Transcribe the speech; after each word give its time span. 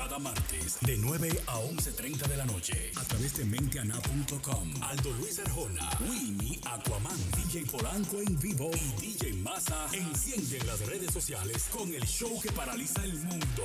Cada 0.00 0.18
martes, 0.18 0.78
de 0.80 0.96
9 0.96 1.28
a 1.46 1.56
11.30 1.60 2.26
de 2.26 2.36
la 2.38 2.46
noche, 2.46 2.90
a 2.98 3.04
través 3.04 3.36
de 3.36 3.44
menteana.com. 3.44 4.72
Aldo 4.82 5.10
Luis 5.18 5.38
Arjona, 5.40 5.90
Winnie, 6.08 6.58
Aquaman, 6.64 7.18
DJ 7.36 7.66
Polanco 7.66 8.16
en 8.18 8.38
vivo 8.38 8.70
y 8.72 9.00
DJ 9.02 9.34
Massa 9.34 9.88
encienden 9.92 10.66
las 10.66 10.80
redes 10.86 11.12
sociales 11.12 11.68
con 11.70 11.92
el 11.92 12.02
show 12.06 12.40
que 12.40 12.50
paraliza 12.50 13.04
el 13.04 13.12
mundo. 13.12 13.62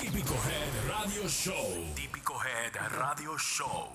Típico 0.00 0.34
Head 0.34 0.88
Radio 0.88 1.28
Show. 1.28 1.94
Típico 1.96 2.34
Head 2.40 2.76
Radio 2.96 3.36
Show. 3.36 3.88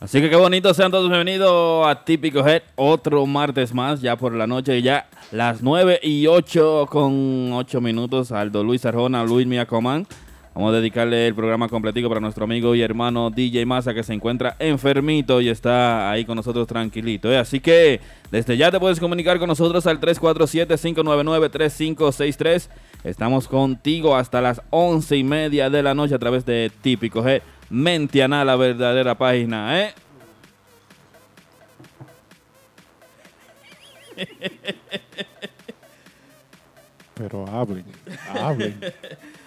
Así 0.00 0.18
que 0.22 0.30
qué 0.30 0.36
bonito, 0.36 0.72
sean 0.72 0.90
todos 0.90 1.10
bienvenidos 1.10 1.86
a 1.86 2.06
Típico 2.06 2.38
Head, 2.40 2.62
otro 2.74 3.26
martes 3.26 3.74
más, 3.74 4.00
ya 4.00 4.16
por 4.16 4.32
la 4.32 4.46
noche, 4.46 4.80
ya 4.80 5.10
las 5.30 5.60
9 5.60 6.00
y 6.02 6.26
8 6.26 6.86
con 6.88 7.52
8 7.52 7.82
minutos, 7.82 8.32
Aldo 8.32 8.64
Luis 8.64 8.86
Arjona, 8.86 9.22
Luis 9.24 9.46
Miacomán. 9.46 10.06
Vamos 10.54 10.74
a 10.74 10.78
dedicarle 10.78 11.26
el 11.28 11.34
programa 11.34 11.68
completico 11.68 12.08
para 12.08 12.20
nuestro 12.20 12.42
amigo 12.44 12.74
y 12.74 12.82
hermano 12.82 13.30
DJ 13.30 13.64
Massa 13.66 13.94
que 13.94 14.02
se 14.02 14.12
encuentra 14.12 14.56
enfermito 14.58 15.40
y 15.40 15.48
está 15.48 16.10
ahí 16.10 16.24
con 16.24 16.34
nosotros 16.34 16.66
tranquilito. 16.66 17.30
¿eh? 17.30 17.38
Así 17.38 17.60
que 17.60 18.00
desde 18.32 18.56
ya 18.56 18.72
te 18.72 18.80
puedes 18.80 18.98
comunicar 18.98 19.38
con 19.38 19.46
nosotros 19.48 19.86
al 19.86 20.00
347-599-3563. 20.00 22.68
Estamos 23.04 23.46
contigo 23.46 24.16
hasta 24.16 24.40
las 24.40 24.60
11 24.70 25.16
y 25.16 25.24
media 25.24 25.70
de 25.70 25.84
la 25.84 25.94
noche 25.94 26.16
a 26.16 26.18
través 26.18 26.44
de 26.44 26.72
Típico 26.82 27.24
Head. 27.26 27.42
Mentiana, 27.70 28.44
la 28.44 28.56
verdadera 28.56 29.16
página, 29.16 29.80
¿eh? 29.80 29.94
Pero 37.14 37.46
hablen, 37.46 37.84
hablen, 38.28 38.80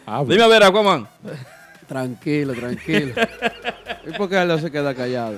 hablen. 0.05 0.29
Dime 0.37 0.43
a 0.43 0.47
ver, 0.47 0.63
Aquaman. 0.63 1.07
Tranquilo, 1.87 2.53
tranquilo. 2.53 3.13
¿Y 4.07 4.11
por 4.17 4.29
qué 4.29 4.37
Aldo 4.37 4.57
se 4.57 4.71
queda 4.71 4.95
callado? 4.95 5.37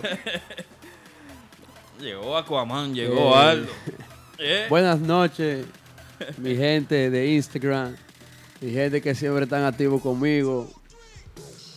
Llegó 1.99 2.38
Aquaman, 2.38 2.94
llegó 2.94 3.31
Eh, 3.31 3.35
Aldo. 3.35 3.72
¿Eh? 4.38 4.66
Buenas 4.69 4.99
noches, 4.99 5.66
mi 6.38 6.55
gente 6.55 7.09
de 7.09 7.27
Instagram, 7.33 7.95
mi 8.61 8.72
gente 8.72 9.02
que 9.02 9.16
siempre 9.16 9.44
están 9.45 9.63
activos 9.63 10.02
conmigo. 10.02 10.69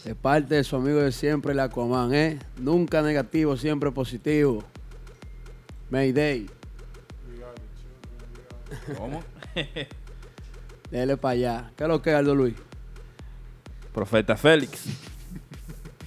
De 0.04 0.14
parte 0.14 0.54
de 0.56 0.64
su 0.64 0.76
amigo 0.76 0.98
de 1.00 1.12
siempre, 1.12 1.52
el 1.52 1.60
Aquaman, 1.60 2.14
¿eh? 2.14 2.38
Nunca 2.56 3.02
negativo, 3.02 3.56
siempre 3.56 3.90
positivo. 3.90 4.62
Mayday, 5.90 6.46
¿Cómo? 8.96 9.22
dele 10.90 11.16
para 11.16 11.32
allá. 11.32 11.70
¿Qué 11.76 11.84
es 11.84 11.88
lo 11.88 12.02
que 12.02 12.10
es, 12.10 12.16
Aldo 12.16 12.34
Luis? 12.34 12.54
Profeta 13.92 14.36
Félix. 14.36 14.84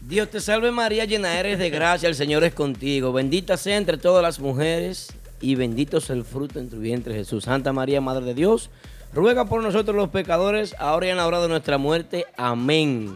Dios 0.02 0.30
te 0.30 0.42
salve 0.42 0.72
María, 0.72 1.06
llena 1.06 1.40
eres 1.40 1.58
de 1.58 1.70
gracia, 1.70 2.10
el 2.10 2.16
Señor 2.16 2.44
es 2.44 2.54
contigo. 2.54 3.14
Bendita 3.14 3.56
sea 3.56 3.78
entre 3.78 3.98
todas 3.98 4.22
las 4.22 4.40
mujeres 4.40 5.14
y 5.40 5.56
bendito 5.56 6.02
sea 6.02 6.16
el 6.16 6.26
fruto 6.26 6.60
en 6.60 6.70
tu 6.70 6.80
vientre 6.80 7.14
Jesús. 7.14 7.46
Santa 7.46 7.72
María, 7.72 8.02
Madre 8.02 8.26
de 8.26 8.34
Dios, 8.34 8.70
ruega 9.14 9.46
por 9.46 9.64
nosotros 9.64 9.96
los 9.96 10.10
pecadores, 10.10 10.76
ahora 10.80 11.08
y 11.08 11.10
en 11.10 11.18
la 11.18 11.28
hora 11.28 11.42
de 11.42 11.48
nuestra 11.48 11.78
muerte. 11.78 12.26
Amén. 12.38 13.16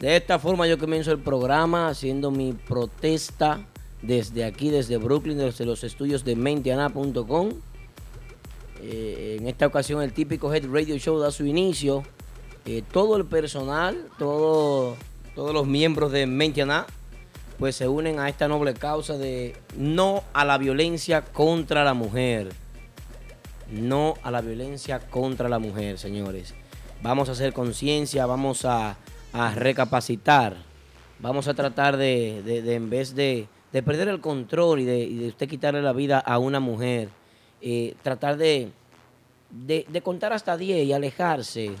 De 0.00 0.16
esta 0.16 0.38
forma 0.38 0.66
yo 0.66 0.78
comienzo 0.78 1.12
el 1.12 1.18
programa 1.18 1.88
haciendo 1.88 2.30
mi 2.30 2.52
protesta 2.52 3.60
desde 4.02 4.44
aquí, 4.44 4.68
desde 4.68 4.96
Brooklyn, 4.96 5.38
desde 5.38 5.64
los 5.64 5.84
estudios 5.84 6.24
de 6.24 6.36
mentiana.com. 6.36 7.50
Eh, 8.82 9.36
en 9.38 9.46
esta 9.46 9.66
ocasión 9.66 10.02
el 10.02 10.12
típico 10.12 10.52
Head 10.52 10.66
Radio 10.70 10.98
Show 10.98 11.18
da 11.18 11.30
su 11.30 11.46
inicio. 11.46 12.02
Eh, 12.64 12.84
todo 12.92 13.16
el 13.16 13.24
personal, 13.24 14.06
todo, 14.18 14.96
todos 15.34 15.52
los 15.52 15.66
miembros 15.66 16.12
de 16.12 16.26
Mentiana, 16.26 16.86
pues 17.58 17.74
se 17.74 17.88
unen 17.88 18.20
a 18.20 18.28
esta 18.28 18.46
noble 18.46 18.74
causa 18.74 19.18
de 19.18 19.56
no 19.76 20.22
a 20.32 20.44
la 20.44 20.58
violencia 20.58 21.22
contra 21.22 21.82
la 21.82 21.94
mujer. 21.94 22.52
No 23.68 24.14
a 24.22 24.30
la 24.30 24.42
violencia 24.42 25.00
contra 25.00 25.48
la 25.48 25.58
mujer, 25.58 25.98
señores. 25.98 26.54
Vamos 27.02 27.28
a 27.28 27.32
hacer 27.32 27.52
conciencia, 27.52 28.26
vamos 28.26 28.64
a, 28.64 28.96
recapacitar. 29.54 30.56
Vamos 31.18 31.48
a 31.48 31.54
tratar 31.54 31.96
de, 31.96 32.42
en 32.74 32.90
vez 32.90 33.14
de, 33.14 33.48
de 33.72 33.82
perder 33.82 34.08
el 34.08 34.20
control 34.20 34.80
y 34.80 34.84
de, 34.84 35.28
usted 35.28 35.48
quitarle 35.48 35.82
la 35.82 35.92
vida 35.92 36.20
a 36.20 36.38
una 36.38 36.60
mujer, 36.60 37.08
eh, 37.60 37.94
tratar 38.02 38.36
de 38.36 38.70
contar 40.02 40.32
hasta 40.32 40.56
10 40.56 40.86
y 40.86 40.92
alejarse. 40.92 41.72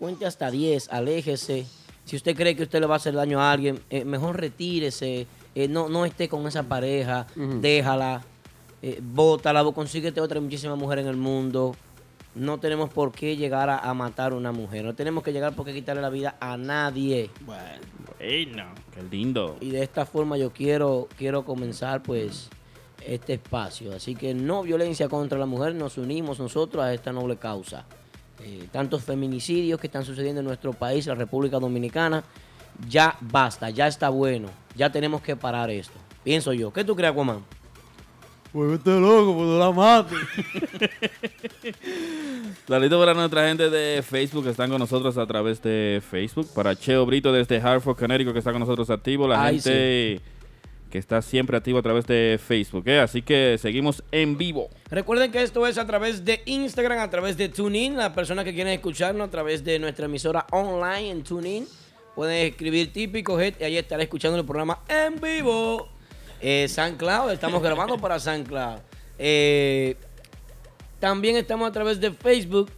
Cuente 0.00 0.24
hasta 0.24 0.50
10, 0.50 0.88
aléjese. 0.94 1.66
Si 2.06 2.16
usted 2.16 2.34
cree 2.34 2.56
que 2.56 2.62
usted 2.62 2.80
le 2.80 2.86
va 2.86 2.94
a 2.94 2.96
hacer 2.96 3.12
daño 3.12 3.38
a 3.38 3.52
alguien, 3.52 3.80
eh, 3.90 4.06
mejor 4.06 4.40
retírese. 4.40 5.26
Eh, 5.54 5.68
no, 5.68 5.90
no 5.90 6.06
esté 6.06 6.26
con 6.26 6.46
esa 6.46 6.62
pareja, 6.62 7.26
déjala, 7.36 8.22
eh, 8.80 8.98
bótala, 9.02 9.62
consíguete 9.74 10.22
otra 10.22 10.40
muchísima 10.40 10.74
mujer 10.74 11.00
en 11.00 11.06
el 11.06 11.18
mundo. 11.18 11.76
No 12.34 12.58
tenemos 12.58 12.88
por 12.88 13.12
qué 13.12 13.36
llegar 13.36 13.68
a, 13.68 13.78
a 13.78 13.92
matar 13.92 14.32
a 14.32 14.36
una 14.36 14.52
mujer. 14.52 14.86
No 14.86 14.94
tenemos 14.94 15.22
que 15.22 15.34
llegar 15.34 15.54
por 15.54 15.66
qué 15.66 15.74
quitarle 15.74 16.00
la 16.00 16.08
vida 16.08 16.34
a 16.40 16.56
nadie. 16.56 17.28
Bueno, 17.44 17.82
qué 18.94 19.02
lindo. 19.10 19.58
Y 19.60 19.68
de 19.68 19.82
esta 19.82 20.06
forma 20.06 20.38
yo 20.38 20.50
quiero, 20.50 21.08
quiero 21.18 21.44
comenzar 21.44 22.02
pues 22.02 22.48
este 23.04 23.34
espacio. 23.34 23.94
Así 23.94 24.14
que 24.14 24.32
no 24.32 24.62
violencia 24.62 25.10
contra 25.10 25.38
la 25.38 25.44
mujer, 25.44 25.74
nos 25.74 25.98
unimos 25.98 26.38
nosotros 26.38 26.82
a 26.82 26.94
esta 26.94 27.12
noble 27.12 27.36
causa. 27.36 27.84
Eh, 28.42 28.68
tantos 28.72 29.02
feminicidios 29.04 29.80
que 29.80 29.86
están 29.86 30.04
sucediendo 30.04 30.40
en 30.40 30.46
nuestro 30.46 30.72
país, 30.72 31.06
la 31.06 31.14
República 31.14 31.58
Dominicana, 31.58 32.24
ya 32.88 33.16
basta, 33.20 33.70
ya 33.70 33.86
está 33.86 34.08
bueno, 34.08 34.48
ya 34.74 34.90
tenemos 34.90 35.20
que 35.20 35.36
parar 35.36 35.70
esto. 35.70 35.98
Pienso 36.24 36.52
yo. 36.52 36.72
¿Qué 36.72 36.84
tú 36.84 36.96
crees, 36.96 37.12
Aquaman? 37.12 37.44
Vuelvete 38.52 38.90
loco, 38.98 39.34
pues 39.34 39.46
no 39.46 39.58
la 39.58 39.70
mates. 39.70 40.18
Saludos 42.66 43.00
para 43.00 43.14
nuestra 43.14 43.48
gente 43.48 43.70
de 43.70 44.02
Facebook 44.02 44.44
que 44.44 44.50
están 44.50 44.70
con 44.70 44.80
nosotros 44.80 45.16
a 45.18 45.26
través 45.26 45.62
de 45.62 46.02
Facebook. 46.08 46.48
Para 46.52 46.74
Cheo 46.74 47.06
Brito 47.06 47.32
desde 47.32 47.60
Hartford, 47.60 47.96
Connecticut, 47.96 48.32
que 48.32 48.40
está 48.40 48.50
con 48.50 48.60
nosotros 48.60 48.90
activo. 48.90 49.28
La 49.28 49.44
Ay, 49.44 49.60
gente 49.60 50.20
que 50.90 50.98
está 50.98 51.22
siempre 51.22 51.56
activo 51.56 51.78
a 51.78 51.82
través 51.82 52.06
de 52.06 52.38
Facebook. 52.44 52.86
¿eh? 52.86 53.00
Así 53.00 53.22
que 53.22 53.56
seguimos 53.58 54.02
en 54.12 54.36
vivo. 54.36 54.68
Recuerden 54.90 55.32
que 55.32 55.42
esto 55.42 55.66
es 55.66 55.78
a 55.78 55.86
través 55.86 56.24
de 56.24 56.42
Instagram, 56.44 56.98
a 56.98 57.08
través 57.08 57.36
de 57.36 57.48
TuneIn. 57.48 57.96
Las 57.96 58.10
personas 58.10 58.44
que 58.44 58.52
quieren 58.52 58.72
escucharnos 58.72 59.28
a 59.28 59.30
través 59.30 59.64
de 59.64 59.78
nuestra 59.78 60.06
emisora 60.06 60.46
online 60.50 61.10
en 61.10 61.22
TuneIn 61.22 61.66
pueden 62.14 62.48
escribir 62.48 62.92
típico 62.92 63.40
y 63.40 63.54
ahí 63.62 63.78
estará 63.78 64.02
escuchando 64.02 64.38
el 64.38 64.44
programa 64.44 64.80
en 64.88 65.20
vivo. 65.20 65.88
Eh, 66.40 66.66
SoundCloud, 66.68 67.30
estamos 67.32 67.62
grabando 67.62 67.96
para 67.98 68.18
SoundCloud. 68.18 68.80
Eh, 69.18 69.96
también 70.98 71.36
estamos 71.36 71.68
a 71.68 71.72
través 71.72 72.00
de 72.00 72.10
Facebook. 72.10 72.70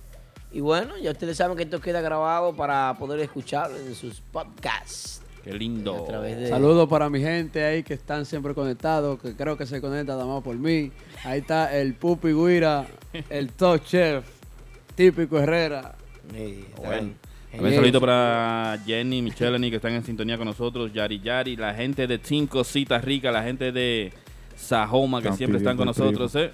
Y 0.52 0.60
bueno, 0.60 0.98
ya 0.98 1.12
ustedes 1.12 1.38
saben 1.38 1.56
que 1.56 1.62
esto 1.62 1.80
queda 1.80 2.02
grabado 2.02 2.54
para 2.54 2.94
poder 2.98 3.20
escucharlo 3.20 3.76
en 3.78 3.94
sus 3.94 4.20
podcasts. 4.20 5.21
Qué 5.44 5.52
lindo. 5.52 6.06
De... 6.22 6.48
Saludos 6.48 6.88
para 6.88 7.10
mi 7.10 7.20
gente 7.20 7.64
ahí 7.64 7.82
que 7.82 7.94
están 7.94 8.24
siempre 8.26 8.54
conectados, 8.54 9.20
que 9.20 9.34
creo 9.34 9.56
que 9.56 9.66
se 9.66 9.80
conecta 9.80 10.12
nada 10.12 10.26
más 10.26 10.42
por 10.42 10.56
mí. 10.56 10.92
Ahí 11.24 11.40
está 11.40 11.76
el 11.76 11.94
Pupi 11.94 12.32
Guira, 12.32 12.86
el 13.28 13.50
Top 13.52 13.82
Chef, 13.84 14.24
típico 14.94 15.38
Herrera. 15.38 15.96
Bueno. 16.76 17.10
También 17.50 17.74
saludito 17.74 18.00
para 18.00 18.78
Jenny, 18.86 19.20
Michelini 19.20 19.68
que 19.68 19.76
están 19.76 19.92
en 19.92 20.02
sintonía 20.04 20.38
con 20.38 20.46
nosotros, 20.46 20.90
Yari 20.92 21.20
Yari, 21.20 21.56
la 21.56 21.74
gente 21.74 22.06
de 22.06 22.18
Cinco 22.22 22.64
Citas 22.64 23.04
Ricas, 23.04 23.30
la 23.30 23.42
gente 23.42 23.72
de 23.72 24.10
Sajoma 24.56 25.20
que 25.20 25.32
siempre 25.32 25.58
están 25.58 25.76
con 25.76 25.84
nosotros, 25.84 26.34
¿eh? 26.36 26.50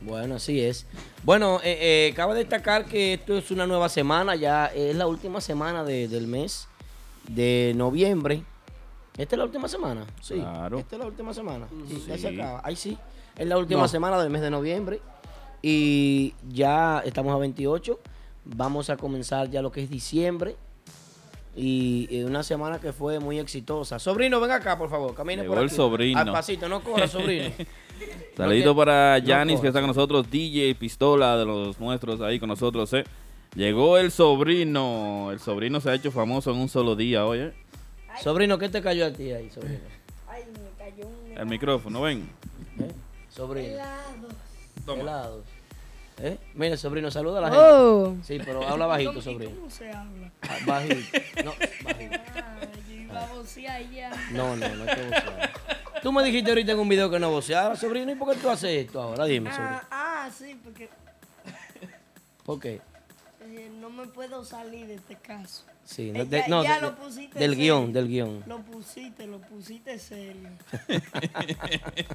Bueno, 0.00 0.36
así 0.36 0.60
es. 0.60 0.86
Bueno, 1.24 1.60
eh, 1.64 2.08
eh, 2.10 2.12
cabe 2.14 2.34
destacar 2.36 2.84
que 2.84 3.14
esto 3.14 3.36
es 3.38 3.50
una 3.50 3.66
nueva 3.66 3.88
semana, 3.88 4.36
ya 4.36 4.66
es 4.66 4.94
la 4.94 5.06
última 5.08 5.40
semana 5.40 5.82
de- 5.82 6.06
del 6.06 6.26
mes 6.28 6.68
de 7.28 7.72
noviembre. 7.76 8.42
¿Esta 9.16 9.36
es 9.36 9.38
la 9.38 9.44
última 9.44 9.68
semana? 9.68 10.04
Sí. 10.20 10.34
Claro. 10.34 10.78
Esta 10.78 10.96
es 10.96 11.00
la 11.00 11.06
última 11.06 11.32
semana. 11.34 11.66
Sí, 11.88 12.04
ya 12.08 12.18
se 12.18 12.28
acaba. 12.28 12.60
Ahí 12.64 12.76
sí. 12.76 12.98
Es 13.36 13.46
la 13.46 13.58
última 13.58 13.82
No. 13.82 13.88
semana 13.88 14.20
del 14.20 14.30
mes 14.30 14.42
de 14.42 14.50
noviembre. 14.50 15.00
Y 15.62 16.34
ya 16.48 17.00
estamos 17.04 17.34
a 17.34 17.38
28. 17.38 17.98
Vamos 18.44 18.90
a 18.90 18.96
comenzar 18.96 19.48
ya 19.50 19.62
lo 19.62 19.70
que 19.72 19.82
es 19.82 19.90
diciembre. 19.90 20.56
Y 21.56 22.08
eh, 22.10 22.24
una 22.24 22.42
semana 22.42 22.80
que 22.80 22.92
fue 22.92 23.20
muy 23.20 23.38
exitosa. 23.38 24.00
Sobrino, 24.00 24.40
ven 24.40 24.50
acá, 24.50 24.76
por 24.76 24.90
favor. 24.90 25.14
Camine 25.14 25.42
Llegó 25.42 25.54
por 25.54 25.62
el 25.62 25.68
aquí. 25.68 25.76
sobrino. 25.76 26.18
Al 26.18 26.32
pasito, 26.32 26.68
no 26.68 26.82
corra, 26.82 27.06
sobrino. 27.06 27.50
Saludito 28.36 28.74
para 28.74 29.20
no 29.20 29.24
Yanis 29.24 29.60
que 29.60 29.68
está 29.68 29.78
con 29.78 29.86
nosotros, 29.86 30.28
DJ 30.28 30.74
Pistola 30.74 31.36
de 31.36 31.44
los 31.44 31.78
nuestros 31.78 32.20
ahí 32.20 32.40
con 32.40 32.48
nosotros, 32.48 32.92
¿eh? 32.94 33.04
Llegó 33.54 33.98
el 33.98 34.10
sobrino, 34.10 35.30
el 35.30 35.38
sobrino 35.38 35.80
se 35.80 35.90
ha 35.90 35.94
hecho 35.94 36.10
famoso 36.10 36.50
en 36.50 36.56
un 36.58 36.68
solo 36.68 36.96
día, 36.96 37.24
oye. 37.24 37.52
sobrino, 38.22 38.58
¿qué 38.58 38.68
te 38.68 38.82
cayó 38.82 39.06
a 39.06 39.12
ti 39.12 39.30
ahí, 39.32 39.48
sobrino? 39.50 39.78
Ay, 40.28 40.42
me 40.52 40.84
cayó 40.84 41.06
un 41.06 41.38
El 41.38 41.46
micrófono, 41.46 42.00
ven. 42.02 42.28
¿Eh? 42.80 42.90
Sobrino. 43.30 43.68
helado. 43.68 44.28
Toma. 44.84 45.02
Helados. 45.02 45.44
¿Eh? 46.18 46.36
Mira, 46.54 46.76
sobrino, 46.76 47.10
saluda 47.10 47.38
a 47.38 47.42
la 47.42 47.48
gente. 47.50 47.64
Oh. 47.64 48.16
Sí, 48.24 48.38
pero 48.44 48.66
habla 48.66 48.86
bajito, 48.86 49.10
¿Cómo- 49.10 49.20
y 49.20 49.22
sobrino. 49.22 49.54
¿Cómo 49.56 49.70
se 49.70 49.90
habla? 49.90 50.30
Ah, 50.42 50.56
Bajito. 50.66 51.18
No, 51.44 51.52
bajito. 51.84 52.16
Ah, 52.36 52.56
yo 52.88 52.94
iba 52.94 53.22
a 53.24 53.32
vocear 53.34 53.90
ya. 53.90 54.10
No, 54.32 54.56
no, 54.56 54.68
no 54.68 54.82
hay 54.84 54.96
que 54.96 55.02
vocear. 55.04 55.52
Tú 56.02 56.12
me 56.12 56.22
dijiste 56.24 56.50
ahorita 56.50 56.72
en 56.72 56.78
un 56.80 56.88
video 56.88 57.08
que 57.10 57.18
no 57.20 57.30
voceara, 57.30 57.74
sobrino. 57.76 58.10
¿Y 58.12 58.14
por 58.16 58.32
qué 58.34 58.40
tú 58.40 58.50
haces 58.50 58.84
esto 58.84 59.00
ahora? 59.00 59.24
Dime, 59.24 59.50
sobrino. 59.50 59.80
Ah, 59.90 60.24
ah, 60.26 60.30
sí, 60.36 60.58
porque 60.62 60.88
¿Por 62.44 62.60
qué? 62.60 62.80
No 63.80 63.90
me 63.90 64.06
puedo 64.06 64.44
salir 64.44 64.86
de 64.86 64.94
este 64.94 65.16
caso. 65.16 65.64
Sí, 65.84 66.10
Eh, 66.10 66.18
no, 66.18 66.24
de- 66.24 66.38
ya- 66.38 66.48
no, 66.48 66.62
ya 66.64 66.74
de- 66.76 66.80
lo 66.82 66.96
pusiste 66.96 67.38
del 67.38 67.50
serio. 67.54 67.76
guion, 67.80 67.92
del 67.92 68.08
guion. 68.08 68.42
Lo 68.46 68.58
pusiste, 68.62 69.26
lo 69.26 69.38
pusiste 69.40 69.98
serio. 69.98 70.48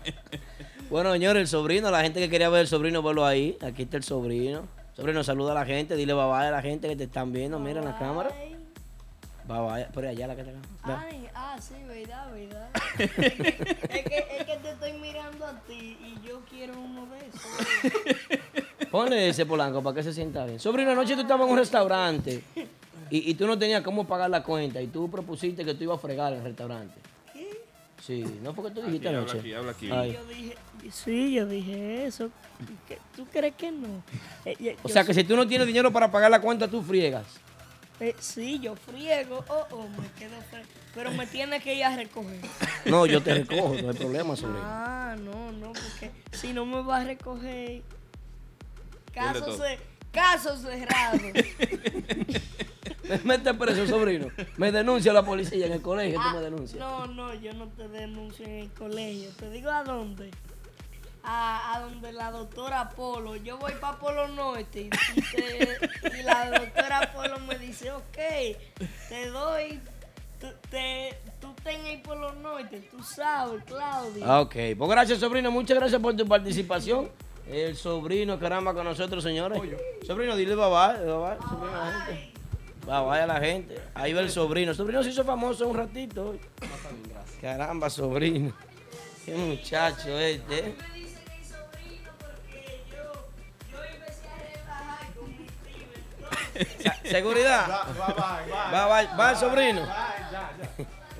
Bueno, 0.90 1.12
señores, 1.14 1.42
el 1.42 1.48
sobrino, 1.48 1.92
la 1.92 2.02
gente 2.02 2.20
que 2.20 2.30
quería 2.32 2.50
ver 2.50 2.62
el 2.62 2.68
sobrino, 2.68 3.04
verlo 3.04 3.24
ahí. 3.24 3.56
Aquí 3.62 3.84
está 3.84 3.98
el 3.98 4.04
sobrino. 4.04 4.68
Sobrino, 4.96 5.24
saluda 5.24 5.52
a 5.52 5.56
la 5.56 5.66
gente, 5.66 5.96
dile 5.96 6.14
bye 6.16 6.24
bye 6.26 6.48
a 6.48 6.52
la 6.52 6.62
gente 6.64 6.88
que 6.88 6.96
te 6.96 7.04
están 7.04 7.32
viendo. 7.32 7.60
Mira 7.60 7.80
en 7.80 7.86
la 7.86 7.98
cámara. 8.00 8.32
Bye 9.48 9.60
bye. 9.60 9.86
Por 9.94 10.06
allá 10.08 10.26
la 10.28 10.36
que 10.36 10.44
te. 10.46 10.54
Ay, 10.84 11.30
ah, 11.36 11.58
sí, 11.62 11.76
verdad, 11.88 12.32
verdad. 12.34 12.70
es, 12.98 13.12
que, 13.12 14.28
es 14.40 14.46
que 14.46 14.58
te 14.64 14.72
estoy 14.72 14.94
mirando 14.94 15.46
a 15.46 15.60
ti 15.62 15.96
y 16.04 16.28
yo 16.28 16.42
quiero 16.50 16.74
uno 16.80 17.06
de 17.06 17.20
esos. 17.20 18.40
Ponle 18.92 19.30
ese 19.30 19.46
polanco 19.46 19.82
para 19.84 19.96
que 19.96 20.04
se 20.04 20.14
sienta 20.14 20.46
bien. 20.46 20.60
Sobrino, 20.60 20.92
anoche 20.92 21.16
tú 21.16 21.22
estabas 21.22 21.46
en 21.46 21.54
un 21.54 21.60
restaurante 21.60 22.44
y, 23.12 23.30
y 23.32 23.34
tú 23.36 23.46
no 23.48 23.58
tenías 23.58 23.82
cómo 23.84 24.06
pagar 24.08 24.30
la 24.30 24.44
cuenta 24.44 24.82
y 24.82 24.88
tú 24.88 25.10
propusiste 25.10 25.64
que 25.66 25.74
tú 25.76 25.84
ibas 25.84 25.98
a 25.98 26.02
fregar 26.02 26.34
el 26.34 26.44
restaurante. 26.44 26.96
¿Qué? 27.34 27.62
Sí, 28.02 28.24
no 28.42 28.54
fue 28.54 28.66
que 28.66 28.72
tú 28.72 28.82
dijiste 28.82 29.08
habla 29.08 29.20
anoche. 29.22 29.40
aquí, 29.40 29.54
habla 29.54 29.72
aquí. 29.72 29.90
Ay. 29.92 30.14
Yo 30.14 30.26
dije, 30.26 30.56
sí, 30.92 31.34
yo 31.34 31.46
dije 31.46 32.06
eso. 32.06 32.30
¿Qué- 32.88 32.98
¿Tú 33.16 33.26
crees 33.32 33.56
que 33.56 33.72
no? 33.72 34.04
Eh, 34.46 34.56
yo- 34.60 34.72
O 34.84 34.90
sea 34.90 35.04
que 35.04 35.14
si 35.14 35.24
tú 35.24 35.36
no 35.36 35.48
tienes 35.48 35.68
dinero 35.68 35.92
para 35.92 36.10
pagar 36.12 36.32
la 36.32 36.42
cuenta, 36.42 36.68
tú 36.68 36.82
friegas. 36.82 37.26
Eh, 38.00 38.16
sí, 38.20 38.60
yo 38.60 38.76
friego, 38.78 39.44
oh, 39.50 39.66
oh, 39.72 39.88
me 40.02 40.08
quedo 40.18 40.38
fre- 40.52 40.64
Pero 40.96 41.12
me 41.12 41.28
tiene 41.28 41.60
que 41.60 41.76
ir 41.76 41.84
a 41.84 41.96
recoger. 41.98 42.40
No, 42.86 43.06
yo 43.06 43.22
te 43.22 43.34
recojo, 43.34 43.76
no 43.82 43.90
hay 43.90 43.96
problema, 43.98 44.36
sobrino. 44.38 44.62
Ah, 44.64 45.16
no, 45.20 45.52
no, 45.52 45.74
porque 45.74 46.10
si 46.32 46.54
no 46.54 46.66
me 46.66 46.82
va 46.82 47.02
a 47.02 47.04
recoger. 47.04 47.82
Caso, 50.12 50.58
cerrado. 50.58 51.20
Me 53.08 53.18
mete 53.24 53.54
preso, 53.54 53.88
sobrino. 53.88 54.28
Me 54.58 54.72
denuncia 54.72 55.14
la 55.14 55.24
policía 55.24 55.66
en 55.68 55.74
el 55.74 55.82
colegio, 55.82 56.16
tú 56.20 56.26
Ah, 56.28 56.34
me 56.34 56.42
denuncias. 56.42 56.80
no, 56.80 57.06
no, 57.08 57.34
yo 57.36 57.54
no 57.54 57.68
te 57.70 57.88
denuncio 57.88 58.46
en 58.46 58.60
el 58.60 58.72
colegio. 58.72 59.30
Te 59.38 59.50
digo 59.50 59.70
a 59.72 59.84
dónde. 59.84 60.32
A, 61.24 61.76
a 61.76 61.80
donde 61.82 62.12
la 62.14 62.32
doctora 62.32 62.90
Polo. 62.90 63.36
Yo 63.36 63.58
voy 63.58 63.74
para 63.80 63.98
Polo 64.00 64.28
Norte 64.30 64.82
y, 64.82 64.90
y 65.16 65.22
te- 65.22 66.20
y 66.20 66.24
la 66.24 66.50
doctora 66.50 67.12
Polo 67.14 67.40
me 67.42 67.58
dice, 67.60 67.92
ok, 67.92 68.18
te 69.10 69.28
doy, 69.30 69.80
tú, 70.40 70.48
te, 70.72 71.18
tú 71.42 71.54
ten 71.64 71.82
ahí 71.86 71.98
Polo 71.98 72.32
Norte, 72.34 72.80
tú 72.90 73.04
sabes, 73.04 73.64
Claudia. 73.66 74.26
Ah, 74.26 74.42
ok. 74.42 74.56
Pues 74.78 74.90
gracias, 74.90 75.20
sobrino. 75.20 75.52
Muchas 75.52 75.78
gracias 75.78 76.02
por 76.02 76.16
tu 76.16 76.26
participación. 76.28 77.10
El 77.50 77.76
sobrino, 77.76 78.40
caramba, 78.40 78.74
con 78.74 78.86
nosotros, 78.86 79.24
señores. 79.24 79.60
Sobrino, 80.06 80.36
dile 80.36 80.56
bye 80.56 80.66
bye. 80.70 81.04
Bye 81.04 81.18
bye, 81.18 81.38
sobrino, 81.50 81.82
a 81.82 81.90
la 81.90 82.02
gente. 82.06 82.34
Bye 82.86 83.02
bye 83.02 83.22
a 83.22 83.28
la 83.28 83.40
gente. 83.40 83.82
Ahí 83.96 84.14
va 84.14 84.22
el 84.22 84.30
sobrino. 84.30 84.74
Sobrino 84.74 85.04
se 85.04 85.10
hizo 85.10 85.24
famoso 85.24 85.68
un 85.68 85.78
ratito. 85.78 86.36
Caramba, 87.42 87.90
sobrino. 87.90 88.54
Qué 89.26 89.36
muchacho 89.36 90.18
este. 90.20 90.60
¿eh? 90.60 90.76
me 90.78 91.00
dice 91.00 91.20
mi 91.38 91.44
sobrino 91.44 92.12
porque 92.20 92.84
yo, 92.92 93.30
yo 93.72 93.84
empecé 93.84 94.28
a 94.28 94.38
relajar 94.38 95.10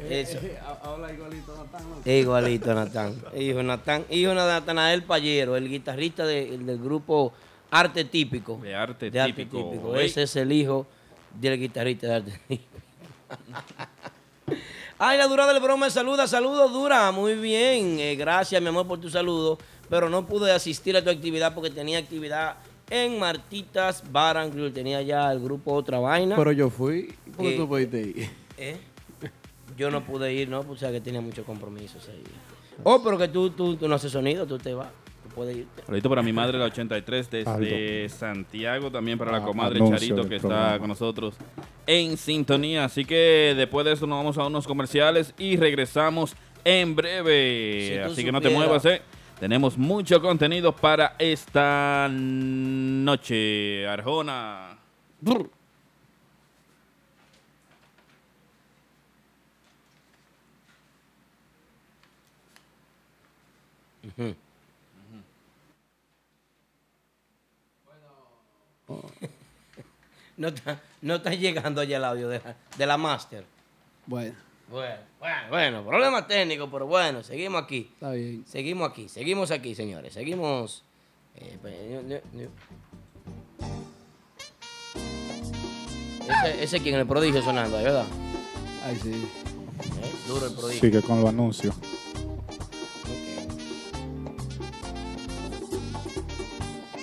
Eso. 0.10 0.38
Habla 0.84 1.12
igualito, 1.14 1.56
Natán. 1.58 1.82
Igualito, 2.06 2.74
Natán. 2.74 3.16
Hijo 3.38 3.64
Natán. 3.64 4.06
Hijo 4.10 4.30
de 4.30 4.36
Natanael 4.36 5.04
Payero, 5.04 5.56
el 5.56 5.68
guitarrista 5.70 6.26
de- 6.26 6.54
el 6.56 6.66
del 6.66 6.78
grupo 6.80 7.34
Arte 7.72 8.06
Típico. 8.06 8.58
De 8.62 8.76
arte 8.76 9.12
De 9.12 9.24
típico. 9.26 9.96
Ese 9.96 10.24
es 10.24 10.36
el 10.36 10.52
hijo 10.52 10.88
del 11.40 11.60
guitarrista 11.60 12.08
de 12.08 12.14
Arte 12.16 12.40
Típico. 12.48 12.64
Ay, 15.02 15.18
la 15.18 15.28
Dura 15.28 15.48
del 15.52 15.62
Broma 15.62 15.86
me 15.86 15.92
saluda. 15.92 16.28
Saludos, 16.28 16.74
Dura. 16.74 17.12
Muy 17.12 17.36
bien. 17.36 18.00
Eh, 18.00 18.16
gracias, 18.16 18.62
mi 18.62 18.68
amor, 18.68 18.86
por 18.88 19.00
tu 19.00 19.10
saludo. 19.10 19.58
Pero 19.90 20.10
no 20.10 20.26
pude 20.26 20.52
asistir 20.52 20.96
a 20.98 21.04
tu 21.04 21.10
actividad 21.10 21.54
porque 21.56 21.70
tenía 21.70 22.00
actividad 22.00 22.56
en 22.90 23.18
Martitas 23.18 24.04
Bar 24.12 24.38
and 24.38 24.54
Grill. 24.54 24.74
Tenía 24.74 25.02
ya 25.02 25.32
el 25.32 25.40
grupo 25.40 25.74
Otra 25.74 26.00
Vaina. 26.00 26.36
Pero 26.36 26.52
yo 26.52 26.70
fui. 26.70 27.14
¿Por 27.36 27.46
qué 27.46 27.54
Eh, 27.54 27.58
tú 27.58 27.68
pudiste 27.68 28.02
ir? 28.02 28.30
¿Eh? 28.58 28.78
Yo 29.80 29.90
no 29.90 30.04
pude 30.04 30.34
ir, 30.34 30.50
¿no? 30.50 30.60
O 30.60 30.76
sea, 30.76 30.92
que 30.92 31.00
tenía 31.02 31.22
muchos 31.22 31.46
compromisos 31.46 32.08
ahí. 32.10 32.22
Oh, 32.84 33.02
pero 33.04 33.18
que 33.18 33.28
tú, 33.30 33.50
tú, 33.52 33.76
tú 33.78 33.88
no 33.88 33.96
haces 33.96 34.12
sonido, 34.12 34.46
tú 34.46 34.58
te 34.58 34.74
vas. 34.74 34.90
Tú 35.24 35.30
puedes 35.36 35.56
irte. 35.58 35.84
Saludito 35.86 36.10
para 36.10 36.22
mi 36.22 36.34
madre, 36.34 36.58
la 36.58 36.66
83, 36.66 37.30
desde 37.32 38.04
Aldo. 38.04 38.16
Santiago. 38.16 38.92
También 38.92 39.18
para 39.18 39.32
la 39.32 39.38
Ah, 39.38 39.44
comadre 39.46 39.78
anuncio 39.78 39.98
Charito, 39.98 40.16
del 40.18 40.30
que 40.30 40.36
está 40.36 40.48
programa. 40.50 40.80
con 40.80 40.88
nosotros 40.90 41.36
en 41.88 42.18
sintonía. 42.18 42.84
Así 42.86 43.06
que 43.06 43.54
después 43.56 43.86
de 43.86 43.94
eso 43.94 44.06
nos 44.06 44.18
vamos 44.20 44.38
a 44.38 44.46
unos 44.46 44.68
comerciales 44.68 45.34
y 45.38 45.56
regresamos 45.58 46.36
en 46.66 46.96
breve. 46.96 47.88
Si 47.90 47.96
tú 48.06 48.12
Así 48.14 48.24
que 48.26 48.32
no 48.32 48.42
te 48.42 48.50
supieras. 48.50 48.68
muevas, 48.68 48.86
¿eh? 48.86 49.02
Tenemos 49.40 49.78
mucho 49.78 50.22
contenido 50.22 50.76
para 50.76 51.16
esta 51.20 52.10
noche. 52.12 53.88
Arjona. 53.88 54.78
No 70.38 70.48
está, 70.48 70.82
no 71.02 71.16
está 71.16 71.34
llegando 71.34 71.82
allá 71.82 71.98
el 71.98 72.04
audio 72.06 72.30
de 72.30 72.40
la, 72.40 72.56
de 72.78 72.86
la 72.86 72.98
Master. 72.98 73.46
Bueno, 74.06 74.34
Bueno, 74.70 74.96
bueno, 75.20 75.50
bueno, 75.50 75.86
problema 75.86 76.26
técnico, 76.28 76.70
pero 76.72 76.88
bueno, 76.88 77.24
seguimos 77.24 77.62
aquí. 77.64 77.90
está 77.94 78.12
bien. 78.12 78.46
Seguimos 78.48 78.90
aquí, 78.90 79.10
seguimos 79.10 79.52
aquí, 79.52 79.76
señores. 79.76 80.14
Seguimos. 80.14 80.84
eh, 81.36 81.58
pues, 81.62 81.74
yo- 81.92 82.02
yo- 82.08 82.22
yo- 82.40 82.50
Ese, 86.44 86.64
ese 86.64 86.80
quien, 86.80 86.96
el 86.96 87.08
prodigio 87.08 87.42
sonando 87.42 87.78
ahí, 87.78 87.84
¿verdad? 87.84 88.06
Ay, 88.86 88.96
sí. 89.02 89.10
Eh, 89.12 90.12
Duro 90.28 90.46
el 90.48 90.54
prodigio. 90.54 90.82
Sigue 90.82 91.02
con 91.02 91.20
los 91.22 91.30
anuncios. 91.30 91.76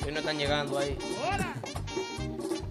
¿Qué 0.05 0.13
no 0.13 0.19
están 0.21 0.39
llegando 0.39 0.79
ahí? 0.79 0.97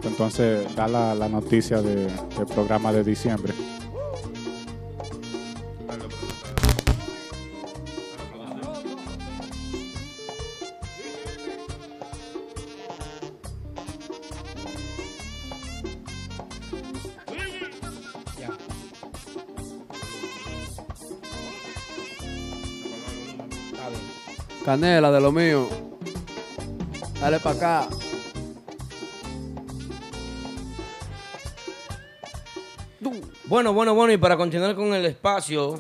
Entonces 0.06 0.74
da 0.76 0.88
la, 0.88 1.28
noticia 1.30 1.82
de- 1.82 2.06
del 2.38 2.46
programa 2.54 2.92
de 2.94 3.04
diciembre. 3.04 3.54
Canela 24.64 25.12
de 25.12 25.22
lo 25.22 25.32
mío. 25.32 25.68
Dale 27.20 27.40
para 27.40 27.56
acá. 27.56 27.88
Bueno, 33.48 33.74
bueno, 33.74 33.94
bueno, 33.94 34.12
y 34.12 34.18
para 34.18 34.38
continuar 34.38 34.74
con 34.76 34.92
el 34.96 35.06
espacio, 35.06 35.78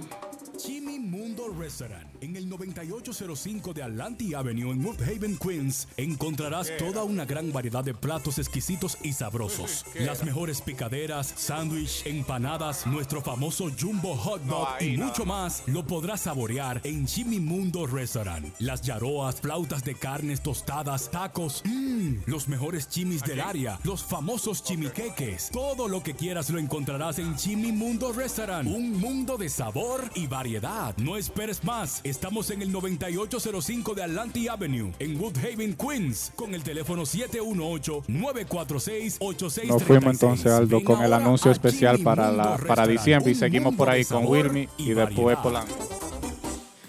9805 3.66 3.74
de 3.74 3.84
Atlantic 3.84 4.34
Avenue 4.36 4.72
en 4.72 4.82
North 4.82 5.02
Haven, 5.02 5.38
Queens, 5.38 5.88
encontrarás 5.98 6.72
toda 6.78 7.04
una 7.04 7.26
gran 7.26 7.52
variedad 7.52 7.84
de 7.84 7.94
platos 7.94 8.38
exquisitos 8.38 8.98
y 9.02 9.14
sabrosos. 9.14 9.86
Las 9.96 10.24
mejores 10.24 10.62
picaderas, 10.62 11.34
sándwich, 11.36 12.06
empanadas, 12.06 12.86
nuestro 12.86 13.22
famoso 13.22 13.72
Jumbo 13.80 14.16
Hot 14.16 14.44
Dog 14.44 14.68
y 14.82 14.98
mucho 14.98 15.26
más 15.26 15.64
lo 15.68 15.86
podrás 15.86 16.22
saborear 16.22 16.82
en 16.84 17.08
Jimmy 17.08 17.40
Mundo 17.40 17.88
Restaurant. 17.88 18.54
Las 18.60 18.82
yaroas, 18.82 19.42
flautas 19.42 19.84
de 19.84 19.96
carnes 19.96 20.42
tostadas, 20.42 21.10
tacos, 21.10 21.64
mmm, 21.66 22.18
los 22.26 22.48
mejores 22.48 22.90
chimis 22.90 23.24
del 23.24 23.40
área, 23.40 23.80
los 23.84 24.04
famosos 24.04 24.64
chimiqueques. 24.64 25.50
Todo 25.52 25.88
lo 25.88 26.04
que 26.04 26.14
quieras 26.14 26.50
lo 26.50 26.60
encontrarás 26.60 27.20
en 27.20 27.38
Jimmy 27.38 27.72
Mundo 27.72 28.14
Restaurant. 28.14 28.68
Un 28.68 29.00
mundo 29.00 29.38
de 29.38 29.50
sabor 29.50 30.04
y 30.16 30.28
variedad. 30.28 30.96
No 30.98 31.18
esperes 31.18 31.64
más. 31.64 32.02
Estamos 32.04 32.50
en 32.52 32.62
el 32.62 32.72
98 32.72 33.40
805 33.56 33.96
de 33.96 34.04
Atlantic 34.04 34.50
Avenue 34.50 34.92
en 35.00 35.18
Woodhaven, 35.18 35.76
Queens, 35.76 36.34
con 36.36 36.54
el 36.54 36.62
teléfono 36.62 37.04
718-946-8636. 37.04 39.68
Nos 39.68 39.84
fuimos 39.84 40.14
entonces, 40.14 40.52
Aldo, 40.52 40.84
con 40.84 41.02
el 41.02 41.14
anuncio 41.14 41.52
especial 41.52 42.00
para, 42.00 42.34
la, 42.34 42.58
para 42.58 42.86
diciembre 42.86 43.32
y 43.32 43.36
seguimos 43.36 43.74
por 43.76 43.90
ahí 43.90 44.04
con 44.04 44.26
Wilmy 44.26 44.68
y 44.78 44.92
y 44.92 44.94
después. 44.94 45.38
Polanco. 45.38 45.74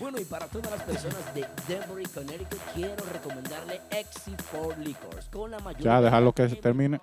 Bueno, 0.01 0.19
y 0.21 0.25
para 0.25 0.49
todas 0.49 0.73
las 0.73 0.83
personas 0.83 1.33
de 1.35 1.47
Denver 1.69 2.03
y 2.03 2.07
Connecticut, 2.07 2.59
quiero 2.75 2.97
recomendarle 3.13 3.81
XC4 3.91 4.79
Liquors 4.79 5.27
con 5.27 5.53
la 5.53 5.61
mayor. 5.61 5.83
Ya, 5.83 6.01
dejarlo 6.01 6.33
que 6.33 6.49
se 6.49 6.57
termine. 6.57 7.01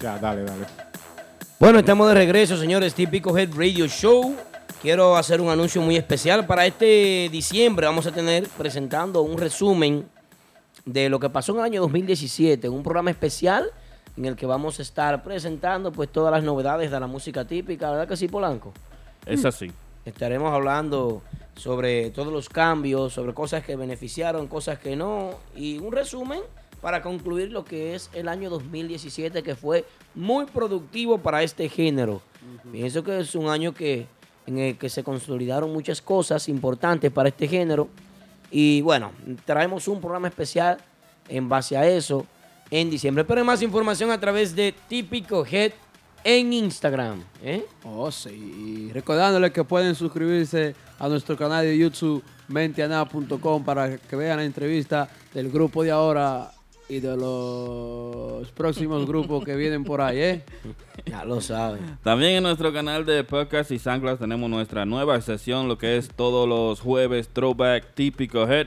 Ya, 0.00 0.18
dale, 0.18 0.44
dale. 0.44 0.66
Bueno, 1.58 1.80
estamos 1.80 2.06
de 2.08 2.14
regreso, 2.14 2.56
señores. 2.56 2.94
Típico 2.94 3.36
Head 3.36 3.50
Radio 3.56 3.88
Show. 3.88 4.36
Quiero 4.82 5.14
hacer 5.16 5.40
un 5.40 5.48
anuncio 5.48 5.80
muy 5.80 5.94
especial. 5.94 6.44
Para 6.44 6.66
este 6.66 7.28
diciembre 7.30 7.86
vamos 7.86 8.04
a 8.08 8.10
tener 8.10 8.48
presentando 8.48 9.22
un 9.22 9.38
resumen 9.38 10.04
de 10.84 11.08
lo 11.08 11.20
que 11.20 11.30
pasó 11.30 11.52
en 11.52 11.58
el 11.58 11.64
año 11.66 11.80
2017. 11.82 12.68
Un 12.68 12.82
programa 12.82 13.12
especial 13.12 13.70
en 14.16 14.24
el 14.24 14.34
que 14.34 14.44
vamos 14.44 14.80
a 14.80 14.82
estar 14.82 15.22
presentando 15.22 15.92
pues 15.92 16.10
todas 16.10 16.32
las 16.32 16.42
novedades 16.42 16.90
de 16.90 16.98
la 16.98 17.06
música 17.06 17.44
típica. 17.44 17.92
¿Verdad 17.92 18.08
que 18.08 18.16
sí, 18.16 18.26
Polanco? 18.26 18.72
Es 19.24 19.44
así. 19.44 19.70
Estaremos 20.04 20.52
hablando 20.52 21.22
sobre 21.54 22.10
todos 22.10 22.32
los 22.32 22.48
cambios, 22.48 23.12
sobre 23.12 23.34
cosas 23.34 23.62
que 23.62 23.76
beneficiaron, 23.76 24.48
cosas 24.48 24.80
que 24.80 24.96
no, 24.96 25.34
y 25.54 25.78
un 25.78 25.92
resumen 25.92 26.40
para 26.80 27.02
concluir 27.02 27.52
lo 27.52 27.64
que 27.64 27.94
es 27.94 28.10
el 28.14 28.26
año 28.26 28.50
2017, 28.50 29.44
que 29.44 29.54
fue 29.54 29.84
muy 30.16 30.46
productivo 30.46 31.18
para 31.18 31.44
este 31.44 31.68
género. 31.68 32.20
Pienso 32.72 33.04
que 33.04 33.20
es 33.20 33.36
un 33.36 33.48
año 33.48 33.72
que, 33.72 34.08
en 34.46 34.58
el 34.58 34.78
que 34.78 34.88
se 34.88 35.04
consolidaron 35.04 35.72
muchas 35.72 36.00
cosas 36.00 36.48
importantes 36.48 37.10
para 37.10 37.28
este 37.28 37.48
género. 37.48 37.88
Y 38.50 38.80
bueno, 38.82 39.12
traemos 39.44 39.88
un 39.88 40.00
programa 40.00 40.28
especial 40.28 40.78
en 41.28 41.48
base 41.48 41.76
a 41.76 41.86
eso 41.86 42.26
en 42.70 42.90
diciembre. 42.90 43.24
Pero 43.24 43.40
hay 43.40 43.46
más 43.46 43.62
información 43.62 44.10
a 44.10 44.18
través 44.20 44.54
de 44.54 44.74
Típico 44.88 45.44
Head 45.44 45.72
en 46.24 46.52
Instagram. 46.52 47.22
¿eh? 47.42 47.64
Oh, 47.84 48.10
sí. 48.10 48.30
Y 48.30 48.92
recordándole 48.92 49.52
que 49.52 49.64
pueden 49.64 49.94
suscribirse 49.94 50.74
a 50.98 51.08
nuestro 51.08 51.36
canal 51.36 51.64
de 51.64 51.76
YouTube, 51.76 52.22
menteana.com, 52.48 53.64
para 53.64 53.98
que 53.98 54.16
vean 54.16 54.38
la 54.38 54.44
entrevista 54.44 55.08
del 55.34 55.50
grupo 55.50 55.82
de 55.82 55.90
ahora 55.90 56.52
y 56.92 57.00
de 57.00 57.16
los 57.16 58.50
próximos 58.50 59.06
grupos 59.06 59.42
que 59.44 59.56
vienen 59.56 59.82
por 59.82 60.02
ahí, 60.02 60.18
¿eh? 60.18 60.42
Ya 61.06 61.24
lo 61.24 61.40
saben. 61.40 61.98
También 62.02 62.32
en 62.32 62.42
nuestro 62.42 62.70
canal 62.70 63.06
de 63.06 63.24
podcast 63.24 63.70
y 63.70 63.78
SoundCloud 63.78 64.18
tenemos 64.18 64.50
nuestra 64.50 64.84
nueva 64.84 65.18
sesión, 65.22 65.68
lo 65.68 65.78
que 65.78 65.96
es 65.96 66.10
todos 66.10 66.46
los 66.46 66.80
jueves 66.80 67.30
Throwback 67.30 67.94
Típico 67.94 68.46
Head. 68.46 68.66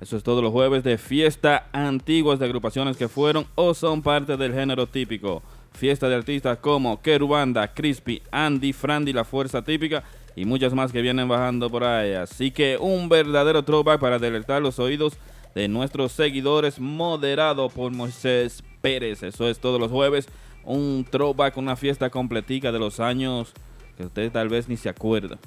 Eso 0.00 0.16
es 0.16 0.22
todos 0.22 0.44
los 0.44 0.52
jueves 0.52 0.84
de 0.84 0.96
fiesta 0.96 1.66
antiguas 1.72 2.38
de 2.38 2.44
agrupaciones 2.44 2.96
que 2.96 3.08
fueron 3.08 3.46
o 3.56 3.74
son 3.74 4.00
parte 4.00 4.36
del 4.36 4.54
género 4.54 4.86
típico. 4.86 5.42
Fiesta 5.72 6.08
de 6.08 6.14
artistas 6.14 6.58
como 6.58 7.02
Kerubanda, 7.02 7.74
Crispy, 7.74 8.22
Andy, 8.30 8.72
Frandy, 8.72 9.12
La 9.12 9.24
Fuerza 9.24 9.62
Típica 9.62 10.04
y 10.36 10.44
muchas 10.44 10.72
más 10.72 10.92
que 10.92 11.02
vienen 11.02 11.26
bajando 11.26 11.68
por 11.68 11.82
ahí. 11.82 12.12
Así 12.12 12.52
que 12.52 12.78
un 12.78 13.08
verdadero 13.08 13.64
throwback 13.64 13.98
para 13.98 14.20
deleitar 14.20 14.62
los 14.62 14.78
oídos 14.78 15.18
de 15.56 15.68
nuestros 15.68 16.12
seguidores, 16.12 16.78
moderado 16.78 17.70
por 17.70 17.90
Moisés 17.90 18.62
Pérez. 18.82 19.22
Eso 19.22 19.48
es 19.48 19.58
todos 19.58 19.80
los 19.80 19.90
jueves. 19.90 20.28
Un 20.64 21.06
throwback, 21.10 21.56
una 21.56 21.76
fiesta 21.76 22.10
completica 22.10 22.72
de 22.72 22.78
los 22.78 23.00
años 23.00 23.54
que 23.96 24.04
usted 24.04 24.30
tal 24.30 24.50
vez 24.50 24.68
ni 24.68 24.76
se 24.76 24.90
acuerda. 24.90 25.38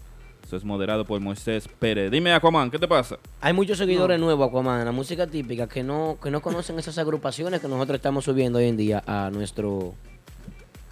Eso 0.44 0.58
es 0.58 0.64
moderado 0.64 1.06
por 1.06 1.20
Moisés 1.20 1.68
Pérez. 1.68 2.10
Dime, 2.10 2.34
Aquaman, 2.34 2.72
¿qué 2.72 2.80
te 2.80 2.88
pasa? 2.88 3.20
Hay 3.40 3.54
muchos 3.54 3.78
seguidores 3.78 4.20
nuevos, 4.20 4.50
Aquaman, 4.50 4.80
en 4.80 4.86
la 4.88 4.92
música 4.92 5.28
típica, 5.28 5.70
que 5.70 5.84
no, 5.84 6.18
que 6.20 6.32
no 6.32 6.42
conocen 6.42 6.80
esas 6.80 6.98
agrupaciones 6.98 7.62
que 7.62 7.68
nosotros 7.68 7.98
estamos 7.98 8.26
subiendo 8.26 8.58
hoy 8.58 8.66
en 8.66 8.78
día 8.78 9.04
a 9.06 9.30
nuestro 9.32 9.94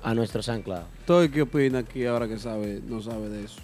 a 0.04 0.14
nuestro 0.14 0.44
SoundCloud. 0.44 0.84
¿Todo 1.08 1.28
qué 1.32 1.42
opina 1.42 1.80
aquí 1.80 2.06
ahora 2.06 2.28
que 2.28 2.38
sabe, 2.38 2.82
no 2.88 3.02
sabe 3.02 3.30
de 3.30 3.46
eso? 3.46 3.58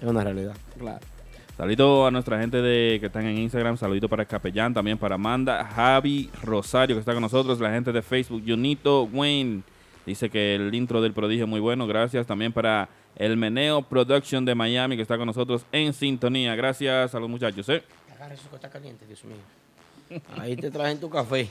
Es 0.00 0.08
una 0.08 0.24
realidad. 0.24 0.56
Claro. 0.76 1.13
Saludito 1.56 2.04
a 2.04 2.10
nuestra 2.10 2.40
gente 2.40 2.60
de 2.60 2.98
que 2.98 3.06
están 3.06 3.26
en 3.26 3.38
Instagram, 3.38 3.76
saludito 3.76 4.08
para 4.08 4.22
el 4.22 4.28
Capellán, 4.28 4.74
también 4.74 4.98
para 4.98 5.14
Amanda, 5.14 5.64
Javi, 5.64 6.28
Rosario 6.42 6.96
que 6.96 7.00
está 7.00 7.12
con 7.12 7.22
nosotros, 7.22 7.60
la 7.60 7.70
gente 7.70 7.92
de 7.92 8.02
Facebook, 8.02 8.42
Junito, 8.44 9.04
Wayne, 9.04 9.62
dice 10.04 10.28
que 10.28 10.56
el 10.56 10.74
intro 10.74 11.00
del 11.00 11.12
prodigio 11.12 11.44
es 11.44 11.48
muy 11.48 11.60
bueno, 11.60 11.86
gracias. 11.86 12.26
También 12.26 12.52
para 12.52 12.88
el 13.14 13.36
Meneo 13.36 13.82
Production 13.82 14.44
de 14.44 14.56
Miami 14.56 14.96
que 14.96 15.02
está 15.02 15.16
con 15.16 15.26
nosotros 15.26 15.64
en 15.70 15.92
sintonía, 15.92 16.56
gracias 16.56 17.14
a 17.14 17.20
los 17.20 17.30
muchachos. 17.30 17.68
¿eh? 17.68 17.84
Agarra 18.12 18.34
eso 18.34 18.50
que 18.50 18.56
está 18.56 18.68
caliente, 18.68 19.06
Dios 19.06 19.22
mío. 19.24 20.20
Ahí 20.36 20.56
te 20.56 20.72
trajen 20.72 20.98
tu 20.98 21.08
café. 21.08 21.48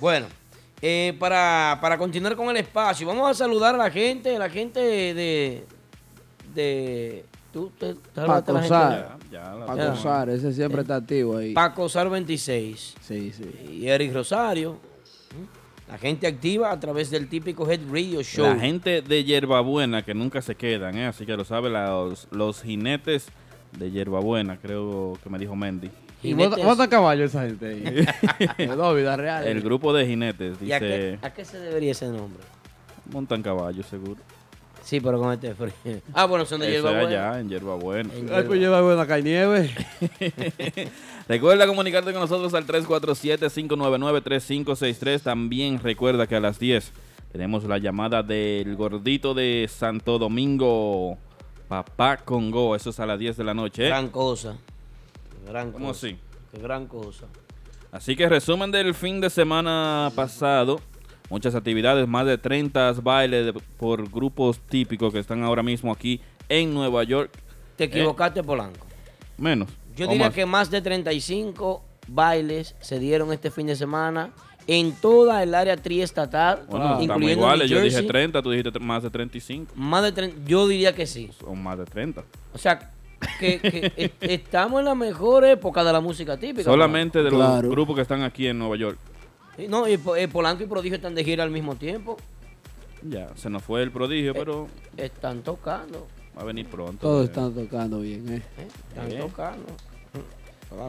Bueno, 0.00 0.28
eh, 0.80 1.16
para, 1.18 1.78
para 1.80 1.98
continuar 1.98 2.36
con 2.36 2.48
el 2.50 2.58
espacio, 2.58 3.04
vamos 3.08 3.28
a 3.28 3.34
saludar 3.34 3.74
a 3.74 3.78
la 3.78 3.90
gente, 3.90 4.38
la 4.38 4.48
gente 4.48 4.78
de... 4.78 5.64
de 6.54 7.24
¿Tú 7.56 7.72
te, 7.78 7.94
la 8.14 8.26
Paco 8.26 8.52
gente? 8.52 8.68
Sar. 8.68 9.16
Ya, 9.32 9.42
ya, 9.42 9.54
la- 9.54 9.64
Paco 9.64 9.96
Sar, 9.96 10.28
ese 10.28 10.52
siempre 10.52 10.82
está 10.82 10.96
activo 10.96 11.38
ahí. 11.38 11.54
Paco 11.54 11.88
Sar 11.88 12.10
26. 12.10 12.96
Sí, 13.00 13.32
sí. 13.32 13.50
y 13.80 13.88
Eric 13.88 14.12
Rosario. 14.12 14.72
¿Mm? 14.74 15.90
La 15.90 15.96
gente 15.96 16.26
activa 16.26 16.70
a 16.70 16.78
través 16.78 17.08
del 17.10 17.30
típico 17.30 17.66
Head 17.66 17.80
Radio 17.90 18.22
Show. 18.22 18.44
La 18.44 18.58
gente 18.60 19.00
de 19.00 19.24
Yerbabuena 19.24 20.02
que 20.04 20.12
nunca 20.12 20.42
se 20.42 20.54
quedan, 20.54 20.98
¿eh? 20.98 21.06
así 21.06 21.24
que 21.24 21.34
lo 21.34 21.46
sabe 21.46 21.70
los, 21.70 22.28
los 22.30 22.60
jinetes 22.60 23.28
de 23.78 23.90
Yerbabuena, 23.90 24.58
creo 24.58 25.18
que 25.24 25.30
me 25.30 25.38
dijo 25.38 25.56
Mendy. 25.56 25.90
Y 26.22 26.34
Jinetes- 26.34 26.62
bota 26.62 26.88
caballo 26.90 27.24
esa 27.24 27.46
gente 27.46 27.68
ahí. 28.58 28.66
no, 28.76 28.92
vida 28.92 29.16
real. 29.16 29.46
El 29.46 29.62
grupo 29.62 29.94
de 29.94 30.04
jinetes, 30.06 30.58
¿Y 30.60 30.72
a 30.72 30.78
qué, 30.78 30.84
dice, 31.12 31.18
a 31.22 31.32
qué 31.32 31.42
se 31.46 31.58
debería 31.58 31.92
ese 31.92 32.08
nombre? 32.08 32.42
montan 33.10 33.42
caballos 33.42 33.86
seguro. 33.86 34.20
Sí, 34.86 35.00
pero 35.00 35.18
con 35.18 35.32
este 35.32 35.52
frío. 35.52 35.72
Ah, 36.14 36.26
bueno, 36.26 36.46
son 36.46 36.60
de 36.60 36.66
Eso 36.68 36.74
hierba 36.86 36.92
buena. 37.02 37.28
allá, 37.30 37.40
en 37.40 37.48
Yerbabuena. 37.48 38.14
En 38.14 38.32
Ay, 38.32 38.44
pues 38.44 38.60
hierba- 38.60 38.60
lleva 38.60 38.80
buena 38.82 39.04
cañieve. 39.04 39.74
Recuerda 41.28 41.66
comunicarte 41.66 42.12
con 42.12 42.20
nosotros 42.20 42.54
al 42.54 42.66
347-599-3563. 42.68 45.22
También 45.22 45.80
recuerda 45.82 46.28
que 46.28 46.36
a 46.36 46.40
las 46.40 46.60
10 46.60 46.92
tenemos 47.32 47.64
la 47.64 47.78
llamada 47.78 48.22
del 48.22 48.76
gordito 48.76 49.34
de 49.34 49.68
Santo 49.68 50.20
Domingo, 50.20 51.18
Papá 51.68 52.18
Congo. 52.18 52.76
Eso 52.76 52.90
es 52.90 53.00
a 53.00 53.06
las 53.06 53.18
10 53.18 53.38
de 53.38 53.44
la 53.44 53.54
noche. 53.54 53.82
¿eh? 53.84 53.88
Gran 53.88 54.08
cosa. 54.10 54.54
Gran 55.48 55.72
¿Cómo 55.72 55.88
cosa. 55.88 56.06
así? 56.06 56.16
Qué 56.52 56.60
gran 56.60 56.86
cosa. 56.86 57.26
Así 57.90 58.14
que 58.14 58.28
resumen 58.28 58.70
del 58.70 58.94
fin 58.94 59.20
de 59.20 59.30
semana 59.30 60.12
pasado. 60.14 60.80
Muchas 61.28 61.54
actividades, 61.54 62.06
más 62.06 62.24
de 62.26 62.38
30 62.38 62.92
bailes 63.02 63.46
de- 63.46 63.52
por 63.52 64.08
grupos 64.10 64.60
típicos 64.60 65.12
que 65.12 65.18
están 65.18 65.42
ahora 65.42 65.62
mismo 65.62 65.90
aquí 65.92 66.20
en 66.48 66.72
Nueva 66.72 67.02
York. 67.04 67.30
Te 67.76 67.84
equivocaste, 67.84 68.42
Polanco. 68.42 68.86
Menos. 69.36 69.68
Yo 69.96 70.06
diría 70.06 70.26
más. 70.26 70.34
que 70.34 70.46
más 70.46 70.70
de 70.70 70.80
35 70.82 71.82
bailes 72.08 72.74
se 72.80 72.98
dieron 72.98 73.32
este 73.32 73.50
fin 73.50 73.66
de 73.66 73.74
semana 73.76 74.30
en 74.68 74.92
toda 74.92 75.42
el 75.42 75.54
área 75.54 75.76
triestatal, 75.76 76.64
Bueno, 76.68 77.00
incluyendo 77.00 77.28
iguales. 77.40 77.70
New 77.70 77.78
Yo 77.78 77.84
dije 77.84 77.96
Jersey. 77.96 78.08
30, 78.08 78.42
tú 78.42 78.50
dijiste 78.50 78.78
más 78.78 79.02
de 79.02 79.10
35. 79.10 79.72
Más 79.76 80.02
de 80.02 80.12
30, 80.12 80.36
yo 80.46 80.66
diría 80.68 80.94
que 80.94 81.06
sí. 81.06 81.30
O 81.46 81.54
más 81.54 81.78
de 81.78 81.84
30. 81.86 82.24
O 82.54 82.58
sea, 82.58 82.92
que, 83.40 83.58
que 83.60 83.92
e- 83.96 84.12
estamos 84.20 84.78
en 84.80 84.86
la 84.86 84.94
mejor 84.94 85.44
época 85.44 85.82
de 85.84 85.92
la 85.92 86.00
música 86.00 86.36
típica. 86.36 86.64
Solamente 86.64 87.18
de 87.22 87.30
los 87.30 87.34
Claro. 87.40 87.70
grupos 87.70 87.96
que 87.96 88.02
están 88.02 88.22
aquí 88.22 88.46
en 88.46 88.58
Nueva 88.58 88.76
York. 88.76 88.98
No, 89.68 89.88
y 89.88 89.98
eh, 90.16 90.28
Polanco 90.28 90.62
y 90.62 90.66
Prodigio 90.66 90.96
están 90.96 91.14
de 91.14 91.24
gira 91.24 91.42
al 91.44 91.50
mismo 91.50 91.76
tiempo. 91.76 92.16
Ya, 93.02 93.28
se 93.36 93.50
nos 93.50 93.62
fue 93.62 93.82
el 93.82 93.90
prodigio, 93.90 94.34
pero 94.34 94.68
Están 94.96 95.42
tocando. 95.42 96.06
va 96.36 96.42
a 96.42 96.44
venir 96.44 96.66
pronto. 96.66 96.98
Todos 97.00 97.22
Eh, 97.22 97.26
están 97.26 97.54
tocando 97.54 98.00
bien, 98.00 98.28
¿eh? 98.32 98.42
¿eh? 98.58 98.68
Están 98.88 99.08
Bien. 99.08 99.20
tocando. 99.20 99.64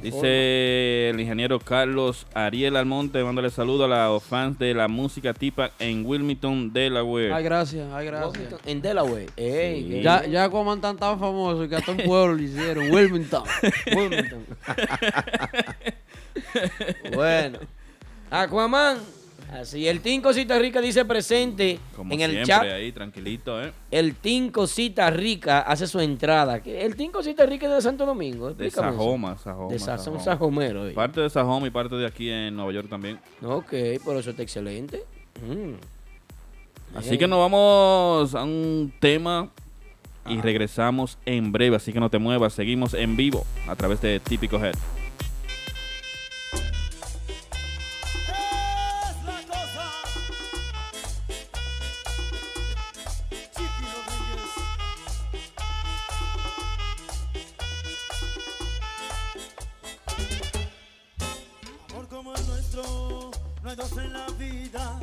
Dice 0.01 1.09
el 1.11 1.19
ingeniero 1.19 1.59
Carlos 1.59 2.25
Ariel 2.33 2.75
Almonte, 2.77 3.23
mándale 3.23 3.51
saludo 3.51 3.85
a 3.85 4.07
los 4.07 4.23
fans 4.23 4.57
de 4.57 4.73
la 4.73 4.87
música 4.87 5.35
tipa 5.35 5.69
en 5.77 6.03
Wilmington, 6.03 6.73
Delaware. 6.73 7.31
Ay, 7.31 7.43
gracias, 7.43 7.87
ay, 7.93 8.07
gracias. 8.07 8.55
En 8.65 8.81
Delaware. 8.81 9.27
Ey, 9.37 9.83
Sí. 9.83 9.89
que- 9.89 10.01
Ya, 10.01 10.25
ya 10.25 10.49
como 10.49 10.73
están 10.73 10.97
tan 10.97 11.19
famosos 11.19 11.69
que 11.69 11.75
hasta 11.75 11.91
un 11.91 11.97
pueblo 11.99 12.33
le 12.33 12.43
hicieron, 12.43 12.89
Wilmington. 12.91 13.43
Wilmington. 13.95 14.45
bueno. 17.13 17.59
Aquaman. 18.31 18.97
Así, 19.51 19.87
el 19.87 20.01
Team 20.01 20.21
Cosita 20.21 20.59
Rica 20.59 20.81
dice 20.81 21.05
presente 21.05 21.79
Como 21.95 22.13
en 22.13 22.19
el 22.19 22.31
siempre, 22.31 22.47
chat. 22.53 22.63
ahí, 22.63 22.91
tranquilito, 22.91 23.63
¿eh? 23.63 23.71
El 23.91 24.13
Team 24.15 24.49
Cosita 24.51 25.09
Rica 25.09 25.59
hace 25.61 25.87
su 25.87 26.01
entrada. 26.01 26.57
El 26.65 26.97
Team 26.97 27.11
Cosita 27.13 27.45
Rica 27.45 27.65
es 27.67 27.71
de 27.75 27.81
Santo 27.81 28.05
Domingo. 28.05 28.53
De. 28.53 28.69
Sajoma, 28.69 29.37
Sajoma. 29.37 29.71
De 29.71 29.79
Sa- 29.79 29.97
son 29.97 30.15
Sajoma. 30.19 30.23
sajomeros. 30.23 30.89
eh. 30.89 30.93
Parte 30.93 31.21
de 31.21 31.29
Sajoma 31.29 31.65
y 31.65 31.69
parte 31.69 31.95
de 31.95 32.05
aquí 32.05 32.29
en 32.29 32.57
Nueva 32.57 32.73
York 32.73 32.89
también. 32.89 33.19
Ok, 33.41 33.69
pero 34.05 34.19
eso 34.19 34.31
está 34.31 34.43
excelente. 34.43 35.03
Mm. 35.41 35.75
Así 36.97 37.09
Bien. 37.11 37.19
que 37.19 37.27
nos 37.27 37.39
vamos 37.39 38.35
a 38.35 38.43
un 38.43 38.91
tema 38.99 39.49
y 40.27 40.41
regresamos 40.41 41.17
en 41.25 41.53
breve, 41.53 41.77
así 41.77 41.93
que 41.93 42.01
no 42.01 42.09
te 42.09 42.17
muevas, 42.17 42.51
seguimos 42.51 42.93
en 42.93 43.15
vivo 43.15 43.45
a 43.67 43.77
través 43.77 44.01
de 44.01 44.19
Típico 44.19 44.57
Head. 44.57 44.75
En 63.79 64.13
la 64.13 64.25
vida. 64.39 64.99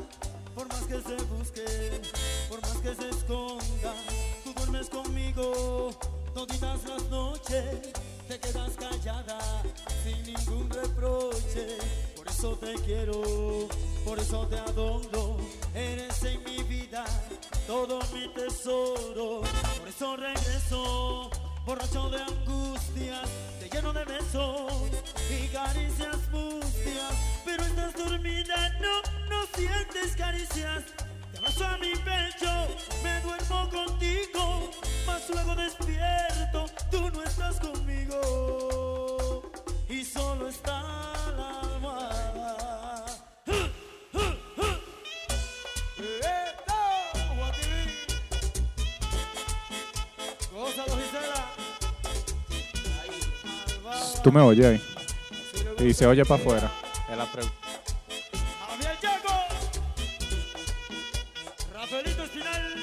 Por 0.53 0.67
más 0.69 0.83
que 0.83 1.01
se 1.01 1.15
busque, 1.25 2.03
por 2.49 2.61
más 2.61 2.77
que 2.79 2.95
se 2.95 3.09
esconda, 3.09 3.95
tú 4.43 4.53
duermes 4.53 4.89
conmigo 4.89 5.91
toditas 6.35 6.85
las 6.85 7.05
noches. 7.09 7.93
Te 8.27 8.41
quedas 8.41 8.73
callada 8.77 9.63
sin 10.03 10.21
ningún 10.25 10.69
reproche. 10.71 11.79
Por 12.17 12.27
eso 12.27 12.57
te 12.57 12.75
quiero, 12.85 13.23
por 14.05 14.19
eso 14.19 14.47
te 14.49 14.59
adoro. 14.59 15.37
Eres 15.73 16.23
en 16.25 16.43
mi 16.43 16.63
vida 16.65 17.05
todo 17.69 18.01
mi 18.13 18.27
tesoro. 18.35 19.43
Por 19.79 19.89
eso 19.89 20.17
regreso, 20.17 21.31
borracho 21.65 22.11
de 22.11 22.23
angustias, 22.23 23.29
te 23.59 23.69
lleno 23.69 23.93
de 23.93 24.05
besos 24.05 24.73
y 25.31 25.49
caricias 25.49 26.17
mustias. 26.31 27.13
Pero 27.45 27.65
estás 27.65 27.95
dormida, 27.95 28.79
no, 28.81 29.03
no 29.29 29.47
sientes 29.55 30.17
caricias. 30.17 30.85
Te 31.33 31.39
abrazo 31.39 31.67
a 31.67 31.79
mi 31.79 31.93
pecho, 31.97 32.69
me 33.03 33.21
duermo 33.21 33.71
contigo, 33.71 34.71
mas 35.07 35.29
luego 35.31 35.55
despierto, 35.57 36.67
tú 36.91 37.11
no 37.11 37.23
estás 37.23 37.59
conmigo 37.61 39.43
y 39.89 40.05
solo 40.05 40.49
está 40.49 40.83
la 41.37 41.61
almohada. 41.61 42.14
Tú 54.25 54.33
me 54.33 54.41
oyes 54.41 54.65
ahí. 54.65 54.81
Y 55.87 55.93
se 55.93 56.07
oye 56.07 56.25
para 56.25 56.41
afuera. 56.41 56.73
Es 57.11 57.19
la 57.19 57.31
pregunta. 57.31 57.59
Javier 58.67 58.97
Yaco. 59.03 59.35
Rafaelito 61.75 62.25
Espinal. 62.25 62.75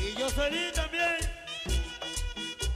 Y 0.00 0.18
yo 0.18 0.30
soy 0.30 0.72
también. 0.74 1.18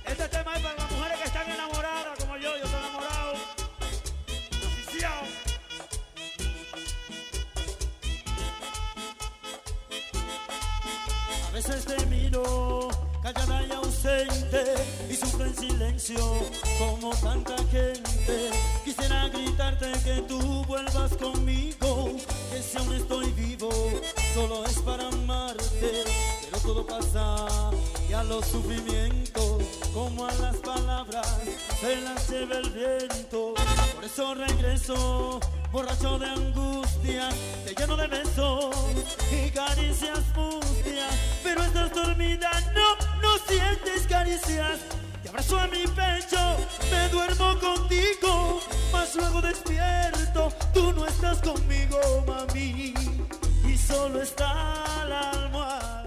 Este 0.04 0.28
tema 0.28 0.56
es 0.56 0.62
para 0.62 0.76
las 0.76 0.90
mujeres 0.90 1.18
que 1.21 1.25
están 1.25 1.50
enamoradas 1.50 2.18
como 2.18 2.37
yo. 2.37 2.59
Yo 2.59 2.64
estoy 2.66 2.80
enamorado. 2.80 3.35
Aficiado. 4.66 5.23
A 11.49 11.50
veces 11.54 11.87
te 11.87 12.03
y 15.08 15.16
sufro 15.16 15.46
en 15.46 15.56
silencio 15.56 16.18
como 16.78 17.11
tanta 17.23 17.56
gente. 17.70 18.50
Quisiera 18.84 19.28
gritarte 19.28 19.92
que 20.04 20.20
tú 20.28 20.62
vuelvas 20.66 21.16
conmigo, 21.16 22.11
que 22.52 22.62
si 22.62 22.76
aún 22.76 22.92
estoy 22.92 23.30
vivo 23.32 23.70
solo 24.34 24.66
es 24.66 24.78
para 24.80 25.08
amarte. 25.08 26.04
Pero 26.42 26.58
todo 26.61 26.87
pasa 26.87 27.70
y 28.06 28.12
a 28.12 28.23
los 28.25 28.44
sufrimientos 28.44 29.62
como 29.94 30.26
a 30.26 30.34
las 30.34 30.56
palabras 30.56 31.38
se 31.80 31.96
las 32.02 32.28
lleva 32.28 32.58
el 32.58 32.70
viento. 32.70 33.54
Por 33.94 34.04
eso 34.04 34.34
regreso 34.34 35.40
borracho 35.73 36.18
de 36.18 36.26
angustia, 36.26 37.30
te 37.64 37.75
lleno 37.75 37.97
de 37.97 38.06
besos 38.06 38.76
y 39.32 39.50
caricias 39.50 40.21
mustias. 40.36 41.14
Pero 41.43 41.62
estás 41.62 41.90
dormida, 41.95 42.50
no, 42.75 43.03
sientes 43.75 44.06
caricias. 44.06 44.80
Te 45.23 45.28
abrazo 45.28 45.58
a 45.58 45.67
mi 45.67 45.87
pecho, 45.87 46.56
me 46.91 47.08
duermo 47.08 47.58
contigo, 47.58 48.60
mas 48.93 49.17
luego 49.17 49.41
despierto, 49.41 50.52
tú 50.73 50.93
no 50.93 51.06
estás 51.06 51.39
conmigo, 51.41 51.99
mami, 52.26 52.95
y 53.67 53.78
solo 53.78 54.21
está 54.21 55.04
la 55.08 55.30
almohada. 55.30 56.03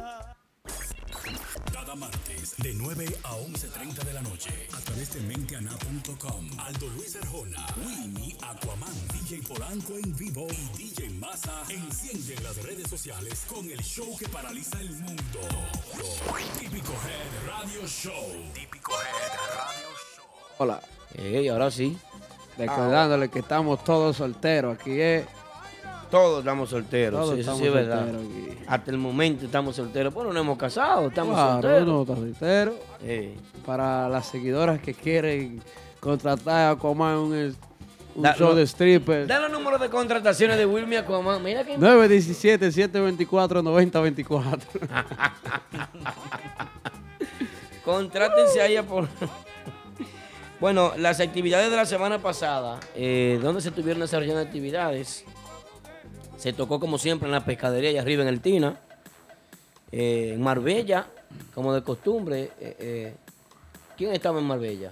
Martes 1.97 2.55
de 2.57 2.73
9 2.73 3.05
a 3.23 3.31
11.30 3.33 4.03
de 4.03 4.13
la 4.13 4.21
noche 4.21 4.49
a 4.75 4.79
través 4.81 5.13
de 5.13 5.21
menteana.com. 5.21 6.47
Aldo 6.59 6.87
Luis 6.95 7.15
Arjona, 7.15 7.65
Winnie, 7.85 8.35
Aquaman, 8.41 8.93
DJ 9.13 9.41
Polanco 9.47 9.93
en 9.95 10.15
vivo 10.15 10.47
y 10.51 10.77
DJ 10.77 11.09
Massa 11.11 11.63
encienden 11.69 12.43
las 12.43 12.57
redes 12.63 12.87
sociales 12.89 13.45
con 13.49 13.69
el 13.69 13.79
show 13.81 14.15
que 14.17 14.29
paraliza 14.29 14.79
el 14.79 14.91
mundo. 14.91 15.39
Típico 16.59 16.93
Head 16.93 17.47
Radio 17.47 17.87
Show. 17.87 18.51
Típico 18.53 18.91
Head 18.91 19.37
Radio 19.55 19.89
Show. 20.15 20.25
Hola. 20.59 20.81
Ey, 21.15 21.47
ahora 21.47 21.71
sí. 21.71 21.97
Recordándole 22.57 23.29
que 23.29 23.39
estamos 23.39 23.83
todos 23.83 24.17
solteros. 24.17 24.77
Aquí 24.79 24.99
es. 24.99 25.25
Todos 26.09 26.39
estamos 26.39 26.69
solteros. 26.69 27.19
Todos 27.19 27.35
sí, 27.35 27.41
eso 27.41 27.51
estamos 27.51 27.59
sí 27.59 27.65
es 27.67 27.73
verdad. 27.73 27.99
solteros 28.05 28.21
aquí. 28.25 28.57
Hasta 28.67 28.91
el 28.91 28.97
momento 28.97 29.45
estamos 29.45 29.75
solteros. 29.75 30.13
Bueno, 30.13 30.31
no 30.33 30.39
hemos 30.39 30.57
casado, 30.57 31.07
estamos 31.07 31.35
Claro, 31.35 31.51
solteros. 31.61 31.87
no 31.87 32.01
está 32.01 32.15
soltero. 32.15 32.75
Ey. 33.05 33.35
Para 33.65 34.07
las 34.09 34.25
seguidoras 34.27 34.79
que 34.79 34.93
quieren 34.93 35.61
contratar 35.99 36.71
a 36.71 36.75
Coman 36.77 37.17
un, 37.17 37.35
es- 37.35 37.55
un 38.15 38.23
Da- 38.23 38.35
show 38.35 38.49
no. 38.49 38.55
de 38.55 38.63
stripper. 38.63 39.27
Da 39.27 39.39
los 39.39 39.51
números 39.51 39.79
de 39.81 39.89
contrataciones 39.89 40.57
de 40.57 40.65
Wilmy 40.65 40.95
Aquaman. 40.95 41.43
Mira 41.43 41.63
que 41.65 41.77
917-724-9024. 41.77 44.59
Contrátense 47.85 48.61
a 48.61 48.67
ella 48.67 48.83
por. 48.83 49.07
bueno, 50.59 50.93
las 50.97 51.19
actividades 51.19 51.69
de 51.69 51.75
la 51.77 51.85
semana 51.85 52.19
pasada, 52.19 52.79
eh, 52.95 53.39
¿dónde 53.41 53.61
se 53.61 53.69
estuvieron 53.69 54.01
desarrollando 54.01 54.41
actividades? 54.41 55.23
Se 56.37 56.53
tocó 56.53 56.79
como 56.79 56.97
siempre 56.97 57.27
en 57.27 57.31
la 57.31 57.43
pescadería 57.45 57.89
allá 57.89 58.01
arriba 58.01 58.21
en 58.23 58.29
el 58.29 58.41
Tina. 58.41 58.79
Eh, 59.91 60.31
en 60.35 60.41
Marbella, 60.41 61.07
como 61.53 61.73
de 61.73 61.81
costumbre. 61.83 62.51
eh, 62.59 62.75
eh, 62.79 63.15
¿Quién 63.97 64.13
estaba 64.13 64.39
en 64.39 64.45
Marbella? 64.45 64.91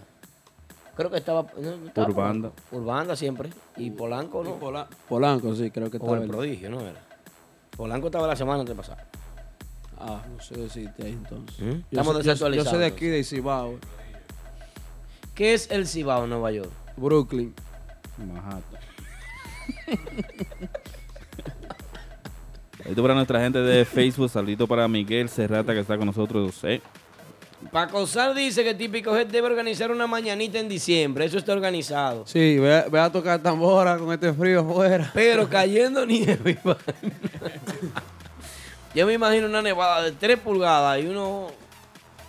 Creo 0.96 1.12
que 1.12 1.18
estaba. 1.18 1.46
no, 1.60 1.88
estaba 1.88 2.08
Urbanda. 2.08 2.50
Polanco. 2.50 2.76
Urbanda 2.78 3.16
siempre. 3.16 3.50
Y 3.78 3.92
Polanco, 3.92 4.44
¿no? 4.44 4.56
Polanco, 5.08 5.54
sí, 5.56 5.70
creo 5.70 5.92
que 5.92 5.98
O 5.98 6.00
estaba. 6.00 6.18
el 6.18 6.24
el- 6.24 6.30
prodigio, 6.30 6.70
¿no 6.70 6.80
era? 6.82 7.02
Polanco 7.76 8.08
estaba 8.08 8.26
la 8.28 8.36
semana 8.36 8.62
antepasada. 8.62 9.06
Ah, 10.00 10.22
no 10.34 10.42
sé 10.42 10.56
decirte 10.58 11.04
ahí 11.04 11.12
entonces. 11.12 11.60
¿Mm? 11.60 11.82
Estamos 11.92 12.18
desactualizados. 12.18 12.72
Yo 12.72 12.78
sé 12.78 12.78
de 12.80 12.86
aquí, 12.86 13.06
de 13.08 13.24
Cibao, 13.24 13.78
¿Qué 15.36 15.54
es 15.54 15.70
el 15.70 15.86
Cibao 15.86 16.24
en 16.24 16.30
Nueva 16.30 16.52
York? 16.54 16.72
Brooklyn. 16.96 17.54
Manhattan. 18.18 18.80
Saludito 22.86 23.02
para 23.02 23.15
nuestra 23.15 23.39
gente 23.41 23.60
de 23.60 23.84
Facebook, 23.84 24.30
saludito 24.30 24.67
para 24.67 24.88
Miguel 24.88 25.28
Serrata 25.28 25.74
que 25.74 25.80
está 25.80 25.98
con 25.98 26.06
nosotros. 26.06 26.54
eh. 26.63 26.82
Paco 27.71 28.06
Sal 28.06 28.36
dice 28.36 28.63
que 28.63 28.76
Típico 28.76 29.17
Head 29.17 29.26
debe 29.28 29.48
organizar 29.48 29.89
una 29.89 30.06
mañanita 30.06 30.60
en 30.60 30.69
diciembre. 30.69 31.26
Eso 31.26 31.39
está 31.39 31.54
organizado. 31.54 32.28
Sí, 32.28 32.60
ve, 32.60 32.84
a- 33.00 33.12
tocar 33.12 33.41
tambora 33.41 33.98
con 33.98 34.13
este 34.13 34.32
frío 34.34 34.60
afuera. 34.62 35.10
Pero 35.15 35.50
cayendo 35.50 36.06
nieve. 36.06 36.60
Yo 38.93 39.08
me 39.08 39.13
imagino 39.13 39.48
una 39.48 39.63
nevada 39.63 40.04
de 40.04 40.12
3 40.12 40.38
pulgadas 40.39 41.02
y 41.04 41.08
uno 41.08 41.48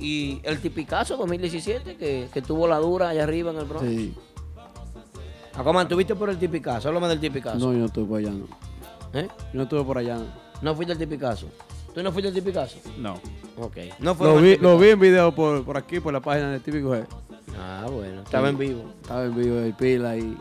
y 0.00 0.40
el 0.44 0.60
tipicazo 0.60 1.18
2017 1.18 1.96
que, 1.96 2.28
que 2.32 2.40
tuvo 2.40 2.66
la 2.66 2.78
dura 2.78 3.10
allá 3.10 3.24
arriba 3.24 3.50
en 3.50 3.58
el 3.58 3.64
Bronx. 3.66 3.86
Sí. 3.86 4.14
Aquaman, 5.58 5.88
¿tuviste 5.88 6.14
por 6.14 6.30
el 6.30 6.38
tipicazo? 6.38 6.88
Háblame 6.88 7.08
del 7.08 7.20
tipicazo. 7.20 7.58
No, 7.58 7.72
yo 7.72 7.78
no 7.80 7.86
estuve 7.86 8.06
por 8.06 8.18
allá, 8.18 8.30
no. 8.30 8.46
¿Eh? 9.18 9.28
Yo 9.28 9.54
no 9.54 9.62
estuve 9.64 9.84
por 9.84 9.98
allá. 9.98 10.16
no. 10.16 10.24
¿No 10.62 10.74
fuiste 10.74 10.92
al 10.92 10.98
tipicazo? 10.98 11.46
¿Tú 11.94 12.02
no 12.02 12.12
fuiste 12.12 12.28
al 12.28 12.34
tipicazo? 12.34 12.78
No. 12.98 13.14
Ok. 13.60 13.76
No 13.98 14.14
Lo 14.14 14.36
al 14.36 14.42
vi, 14.42 14.50
tipicazo. 14.50 14.62
lo 14.72 14.78
vi 14.78 14.88
en 14.90 15.00
video 15.00 15.34
por, 15.34 15.64
por 15.64 15.76
aquí, 15.76 15.98
por 16.00 16.12
la 16.12 16.20
página 16.20 16.50
de 16.52 16.60
Típico 16.60 16.90
G. 16.90 17.04
Ah, 17.58 17.86
bueno. 17.90 18.22
Estaba 18.22 18.48
en 18.48 18.58
vivo. 18.58 18.84
Estaba 19.02 19.24
en 19.24 19.34
vivo 19.36 19.56
de 19.56 19.72
pila 19.72 20.16
y. 20.16 20.36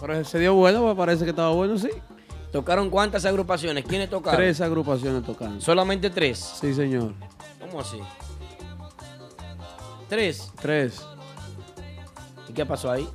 Pero 0.00 0.24
se 0.24 0.38
dio 0.38 0.54
bueno, 0.54 0.82
pues 0.82 0.96
parece 0.96 1.24
que 1.24 1.30
estaba 1.30 1.50
bueno, 1.50 1.78
sí. 1.78 1.88
¿Tocaron 2.52 2.90
cuántas 2.90 3.24
agrupaciones? 3.26 3.84
¿Quiénes 3.86 4.10
tocaron? 4.10 4.38
Tres 4.38 4.60
agrupaciones 4.60 5.22
tocando. 5.24 5.60
Solamente 5.62 6.10
tres. 6.10 6.38
Sí, 6.60 6.74
señor. 6.74 7.12
¿Cómo 7.60 7.80
así? 7.80 7.98
Tres. 10.08 10.50
Tres. 10.60 11.02
¿Y 12.48 12.52
qué 12.52 12.66
pasó 12.66 12.90
ahí? 12.90 13.08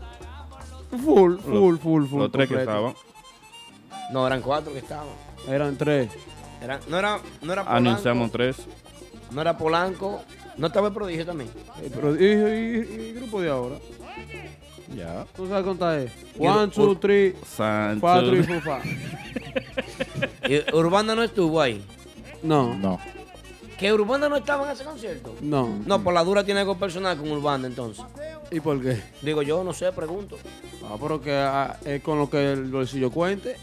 Full, 1.03 1.37
full, 1.39 1.77
full, 1.77 2.05
full. 2.05 2.19
Los 2.21 2.31
tres 2.31 2.47
que 2.47 2.55
completo. 2.55 2.71
estaban. 2.71 2.93
No, 4.11 4.25
eran 4.27 4.41
cuatro 4.41 4.71
que 4.73 4.79
estaban. 4.79 5.07
Eran 5.47 5.75
tres. 5.77 6.09
No 6.89 6.97
era, 6.97 7.19
no 7.41 7.53
era 7.53 7.63
Polanco. 7.63 7.69
Anunciamos 7.89 8.31
tres. 8.31 8.57
No 9.31 9.41
era 9.41 9.57
Polanco. 9.57 10.21
No 10.57 10.67
estaba 10.67 10.87
el 10.87 10.93
prodigio 10.93 11.25
también. 11.25 11.49
Eh, 11.81 11.91
Pero, 11.93 12.15
y, 12.15 12.23
y- 12.25 13.09
y 13.09 13.13
grupo 13.13 13.41
de 13.41 13.49
ahora. 13.49 13.75
Ya. 14.95 15.25
¿Tú 15.35 15.47
sabes 15.47 15.63
contar? 15.65 15.99
es? 15.99 16.11
One, 16.39 16.63
el- 16.63 16.69
two, 16.71 16.95
three, 16.97 17.35
Sancho. 17.45 18.07
five. 18.07 18.81
Y 20.47 20.75
Urbanda 20.75 21.15
no 21.15 21.23
estuvo 21.23 21.59
ahí. 21.59 21.83
No, 22.43 22.75
No. 22.75 22.99
¿Que 23.77 23.91
Urbanda 23.91 24.29
no 24.29 24.37
estaba 24.37 24.65
en 24.65 24.71
ese 24.71 24.83
concierto? 24.83 25.35
no. 25.41 25.69
No, 25.85 26.01
por 26.03 26.13
la 26.13 26.23
dura 26.23 26.43
tiene 26.43 26.61
algo 26.61 26.77
personal 26.77 27.17
con 27.17 27.29
Urbanda 27.31 27.67
entonces. 27.67 28.05
¿Y 28.51 28.59
por 28.59 28.81
qué? 28.81 29.01
Digo 29.21 29.41
yo, 29.41 29.63
no 29.63 29.73
sé, 29.73 29.91
pregunto. 29.91 30.37
Ah, 30.83 30.95
pero 30.99 31.21
que 31.21 31.33
ah, 31.33 31.77
es 31.83 32.01
con 32.01 32.17
lo 32.17 32.29
que 32.29 32.53
el 32.53 32.65
bolsillo 32.65 33.11
cuente. 33.11 33.57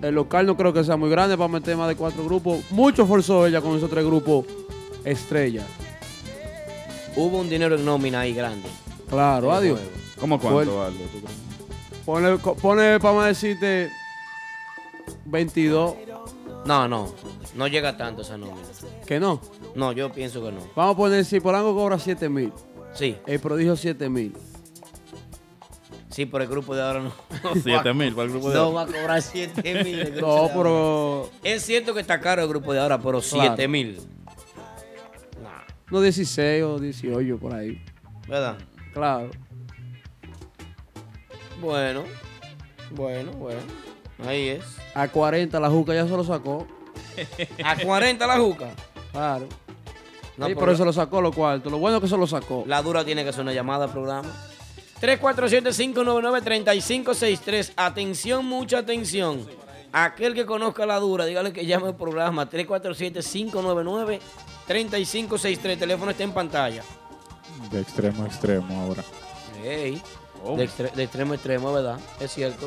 El 0.00 0.14
local 0.14 0.46
no 0.46 0.56
creo 0.56 0.72
que 0.72 0.82
sea 0.82 0.96
muy 0.96 1.10
grande 1.10 1.36
para 1.36 1.48
meter 1.48 1.76
más 1.76 1.88
de 1.88 1.96
cuatro 1.96 2.24
grupos. 2.24 2.60
Mucho 2.70 3.04
forzó 3.06 3.46
ella 3.46 3.60
con 3.60 3.76
esos 3.76 3.90
tres 3.90 4.04
grupos 4.04 4.46
estrella. 5.04 5.64
Hubo 7.16 7.38
un 7.38 7.50
dinero 7.50 7.74
en 7.74 7.84
nómina 7.84 8.20
ahí 8.20 8.32
grande. 8.32 8.68
Claro, 9.08 9.52
adiós. 9.52 9.80
¿Cómo 10.18 10.38
cuánto? 10.38 10.90
Pone, 12.04 12.38
pone 12.38 13.00
para 13.00 13.14
más 13.14 13.26
decirte 13.26 13.90
22. 15.24 15.94
No, 16.66 16.86
no. 16.88 17.12
No 17.54 17.66
llega 17.68 17.96
tanto 17.96 18.22
esa 18.22 18.36
nómina. 18.36 18.58
Que 19.06 19.18
no. 19.18 19.40
No, 19.74 19.92
yo 19.92 20.12
pienso 20.12 20.42
que 20.44 20.52
no. 20.52 20.60
Vamos 20.76 20.94
a 20.94 20.96
poner 20.96 21.24
si 21.24 21.40
Polanco 21.40 21.74
cobra 21.74 21.98
7 21.98 22.28
mil. 22.28 22.52
Sí, 22.92 23.16
El 23.26 23.40
prodigio 23.40 23.76
7 23.76 24.08
mil. 24.10 24.36
sí, 26.10 26.26
por 26.26 26.42
el 26.42 26.48
grupo 26.48 26.74
de 26.74 26.82
ahora 26.82 27.00
no. 27.00 27.12
Siete 27.62 27.94
mil 27.94 28.12
para 28.14 28.24
el 28.26 28.30
grupo 28.32 28.50
de 28.50 28.56
No 28.56 28.68
hoy. 28.68 28.74
va 28.74 28.82
a 28.82 28.86
cobrar 28.86 29.22
7 29.22 29.84
mil. 29.84 30.14
No, 30.20 30.26
ahora. 30.26 30.54
pero. 30.54 31.30
Es 31.44 31.62
cierto 31.64 31.94
que 31.94 32.00
está 32.00 32.20
caro 32.20 32.42
el 32.42 32.48
grupo 32.48 32.72
de 32.72 32.80
ahora, 32.80 32.98
pero 32.98 33.20
Claro. 33.20 33.54
7 33.56 33.68
mil. 33.68 33.98
No 35.90 36.00
16 36.00 36.62
o 36.62 36.78
18 36.78 37.38
por 37.38 37.54
ahí. 37.54 37.82
¿Verdad? 38.28 38.58
Claro. 38.92 39.30
Bueno, 41.60 42.04
bueno, 42.92 43.32
bueno. 43.32 43.60
Ahí 44.26 44.48
es. 44.48 44.64
A 44.94 45.06
40 45.08 45.58
la 45.60 45.70
juca 45.70 45.94
ya 45.94 46.04
se 46.04 46.10
lo 46.10 46.24
sacó. 46.24 46.66
A 47.64 47.76
40 47.76 48.26
la 48.26 48.38
juca. 48.38 48.70
Claro. 49.12 49.46
No, 50.36 50.46
Sí, 50.46 50.52
pero 50.54 50.60
por 50.60 50.70
eso 50.70 50.84
lo 50.84 50.92
sacó 50.92 51.20
los 51.20 51.34
cuartos. 51.34 51.70
Lo 51.70 51.78
bueno 51.78 51.96
es 51.98 52.02
que 52.02 52.08
se 52.08 52.16
lo 52.16 52.26
sacó. 52.26 52.64
La 52.66 52.80
dura 52.82 53.04
tiene 53.04 53.22
que 53.24 53.28
hacer 53.30 53.42
una 53.42 53.52
llamada 53.52 53.84
al 53.86 53.92
programa. 53.92 54.28
347-599-3563. 55.00 57.72
Atención, 57.76 58.44
mucha 58.46 58.78
atención. 58.78 59.46
Aquel 59.92 60.34
que 60.34 60.46
conozca 60.46 60.86
la 60.86 60.98
dura, 60.98 61.24
dígale 61.26 61.52
que 61.52 61.66
llame 61.66 61.88
al 61.88 61.96
programa. 61.96 62.48
347-599-3563. 62.50 64.20
El 65.70 65.78
teléfono 65.78 66.10
está 66.10 66.22
en 66.22 66.32
pantalla. 66.32 66.82
De 67.70 67.80
extremo 67.80 68.24
a 68.24 68.26
extremo 68.26 68.80
ahora. 68.82 69.04
Ey, 69.64 70.00
Oh. 70.42 70.56
de, 70.56 70.66
extre- 70.66 70.90
de 70.92 71.02
extremo 71.02 71.32
a 71.32 71.34
extremo, 71.34 71.70
¿verdad? 71.70 71.98
Es 72.18 72.32
cierto. 72.32 72.66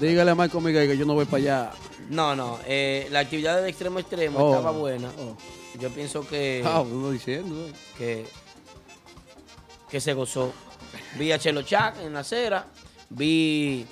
Dígale 0.00 0.30
a 0.30 0.34
Michael 0.34 0.62
Miguel 0.64 0.88
que 0.88 0.96
yo 0.98 1.06
no 1.06 1.14
voy 1.14 1.24
para 1.24 1.36
allá. 1.38 1.70
No, 2.10 2.36
no. 2.36 2.58
eh, 2.66 3.08
la 3.10 3.20
actividad 3.20 3.62
de 3.62 3.68
extremo 3.68 3.98
a 3.98 4.00
extremo 4.00 4.38
Oh. 4.38 4.50
estaba 4.54 4.70
buena. 4.72 5.10
Oh. 5.18 5.36
Yo 5.78 5.90
pienso 5.90 6.26
que, 6.26 6.62
Ah, 6.64 6.80
uno 6.82 7.10
diciendo. 7.10 7.54
eh. 7.66 7.72
que, 7.96 8.26
que 9.90 10.00
se 10.00 10.12
gozó. 10.14 10.52
Vi 11.18 11.32
a 11.32 11.38
Chelo 11.38 11.62
Chac 11.62 11.96
en 12.02 12.12
la 12.12 12.20
acera. 12.20 12.66
Vi, 13.08 13.86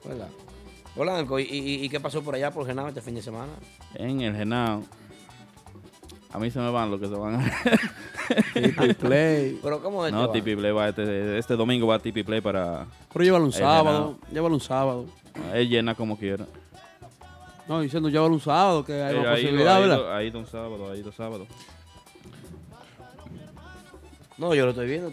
¿Verdad? 0.06 0.28
Polanco, 0.96 1.40
¿y, 1.40 1.44
y, 1.44 1.86
y 1.86 1.90
qué 1.90 2.00
pasó 2.00 2.22
por 2.22 2.36
allá 2.36 2.52
por 2.52 2.66
Genao 2.66 2.88
este 2.88 3.02
fin 3.02 3.16
de 3.16 3.22
semana? 3.22 3.52
En 3.96 4.22
el 4.22 4.36
Genao. 4.36 4.84
A 6.34 6.40
mí 6.40 6.50
se 6.50 6.60
me 6.60 6.70
van 6.72 6.90
los 6.92 7.00
que 7.00 7.08
se 7.08 7.14
van 7.14 7.36
a... 7.36 7.52
Tipi 8.54 8.94
Play. 8.94 9.60
Pero 9.64 9.82
¿cómo 9.84 10.06
es 10.06 10.14
no, 10.14 10.28
va? 10.28 10.32
Tipi 10.34 10.56
Play 10.56 10.72
va 10.72 10.88
este, 10.90 11.38
este 11.38 11.56
domingo 11.56 11.88
va 11.88 11.96
a 11.96 12.00
Tipi 12.00 12.24
Play 12.24 12.40
para... 12.42 12.86
Pero 13.12 13.26
llévalo 13.26 13.46
un 13.46 13.52
sábado. 13.52 14.18
Llévalo 14.32 14.56
un 14.56 14.62
sábado. 14.62 15.06
Él 15.54 15.68
llena 15.70 15.94
como 15.96 16.18
quiera. 16.18 16.46
No, 17.68 17.82
diciendo 17.82 18.10
llévalo 18.10 18.34
un 18.34 18.40
sábado, 18.42 18.84
que 18.86 18.94
hay 19.02 19.16
Eh, 19.16 19.20
una 19.20 19.32
posibilidad, 19.32 19.76
ha 19.76 19.80
ido- 19.80 19.90
¿verdad? 19.90 20.16
Ha 20.18 20.24
ido 20.24 20.40
un 20.40 20.48
sábado, 20.48 20.92
ha 20.92 20.96
ido 20.98 21.12
sábado. 21.12 21.48
No, 24.42 24.56
yo 24.56 24.66
lo 24.66 24.72
estoy 24.72 24.88
viendo. 24.88 25.12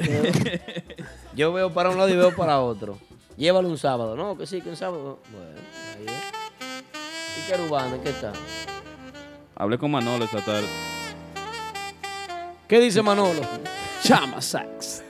yo 1.36 1.52
veo 1.52 1.70
para 1.70 1.90
un 1.90 1.98
lado 1.98 2.08
y 2.08 2.16
veo 2.16 2.34
para 2.34 2.60
otro. 2.60 2.98
Llévalo 3.36 3.68
un 3.68 3.76
sábado. 3.76 4.16
No, 4.16 4.38
que 4.38 4.46
sí, 4.46 4.62
que 4.62 4.70
un 4.70 4.76
sábado. 4.76 5.18
Bueno, 5.30 5.60
ahí 5.98 6.06
es. 6.06 7.44
¿Y 7.44 7.50
Querubana, 7.50 7.98
qué 8.02 8.08
está? 8.08 8.32
Hablé 9.54 9.76
con 9.76 9.90
Manolo 9.90 10.24
esta 10.24 10.40
tarde. 10.40 10.66
¿Qué 12.66 12.80
dice 12.80 13.02
Manolo? 13.02 13.42
Chama 14.02 14.40
sax. 14.40 15.02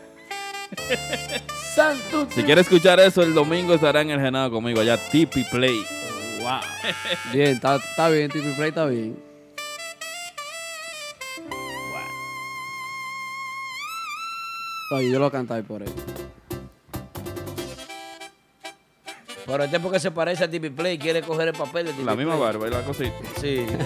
Santo. 1.77 2.27
Si 2.35 2.43
quiere 2.43 2.63
escuchar 2.63 2.99
eso, 2.99 3.23
el 3.23 3.33
domingo 3.33 3.75
estará 3.75 4.01
en 4.01 4.11
el 4.11 4.21
Genado 4.21 4.51
conmigo, 4.51 4.81
allá 4.81 4.99
Tipi 5.13 5.45
Play. 5.45 5.87
Wow. 6.41 6.59
Bien, 7.33 7.55
está, 7.55 7.77
está 7.77 8.09
bien, 8.09 8.29
Tipi 8.33 8.51
Play 8.55 8.71
está 8.71 8.87
bien. 8.87 9.28
Oye, 14.91 15.11
yo 15.11 15.19
lo 15.19 15.31
canté 15.31 15.63
por 15.63 15.83
él. 15.83 15.93
Pero 19.47 19.65
este 19.65 19.81
porque 19.81 19.99
se 19.99 20.11
parece 20.11 20.45
a 20.45 20.51
Tipi 20.51 20.69
Play 20.71 20.99
quiere 20.99 21.23
coger 21.23 21.49
el 21.49 21.55
papel 21.55 21.87
de 21.87 21.93
Tipi 21.93 22.05
La 22.05 22.15
misma 22.15 22.33
Play. 22.37 22.45
barba 22.45 22.69
y 22.69 22.71
la 22.71 22.83
cosita. 22.83 23.15
Sí. 23.41 23.67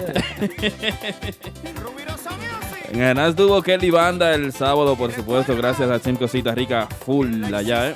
En 2.89 3.01
el 3.01 3.07
Genado 3.07 3.29
estuvo 3.31 3.61
Kelly 3.63 3.89
Banda 3.89 4.35
el 4.35 4.53
sábado, 4.53 4.95
por 4.95 5.11
supuesto, 5.11 5.55
gracias 5.55 5.89
a 5.89 5.97
Cinco 5.97 6.19
Cositas 6.19 6.53
Ricas 6.53 6.87
full 7.03 7.51
allá, 7.51 7.89
¿eh? 7.89 7.95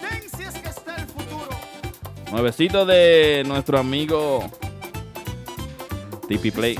Nuevecito 2.32 2.84
de 2.84 3.44
nuestro 3.46 3.78
amigo 3.78 4.44
Tipi 6.28 6.50
Play. 6.50 6.80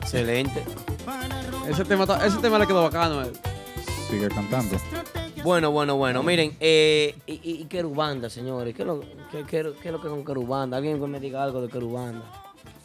Excelente. 0.00 0.64
Ese 1.68 1.84
tema, 1.84 2.06
ese 2.24 2.38
tema 2.38 2.58
le 2.58 2.66
quedó 2.66 2.84
bacano 2.84 3.20
a 3.20 3.24
él. 3.24 3.32
Sigue 4.08 4.28
cantando. 4.28 4.76
Bueno, 5.44 5.70
bueno, 5.70 5.96
bueno. 5.96 6.22
Miren, 6.22 6.56
eh, 6.60 7.14
y, 7.26 7.32
y, 7.34 7.40
y 7.62 7.64
Querubanda, 7.66 8.28
señores. 8.30 8.74
¿Qué 8.74 8.82
es, 8.82 8.86
lo, 8.88 9.00
qué, 9.30 9.44
qué- 9.46 9.72
qué 9.80 9.88
es 9.88 9.92
lo 9.92 10.00
que 10.00 10.08
es 10.08 10.12
con 10.12 10.24
Querubanda? 10.24 10.76
Alguien 10.78 11.00
que 11.00 11.06
me 11.06 11.20
diga 11.20 11.42
algo 11.42 11.60
de 11.60 11.68
Querubanda. 11.68 12.24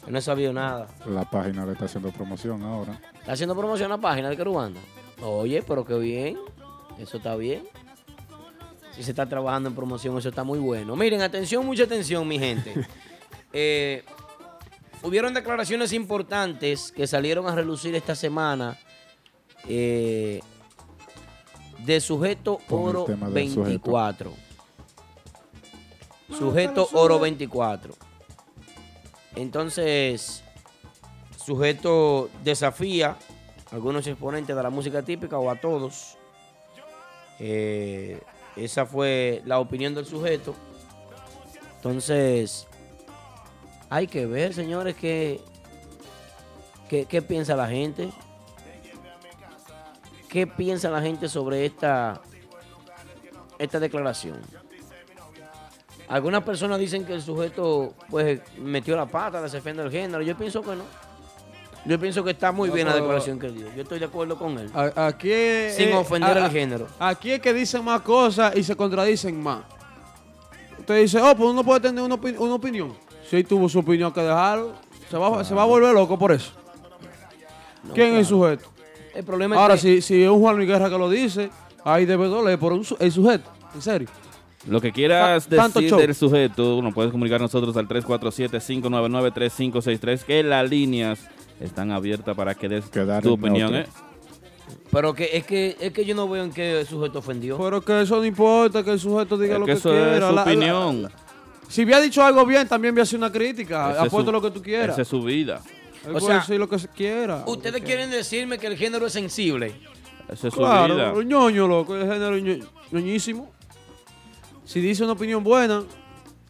Yo 0.04 0.10
no 0.10 0.18
he 0.18 0.22
sabido 0.22 0.52
nada. 0.52 0.86
La 1.06 1.28
página 1.28 1.64
le 1.64 1.72
está 1.72 1.86
haciendo 1.86 2.10
promoción 2.10 2.62
ahora. 2.62 3.00
¿Está 3.18 3.32
haciendo 3.32 3.56
promoción 3.56 3.90
a 3.90 3.96
la 3.96 4.00
página 4.00 4.28
de 4.28 4.36
Querubanda? 4.36 4.80
Oye, 5.22 5.62
pero 5.66 5.84
qué 5.84 5.94
bien. 5.98 6.38
Eso 6.98 7.16
está 7.16 7.34
bien. 7.36 7.64
Si 8.94 9.02
se 9.02 9.10
está 9.10 9.26
trabajando 9.26 9.68
en 9.70 9.74
promoción, 9.74 10.16
eso 10.18 10.28
está 10.28 10.44
muy 10.44 10.58
bueno. 10.58 10.94
Miren, 10.94 11.22
atención, 11.22 11.64
mucha 11.66 11.84
atención, 11.84 12.26
mi 12.28 12.38
gente. 12.38 12.74
Eh, 13.56 14.02
hubieron 15.04 15.32
declaraciones 15.32 15.92
importantes 15.92 16.90
que 16.90 17.06
salieron 17.06 17.46
a 17.46 17.54
relucir 17.54 17.94
esta 17.94 18.16
semana 18.16 18.76
eh, 19.68 20.40
de 21.84 22.00
sujeto 22.00 22.60
oro 22.70 23.04
tema 23.04 23.28
del 23.28 23.48
sujeto. 23.48 23.90
24. 23.92 24.32
Sujeto 26.38 26.88
oro 26.92 27.18
24. 27.20 27.94
Entonces, 29.36 30.42
sujeto 31.36 32.30
desafía 32.42 33.16
a 33.70 33.74
algunos 33.74 34.06
exponentes 34.06 34.54
de 34.54 34.62
la 34.62 34.70
música 34.70 35.02
típica 35.02 35.38
o 35.38 35.50
a 35.50 35.56
todos. 35.56 36.16
Eh, 37.38 38.20
esa 38.56 38.86
fue 38.86 39.42
la 39.44 39.58
opinión 39.58 39.94
del 39.94 40.06
sujeto. 40.06 40.54
Entonces, 41.76 42.66
hay 43.90 44.06
que 44.06 44.24
ver, 44.26 44.54
señores, 44.54 44.96
qué, 44.96 45.40
qué, 46.88 47.04
qué 47.04 47.20
piensa 47.20 47.54
la 47.56 47.68
gente. 47.68 48.10
¿Qué 50.34 50.48
piensa 50.48 50.90
la 50.90 51.00
gente 51.00 51.28
sobre 51.28 51.64
esta, 51.64 52.20
esta 53.56 53.78
declaración? 53.78 54.40
Algunas 56.08 56.42
personas 56.42 56.80
dicen 56.80 57.04
que 57.06 57.14
el 57.14 57.22
sujeto 57.22 57.94
pues 58.10 58.40
metió 58.58 58.96
la 58.96 59.06
pata, 59.06 59.40
desafiando 59.40 59.84
el 59.84 59.92
género. 59.92 60.22
Yo 60.22 60.36
pienso 60.36 60.60
que 60.60 60.74
no. 60.74 60.82
Yo 61.86 62.00
pienso 62.00 62.24
que 62.24 62.32
está 62.32 62.50
muy 62.50 62.68
No, 62.68 62.74
bien 62.74 62.88
la 62.88 62.94
declaración 62.96 63.38
que 63.38 63.48
dio. 63.50 63.72
Yo 63.76 63.82
estoy 63.82 64.00
de 64.00 64.06
acuerdo 64.06 64.36
con 64.36 64.58
él. 64.58 64.68
Aquí 64.96 65.30
Sin 65.70 65.90
eh, 65.90 65.94
ofender 65.96 66.36
a- 66.36 66.46
al 66.46 66.50
género. 66.50 66.88
Aquí 66.98 67.30
es 67.30 67.38
que 67.40 67.54
dicen 67.54 67.84
más 67.84 68.00
cosas 68.00 68.56
y 68.56 68.64
se 68.64 68.74
contradicen 68.74 69.40
más. 69.40 69.60
Usted 70.80 71.00
dice, 71.00 71.20
oh, 71.22 71.36
pues 71.36 71.48
uno 71.48 71.62
puede 71.62 71.78
tener 71.78 72.02
una, 72.02 72.16
opi- 72.16 72.36
una 72.36 72.54
opinión. 72.54 72.92
Si 73.30 73.36
él 73.36 73.46
tuvo 73.46 73.68
su 73.68 73.78
opinión 73.78 74.12
que 74.12 74.20
dejarlo, 74.20 74.72
se 75.08 75.16
va, 75.16 75.44
se 75.44 75.54
va 75.54 75.62
a 75.62 75.66
volver 75.66 75.94
loco 75.94 76.18
por 76.18 76.32
eso. 76.32 76.50
¿Quién 77.94 78.14
es 78.14 78.18
el 78.18 78.26
sujeto? 78.26 78.73
El 79.14 79.24
problema 79.24 79.56
Ahora, 79.56 79.74
es 79.74 79.82
que 79.82 80.00
si, 80.00 80.02
si 80.02 80.22
es 80.22 80.28
un 80.28 80.40
Juan 80.40 80.56
Luis 80.56 80.68
Guerra 80.68 80.90
que 80.90 80.98
lo 80.98 81.08
dice, 81.08 81.50
ahí 81.84 82.04
debe 82.04 82.26
doler 82.28 82.58
por 82.58 82.72
un 82.72 82.84
su- 82.84 82.96
el 82.98 83.12
sujeto. 83.12 83.48
En 83.74 83.82
serio. 83.82 84.08
Lo 84.66 84.80
que 84.80 84.92
quieras 84.92 85.46
Ta- 85.46 85.56
tanto 85.56 85.78
decir 85.80 85.90
show. 85.90 86.00
del 86.00 86.14
sujeto, 86.14 86.80
nos 86.82 86.94
puedes 86.94 87.12
comunicar 87.12 87.40
nosotros 87.40 87.76
al 87.76 87.86
347-599-3563, 87.86 90.24
que 90.24 90.42
las 90.42 90.68
líneas 90.68 91.20
están 91.60 91.90
abiertas 91.92 92.34
para 92.36 92.54
que 92.54 92.68
des 92.68 92.84
Quedar 92.86 93.22
tu 93.22 93.34
en 93.34 93.40
opinión. 93.40 93.72
neutro. 93.72 93.92
¿eh? 93.92 93.94
Pero 94.90 95.12
que 95.14 95.30
es 95.36 95.44
que 95.44 95.76
es 95.80 95.92
que 95.92 96.04
yo 96.04 96.14
no 96.14 96.28
veo 96.28 96.44
en 96.44 96.52
qué 96.52 96.80
el 96.80 96.86
sujeto 96.86 97.18
ofendió. 97.18 97.58
Pero 97.58 97.82
que 97.82 98.02
eso 98.02 98.16
no 98.16 98.24
importa, 98.24 98.82
que 98.82 98.92
el 98.92 99.00
sujeto 99.00 99.36
diga 99.36 99.54
Es 99.54 99.60
lo 99.60 99.66
que 99.66 99.72
que, 99.72 99.78
eso 99.78 99.90
quiera. 99.90 100.12
es 100.16 100.20
su 100.20 100.26
La- 100.26 100.32
la- 100.32 100.42
opinión. 100.42 101.10
si 101.68 101.82
había 101.82 102.00
dicho 102.00 102.22
algo 102.24 102.46
bien, 102.46 102.66
también 102.68 102.94
voy 102.94 103.00
a 103.00 103.02
hacer 103.02 103.18
una 103.18 103.30
crítica. 103.32 103.90
Esa 103.90 104.02
es 104.02 104.06
Apuesto 104.08 104.30
su- 104.30 104.32
lo 104.32 104.42
que 104.42 104.50
tú 104.50 104.62
quieras. 104.62 104.90
Esa 104.90 105.02
es 105.02 105.08
su 105.08 105.22
vida. 105.22 105.60
O 106.12 106.20
sea, 106.20 106.36
decir 106.40 106.58
lo 106.58 106.68
que 106.68 106.78
se 106.78 106.88
quiera. 106.88 107.44
Ustedes 107.46 107.82
quieren 107.82 108.10
decirme 108.10 108.58
que 108.58 108.66
el 108.66 108.76
género 108.76 109.06
es 109.06 109.12
sensible. 109.12 109.74
Esa 110.28 110.48
es 110.48 110.54
su 110.54 110.60
Claro, 110.60 110.94
vida. 110.94 111.12
el 111.12 111.26
ñoño, 111.28 111.66
loco, 111.68 111.94
el 111.96 112.02
género 112.02 112.36
ño- 112.38 112.66
ñoñísimo. 112.90 113.50
Si 114.64 114.80
dice 114.80 115.04
una 115.04 115.12
opinión 115.12 115.44
buena, 115.44 115.82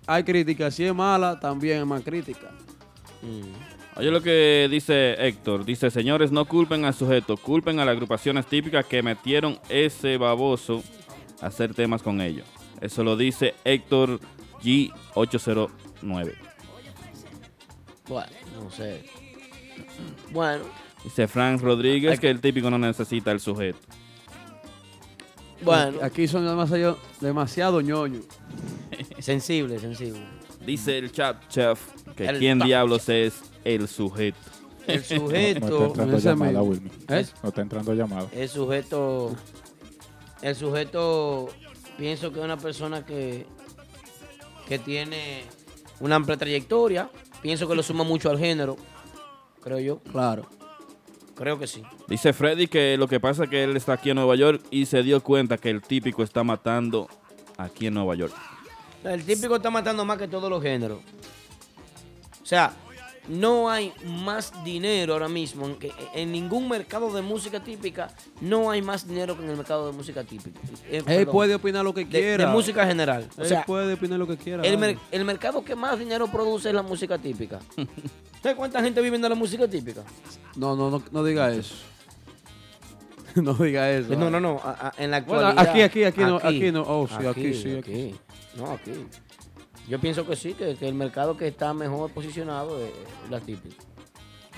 hay 0.06 0.22
crítica. 0.24 0.70
Si 0.70 0.84
es 0.84 0.94
mala, 0.94 1.38
también 1.40 1.78
es 1.80 1.86
más 1.86 2.02
crítica. 2.02 2.50
Oye 3.96 4.10
lo 4.10 4.20
que 4.20 4.68
dice 4.70 5.14
Héctor. 5.26 5.64
Dice, 5.64 5.90
señores, 5.90 6.30
no 6.32 6.44
culpen 6.46 6.84
al 6.84 6.94
sujeto, 6.94 7.36
culpen 7.36 7.78
a 7.80 7.84
las 7.84 7.92
agrupaciones 7.92 8.46
típicas 8.46 8.84
que 8.86 9.02
metieron 9.02 9.58
ese 9.68 10.16
baboso 10.18 10.82
a 11.40 11.46
hacer 11.46 11.74
temas 11.74 12.02
con 12.02 12.20
ellos. 12.20 12.46
Eso 12.80 13.02
lo 13.04 13.16
dice 13.16 13.54
Héctor 13.64 14.20
G809. 14.62 16.34
Bueno, 18.08 18.32
no 18.62 18.70
sé. 18.70 19.04
Bueno, 20.32 20.64
Dice 21.04 21.28
Frank 21.28 21.60
Rodríguez 21.60 22.18
que 22.18 22.30
el 22.30 22.40
típico 22.40 22.70
no 22.70 22.78
necesita 22.78 23.30
el 23.30 23.38
sujeto. 23.40 23.78
bueno. 25.62 25.98
Aquí 26.02 26.26
son 26.26 26.46
demasiado, 26.46 26.98
demasiado 27.20 27.80
ñoño. 27.80 28.20
Sensible, 29.18 29.78
sensible. 29.78 30.20
Dice 30.64 30.96
el 30.98 31.12
chat 31.12 31.46
chef 31.48 31.78
que 32.16 32.26
El 32.26 32.38
quién 32.38 32.58
diablos 32.58 33.08
es 33.08 33.42
el 33.64 33.86
sujeto. 33.88 34.38
El 34.86 34.96
No 34.96 35.02
está 35.02 35.16
sujeto, 35.16 35.86
entrando 35.86 36.18
llamada. 36.18 36.62
Wilmy. 36.62 36.90
¿Eh? 37.08 37.26
No 37.42 37.48
está 37.48 37.62
entrando 37.62 37.94
llamada. 37.94 38.28
el 38.32 38.48
sujeto, 38.48 39.34
el 40.42 40.54
sujeto, 40.54 41.48
pienso 41.98 42.32
que 42.32 42.38
es 42.38 42.44
una 42.44 42.56
persona 42.56 43.04
que, 43.04 43.46
que 44.68 44.78
tiene 44.78 45.42
una 46.00 46.16
amplia 46.16 46.36
trayectoria. 46.38 47.10
Pienso 47.42 47.68
que 47.68 47.74
lo 47.74 47.82
suma 47.82 48.04
mucho 48.04 48.30
al 48.30 48.38
género, 48.38 48.76
creo 49.64 49.80
yo. 49.80 49.98
Claro. 50.00 50.46
Creo 51.34 51.58
que 51.58 51.66
sí. 51.66 51.82
Dice 52.06 52.32
Freddy 52.32 52.68
que 52.68 52.96
lo 52.96 53.08
que 53.08 53.18
pasa 53.18 53.44
es 53.44 53.50
que 53.50 53.64
él 53.64 53.76
está 53.76 53.94
aquí 53.94 54.10
en 54.10 54.16
Nueva 54.16 54.36
York 54.36 54.62
y 54.70 54.86
se 54.86 55.02
dio 55.02 55.20
cuenta 55.20 55.58
que 55.58 55.70
el 55.70 55.82
típico 55.82 56.22
está 56.22 56.44
matando 56.44 57.08
aquí 57.56 57.86
en 57.88 57.94
Nueva 57.94 58.14
York. 58.14 58.34
El 59.02 59.24
típico 59.24 59.56
está 59.56 59.70
matando 59.70 60.04
más 60.04 60.18
que 60.18 60.28
todos 60.28 60.48
los 60.48 60.62
géneros. 60.62 61.00
O 62.42 62.46
sea, 62.46 62.72
no 63.28 63.70
hay 63.70 63.92
más 64.06 64.52
dinero 64.64 65.14
ahora 65.14 65.28
mismo. 65.28 65.66
En, 66.14 66.32
ningún 66.32 66.68
mercado 66.68 67.12
de 67.14 67.22
música 67.22 67.60
típica 67.62 68.08
no 68.40 68.70
hay 68.70 68.82
más 68.82 69.06
dinero 69.08 69.36
que 69.36 69.44
en 69.44 69.50
el 69.50 69.56
mercado 69.56 69.86
de 69.90 69.96
música 69.96 70.24
típica. 70.24 70.60
Eh, 70.90 70.98
Él 70.98 71.04
perdón, 71.04 71.32
puede 71.32 71.54
opinar 71.54 71.84
lo 71.84 71.94
que 71.94 72.06
quiera. 72.06 72.46
de 72.46 72.52
música 72.52 72.86
general. 72.86 73.28
O 73.38 73.42
Él 73.42 73.48
sea, 73.48 73.64
puede 73.64 73.94
opinar 73.94 74.18
lo 74.18 74.26
que 74.26 74.36
quiera. 74.36 74.62
el, 74.62 74.76
vale. 74.76 74.94
mer- 74.94 74.98
el 75.10 75.24
mercado 75.24 75.64
que 75.64 75.74
más 75.74 75.98
dinero 75.98 76.26
produce 76.28 76.68
es 76.68 76.74
la 76.74 76.82
música 76.82 77.16
típica. 77.18 77.60
¿Sabes 78.42 78.56
cuánta 78.58 78.82
gente 78.82 79.00
vive 79.00 79.18
de 79.18 79.28
la 79.28 79.34
música 79.34 79.66
típica? 79.66 80.02
No, 80.56 80.76
no, 80.76 80.90
no, 80.90 81.02
no 81.10 81.24
diga 81.24 81.50
eso. 81.52 81.74
no 83.36 83.54
diga 83.54 83.90
eso. 83.90 84.14
No, 84.16 84.30
no, 84.30 84.38
no. 84.38 84.60
a- 84.62 84.88
a- 84.88 85.02
en 85.02 85.10
la 85.10 85.20
Bueno, 85.22 85.46
actualidad. 85.48 85.70
aquí, 85.70 85.82
aquí, 85.82 86.04
aquí 86.04 86.20
no, 86.20 86.36
aquí 86.36 86.70
no. 86.72 86.82
Oh, 86.82 87.08
sí, 87.08 87.26
aquí 87.26 87.54
sí, 87.54 87.76
aquí. 87.78 88.14
No, 88.56 88.70
aquí. 88.70 88.92
Yo 89.88 90.00
pienso 90.00 90.26
que 90.26 90.34
sí, 90.36 90.54
que, 90.54 90.74
que 90.76 90.88
el 90.88 90.94
mercado 90.94 91.36
que 91.36 91.46
está 91.48 91.74
mejor 91.74 92.10
posicionado 92.10 92.78
es 92.80 92.90
la 93.30 93.40
típica. 93.40 93.76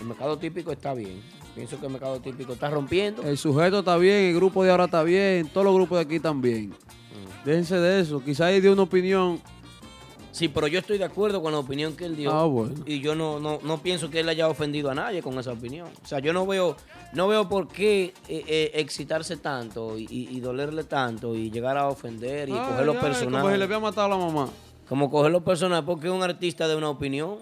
El 0.01 0.07
mercado 0.07 0.39
típico 0.39 0.71
está 0.73 0.95
bien. 0.95 1.21
Pienso 1.55 1.81
que 1.81 1.87
el 1.87 1.93
mercado 1.93 2.21
típico 2.21 2.53
está 2.53 2.69
rompiendo. 2.71 3.23
El 3.23 3.39
sujeto 3.39 3.79
está 3.81 3.97
bien, 3.97 4.25
el 4.27 4.35
grupo 4.37 4.63
de 4.63 4.71
ahora 4.71 4.85
está 4.85 5.03
bien, 5.03 5.49
todos 5.49 5.65
los 5.65 5.75
grupos 5.75 5.99
de 5.99 6.03
aquí 6.05 6.17
están 6.17 6.41
bien. 6.41 6.69
Mm. 6.69 7.45
Déjense 7.47 7.77
de 7.79 8.01
eso. 8.01 8.23
Quizá 8.23 8.47
ahí 8.47 8.61
dio 8.61 8.73
una 8.73 8.83
opinión 8.83 9.41
Sí, 10.33 10.49
pero 10.49 10.67
yo 10.67 10.79
estoy 10.79 10.99
de 10.99 11.05
acuerdo 11.07 11.41
con 11.41 11.51
la 11.53 11.59
opinión 11.59 11.97
que 11.97 12.05
él 12.05 12.15
dio. 12.15 12.31
Ah, 12.31 12.45
bueno. 12.45 12.75
Y 12.85 13.01
yo 13.01 13.15
no, 13.15 13.41
no, 13.41 13.59
no 13.63 13.79
pienso 13.79 14.11
que 14.11 14.21
él 14.21 14.29
haya 14.29 14.49
ofendido 14.51 14.91
a 14.91 14.95
nadie 14.95 15.23
con 15.23 15.39
esa 15.39 15.53
opinión. 15.53 15.89
O 16.05 16.07
sea, 16.07 16.19
yo 16.19 16.35
no 16.35 16.47
veo, 16.47 16.77
no 17.15 17.27
veo 17.27 17.49
por 17.49 17.69
qué 17.69 18.13
eh, 18.29 18.45
eh, 18.47 18.71
excitarse 18.75 19.39
tanto 19.39 19.97
y, 19.99 20.03
y- 20.11 20.37
y 20.37 20.41
dolerle 20.41 20.85
tanto 20.85 21.35
y 21.35 21.51
llegar 21.51 21.79
a 21.79 21.89
ofender 21.89 22.51
y 22.51 22.53
Ay, 22.53 22.59
coger 22.59 22.85
los 22.85 22.97
ay, 22.97 23.25
Como 23.25 23.51
si 23.51 23.57
le 23.57 23.65
había 23.65 23.79
matado 23.81 24.07
a 24.09 24.11
la 24.11 24.17
mamá. 24.27 24.51
Como 24.89 25.11
coger 25.11 25.33
los 25.33 25.43
personajes 25.43 25.85
porque 25.85 26.07
es 26.07 26.13
un 26.13 26.23
artista 26.23 26.69
de 26.69 26.77
una 26.77 26.89
opinión. 26.91 27.39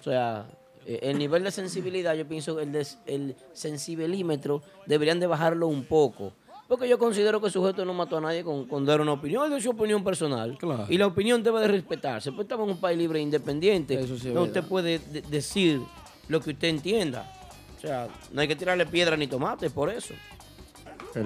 O 0.00 0.02
sea, 0.02 0.46
eh, 0.86 1.00
el 1.02 1.18
nivel 1.18 1.42
de 1.44 1.50
sensibilidad, 1.50 2.14
yo 2.14 2.26
pienso 2.26 2.56
que 2.56 2.62
el, 2.62 2.72
des- 2.72 2.98
el 3.06 3.36
sensibilímetro 3.52 4.62
deberían 4.86 5.18
de 5.20 5.26
bajarlo 5.26 5.66
un 5.68 5.84
poco. 5.84 6.32
Porque 6.68 6.88
yo 6.88 6.98
considero 6.98 7.40
que 7.40 7.46
el 7.48 7.52
sujeto 7.52 7.84
no 7.84 7.92
mató 7.92 8.16
a 8.16 8.20
nadie 8.20 8.42
con, 8.44 8.66
con 8.66 8.86
dar 8.86 9.00
una 9.00 9.12
opinión, 9.12 9.48
dio 9.50 9.60
su 9.60 9.70
opinión 9.70 10.02
personal. 10.02 10.56
Claro. 10.58 10.86
Y 10.88 10.96
la 10.96 11.06
opinión 11.06 11.42
debe 11.42 11.60
de 11.60 11.68
respetarse. 11.68 12.32
Pues 12.32 12.44
estamos 12.46 12.66
en 12.68 12.74
un 12.74 12.80
país 12.80 12.96
libre 12.96 13.18
e 13.18 13.22
independiente. 13.22 13.94
Eso 14.00 14.16
sí 14.16 14.28
es 14.28 14.34
donde 14.34 14.48
usted 14.50 14.64
puede 14.64 14.98
de- 15.00 15.22
decir 15.22 15.80
lo 16.28 16.40
que 16.40 16.50
usted 16.50 16.68
entienda. 16.68 17.30
O 17.76 17.80
sea, 17.80 18.08
no 18.32 18.40
hay 18.40 18.48
que 18.48 18.56
tirarle 18.56 18.86
piedra 18.86 19.16
ni 19.16 19.26
tomate 19.26 19.68
por 19.68 19.90
eso. 19.90 20.14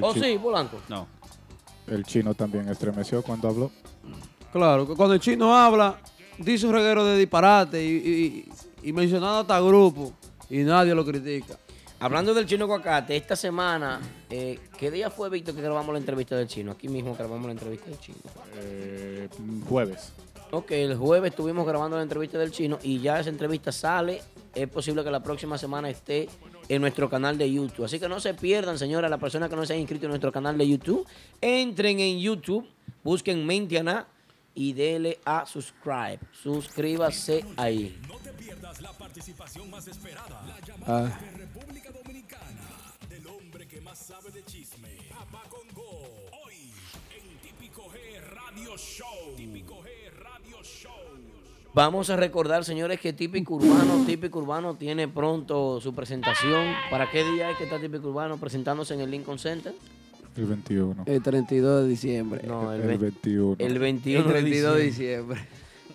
¿O 0.01 0.07
Oh, 0.09 0.15
sí, 0.15 0.39
Polanco? 0.43 0.79
No. 0.89 1.07
el 1.87 2.03
chino 2.05 2.35
también 2.35 2.69
estremeció 2.69 3.23
cuando 3.23 3.49
habló. 3.49 3.71
Claro, 4.57 4.89
que 4.89 4.95
cuando 4.95 5.15
el 5.15 5.21
chino 5.21 5.55
habla, 5.55 6.01
dice 6.39 6.67
un 6.67 6.73
reguero 6.73 7.05
de 7.05 7.19
disparate 7.19 7.85
y, 7.85 8.49
y, 8.83 8.89
y 8.89 8.93
mencionando 8.95 9.41
hasta 9.41 9.61
grupos 9.61 10.13
y 10.49 10.61
nadie 10.61 10.95
lo 10.95 11.05
critica. 11.05 11.59
Hablando 12.01 12.33
del 12.33 12.47
chino 12.47 12.65
aguacate, 12.65 13.15
esta 13.17 13.37
semana, 13.37 14.01
eh, 14.31 14.59
¿qué 14.79 14.91
día 14.91 15.11
fue, 15.11 15.29
Víctor, 15.29 15.55
que 15.55 15.61
grabamos 15.61 15.93
la 15.93 15.99
entrevista 15.99 16.37
del 16.37 16.47
chino? 16.47 16.73
Aquí 16.73 16.89
mismo 16.89 17.15
grabamos 17.15 17.45
la 17.45 17.53
entrevista 17.53 17.91
del 17.91 18.01
chino. 18.01 18.17
Eh, 18.57 19.29
jueves. 19.69 20.15
Ok, 20.53 20.71
el 20.71 20.97
jueves 20.97 21.33
estuvimos 21.33 21.67
grabando 21.67 21.99
la 21.99 22.03
entrevista 22.03 22.39
del 22.39 22.51
chino 22.51 22.79
y 22.83 22.99
ya 23.01 23.21
esa 23.21 23.29
entrevista 23.29 23.71
sale. 23.73 24.23
Es 24.55 24.69
posible 24.69 25.05
que 25.05 25.11
la 25.11 25.23
próxima 25.23 25.59
semana 25.59 25.91
esté 25.91 26.31
en 26.71 26.81
nuestro 26.81 27.11
canal 27.11 27.37
de 27.37 27.53
YouTube. 27.53 27.85
Así 27.85 28.01
que 28.01 28.09
no 28.09 28.21
se 28.21 28.33
pierdan, 28.33 28.79
señora, 28.79 29.11
las 29.11 29.21
personas 29.21 29.51
que 29.51 29.57
no 29.57 29.67
se 29.67 29.75
han 29.75 29.81
inscrito 29.81 30.07
en 30.07 30.13
nuestro 30.13 30.33
canal 30.33 30.57
de 30.57 30.67
YouTube. 30.67 31.07
Entren 31.43 32.01
en 32.01 32.19
YouTube, 32.21 32.67
busquen 33.05 33.45
Mentiana 33.45 34.07
y 34.57 34.73
dele 34.73 35.21
a 35.25 35.47
subscribe. 35.47 36.19
Suscríbase 36.33 37.45
ahí. 37.57 37.97
No 38.09 38.17
te 38.17 38.33
pierdas 38.33 38.81
la 38.81 38.93
participación 38.93 39.71
más 39.71 39.87
esperada. 39.87 40.43
La 40.47 40.59
llamada 40.67 41.15
Ah, 41.15 41.21
de 41.21 41.31
República 41.39 41.91
Dominicana 41.93 42.63
del 43.09 43.27
hombre 43.29 43.69
que 43.69 43.81
más 43.81 43.99
sabe 43.99 44.31
de 44.33 44.43
chisme. 44.45 44.89
Papá 45.11 45.43
Congo. 45.49 46.01
Hoy 46.45 46.73
en 47.17 47.39
Típico 47.41 47.83
G 47.91 48.21
Radio 48.31 48.77
Show. 48.77 49.37
Típico 49.37 49.81
G 49.83 50.11
Radio 50.19 50.63
Show. 50.65 50.91
Vamos 51.75 52.09
a 52.09 52.17
recordar, 52.17 52.65
señores, 52.65 52.99
que 52.99 53.13
Típico 53.13 53.57
Urbano, 53.57 54.05
Típico 54.07 54.39
Urbano 54.39 54.77
tiene 54.77 55.09
pronto 55.09 55.79
su 55.83 55.95
presentación. 55.95 56.75
¿Para 56.91 57.11
qué 57.11 57.23
día 57.23 57.51
es 57.51 57.59
que 57.59 57.65
está 57.65 57.79
Típico 57.79 58.09
Urbano 58.09 58.39
presentándose 58.39 58.95
en 58.95 59.03
el 59.03 59.11
Lincoln 59.11 59.39
Center? 59.39 59.75
El 60.37 60.45
21. 60.47 61.03
el 61.07 61.23
32 61.23 61.83
de 61.83 61.89
diciembre. 61.89 62.43
No, 62.47 62.73
el, 62.73 62.81
el 62.83 62.87
ve- 62.89 62.97
21. 62.99 63.57
el 63.59 63.67
el 63.73 63.79
21 63.79 64.25
de 64.25 64.31
32 64.33 64.77
de 64.77 64.83
diciembre. 64.83 65.41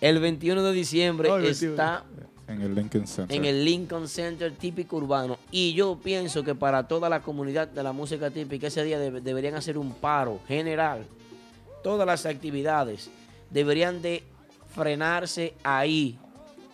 El 0.00 0.18
21 0.18 0.62
de 0.62 0.72
diciembre 0.72 1.28
No, 1.28 1.36
el 1.36 1.42
21. 1.42 1.72
está 1.74 2.04
En 2.48 2.60
el 2.60 2.74
Lincoln 2.74 3.06
Center. 3.06 3.36
en 3.36 3.44
el 3.44 3.64
Lincoln 3.64 4.08
Center 4.08 4.52
Típico 4.52 4.96
Urbano. 4.96 5.38
Y 5.52 5.74
yo 5.74 5.98
pienso 6.02 6.42
que 6.42 6.54
para 6.56 6.88
toda 6.88 7.08
la 7.08 7.22
comunidad 7.22 7.68
de 7.68 7.82
la 7.82 7.92
música 7.92 8.30
típica, 8.30 8.66
ese 8.66 8.82
día 8.84 8.98
debe- 8.98 9.20
deberían 9.20 9.54
hacer 9.54 9.78
un 9.78 9.92
paro 9.92 10.40
general. 10.48 11.04
Todas 11.84 12.06
las 12.06 12.26
actividades 12.26 13.10
deberían 13.50 14.02
de 14.02 14.22
frenarse 14.74 15.54
ahí. 15.62 16.18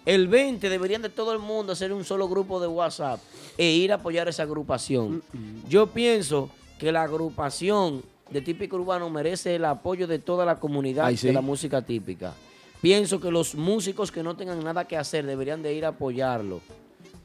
El 0.06 0.28
20 0.28 0.70
deberían 0.70 1.02
de 1.02 1.10
todo 1.10 1.32
el 1.34 1.38
mundo 1.38 1.72
hacer 1.72 1.92
un 1.92 2.02
solo 2.04 2.28
grupo 2.28 2.60
de 2.60 2.66
WhatsApp 2.66 3.20
e 3.58 3.70
ir 3.72 3.92
a 3.92 3.96
apoyar 3.96 4.26
esa 4.28 4.44
agrupación. 4.44 5.22
Yo 5.68 5.88
pienso 5.88 6.48
que 6.78 6.92
la 6.92 7.02
agrupación 7.02 8.02
de 8.30 8.40
típico 8.40 8.76
urbano 8.76 9.10
merece 9.10 9.56
el 9.56 9.64
apoyo 9.64 10.06
de 10.06 10.18
toda 10.18 10.44
la 10.44 10.60
comunidad 10.60 11.06
Ay, 11.06 11.16
sí. 11.16 11.26
de 11.26 11.32
la 11.32 11.40
música 11.40 11.82
típica. 11.82 12.34
Pienso 12.80 13.20
que 13.20 13.30
los 13.30 13.54
músicos 13.54 14.12
que 14.12 14.22
no 14.22 14.36
tengan 14.36 14.62
nada 14.62 14.86
que 14.86 14.96
hacer 14.96 15.26
deberían 15.26 15.62
de 15.62 15.74
ir 15.74 15.84
a 15.84 15.88
apoyarlo. 15.88 16.60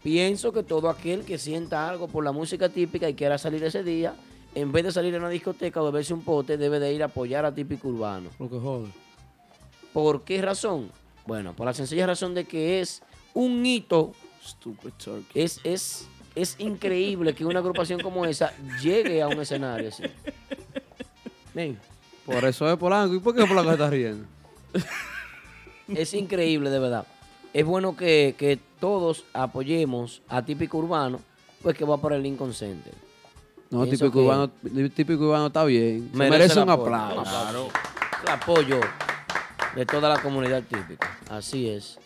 Pienso 0.02 0.52
que 0.52 0.64
todo 0.64 0.90
aquel 0.90 1.24
que 1.24 1.38
sienta 1.38 1.88
algo 1.88 2.08
por 2.08 2.24
la 2.24 2.32
música 2.32 2.70
típica 2.70 3.08
y 3.08 3.14
quiera 3.14 3.38
salir 3.38 3.64
ese 3.64 3.84
día, 3.84 4.16
en 4.56 4.72
vez 4.72 4.84
de 4.86 4.92
salir 4.92 5.16
a 5.16 5.20
una 5.20 5.30
discoteca 5.30 5.82
o 5.82 5.86
beberse 5.86 6.14
un 6.14 6.22
pote, 6.22 6.58
debe 6.58 6.80
de 6.80 6.94
ir 6.94 7.04
a 7.04 7.06
apoyar 7.06 7.46
a 7.46 7.54
típico 7.54 7.88
urbano. 7.88 8.30
Lo 8.40 8.50
que 8.50 8.60
jode. 8.60 8.90
¿Por 9.94 10.24
qué 10.24 10.42
razón? 10.42 10.92
Bueno, 11.26 11.54
por 11.56 11.66
la 11.68 11.74
sencilla 11.74 12.08
razón 12.08 12.34
de 12.34 12.46
que 12.46 12.82
es 12.82 13.02
un 13.34 13.66
hito, 13.66 14.12
Stupid 14.44 14.92
turkey. 15.02 15.42
es, 15.42 15.62
es, 15.64 16.08
es 16.36 16.56
increíble 16.60 17.34
que 17.36 17.46
una 17.46 17.60
agrupación 17.60 18.00
como 18.02 18.26
esa 18.26 18.54
llegue 18.82 19.22
a 19.22 19.28
un 19.28 19.40
escenario 19.40 19.90
así. 19.90 20.04
Ven, 21.54 21.80
Por 22.26 22.44
eso 22.46 22.70
es 22.72 22.78
Polanco. 22.78 23.16
¿Y 23.16 23.20
por 23.20 23.36
qué 23.36 23.46
Polanco 23.46 23.72
está 23.72 23.90
riendo? 23.90 24.26
es 25.88 26.14
increíble 26.14 26.70
de 26.70 26.80
verdad. 26.80 27.06
Es 27.54 27.66
bueno 27.66 27.96
que, 27.96 28.34
que 28.38 28.58
todos 28.80 29.26
apoyemos 29.34 30.22
a 30.28 30.44
Típico 30.44 30.80
Urbano, 30.80 31.20
pues 31.62 31.78
que 31.78 31.86
va 31.86 31.98
para 32.02 32.16
el 32.16 32.24
Lincoln 32.24 32.54
Center. 32.54 32.94
No, 33.70 33.84
Pienso 33.84 34.06
típico 34.06 34.20
que- 34.20 34.26
urbano, 34.26 34.50
típico 34.94 35.24
urbano 35.26 35.48
está 35.48 35.64
bien. 35.66 36.10
Se 36.12 36.18
merece, 36.18 36.60
un 36.60 36.70
aplauso. 36.70 37.70
El 38.24 38.30
apoyo 38.30 38.80
de 39.76 39.86
toda 39.86 40.10
la 40.10 40.22
comunidad 40.22 40.64
típica. 40.64 41.18
Así 41.30 41.68
es. 41.70 41.98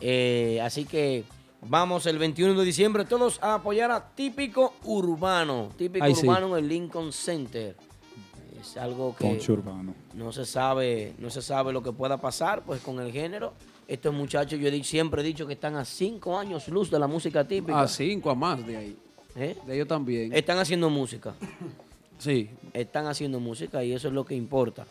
Eh, 0.00 0.60
así 0.62 0.84
que 0.84 1.24
vamos 1.68 2.06
el 2.06 2.18
21 2.18 2.54
de 2.58 2.64
diciembre 2.64 3.04
todos 3.04 3.38
a 3.42 3.54
apoyar 3.54 3.90
a 3.90 4.08
Típico 4.14 4.74
Urbano. 4.84 5.70
Típico 5.76 6.04
Ay, 6.04 6.14
sí. 6.14 6.26
Urbano 6.26 6.56
en 6.56 6.64
el 6.64 6.68
Lincoln 6.68 7.12
Center. 7.12 7.76
Es 8.60 8.76
algo 8.76 9.14
que 9.16 9.24
Poncho 9.26 9.52
Urbano. 9.52 9.94
no 10.14 10.32
se 10.32 10.44
sabe, 10.44 11.14
no 11.18 11.30
se 11.30 11.42
sabe 11.42 11.72
lo 11.72 11.82
que 11.82 11.92
pueda 11.92 12.16
pasar 12.16 12.62
pues 12.64 12.80
con 12.80 13.00
el 13.00 13.12
género. 13.12 13.52
Estos 13.86 14.12
muchachos, 14.12 14.58
yo 14.58 14.66
he 14.66 14.70
di- 14.70 14.82
siempre 14.82 15.22
he 15.22 15.24
dicho 15.24 15.46
que 15.46 15.52
están 15.52 15.76
a 15.76 15.84
cinco 15.84 16.36
años 16.36 16.66
luz 16.68 16.90
de 16.90 16.98
la 16.98 17.06
música 17.06 17.46
típica. 17.46 17.80
A 17.82 17.86
cinco, 17.88 18.30
a 18.30 18.34
más 18.34 18.66
de 18.66 18.76
ahí. 18.76 18.96
¿Eh? 19.36 19.56
De 19.66 19.74
ellos 19.76 19.86
también. 19.86 20.32
Están 20.32 20.58
haciendo 20.58 20.90
música. 20.90 21.34
sí. 22.18 22.50
Están 22.72 23.06
haciendo 23.06 23.38
música 23.38 23.84
y 23.84 23.92
eso 23.92 24.08
es 24.08 24.14
lo 24.14 24.24
que 24.24 24.34
importa. 24.34 24.86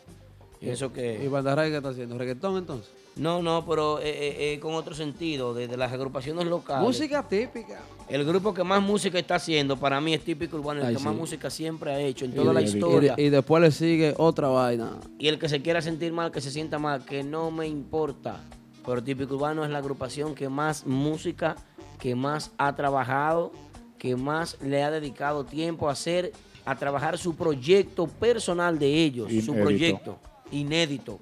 Pienso 0.59 0.93
que... 0.93 1.21
¿Y 1.23 1.27
Bandarray 1.27 1.69
qué 1.69 1.77
está 1.77 1.89
haciendo? 1.89 2.17
¿Reggaetón 2.17 2.57
entonces? 2.57 2.89
No, 3.17 3.41
no, 3.41 3.65
pero 3.65 3.99
eh, 3.99 4.09
eh, 4.09 4.53
eh, 4.53 4.59
con 4.59 4.73
otro 4.73 4.93
sentido, 4.93 5.53
desde 5.53 5.77
las 5.77 5.91
agrupaciones 5.93 6.45
locales. 6.47 6.85
Música 6.85 7.23
típica. 7.27 7.81
El 8.09 8.25
grupo 8.25 8.53
que 8.53 8.63
más 8.63 8.81
música 8.81 9.17
está 9.17 9.35
haciendo, 9.35 9.77
para 9.77 10.01
mí 10.01 10.13
es 10.13 10.23
típico 10.23 10.57
urbano, 10.57 10.81
el 10.81 10.87
Ay, 10.87 10.95
que 10.95 11.03
más 11.03 11.15
música 11.15 11.49
siempre 11.49 11.91
ha 11.91 11.99
hecho 11.99 12.25
en 12.25 12.31
Y 12.31 12.35
toda 12.35 12.53
la 12.53 12.61
historia. 12.61 13.15
Y, 13.17 13.23
y 13.23 13.29
después 13.29 13.63
le 13.63 13.71
sigue 13.71 14.13
otra 14.17 14.49
vaina. 14.49 14.99
Y 15.17 15.29
el 15.29 15.39
que 15.39 15.47
se 15.47 15.61
quiera 15.61 15.81
sentir 15.81 16.11
mal, 16.11 16.31
que 16.31 16.41
se 16.41 16.51
sienta 16.51 16.77
mal, 16.77 17.05
que 17.05 17.23
no 17.23 17.51
me 17.51 17.67
importa. 17.67 18.41
Pero 18.85 19.01
Típico 19.01 19.35
Urbano 19.35 19.63
es 19.63 19.71
la 19.71 19.79
agrupación 19.79 20.35
que 20.35 20.49
más 20.49 20.85
música, 20.85 21.55
que 21.99 22.15
más 22.15 22.51
ha 22.57 22.75
trabajado, 22.75 23.51
que 23.97 24.15
más 24.15 24.57
le 24.61 24.83
ha 24.83 24.91
dedicado 24.91 25.45
tiempo 25.45 25.87
a 25.89 25.93
hacer, 25.93 26.33
a 26.65 26.75
trabajar 26.75 27.17
su 27.17 27.35
proyecto 27.35 28.07
personal 28.07 28.77
de 28.77 28.87
ellos, 28.87 29.31
su 29.43 29.53
proyecto 29.55 30.19
inédito. 30.51 31.19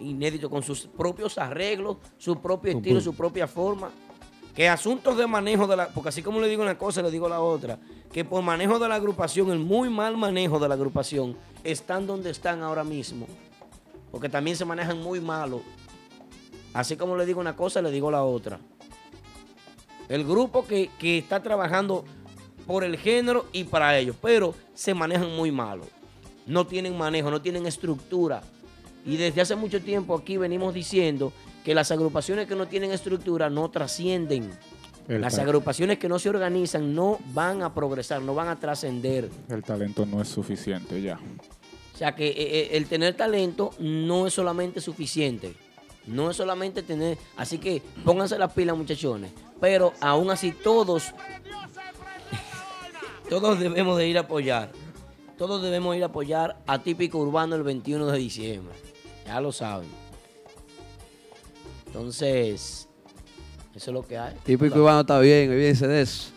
Inédito, 0.00 0.50
con 0.50 0.62
sus 0.62 0.86
propios 0.86 1.38
arreglos, 1.38 1.96
su 2.18 2.40
propio 2.40 2.72
estilo, 2.72 3.00
su 3.00 3.14
propia 3.14 3.46
forma. 3.46 3.90
Que 4.54 4.68
asuntos 4.68 5.16
de 5.18 5.26
manejo 5.26 5.66
de 5.66 5.76
la. 5.76 5.88
Porque 5.88 6.08
así 6.08 6.22
como 6.22 6.40
le 6.40 6.48
digo 6.48 6.62
una 6.62 6.78
cosa, 6.78 7.02
le 7.02 7.10
digo 7.10 7.28
la 7.28 7.40
otra. 7.40 7.78
Que 8.12 8.24
por 8.24 8.42
manejo 8.42 8.78
de 8.78 8.88
la 8.88 8.94
agrupación, 8.94 9.50
el 9.50 9.58
muy 9.58 9.90
mal 9.90 10.16
manejo 10.16 10.58
de 10.58 10.68
la 10.68 10.74
agrupación, 10.74 11.36
están 11.62 12.06
donde 12.06 12.30
están 12.30 12.62
ahora 12.62 12.82
mismo. 12.82 13.26
Porque 14.10 14.28
también 14.28 14.56
se 14.56 14.64
manejan 14.64 15.02
muy 15.02 15.20
malo. 15.20 15.62
Así 16.72 16.96
como 16.96 17.16
le 17.16 17.26
digo 17.26 17.40
una 17.40 17.56
cosa, 17.56 17.82
le 17.82 17.90
digo 17.90 18.10
la 18.10 18.22
otra. 18.22 18.58
El 20.08 20.24
grupo 20.24 20.66
que, 20.66 20.90
que 20.98 21.18
está 21.18 21.42
trabajando 21.42 22.04
por 22.66 22.84
el 22.84 22.96
género 22.96 23.46
y 23.52 23.64
para 23.64 23.98
ellos, 23.98 24.16
pero 24.20 24.54
se 24.74 24.94
manejan 24.94 25.34
muy 25.36 25.50
malo. 25.50 25.84
No 26.46 26.66
tienen 26.66 26.96
manejo, 26.96 27.30
no 27.30 27.42
tienen 27.42 27.66
estructura. 27.66 28.42
Y 29.06 29.16
desde 29.16 29.40
hace 29.40 29.54
mucho 29.54 29.80
tiempo 29.80 30.16
aquí 30.16 30.36
venimos 30.36 30.74
diciendo 30.74 31.32
que 31.64 31.74
las 31.74 31.90
agrupaciones 31.92 32.46
que 32.46 32.56
no 32.56 32.66
tienen 32.66 32.90
estructura 32.90 33.48
no 33.48 33.70
trascienden. 33.70 34.50
El, 35.08 35.20
Las 35.20 35.38
agrupaciones 35.38 35.98
que 35.98 36.08
no 36.08 36.18
se 36.18 36.28
organizan 36.28 36.92
no 36.94 37.18
van 37.32 37.62
a 37.62 37.72
progresar, 37.72 38.20
no 38.22 38.34
van 38.34 38.48
a 38.48 38.58
trascender. 38.58 39.30
el 39.48 39.62
talento 39.62 40.04
no 40.04 40.20
es 40.20 40.28
suficiente 40.28 41.00
ya. 41.00 41.20
O 41.94 41.96
sea 41.96 42.14
que 42.14 42.26
eh, 42.26 42.34
eh, 42.36 42.68
el 42.72 42.86
tener 42.86 43.14
talento 43.14 43.70
no 43.78 44.26
es 44.26 44.34
solamente 44.34 44.80
suficiente. 44.80 45.54
No 46.06 46.30
es 46.30 46.36
solamente 46.36 46.82
tener. 46.82 47.16
Así 47.36 47.58
que 47.58 47.80
pónganse 48.04 48.38
las 48.38 48.52
pilas, 48.52 48.76
muchachones. 48.76 49.30
Pero 49.60 49.92
aún 50.00 50.30
así, 50.30 50.50
todos. 50.52 51.14
todos 53.30 53.58
debemos 53.58 53.96
de 53.98 54.08
ir 54.08 54.18
a 54.18 54.22
apoyar. 54.22 54.72
Todos 55.38 55.62
debemos 55.62 55.96
ir 55.96 56.02
a 56.02 56.06
apoyar 56.06 56.56
a 56.66 56.82
Típico 56.82 57.18
Urbano 57.18 57.56
el 57.56 57.62
21 57.62 58.06
de 58.06 58.18
diciembre. 58.18 58.74
Ya 59.26 59.40
lo 59.40 59.52
saben. 59.52 59.88
Entonces, 61.86 62.88
eso 63.74 63.90
es 63.90 63.94
lo 63.94 64.06
que 64.06 64.18
hay. 64.18 64.34
Típico 64.44 64.78
Iván 64.78 65.00
está 65.00 65.18
bien, 65.18 65.50
olvídense 65.50 65.86
de 65.88 66.02
eso. 66.02 66.30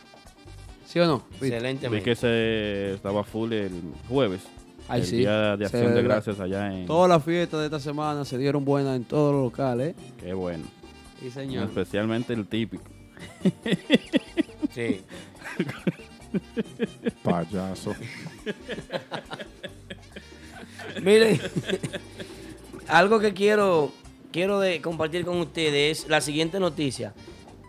¿Sí 0.86 1.00
o 1.00 1.06
no? 1.06 1.24
Excelente. 1.40 1.88
Vi 1.88 2.02
que 2.02 2.16
se 2.16 2.94
estaba 2.94 3.24
full 3.24 3.54
el 3.54 3.72
jueves. 4.08 4.42
Ay, 4.88 5.02
el 5.02 5.08
sí. 5.08 5.18
día 5.18 5.56
de 5.56 5.70
Se 5.70 5.78
acción 5.78 5.94
de 5.94 6.02
gracias 6.02 6.40
allá 6.40 6.74
en... 6.74 6.88
Todas 6.88 7.08
las 7.08 7.24
fiestas 7.24 7.60
de 7.60 7.68
esta 7.68 7.80
semana 7.80 8.26
se 8.26 8.40
dieron 8.40 8.66
buenas 8.66 8.96
en 8.96 9.04
todos 9.04 9.34
los 9.34 9.44
locales. 9.44 9.90
¿eh? 9.90 9.96
Qué 10.20 10.34
bueno. 10.34 10.64
Sí, 11.20 11.30
señor. 11.30 11.66
Especialmente 11.66 12.34
el 12.34 12.48
típico. 12.48 12.84
Sí. 14.72 15.02
Payaso. 17.24 17.96
Miren, 21.02 21.42
algo 22.90 23.20
que 23.20 23.34
quiero, 23.34 23.92
quiero 24.32 24.60
de 24.60 24.82
compartir 24.82 25.26
con 25.26 25.40
ustedes 25.40 26.02
es 26.04 26.10
la 26.10 26.22
siguiente 26.22 26.60
noticia. 26.60 27.14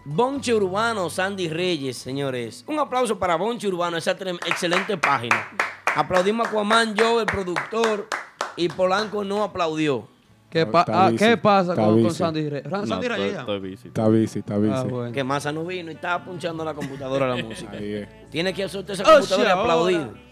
Bonche 0.04 0.54
Urbano, 0.54 1.10
Sandy 1.10 1.48
Reyes, 1.48 1.96
señores. 1.98 2.64
Un 2.66 2.78
aplauso 2.78 3.18
para 3.18 3.36
Bonche 3.36 3.68
Urbano, 3.68 3.96
esa 3.96 4.12
excelente 4.12 4.96
página. 4.96 5.48
Aplaudimos 5.94 6.46
a 6.46 6.50
Aquaman, 6.50 6.94
yo, 6.94 7.20
el 7.20 7.26
productor, 7.26 8.08
y 8.56 8.68
Polanco 8.68 9.24
no 9.24 9.42
aplaudió. 9.42 10.08
¿Qué, 10.48 10.62
Está 10.62 10.84
pa- 10.84 11.06
ah, 11.06 11.10
bici, 11.10 11.24
¿qué 11.24 11.36
pasa 11.36 11.72
está 11.72 11.84
con, 11.84 11.94
con 11.94 12.02
bici. 12.04 12.16
Sandy 12.16 12.48
Reyes? 12.48 12.70
No, 12.70 12.86
Sandy 12.86 13.08
Reyes. 13.08 13.38
estoy 13.38 13.58
busy. 13.60 13.88
Está 13.88 14.08
bici, 14.08 14.38
está 14.40 14.58
bici. 14.58 14.74
Ah, 14.74 14.82
bueno. 14.82 15.12
Que 15.12 15.22
Massa 15.22 15.52
no 15.52 15.64
vino 15.64 15.92
y 15.92 15.94
estaba 15.94 16.24
punchando 16.24 16.64
la 16.64 16.74
computadora 16.74 17.28
la 17.28 17.36
música. 17.42 17.70
Ahí 17.72 17.92
es. 17.94 18.30
Tiene 18.30 18.52
que 18.52 18.68
soltar 18.68 18.94
esa 18.94 19.04
Oh, 19.04 19.12
computadora 19.14 19.48
y 19.48 19.52
aplaudir. 19.52 20.29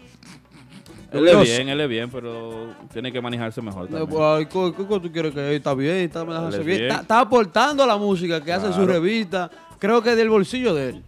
Él 1.11 1.27
es 1.27 1.41
bien, 1.41 1.69
él 1.69 1.81
es 1.81 1.89
bien, 1.89 2.09
pero 2.11 2.67
tiene 2.93 3.11
que 3.11 3.19
manejarse 3.21 3.61
mejor 3.61 3.87
también. 3.87 4.21
ay, 4.21 4.45
¿qué, 4.45 4.73
qué- 4.77 4.85
qué 4.87 4.99
tú 4.99 5.11
quieres 5.11 5.33
que 5.33 5.55
está 5.55 5.73
bien? 5.73 5.95
Está, 5.97 6.23
bien. 6.23 6.65
bien. 6.65 6.81
Está, 6.83 7.01
está 7.01 7.19
aportando 7.21 7.83
a 7.83 7.87
la 7.87 7.97
música 7.97 8.41
que 8.43 8.53
hace 8.53 8.71
su 8.73 8.85
revista. 8.85 9.49
Creo 9.79 10.01
que 10.01 10.15
del 10.15 10.29
bolsillo 10.29 10.73
de 10.73 10.89
él. 10.89 11.03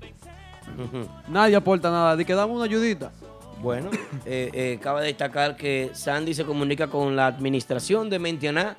Nadie 1.28 1.56
aporta 1.56 1.90
nada. 1.92 2.16
De 2.16 2.26
que 2.26 2.34
dame 2.34 2.54
una 2.54 2.66
ayudita. 2.66 3.12
Bueno, 3.62 3.90
eh, 4.26 4.50
eh, 4.54 4.80
cabe 4.82 5.04
destacar 5.06 5.56
que 5.56 5.92
Sandy 5.94 6.34
se 6.34 6.46
comunica 6.46 6.88
con 6.88 7.16
la 7.16 7.28
administración 7.28 8.10
de 8.10 8.18
Mentianá 8.18 8.76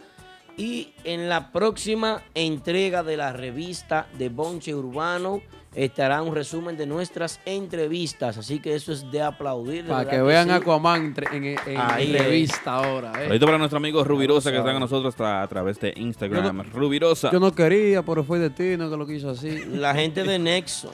y 0.56 0.92
en 1.04 1.28
la 1.28 1.52
próxima 1.52 2.20
entrega 2.34 3.02
de 3.02 3.16
la 3.16 3.32
revista 3.32 4.06
de 4.18 4.28
Bonche 4.28 4.74
Urbano 4.74 5.40
estará 5.74 6.20
un 6.22 6.34
resumen 6.34 6.76
de 6.76 6.86
nuestras 6.86 7.40
entrevistas. 7.46 8.36
Así 8.38 8.58
que 8.60 8.74
eso 8.74 8.92
es 8.92 9.10
de 9.10 9.22
aplaudir. 9.22 9.84
de 9.84 9.90
Para 9.90 10.08
que 10.10 10.20
vean 10.20 10.44
sí. 10.46 10.50
a 10.50 10.56
Aquaman 10.56 11.04
entre- 11.06 11.34
en, 11.36 11.44
en 11.44 11.58
Ahí 11.78 12.14
es. 12.14 12.22
revista 12.24 12.74
ahora. 12.74 13.12
eh. 13.12 13.22
Saludito 13.24 13.46
para 13.46 13.58
nuestro 13.58 13.78
amigo 13.78 14.04
Rubirosa 14.04 14.50
que 14.50 14.58
está 14.58 14.70
con 14.72 14.80
nosotros 14.80 15.18
a, 15.20 15.42
a 15.42 15.48
través 15.48 15.78
de 15.80 15.92
Instagram. 15.96 16.70
Rubirosa. 16.72 17.30
Yo 17.32 17.40
no 17.40 17.52
quería, 17.54 18.02
pero 18.02 18.22
fue 18.24 18.38
destino 18.38 18.90
que 18.90 18.96
lo 18.96 19.06
quiso 19.06 19.30
así. 19.30 19.64
La 19.72 19.94
gente 19.94 20.22
de 20.24 20.38
Nexo. 20.38 20.92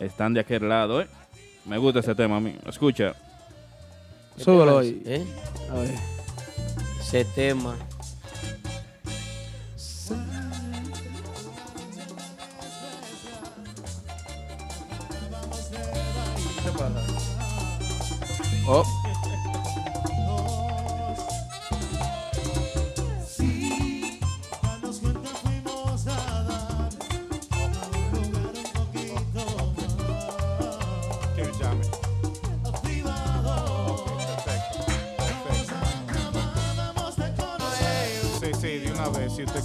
están 0.00 0.32
de 0.34 0.40
aquel 0.40 0.68
lado. 0.68 1.00
¿eh? 1.02 1.06
Me 1.64 1.78
gusta 1.78 2.00
ese 2.00 2.14
tema 2.14 2.36
a 2.36 2.40
mí. 2.40 2.56
Escucha. 2.66 3.14
Súbelo 4.36 4.78
ahí. 4.78 5.02
¿Eh? 5.04 5.24
A 5.70 5.74
ver. 5.74 5.94
Ese 7.00 7.24
tema. 7.24 7.76
Oh. 18.66 19.01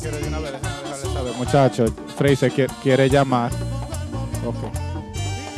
Quiere 0.01 0.17
de 0.19 0.27
una 0.27 0.39
vez, 0.39 0.51
dejarle 0.53 1.13
saber. 1.13 1.33
Muchachos, 1.37 1.91
Fraser 2.17 2.51
qui- 2.51 2.67
quiere 2.83 3.09
llamar. 3.09 3.51
Ok. 4.45 4.55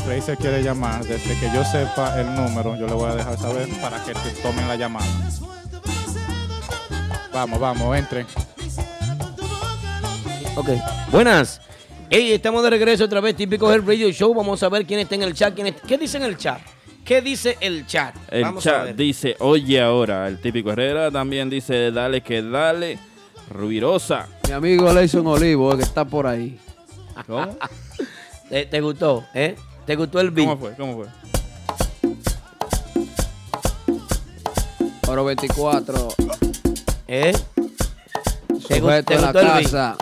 Fraser 0.05 0.37
quiere 0.37 0.63
llamar. 0.63 1.03
Desde 1.03 1.39
que 1.39 1.51
yo 1.53 1.63
sepa 1.63 2.19
el 2.19 2.33
número, 2.35 2.75
yo 2.77 2.87
le 2.87 2.93
voy 2.93 3.09
a 3.11 3.15
dejar 3.15 3.37
saber 3.37 3.67
para 3.81 4.03
que 4.03 4.13
te 4.13 4.29
tomen 4.41 4.67
la 4.67 4.75
llamada. 4.75 5.05
Vamos, 7.33 7.59
vamos, 7.59 7.97
entren. 7.97 8.25
Ok. 10.55 10.69
Buenas. 11.11 11.61
Hey, 12.09 12.31
estamos 12.33 12.63
de 12.63 12.71
regreso 12.71 13.05
otra 13.05 13.21
vez, 13.21 13.35
típico 13.35 13.69
del 13.69 13.85
Radio 13.85 14.09
Show. 14.11 14.33
Vamos 14.33 14.61
a 14.63 14.69
ver 14.69 14.85
quién 14.85 14.99
está 14.99 15.15
en 15.15 15.23
el 15.23 15.33
chat. 15.33 15.53
quién 15.53 15.67
es- 15.67 15.75
¿Qué 15.87 15.97
dice 15.97 16.17
en 16.17 16.23
el 16.23 16.37
chat? 16.37 16.59
¿Qué 17.05 17.21
dice 17.21 17.57
el 17.61 17.85
chat? 17.87 18.15
El 18.29 18.43
Vamos 18.43 18.65
a 18.67 18.69
chat 18.71 18.83
ver. 18.85 18.95
dice, 18.95 19.35
oye 19.39 19.79
ahora. 19.81 20.27
El 20.27 20.39
típico 20.41 20.71
Herrera 20.71 21.09
también 21.11 21.49
dice, 21.49 21.91
dale 21.91 22.21
que 22.21 22.41
dale. 22.41 22.99
Rubirosa. 23.49 24.27
Mi 24.47 24.53
amigo 24.53 24.91
Leison 24.93 25.25
Olivo, 25.27 25.73
eh, 25.73 25.77
que 25.77 25.83
está 25.83 26.05
por 26.05 26.27
ahí. 26.27 26.59
¿Cómo? 27.27 27.57
¿Te, 28.49 28.65
te 28.67 28.81
gustó? 28.81 29.25
¿Eh? 29.33 29.55
¿Te 29.85 29.95
gustó 29.95 30.19
el 30.19 30.31
beat? 30.31 30.47
¿Cómo 30.47 30.59
fue? 30.61 30.75
¿Cómo 30.75 30.95
fue? 31.03 31.07
Oro 35.07 35.25
24. 35.25 36.07
¿Eh? 37.07 37.33
¿Te, 38.67 38.81
gu- 38.81 39.03
te 39.03 39.15
la 39.15 39.21
gustó 39.31 39.39
el 39.39 39.45
beat? 39.47 39.63
casa. 39.63 39.95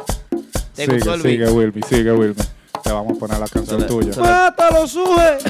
¿Te 0.75 0.85
gustó 0.87 1.13
Sigue, 1.13 1.15
el 1.15 1.21
beat? 1.21 1.21
sigue, 1.21 1.49
Wilmy, 1.49 1.81
sigue, 1.83 2.11
Wilmy. 2.11 2.35
Te 2.83 2.91
vamos 2.91 3.15
a 3.15 3.19
poner 3.19 3.39
la 3.39 3.47
canción 3.47 3.87
tuya. 3.87 4.11
¡Mátalo, 4.19 4.87
suje! 4.87 5.37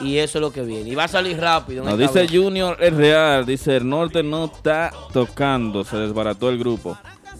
Y 0.00 0.16
eso 0.16 0.38
es 0.38 0.42
lo 0.42 0.50
que 0.50 0.62
viene. 0.62 0.88
Y 0.88 0.94
va 0.94 1.04
a 1.04 1.08
salir 1.08 1.38
rápido. 1.38 1.84
Nos 1.84 1.98
dice 1.98 2.20
vez. 2.20 2.30
Junior 2.30 2.76
es 2.80 2.94
real, 2.94 3.44
dice 3.44 3.76
el 3.76 3.88
norte 3.88 4.22
no 4.22 4.46
está 4.46 4.90
tocando, 5.12 5.84
se 5.84 5.98
desbarató 5.98 6.48
el 6.48 6.58
grupo. 6.58 6.96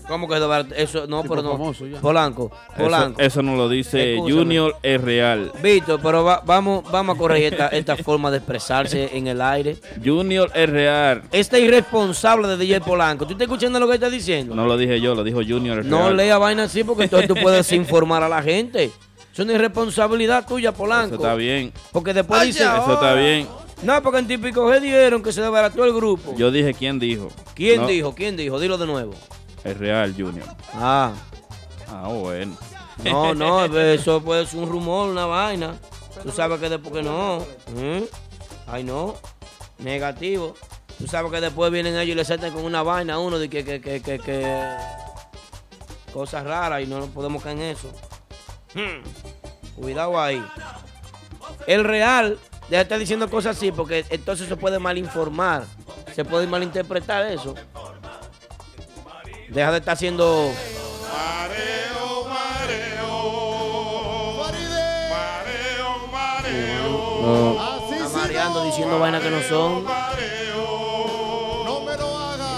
¿Cómo 0.09 0.27
que 0.29 0.37
eso? 0.37 0.55
eso 0.77 1.07
no, 1.07 1.23
Tipo 1.23 1.35
pero 1.35 1.43
no. 1.47 1.53
famoso. 1.53 1.85
Polanco, 2.01 2.51
Eso, 2.75 2.83
Polanco. 2.85 3.21
eso 3.21 3.43
no 3.43 3.57
lo 3.57 3.69
dice 3.69 4.15
Escúchame. 4.15 4.39
Junior 4.41 4.77
es 4.83 5.01
real. 5.01 5.53
Víctor, 5.63 6.01
pero 6.03 6.25
va- 6.25 6.43
vamos, 6.45 6.85
vamos 6.91 7.17
a 7.17 7.19
corregir 7.19 7.53
esta, 7.53 7.69
esta 7.69 7.97
forma 7.97 8.31
de 8.31 8.39
expresarse 8.39 9.17
en 9.17 9.27
el 9.29 9.41
aire. 9.41 9.77
Junior 10.05 10.51
es 10.55 10.69
real. 10.69 11.23
Este 11.33 11.61
irresponsable 11.61 12.49
de 12.49 12.57
DJ 12.57 12.81
Polanco, 12.81 13.25
¿tú 13.27 13.33
estás 13.33 13.47
escuchando 13.47 13.79
lo 13.81 13.87
que 13.89 13.95
está 13.95 14.11
diciendo? 14.11 14.55
No 14.55 14.67
lo 14.67 14.77
dije 14.77 15.01
yo, 15.01 15.15
lo 15.15 15.23
dijo 15.25 15.41
Junior 15.47 15.81
es 15.81 15.87
No 15.87 16.05
real. 16.05 16.17
lea 16.17 16.39
vaina 16.39 16.65
así 16.65 16.85
porque 16.85 17.05
entonces 17.05 17.29
tú 17.29 17.35
puedes 17.35 17.71
informar 17.73 18.23
a 18.23 18.29
la 18.29 18.43
gente. 18.43 18.91
Es 19.33 19.39
una 19.39 19.53
irresponsabilidad 19.53 20.47
tuya, 20.47 20.73
Polanco. 20.73 21.15
Eso 21.15 21.23
está 21.23 21.35
bien. 21.37 21.73
Porque 21.93 22.13
después 22.13 22.43
dice, 22.43 22.65
Eso 22.65 22.95
está 22.95 23.15
bien. 23.15 23.47
no, 23.83 24.03
porque 24.03 24.19
en 24.19 24.27
típico 24.27 24.69
G 24.69 24.81
dijeron 24.81 25.23
que 25.23 25.33
se 25.33 25.41
desbarató 25.41 25.85
el 25.85 25.93
grupo. 25.95 26.35
Yo 26.37 26.51
dije 26.51 26.75
quién 26.75 26.99
dijo. 26.99 27.29
¿Quién 27.55 27.83
No, 27.83 27.87
dijo? 27.87 28.15
¿Quién 28.15 28.37
dijo? 28.37 28.59
Dilo 28.59 28.77
de 28.77 28.87
nuevo. 28.87 29.13
Es 29.65 29.77
real, 29.79 30.15
Junior. 30.17 30.47
Ah, 30.75 31.13
Ah, 31.89 32.09
bueno. 32.09 32.57
no, 33.05 33.35
no, 33.35 33.65
eso 33.79 34.23
puede 34.23 34.47
ser 34.47 34.61
un 34.61 34.69
rumor, 34.69 35.11
una 35.11 35.27
vaina. 35.27 35.75
Tú 36.23 36.31
sabes 36.31 36.61
que 36.61 36.69
después 36.69 36.93
que 36.95 37.03
no. 37.03 37.39
¿Mm? 37.75 38.05
Ay, 38.67 38.85
no. 38.85 39.15
Negativo. 39.79 40.55
Tú 40.99 41.07
sabes 41.07 41.33
que 41.33 41.41
después 41.41 41.73
vienen 41.73 41.95
ellos 41.97 42.13
y 42.13 42.15
le 42.15 42.25
saltan 42.25 42.53
con 42.53 42.65
una 42.65 42.83
vaina 42.83 43.15
a 43.15 43.19
uno 43.19 43.39
de 43.39 43.49
que, 43.49 43.65
que, 43.65 43.81
que, 43.81 44.01
que, 44.03 44.19
que- 44.19 44.77
Cosas 46.13 46.45
raras 46.45 46.83
y 46.83 46.87
no 46.87 47.07
podemos 47.07 47.43
caer 47.43 47.57
en 47.59 47.63
eso. 47.65 47.89
Hmm. 48.75 49.81
Cuidado 49.81 50.21
ahí. 50.21 50.45
El 51.67 51.85
real, 51.85 52.39
deja 52.69 52.77
de 52.79 52.83
estar 52.83 52.99
diciendo 52.99 53.31
cosas 53.31 53.57
así 53.57 53.73
porque 53.73 54.05
entonces 54.11 54.49
se 54.49 54.57
puede 54.57 54.79
malinformar. 54.79 55.65
Se 56.15 56.25
puede 56.25 56.47
malinterpretar 56.47 57.27
eso. 57.31 57.55
Deja 59.51 59.73
de 59.73 59.79
estar 59.79 59.95
haciendo. 59.95 60.53
Está 67.91 68.09
mareando 68.19 68.65
diciendo 68.65 68.99
vainas 68.99 69.23
que 69.23 69.31
no 69.31 69.43
son. 69.43 69.85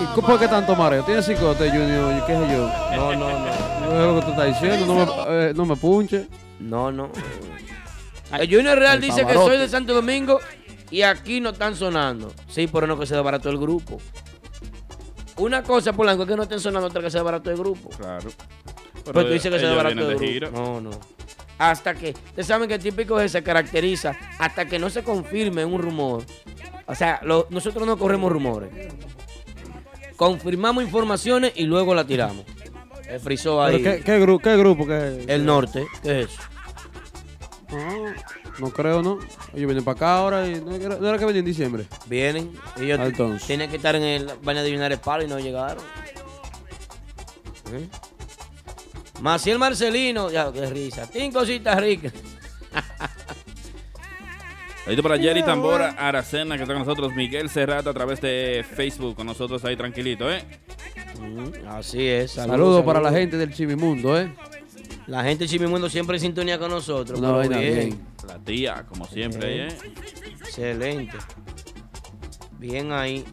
¿Y 0.00 0.04
cómo- 0.14 0.26
por 0.28 0.38
qué 0.40 0.48
tanto 0.48 0.74
mareo? 0.74 1.04
¿Tienes 1.04 1.24
psicote, 1.24 1.70
Junior? 1.70 2.12
¿Y 2.16 2.26
¿Qué 2.26 2.32
sé 2.34 2.52
yo? 2.52 2.68
No, 2.96 3.16
no, 3.16 3.30
no. 3.30 3.80
No 3.80 4.00
es 4.00 4.06
lo 4.06 4.20
que 4.20 4.22
tú 4.26 4.30
estás 4.32 4.46
diciendo. 4.46 4.86
No 4.86 4.94
me, 5.26 5.48
eh, 5.48 5.52
no 5.54 5.66
me 5.66 5.76
punche. 5.76 6.26
No, 6.60 6.90
no. 6.92 7.10
El 8.32 8.48
Junior 8.54 8.78
Real 8.78 8.96
el 8.96 9.00
dice 9.02 9.26
que 9.26 9.34
soy 9.34 9.58
de 9.58 9.68
Santo 9.68 9.92
Domingo 9.94 10.40
y 10.90 11.02
aquí 11.02 11.40
no 11.40 11.50
están 11.50 11.76
sonando. 11.76 12.32
Sí, 12.48 12.68
pero 12.72 12.86
no 12.86 12.98
que 12.98 13.06
se 13.06 13.14
desbarató 13.14 13.48
el 13.50 13.58
grupo. 13.58 14.00
Una 15.42 15.62
cosa, 15.62 15.92
Polanco, 15.92 16.22
es 16.22 16.28
que 16.28 16.36
no 16.36 16.42
estén 16.44 16.60
sonando, 16.60 16.88
otra 16.88 17.02
que 17.02 17.10
se 17.10 17.18
desbarató 17.18 17.50
el 17.50 17.56
grupo. 17.56 17.90
Claro. 17.90 18.30
Pero, 19.04 19.24
tú 19.26 19.32
dices 19.32 19.50
que 19.52 19.58
se 19.58 19.64
ellos 19.66 19.70
desbarató 19.76 19.94
vienen 19.96 20.12
el 20.12 20.18
de 20.18 20.40
grupo. 20.40 20.60
No, 20.60 20.80
no. 20.80 20.90
Hasta 21.58 21.94
que, 21.94 22.10
ustedes 22.10 22.46
saben 22.46 22.68
que 22.68 22.74
el 22.74 22.82
típico 22.82 23.16
G 23.16 23.28
se 23.28 23.42
caracteriza 23.42 24.16
hasta 24.38 24.64
que 24.66 24.78
no 24.78 24.90
se 24.90 25.02
confirme 25.04 25.64
un 25.64 25.80
rumor. 25.80 26.24
O 26.86 26.94
sea, 26.94 27.20
lo- 27.22 27.46
nosotros 27.50 27.86
no 27.86 27.96
corremos 27.96 28.30
rumores. 28.32 28.70
Confirmamos 30.16 30.84
informaciones 30.84 31.52
y 31.56 31.64
luego 31.64 31.94
la 31.94 32.04
tiramos. 32.04 32.44
El 33.08 33.20
frisó 33.20 33.62
¿Pero 33.66 33.76
ahí. 33.76 33.82
qué, 33.82 34.02
qué, 34.04 34.20
gru- 34.20 34.40
qué 34.40 34.56
grupo? 34.56 34.86
¿Qué? 34.86 35.24
El 35.28 35.44
norte, 35.44 35.84
¿qué 36.02 36.22
es 36.22 36.28
eso? 36.30 36.42
No, 37.70 38.04
no 38.58 38.70
creo, 38.70 39.02
¿no? 39.02 39.18
Ellos 39.54 39.66
vienen 39.66 39.84
para 39.84 39.96
acá 39.96 40.16
ahora 40.18 40.46
y 40.48 40.60
no, 40.60 40.74
era- 40.74 40.96
no 40.96 41.08
era 41.08 41.18
que 41.18 41.24
venían 41.24 41.40
en 41.40 41.44
diciembre. 41.46 41.86
Vienen. 42.06 42.52
Ellos 42.78 42.98
Ah, 43.00 43.06
entonces. 43.06 43.46
tienen 43.46 43.70
que 43.70 43.76
estar 43.76 43.94
en 43.96 44.02
el 44.02 44.30
baño 44.42 44.62
de 44.62 44.76
United 44.76 45.00
Palo 45.00 45.24
y 45.24 45.26
no 45.28 45.38
llegaron. 45.38 45.82
¿Eh? 47.72 47.88
Maciel 49.20 49.58
Marcelino, 49.58 50.30
ya, 50.30 50.52
qué 50.52 50.66
risa. 50.66 51.06
Tin 51.08 51.32
cositas 51.32 51.80
ricas. 51.80 52.12
Ahí 54.84 55.00
para 55.00 55.16
Jerry 55.16 55.44
Tambora, 55.44 55.90
Aracena, 55.90 56.56
que 56.56 56.62
está 56.64 56.74
con 56.74 56.84
nosotros, 56.84 57.14
Miguel 57.14 57.48
Serrata 57.48 57.90
a 57.90 57.94
través 57.94 58.20
de 58.20 58.64
Facebook, 58.74 59.14
con 59.14 59.26
nosotros 59.26 59.64
ahí 59.64 59.76
tranquilito, 59.76 60.28
¿eh? 60.30 60.44
Mm, 61.20 61.68
Así 61.68 62.04
es. 62.08 62.32
Saludos 62.32 62.84
para 62.84 63.00
la 63.00 63.12
gente 63.12 63.36
del 63.36 63.54
Chivimundo, 63.54 64.18
¿eh? 64.18 64.34
La 65.06 65.22
gente 65.22 65.44
de 65.44 65.50
Chimimundo 65.50 65.88
siempre 65.88 66.16
en 66.16 66.20
sintonía 66.22 66.58
con 66.58 66.70
nosotros. 66.70 67.18
Una 67.20 67.30
vaina 67.30 67.58
bien. 67.58 67.74
bien. 67.74 68.00
Tía, 68.38 68.84
como 68.88 69.06
siempre, 69.06 69.68
¿eh? 69.68 69.78
Excelente. 70.40 71.16
Bien 72.58 72.92
ahí. 72.92 73.24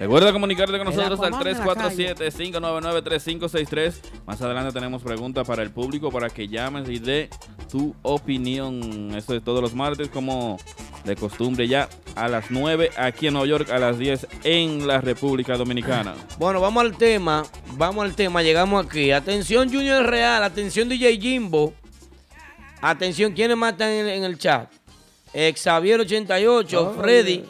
Recuerda 0.00 0.32
comunicarte 0.32 0.78
con 0.78 0.86
nosotros 0.86 1.20
al 1.20 1.26
Aquaman 1.26 1.46
en 1.46 1.58
la 1.58 1.74
347-599-3563. 2.14 4.00
Más 4.24 4.40
adelante 4.40 4.72
tenemos 4.72 5.02
preguntas 5.02 5.46
para 5.46 5.62
el 5.62 5.70
público 5.70 6.10
para 6.10 6.30
que 6.30 6.48
llames 6.48 6.88
y 6.88 6.98
dé 6.98 7.28
tu 7.70 7.94
opinión. 8.00 9.14
Esto 9.14 9.34
es 9.34 9.44
todos 9.44 9.60
los 9.60 9.74
martes, 9.74 10.08
como 10.08 10.56
de 11.04 11.16
costumbre, 11.16 11.68
ya 11.68 11.90
a 12.14 12.28
las 12.28 12.50
9 12.50 12.92
aquí 12.96 13.26
en 13.26 13.34
Nueva 13.34 13.46
York, 13.46 13.68
a 13.68 13.78
las 13.78 13.98
10 13.98 14.26
en 14.44 14.86
la 14.86 15.02
República 15.02 15.58
Dominicana. 15.58 16.14
Bueno, 16.38 16.62
vamos 16.62 16.82
al 16.82 16.96
tema. 16.96 17.44
Vamos 17.72 18.02
al 18.02 18.14
tema. 18.14 18.42
Llegamos 18.42 18.86
aquí. 18.86 19.10
Atención, 19.10 19.68
Junior 19.70 20.06
Real. 20.06 20.42
Atención, 20.42 20.88
DJ 20.88 21.20
Jimbo. 21.20 21.74
Atención, 22.80 23.34
¿quiénes 23.34 23.58
más 23.58 23.72
están 23.72 23.90
en, 23.90 24.24
el 24.24 24.38
chat? 24.38 24.72
Eh, 25.34 25.52
Xavier 25.54 26.00
88, 26.00 26.94
Freddy. 26.98 27.44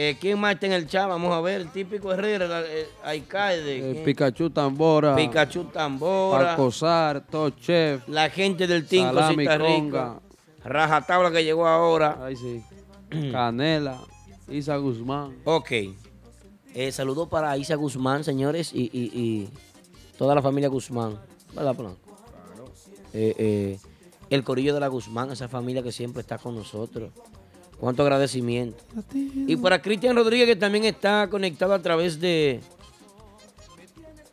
Eh, 0.00 0.16
¿Quién 0.20 0.38
más 0.38 0.54
está 0.54 0.66
en 0.66 0.74
el 0.74 0.86
chat? 0.86 1.08
Vamos 1.08 1.34
a 1.34 1.40
ver. 1.40 1.60
El 1.62 1.72
típico 1.72 2.12
Herrera, 2.12 2.46
la- 2.46 2.62
eh, 2.62 2.86
Alcaide. 3.02 3.90
Eh. 4.00 4.02
Pikachu 4.04 4.48
Tambora. 4.50 5.16
Pikachu 5.16 5.64
Tambora. 5.64 6.52
Alcozar, 6.52 7.26
Top 7.26 7.58
Chef. 7.58 8.06
La 8.06 8.30
gente 8.30 8.68
del 8.68 8.86
Team 8.86 9.06
Salami 9.08 9.44
Cosita 9.44 9.58
Rica. 9.58 10.20
Rajatabla 10.64 11.32
que 11.32 11.42
llegó 11.42 11.66
ahora. 11.66 12.16
Ay, 12.22 12.36
sí. 12.36 12.62
Canela. 13.32 13.98
Isa 14.48 14.76
Guzmán. 14.76 15.36
Ok. 15.44 15.72
Eh, 16.74 16.92
saludo 16.92 17.28
para 17.28 17.56
Isa 17.56 17.74
Guzmán, 17.74 18.22
señores, 18.22 18.72
y, 18.72 18.82
y- 18.92 19.10
y 19.12 19.48
toda 20.16 20.32
la 20.32 20.42
familia 20.42 20.68
Guzmán. 20.68 21.18
¿Verdad, 21.54 21.74
Polanco? 21.74 21.98
Eh, 23.12 23.34
eh, 23.36 23.78
el 24.30 24.44
corillo 24.44 24.74
de 24.74 24.78
la 24.80 24.86
Guzmán, 24.86 25.32
esa 25.32 25.48
familia 25.48 25.82
que 25.82 25.90
siempre 25.90 26.20
está 26.20 26.38
con 26.38 26.54
nosotros. 26.54 27.10
Cuánto 27.78 28.02
agradecimiento. 28.02 28.84
Y 29.14 29.56
para 29.56 29.80
Cristian 29.80 30.16
Rodríguez, 30.16 30.46
que 30.46 30.56
también 30.56 30.84
está 30.84 31.28
conectado 31.30 31.74
a 31.74 31.78
través 31.80 32.18
de, 32.20 32.60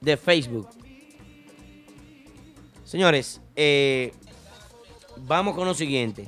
de 0.02 0.18
Facebook. 0.18 0.68
Señores, 2.84 3.42
eh, 3.56 4.14
vamos 5.18 5.56
con 5.56 5.68
lo 5.68 5.74
siguiente. 5.74 6.28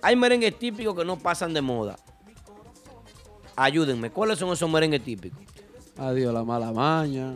Hay 0.00 0.16
merengues 0.16 0.58
típicos 0.58 0.94
que 0.96 1.04
no 1.04 1.18
pasan 1.18 1.52
de 1.52 1.60
moda. 1.60 1.96
Ayúdenme, 3.54 4.10
¿cuáles 4.10 4.38
son 4.38 4.52
esos 4.52 4.70
merengues 4.70 5.02
típicos? 5.02 5.40
Adiós, 5.96 6.32
la 6.32 6.44
mala 6.44 6.72
maña. 6.72 7.34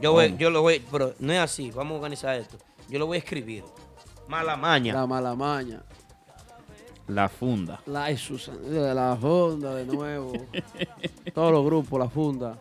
Yo, 0.00 0.12
voy, 0.12 0.34
yo 0.38 0.50
lo 0.50 0.62
voy, 0.62 0.82
pero 0.90 1.14
no 1.18 1.32
es 1.32 1.38
así, 1.38 1.70
vamos 1.70 1.92
a 1.92 1.96
organizar 1.96 2.36
esto. 2.36 2.56
Yo 2.88 2.98
lo 2.98 3.06
voy 3.06 3.16
a 3.16 3.18
escribir. 3.18 3.62
Mala 4.26 4.56
maña. 4.56 4.94
La 4.94 5.06
mala 5.06 5.34
maña. 5.34 5.82
La 7.14 7.28
funda. 7.28 7.80
La 7.86 8.08
la 8.94 9.16
funda 9.20 9.74
de 9.74 9.84
nuevo. 9.86 10.32
Todos 11.34 11.52
los 11.52 11.64
grupos, 11.64 11.98
la 11.98 12.08
funda. 12.08 12.58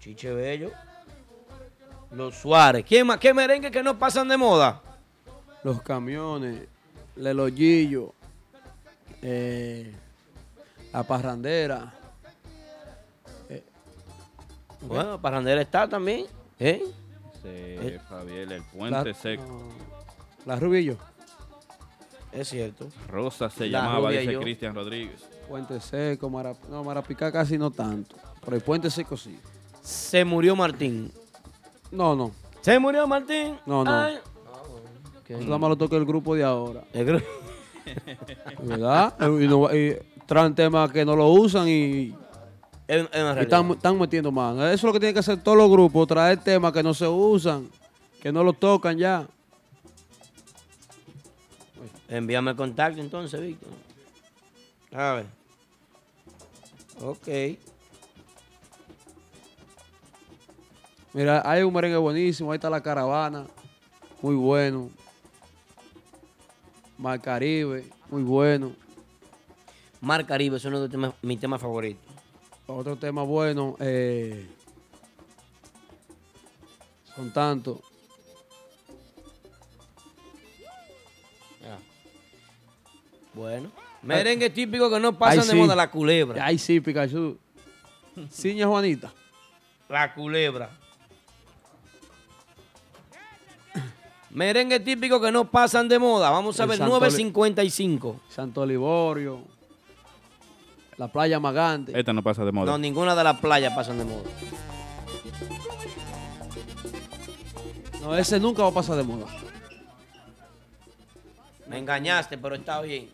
Chiche 0.00 0.32
Bello. 0.32 0.70
Los 2.10 2.34
Suárez. 2.36 2.84
¿Quién 2.86 3.06
más? 3.06 3.18
¿Qué 3.18 3.32
merengue 3.32 3.70
que 3.70 3.82
no 3.82 3.98
pasan 3.98 4.28
de 4.28 4.36
moda? 4.36 4.82
Los 5.62 5.80
camiones. 5.82 6.66
Leloyillo. 7.16 8.14
Eh, 9.22 9.92
la 10.92 11.02
parrandera. 11.04 11.94
Bueno, 14.80 15.20
Parrandera 15.20 15.60
está 15.62 15.88
también. 15.88 16.26
¿Eh? 16.58 16.82
Dice 17.50 17.98
Fabiel, 18.08 18.52
el 18.52 18.60
La, 18.60 18.66
puente 18.66 19.14
seco. 19.14 19.42
no, 19.44 19.62
la 20.46 20.56
Rubillo. 20.60 20.96
Es 22.32 22.48
cierto. 22.48 22.86
Rosa 23.08 23.50
se 23.50 23.66
La 23.68 23.80
llamaba, 23.80 24.08
rubia 24.08 24.20
dice 24.20 24.32
yo. 24.32 24.40
Cristian 24.40 24.74
Rodríguez. 24.74 25.22
Puente 25.48 25.78
Seco. 25.80 26.30
Mara, 26.30 26.54
no, 26.70 26.82
Marapicá 26.82 27.30
casi 27.30 27.58
no 27.58 27.70
tanto. 27.70 28.16
Pero 28.42 28.56
el 28.56 28.62
Puente 28.62 28.88
Seco 28.90 29.16
sí. 29.18 29.38
Se 29.82 30.24
murió 30.24 30.56
Martín. 30.56 31.12
No, 31.90 32.16
no. 32.16 32.30
¿Se 32.62 32.78
murió 32.78 33.06
Martín? 33.06 33.58
No, 33.66 33.84
no. 33.84 33.90
Ay. 33.92 34.18
Eso 35.28 35.44
nada 35.44 35.58
más 35.58 35.70
lo 35.70 35.76
toca 35.76 35.96
el 35.96 36.04
grupo 36.06 36.34
de 36.34 36.44
ahora. 36.44 36.84
El 36.94 37.22
¿Verdad? 38.62 39.14
y, 39.20 39.46
no- 39.48 39.74
y 39.74 39.96
traen 40.26 40.54
temas 40.54 40.90
que 40.92 41.04
no 41.04 41.16
lo 41.16 41.28
usan 41.28 41.68
y, 41.68 42.14
Y 42.88 43.40
están, 43.40 43.70
están 43.70 43.98
metiendo 43.98 44.30
mano. 44.30 44.64
Eso 44.66 44.74
es 44.74 44.82
lo 44.82 44.92
que 44.92 45.00
tienen 45.00 45.14
que 45.14 45.20
hacer 45.20 45.42
todos 45.42 45.56
los 45.56 45.70
grupos, 45.70 46.06
traer 46.06 46.38
temas 46.38 46.72
que 46.72 46.82
no 46.82 46.92
se 46.92 47.06
usan, 47.06 47.68
que 48.20 48.32
no 48.32 48.44
los 48.44 48.58
tocan 48.58 48.98
ya. 48.98 49.26
Envíame 52.08 52.50
el 52.50 52.56
contacto 52.56 53.00
entonces, 53.00 53.40
Víctor. 53.40 53.70
A 54.92 55.12
ver. 55.14 55.26
Ok. 57.00 57.58
Mira, 61.14 61.42
hay 61.44 61.62
un 61.62 61.72
merengue 61.72 61.96
buenísimo, 61.96 62.52
ahí 62.52 62.56
está 62.56 62.70
la 62.70 62.82
caravana, 62.82 63.46
muy 64.20 64.34
bueno. 64.34 64.90
Mar 66.98 67.20
Caribe, 67.20 67.84
muy 68.10 68.22
bueno. 68.22 68.72
Mar 70.00 70.26
Caribe 70.26 70.56
es 70.56 70.64
uno 70.64 70.86
de 70.86 71.12
mis 71.22 71.40
temas 71.40 71.60
favoritos. 71.60 72.11
Otro 72.74 72.96
tema 72.96 73.22
bueno, 73.22 73.76
eh, 73.80 74.46
son 77.14 77.32
tantos. 77.32 77.80
Ya. 81.60 81.78
Bueno. 83.34 83.70
Merengue 84.02 84.50
típico 84.50 84.90
que 84.90 84.98
no 84.98 85.16
pasan 85.16 85.40
Ay, 85.40 85.48
de 85.48 85.54
moda, 85.54 85.76
la 85.76 85.90
culebra. 85.90 86.44
Ay, 86.44 86.58
sí, 86.58 86.80
Pikachu. 86.80 87.38
Ciña 88.30 88.66
Juanita. 88.66 89.12
La 89.88 90.12
culebra. 90.12 90.70
Merengue 94.30 94.80
típico 94.80 95.20
que 95.20 95.30
no 95.30 95.50
pasan 95.50 95.88
de 95.88 95.98
moda. 95.98 96.30
Vamos 96.30 96.58
a 96.58 96.62
El 96.62 96.70
ver, 96.70 96.78
Santo 96.78 97.00
9.55. 97.00 98.20
Santo 98.28 98.64
Liborio. 98.64 99.51
La 100.96 101.08
playa 101.08 101.40
Magante. 101.40 101.98
Esta 101.98 102.12
no 102.12 102.22
pasa 102.22 102.44
de 102.44 102.52
moda. 102.52 102.70
No, 102.70 102.78
ninguna 102.78 103.14
de 103.14 103.24
las 103.24 103.40
playas 103.40 103.74
pasan 103.74 103.98
de 103.98 104.04
moda. 104.04 104.22
No, 108.02 108.16
ese 108.16 108.40
nunca 108.40 108.62
va 108.62 108.68
a 108.68 108.72
pasar 108.72 108.96
de 108.96 109.04
moda. 109.04 109.26
Me 111.68 111.78
engañaste, 111.78 112.36
pero 112.36 112.56
está 112.56 112.82
bien. 112.82 113.08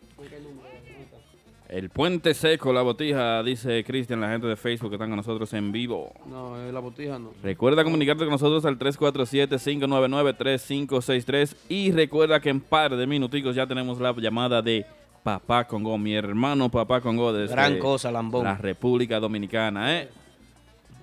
El 1.68 1.90
puente 1.90 2.32
seco, 2.32 2.72
la 2.72 2.80
botija, 2.80 3.42
dice 3.42 3.84
Cristian, 3.84 4.22
la 4.22 4.30
gente 4.30 4.46
de 4.46 4.56
Facebook 4.56 4.88
que 4.88 4.96
están 4.96 5.10
con 5.10 5.18
nosotros 5.18 5.52
en 5.52 5.70
vivo. 5.70 6.14
No, 6.24 6.58
eh, 6.58 6.72
la 6.72 6.80
botija 6.80 7.18
no. 7.18 7.32
Recuerda 7.42 7.84
comunicarte 7.84 8.24
con 8.24 8.30
nosotros 8.30 8.64
al 8.64 8.78
347-599-3563 8.78 11.54
y 11.68 11.92
recuerda 11.92 12.40
que 12.40 12.48
en 12.48 12.60
par 12.60 12.96
de 12.96 13.06
minuticos 13.06 13.54
ya 13.54 13.66
tenemos 13.66 14.00
la 14.00 14.14
llamada 14.14 14.62
de 14.62 14.86
Papá 15.22 15.66
Congo, 15.66 15.98
mi 15.98 16.14
hermano 16.14 16.70
Papá 16.70 17.00
Congo 17.00 17.32
desde 17.32 17.54
Gran 17.54 17.78
cosa, 17.78 18.10
Lambón. 18.10 18.44
la 18.44 18.56
República 18.56 19.20
Dominicana, 19.20 19.98
¿eh? 19.98 20.08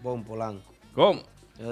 Bon 0.02 0.24
Polanco. 0.24 0.74
¿Cómo? 0.94 1.22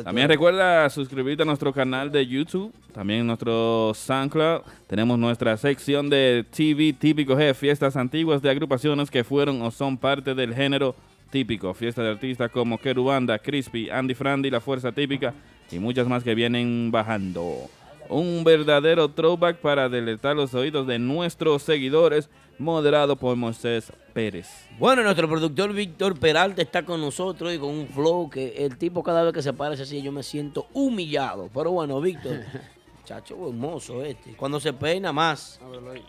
También 0.03 0.29
recuerda 0.29 0.89
suscribirte 0.89 1.43
a 1.43 1.45
nuestro 1.45 1.73
canal 1.73 2.09
de 2.09 2.25
YouTube, 2.25 2.73
también 2.93 3.21
en 3.21 3.27
nuestro 3.27 3.91
SoundCloud. 3.93 4.61
Tenemos 4.87 5.19
nuestra 5.19 5.57
sección 5.57 6.09
de 6.09 6.45
TV 6.55 6.93
Típico 6.93 7.35
G, 7.35 7.53
fiestas 7.53 7.97
antiguas 7.97 8.41
de 8.41 8.49
agrupaciones 8.49 9.11
que 9.11 9.25
fueron 9.25 9.61
o 9.61 9.71
son 9.71 9.97
parte 9.97 10.33
del 10.35 10.55
género 10.55 10.95
típico. 11.31 11.73
Fiestas 11.73 12.05
de 12.05 12.11
artistas 12.11 12.49
como 12.51 12.77
Kerubanda, 12.77 13.37
Crispy, 13.39 13.89
Andy 13.89 14.13
Frandy, 14.13 14.49
La 14.49 14.61
Fuerza 14.61 14.91
Típica 14.93 15.33
y 15.69 15.79
muchas 15.79 16.07
más 16.07 16.23
que 16.23 16.33
vienen 16.33 16.89
bajando. 16.89 17.69
Un 18.09 18.43
verdadero 18.43 19.09
throwback 19.09 19.57
para 19.57 19.89
deletar 19.89 20.35
los 20.35 20.53
oídos 20.53 20.85
de 20.87 20.99
nuestros 20.99 21.63
seguidores, 21.63 22.29
moderado 22.59 23.15
por 23.15 23.35
Moisés 23.35 23.91
Pérez. 24.13 24.47
Bueno, 24.77 25.01
nuestro 25.03 25.27
productor 25.27 25.73
Víctor 25.73 26.19
Peralta 26.19 26.61
está 26.61 26.83
con 26.83 27.01
nosotros 27.01 27.53
y 27.53 27.57
con 27.57 27.69
un 27.69 27.87
flow 27.87 28.29
que 28.29 28.65
el 28.65 28.77
tipo 28.77 29.01
cada 29.03 29.23
vez 29.23 29.33
que 29.33 29.41
se 29.41 29.53
parece 29.53 29.83
así 29.83 30.01
yo 30.01 30.11
me 30.11 30.21
siento 30.23 30.67
humillado. 30.73 31.49
Pero 31.53 31.71
bueno, 31.71 31.99
Víctor, 32.01 32.41
chacho 33.05 33.35
hermoso 33.47 34.03
este. 34.03 34.33
Cuando 34.35 34.59
se 34.59 34.73
peina 34.73 35.11
más. 35.11 35.59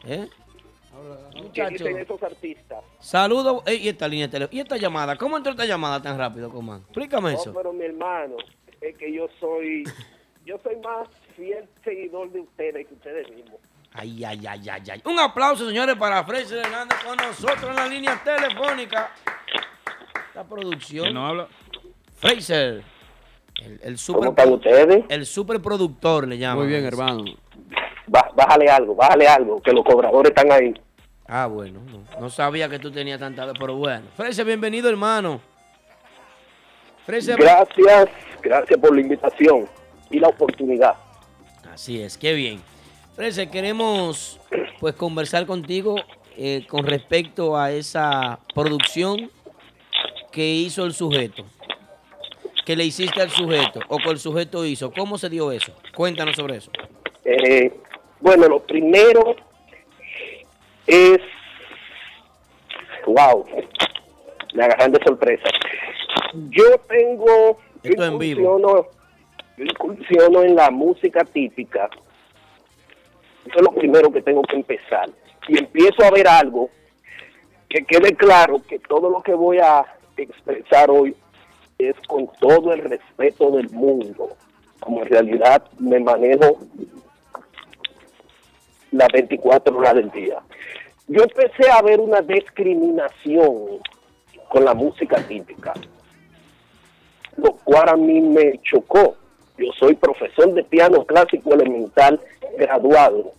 ¿Eh? 0.05 0.29
¿Qué 1.33 1.43
Muchacho. 1.43 1.71
dicen 1.71 1.99
esos 1.99 2.23
artistas? 2.23 2.85
Saludos. 3.01 3.63
Ey, 3.67 3.79
y 3.79 3.89
esta 3.89 4.07
línea 4.07 4.27
de 4.27 4.33
teléfono. 4.33 4.57
¿Y 4.57 4.61
esta 4.61 4.77
llamada? 4.77 5.17
¿Cómo 5.17 5.37
entró 5.37 5.53
esta 5.53 5.65
llamada 5.65 6.01
tan 6.03 6.17
rápido, 6.19 6.51
Comán? 6.51 6.83
Explícame 6.83 7.33
No, 7.33 7.39
eso. 7.41 7.53
pero 7.55 7.73
mi 7.73 7.85
hermano, 7.85 8.37
es 8.81 8.97
que 8.97 9.13
yo 9.13 9.27
soy, 9.41 9.83
yo 10.47 10.57
soy 10.63 10.77
más 10.77 11.09
fiel 11.37 11.69
seguidor 11.85 12.31
de 12.33 12.41
ustedes 12.41 12.87
que 12.87 12.95
ustedes 12.95 13.29
mismos. 13.31 13.61
Ay, 13.93 14.25
ay, 14.25 14.45
ay, 14.47 14.69
ay, 14.69 14.83
ay. 14.91 15.03
Un 15.05 15.19
aplauso, 15.21 15.69
señores, 15.69 15.95
para 15.97 16.25
Fraser 16.25 16.59
Hernández 16.59 16.99
con 17.05 17.17
nosotros 17.17 17.65
en 17.71 17.77
la 17.77 17.87
línea 17.87 18.21
telefónica. 18.25 19.13
La 20.35 20.43
producción. 20.45 21.05
¿Quién 21.05 21.15
no 21.15 21.27
habla? 21.27 21.49
Fraser. 22.17 22.83
El, 23.63 23.81
el 23.85 23.99
super, 23.99 24.19
¿Cómo 24.21 24.31
están 24.31 24.53
ustedes? 24.53 25.05
el 25.09 25.27
superproductor 25.27 26.27
le 26.27 26.39
llaman. 26.39 26.59
Muy 26.59 26.67
bien, 26.67 26.85
hermano. 26.85 27.23
Bá- 28.09 28.31
bájale 28.35 28.69
algo, 28.69 28.95
bájale 28.97 29.29
algo, 29.29 29.63
que 29.63 29.73
los 29.73 29.85
cobradores 29.85 30.31
están 30.31 30.51
ahí. 30.51 30.75
Ah, 31.27 31.47
bueno, 31.47 31.81
no, 31.91 32.21
no 32.21 32.31
sabía 32.31 32.69
que 32.69 32.79
tú 32.79 32.91
tenías 32.91 33.19
tanta 33.21 33.51
pero 33.55 33.77
bueno. 33.77 34.07
Fraser, 34.17 34.45
bienvenido, 34.45 34.91
hermano. 34.91 35.41
Fraser, 37.07 37.37
Gracias, 37.37 38.09
gracias 38.43 38.81
por 38.81 38.95
la 38.95 39.01
invitación 39.01 39.69
y 40.11 40.19
la 40.19 40.29
oportunidad. 40.29 40.95
Así 41.75 42.01
es, 42.01 42.17
qué 42.17 42.35
bien. 42.35 42.63
Fraser, 43.17 43.51
queremos 43.51 44.39
pues 44.79 44.95
conversar 44.95 45.45
contigo 45.45 45.97
eh, 46.37 46.65
con 46.69 46.87
respecto 46.87 47.57
a 47.57 47.73
esa 47.73 48.39
producción 48.55 49.29
que 50.31 50.47
hizo 50.47 50.85
el 50.85 50.93
sujeto. 50.93 51.45
Que 52.65 52.77
le 52.77 52.85
hiciste 52.85 53.21
al 53.21 53.31
sujeto 53.31 53.81
o 53.89 53.99
que 53.99 54.09
el 54.11 54.21
sujeto 54.21 54.65
hizo. 54.65 54.93
¿Cómo 54.93 55.19
se 55.19 55.29
dio 55.29 55.51
eso? 55.51 55.73
Cuéntanos 55.97 56.37
sobre 56.37 56.59
eso. 56.59 56.71
Eh, 57.25 57.73
bueno, 58.21 58.47
lo 58.47 58.61
primero 58.61 59.35
es, 60.87 61.19
wow, 63.05 63.45
me 64.55 64.65
agarran 64.65 64.93
de 64.93 65.01
sorpresa. 65.05 65.49
Yo 66.51 66.79
tengo, 66.89 67.59
yo 67.83 67.91
Esto 67.91 68.05
en 68.05 68.19
vivo. 68.19 68.89
Yo 69.57 69.65
incursiono 69.65 70.43
en 70.43 70.57
la 70.57 70.71
música 70.71 71.25
típica. 71.25 71.89
Eso 73.47 73.57
es 73.57 73.63
lo 73.63 73.73
primero 73.73 74.11
que 74.11 74.23
tengo 74.23 74.43
que 74.43 74.57
empezar. 74.57 75.11
Y 75.49 75.59
empiezo 75.59 76.03
a 76.05 76.11
ver 76.11 76.27
algo 76.27 76.71
que 77.69 77.85
quede 77.85 78.15
claro 78.15 78.61
que 78.67 78.79
todo 78.79 79.11
lo 79.11 79.23
que 79.23 79.35
voy 79.35 79.59
a 79.59 79.85
expresar 80.17 80.91
hoy 80.91 81.15
es 81.79 81.95
con 82.07 82.29
todo 82.41 82.73
el 82.73 82.83
respeto 82.83 83.51
del 83.51 83.71
mundo. 83.71 84.37
Como 84.81 85.03
en 85.03 85.09
realidad 85.09 85.63
me 85.79 86.01
manejo 86.01 86.59
las 88.93 89.09
24 89.13 89.77
horas 89.77 89.95
del 89.95 90.11
día. 90.11 90.41
Yo 91.09 91.23
empecé 91.23 91.71
a 91.71 91.83
ver 91.83 92.01
una 92.01 92.21
discriminación 92.21 93.81
con 94.49 94.65
la 94.65 94.73
música 94.73 95.17
típica, 95.27 95.75
lo 97.37 97.53
cual 97.65 97.89
a 97.89 97.97
mí 97.97 98.21
me 98.21 98.61
chocó. 98.63 99.17
Yo 99.57 99.71
soy 99.79 99.95
profesor 99.95 100.53
de 100.53 100.65
piano 100.65 101.05
clásico 101.05 101.55
elemental 101.55 102.21
graduado. 102.59 103.33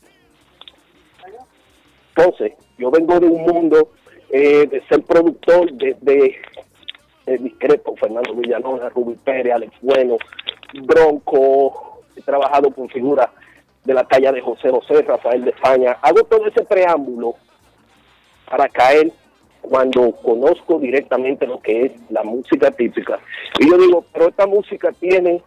Entonces, 2.16 2.53
yo 2.78 2.89
vengo 2.89 3.20
de 3.20 3.28
un 3.28 3.41
mundo 3.41 3.89
eh, 4.30 4.68
de 4.68 4.82
ser 4.88 5.03
productor 5.03 5.72
desde 5.74 6.38
el 7.26 7.43
discreto 7.43 7.95
Fernando 7.95 8.34
Villalona, 8.36 8.89
Rubí 8.89 9.16
Pérez, 9.16 9.53
Alex 9.53 9.74
Bueno, 9.82 10.18
Bronco, 10.84 12.01
he 12.16 12.22
trabajado 12.22 12.72
con 12.72 12.88
figuras 12.89 13.30
de 13.84 13.93
la 13.93 14.03
talla 14.03 14.32
de 14.32 14.41
José 14.41 14.70
José, 14.70 15.01
Rafael 15.01 15.43
de 15.43 15.51
España. 15.51 15.97
Hago 16.01 16.24
todo 16.24 16.47
ese 16.47 16.63
preámbulo 16.63 17.36
para 18.49 18.70
caer 18.70 19.11
cuando 19.61 20.11
conozco 20.11 20.80
directamente 20.80 21.47
lo 21.47 21.59
que 21.59 21.86
es 21.86 21.91
la 22.09 22.24
música 22.24 22.72
típica. 22.72 23.20
Y 23.59 23.70
yo 23.70 23.78
digo, 23.78 24.05
pero 24.13 24.30
esta 24.30 24.45
música 24.45 24.91
tiene 24.91 25.41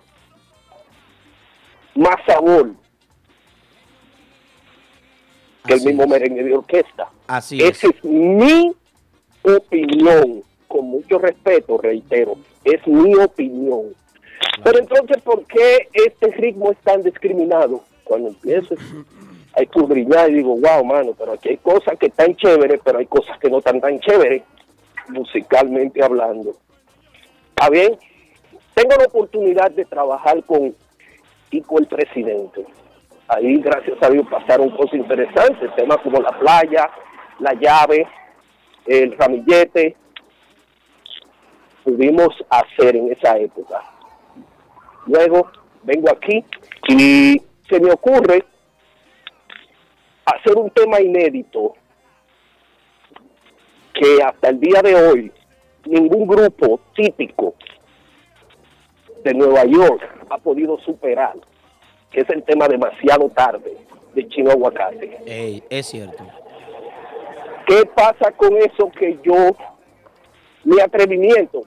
más 1.98 2.16
sabor 2.26 2.70
que 5.66 5.74
el 5.74 5.84
mismo 5.84 6.04
es. 6.04 6.08
merengue 6.08 6.44
de 6.44 6.56
orquesta. 6.56 7.08
Así 7.26 7.60
es. 7.60 7.70
Esa 7.70 7.88
es 7.88 8.04
mi 8.04 8.72
opinión, 9.42 10.42
con 10.66 10.86
mucho 10.86 11.18
respeto, 11.18 11.78
reitero, 11.78 12.36
es 12.64 12.86
mi 12.86 13.14
opinión. 13.16 13.94
Pero 14.62 14.78
entonces, 14.78 15.20
¿por 15.22 15.44
qué 15.46 15.88
este 15.92 16.28
ritmo 16.28 16.70
es 16.70 16.78
tan 16.78 17.02
discriminado? 17.02 17.82
Cuando 18.04 18.28
empiezo 18.28 18.74
a 19.54 19.60
escudriñar 19.60 20.30
y 20.30 20.34
digo, 20.34 20.56
wow, 20.56 20.84
mano, 20.84 21.14
pero 21.18 21.32
aquí 21.32 21.50
hay 21.50 21.56
cosas 21.58 21.98
que 21.98 22.06
están 22.06 22.34
chéveres, 22.36 22.80
pero 22.82 22.98
hay 22.98 23.06
cosas 23.06 23.38
que 23.38 23.50
no 23.50 23.58
están 23.58 23.80
tan 23.80 23.98
chéveres, 24.00 24.42
musicalmente 25.08 26.02
hablando. 26.02 26.56
¿Está 27.50 27.68
bien? 27.70 27.98
Tengo 28.74 28.94
la 28.96 29.06
oportunidad 29.06 29.70
de 29.72 29.84
trabajar 29.84 30.42
con 30.44 30.74
Kiko 31.50 31.78
el 31.78 31.86
presidente. 31.86 32.64
Ahí, 33.28 33.60
gracias 33.60 33.96
a 34.02 34.08
Dios, 34.08 34.26
pasaron 34.30 34.70
cosas 34.70 34.94
interesantes, 34.94 35.74
temas 35.76 35.98
como 35.98 36.20
la 36.20 36.38
playa, 36.38 36.90
la 37.40 37.52
llave, 37.54 38.06
el 38.86 39.16
ramillete, 39.18 39.96
pudimos 41.84 42.28
hacer 42.48 42.96
en 42.96 43.12
esa 43.12 43.36
época. 43.38 43.82
Luego 45.06 45.50
vengo 45.82 46.10
aquí 46.10 46.44
y 46.88 47.40
se 47.68 47.80
me 47.80 47.90
ocurre 47.90 48.44
hacer 50.24 50.56
un 50.56 50.70
tema 50.70 51.00
inédito 51.00 51.74
que 53.94 54.22
hasta 54.22 54.50
el 54.50 54.60
día 54.60 54.80
de 54.82 54.94
hoy 54.94 55.32
ningún 55.86 56.26
grupo 56.26 56.80
típico 56.94 57.54
de 59.28 59.34
Nueva 59.34 59.64
York 59.66 60.00
ha 60.30 60.38
podido 60.38 60.78
superar, 60.78 61.34
que 62.10 62.20
es 62.22 62.30
el 62.30 62.42
tema 62.44 62.66
demasiado 62.66 63.28
tarde 63.28 63.76
de 64.14 64.26
Chino 64.28 64.50
Aguacate. 64.52 65.18
Ey, 65.26 65.62
es 65.68 65.86
cierto. 65.86 66.24
¿Qué 67.66 67.84
pasa 67.94 68.32
con 68.32 68.56
eso 68.56 68.90
que 68.98 69.18
yo, 69.22 69.54
mi 70.64 70.80
atrevimiento, 70.80 71.64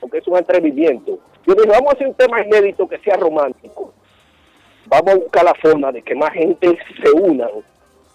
porque 0.00 0.18
es 0.18 0.26
un 0.26 0.38
atrevimiento, 0.38 1.18
yo 1.46 1.54
dije, 1.54 1.68
vamos 1.68 1.92
a 1.92 1.96
hacer 1.96 2.06
un 2.06 2.14
tema 2.14 2.40
inédito 2.40 2.88
que 2.88 2.98
sea 3.00 3.16
romántico. 3.18 3.92
Vamos 4.86 5.10
a 5.10 5.18
buscar 5.18 5.44
la 5.44 5.54
forma 5.54 5.92
de 5.92 6.00
que 6.00 6.14
más 6.14 6.32
gente 6.32 6.78
se 7.02 7.10
una. 7.10 7.46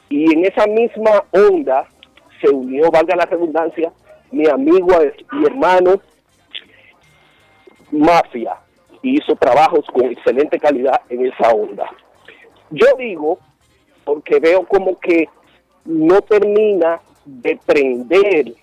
Y 0.10 0.34
en 0.34 0.45
esa 0.45 0.66
misma 0.66 1.24
onda 1.32 1.88
se 2.41 2.50
unió, 2.50 2.89
valga 2.89 3.16
la 3.16 3.26
redundancia, 3.28 3.91
mi 4.32 4.47
amigo 4.47 4.88
y 5.34 5.45
hermano 5.45 6.02
Mafia 7.92 8.56
y 9.02 9.18
hizo 9.18 9.36
trabajos 9.36 9.86
con 9.94 10.06
excelente 10.06 10.60
calidad 10.60 11.02
en 11.10 11.26
esa 11.26 11.50
onda. 11.52 11.90
Yo 12.70 12.86
digo, 12.98 13.40
porque 14.04 14.40
veo 14.40 14.66
como 14.66 15.00
que 15.00 15.28
no 15.86 16.22
termina 16.22 17.02
de 17.26 17.60
prender 17.66 18.54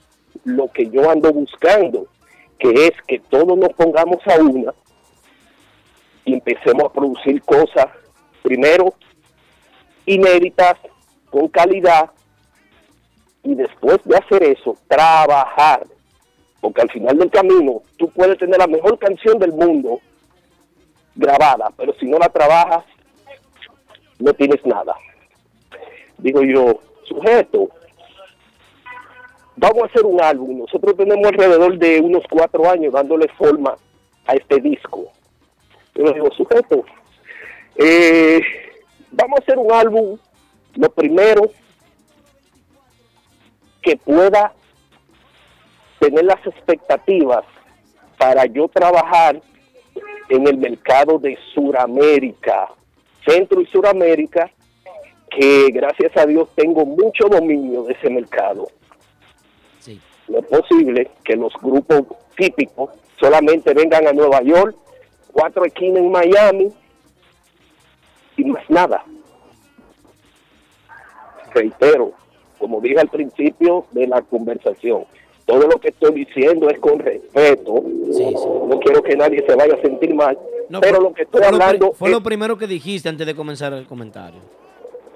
lo 0.45 0.69
que 0.69 0.89
yo 0.91 1.11
ando 1.11 1.33
buscando, 1.33 2.07
que 2.59 2.71
es 2.87 2.93
que 3.07 3.19
todos 3.19 3.57
nos 3.57 3.73
pongamos 3.73 4.19
a 4.27 4.41
una 4.41 4.73
y 6.25 6.35
empecemos 6.35 6.85
a 6.85 6.93
producir 6.93 7.41
cosas, 7.43 7.87
primero, 8.43 8.95
inéditas, 10.05 10.77
con 11.31 11.49
calidad, 11.49 12.11
y 13.47 13.55
después 13.55 13.99
de 14.05 14.17
hacer 14.17 14.43
eso, 14.43 14.77
trabajar. 14.89 15.87
Porque 16.67 16.83
al 16.83 16.91
final 16.91 17.17
del 17.17 17.31
camino, 17.31 17.81
tú 17.97 18.11
puedes 18.11 18.37
tener 18.39 18.59
la 18.59 18.67
mejor 18.67 18.99
canción 18.99 19.39
del 19.39 19.53
mundo 19.53 20.01
grabada, 21.15 21.71
pero 21.77 21.95
si 21.95 22.07
no 22.07 22.19
la 22.19 22.29
trabajas, 22.29 22.85
no 24.19 24.35
tienes 24.35 24.67
nada. 24.67 24.93
Digo 26.19 26.43
yo, 26.43 26.81
sujeto, 27.05 27.69
vamos 29.55 29.85
a 29.85 29.87
hacer 29.87 30.05
un 30.05 30.21
álbum. 30.21 30.59
Nosotros 30.59 30.97
tenemos 30.97 31.25
alrededor 31.25 31.79
de 31.79 32.01
unos 32.01 32.25
cuatro 32.29 32.69
años 32.69 32.93
dándole 32.93 33.29
forma 33.39 33.77
a 34.27 34.35
este 34.35 34.61
disco. 34.61 35.05
Yo 35.95 36.03
le 36.03 36.15
digo, 36.15 36.33
sujeto, 36.33 36.85
eh, 37.77 38.41
vamos 39.13 39.39
a 39.39 39.43
hacer 39.45 39.57
un 39.57 39.71
álbum, 39.71 40.19
lo 40.75 40.91
primero, 40.91 41.49
que 43.83 43.97
pueda 43.99 44.53
tener 45.99 46.25
las 46.25 46.45
expectativas 46.47 47.45
para 48.19 48.47
yo 48.47 48.69
trabajar 48.69 49.41
en 50.29 50.47
el 50.47 50.59
mercado 50.59 51.19
de 51.19 51.39
Suramérica, 51.55 52.69
Centro 53.27 53.61
y 53.61 53.67
Suramérica, 53.67 54.51
que 55.31 55.69
gracias 55.73 56.17
a 56.17 56.27
Dios 56.27 56.49
tengo 56.55 56.85
mucho 56.85 57.29
dominio 57.29 57.85
de 57.85 57.93
ese 57.95 58.11
mercado. 58.11 58.69
Sí. 59.81 60.01
No 60.29 60.39
es 60.39 60.47
posible 60.47 61.11
que 61.25 61.37
los 61.37 61.53
grupos 61.61 62.03
típicos 62.37 62.91
solamente 63.19 63.75
vengan 63.75 64.07
a 64.07 64.13
Nueva 64.13 64.43
York, 64.43 64.77
cuatro 65.33 65.65
esquinas 65.65 66.03
en 66.03 66.11
Miami 66.11 66.73
y 68.37 68.45
más 68.45 68.69
nada. 68.69 69.05
Reitero, 71.55 72.13
como 72.59 72.81
dije 72.81 73.01
al 73.01 73.09
principio 73.09 73.87
de 73.93 74.07
la 74.07 74.23
conversación, 74.23 75.07
todo 75.47 75.61
lo 75.67 75.79
que 75.81 75.89
estoy 75.89 76.13
diciendo 76.25 76.69
es 76.69 76.79
con 76.81 76.99
respeto. 76.99 77.83
Sí, 78.13 78.25
sí. 78.37 78.49
No 78.69 78.79
quiero 78.81 79.03
que 79.03 79.17
nadie 79.17 79.45
se 79.47 79.55
vaya 79.55 79.75
a 79.75 79.81
sentir 79.81 80.15
mal, 80.15 80.39
No, 80.69 80.81
pero 80.81 81.01
lo 81.01 81.13
que 81.15 81.23
estoy 81.23 81.41
fue 81.41 81.51
lo 81.51 81.57
pri- 81.57 81.65
hablando 81.65 81.93
fue 81.93 82.09
es 82.09 82.15
lo 82.15 82.21
primero 82.23 82.59
que 82.59 82.67
dijiste 82.67 83.09
antes 83.09 83.27
de 83.27 83.35
comenzar 83.35 83.73
el 83.73 83.87
comentario. 83.87 84.41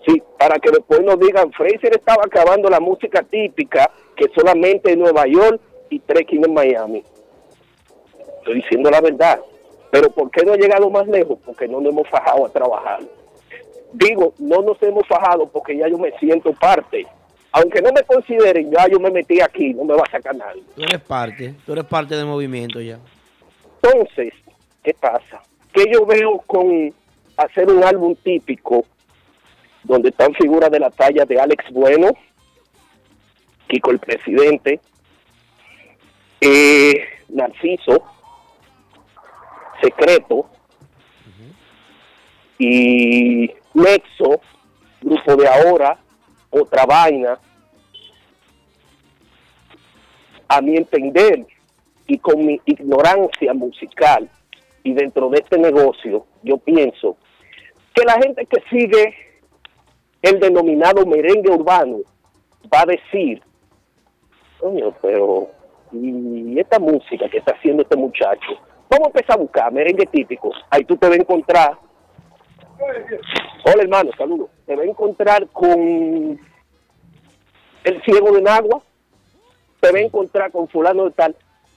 Sí, 0.07 0.23
para 0.39 0.59
que 0.59 0.71
después 0.71 1.03
nos 1.03 1.19
digan, 1.19 1.53
Fraser 1.53 1.93
estaba 1.95 2.23
acabando 2.25 2.71
la 2.71 2.81
música 2.81 3.23
típica 3.23 3.91
que 4.17 4.27
solamente 4.35 4.93
en 4.93 5.01
Nueva 5.01 5.27
York 5.27 5.61
y 5.91 5.99
trekking 5.99 6.45
en 6.45 6.55
Miami. 6.55 7.03
Estoy 8.39 8.55
diciendo 8.55 8.91
la 8.91 9.01
verdad. 9.01 9.41
Pero 9.91 10.09
¿por 10.11 10.31
qué 10.31 10.45
no 10.47 10.53
ha 10.53 10.57
llegado 10.57 10.89
más 10.89 11.07
lejos? 11.09 11.39
Porque 11.45 11.67
no 11.67 11.81
nos 11.81 11.93
hemos 11.93 12.09
fajado 12.09 12.47
a 12.47 12.49
trabajar. 12.49 13.01
Digo, 13.93 14.33
no 14.39 14.63
nos 14.63 14.81
hemos 14.83 15.05
fajado 15.09 15.49
porque 15.49 15.77
ya 15.77 15.89
yo 15.89 15.99
me 15.99 16.17
siento 16.19 16.53
parte. 16.53 17.07
Aunque 17.53 17.83
no 17.83 17.91
me 17.93 18.03
consideren, 18.05 18.71
ya 18.71 18.87
yo 18.89 19.01
me 19.01 19.11
metí 19.11 19.41
aquí, 19.41 19.75
no 19.75 19.85
me 19.85 19.95
va 19.95 20.05
a 20.07 20.11
sacar 20.11 20.37
nadie. 20.37 20.63
Tú 20.77 20.83
eres 20.83 21.01
parte, 21.01 21.55
tú 21.67 21.73
eres 21.73 21.85
parte 21.85 22.15
del 22.17 22.27
movimiento 22.27 22.81
ya. 22.81 22.99
Entonces, 23.83 24.33
¿qué 24.85 24.95
pasa? 24.95 25.43
Que 25.73 25.85
yo 25.93 26.07
veo 26.07 26.39
con 26.47 26.93
hacer 27.37 27.69
un 27.69 27.83
álbum 27.83 28.15
típico 28.23 28.85
donde 29.83 30.11
están 30.11 30.33
figuras 30.35 30.71
de 30.71 30.79
la 30.79 30.91
talla 30.91 31.25
de 31.25 31.41
Alex 31.41 31.65
Bueno, 31.73 32.11
Kiko 33.69 33.91
el 33.91 33.99
presidente, 33.99 34.81
eh, 36.41 37.05
Narciso, 37.29 38.05
Secreto 39.81 40.47
y 42.59 43.51
Nexo, 43.75 44.41
Grupo 45.01 45.37
de 45.37 45.49
Ahora, 45.49 45.99
otra 46.51 46.85
vaina, 46.85 47.39
a 50.49 50.61
mi 50.61 50.77
entender 50.77 51.47
y 52.07 52.19
con 52.19 52.45
mi 52.45 52.61
ignorancia 52.65 53.55
musical 53.55 54.29
y 54.83 54.93
dentro 54.95 55.31
de 55.31 55.39
este 55.39 55.59
negocio, 55.59 56.27
yo 56.43 56.59
pienso 56.59 57.17
que 57.95 58.05
la 58.05 58.15
gente 58.15 58.47
que 58.47 58.61
sigue 58.69 59.15
el 60.23 60.41
denominado 60.41 61.07
merengue 61.07 61.51
urbano 61.51 61.99
va 62.73 62.83
a 62.83 62.87
decir, 62.87 63.43
coño, 64.59 64.93
pero 65.01 65.51
y 65.93 66.59
esta 66.59 66.79
música 66.79 67.29
que 67.29 67.39
está 67.39 67.53
haciendo 67.53 67.83
este 67.83 67.97
muchacho, 67.97 68.53
vamos 68.89 69.07
a 69.07 69.11
empezar 69.11 69.37
a 69.37 69.43
buscar 69.43 69.73
merengue 69.73 70.07
típico, 70.07 70.53
ahí 70.71 70.85
tú 70.85 70.97
te 70.97 71.09
vas 71.09 71.19
a 71.19 71.21
encontrar, 71.21 71.79
hola 73.65 73.83
hermano, 73.83 74.11
saludos, 74.17 74.51
te 74.67 74.75
vas 74.77 74.87
a 74.87 74.89
encontrar 74.91 75.47
con 75.49 76.41
el 77.85 78.03
ciego 78.05 78.33
de 78.33 78.43
Nagua, 78.43 78.81
te 79.81 79.93
va 79.93 79.99
a 79.99 80.03
encontrar 80.03 80.51
con 80.53 80.69
fulano 80.69 81.05
de 81.05 81.11
tal, 81.13 81.37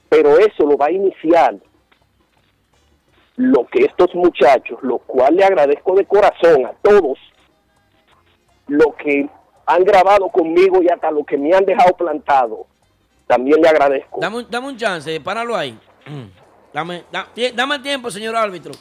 pero 0.09 0.37
eso 0.37 0.65
lo 0.65 0.77
va 0.77 0.87
a 0.87 0.91
iniciar 0.91 1.55
lo 3.35 3.65
que 3.67 3.85
estos 3.85 4.13
muchachos, 4.13 4.79
lo 4.83 4.99
cual 4.99 5.35
le 5.35 5.43
agradezco 5.43 5.95
de 5.95 6.05
corazón 6.05 6.65
a 6.65 6.73
todos, 6.81 7.17
lo 8.67 8.95
que 8.95 9.27
han 9.65 9.83
grabado 9.83 10.29
conmigo 10.29 10.81
y 10.83 10.87
hasta 10.89 11.09
lo 11.09 11.23
que 11.23 11.37
me 11.37 11.53
han 11.53 11.65
dejado 11.65 11.95
plantado, 11.97 12.67
también 13.27 13.61
le 13.61 13.69
agradezco. 13.69 14.19
Dame, 14.21 14.37
un- 14.37 14.47
dame 14.49 14.67
un 14.67 14.77
chance, 14.77 15.19
páralo 15.21 15.55
ahí. 15.55 15.77
Dame, 16.73 17.03
da- 17.11 17.27
dame 17.55 17.79
tiempo, 17.79 18.11
señor 18.11 18.35
árbitro. 18.35 18.73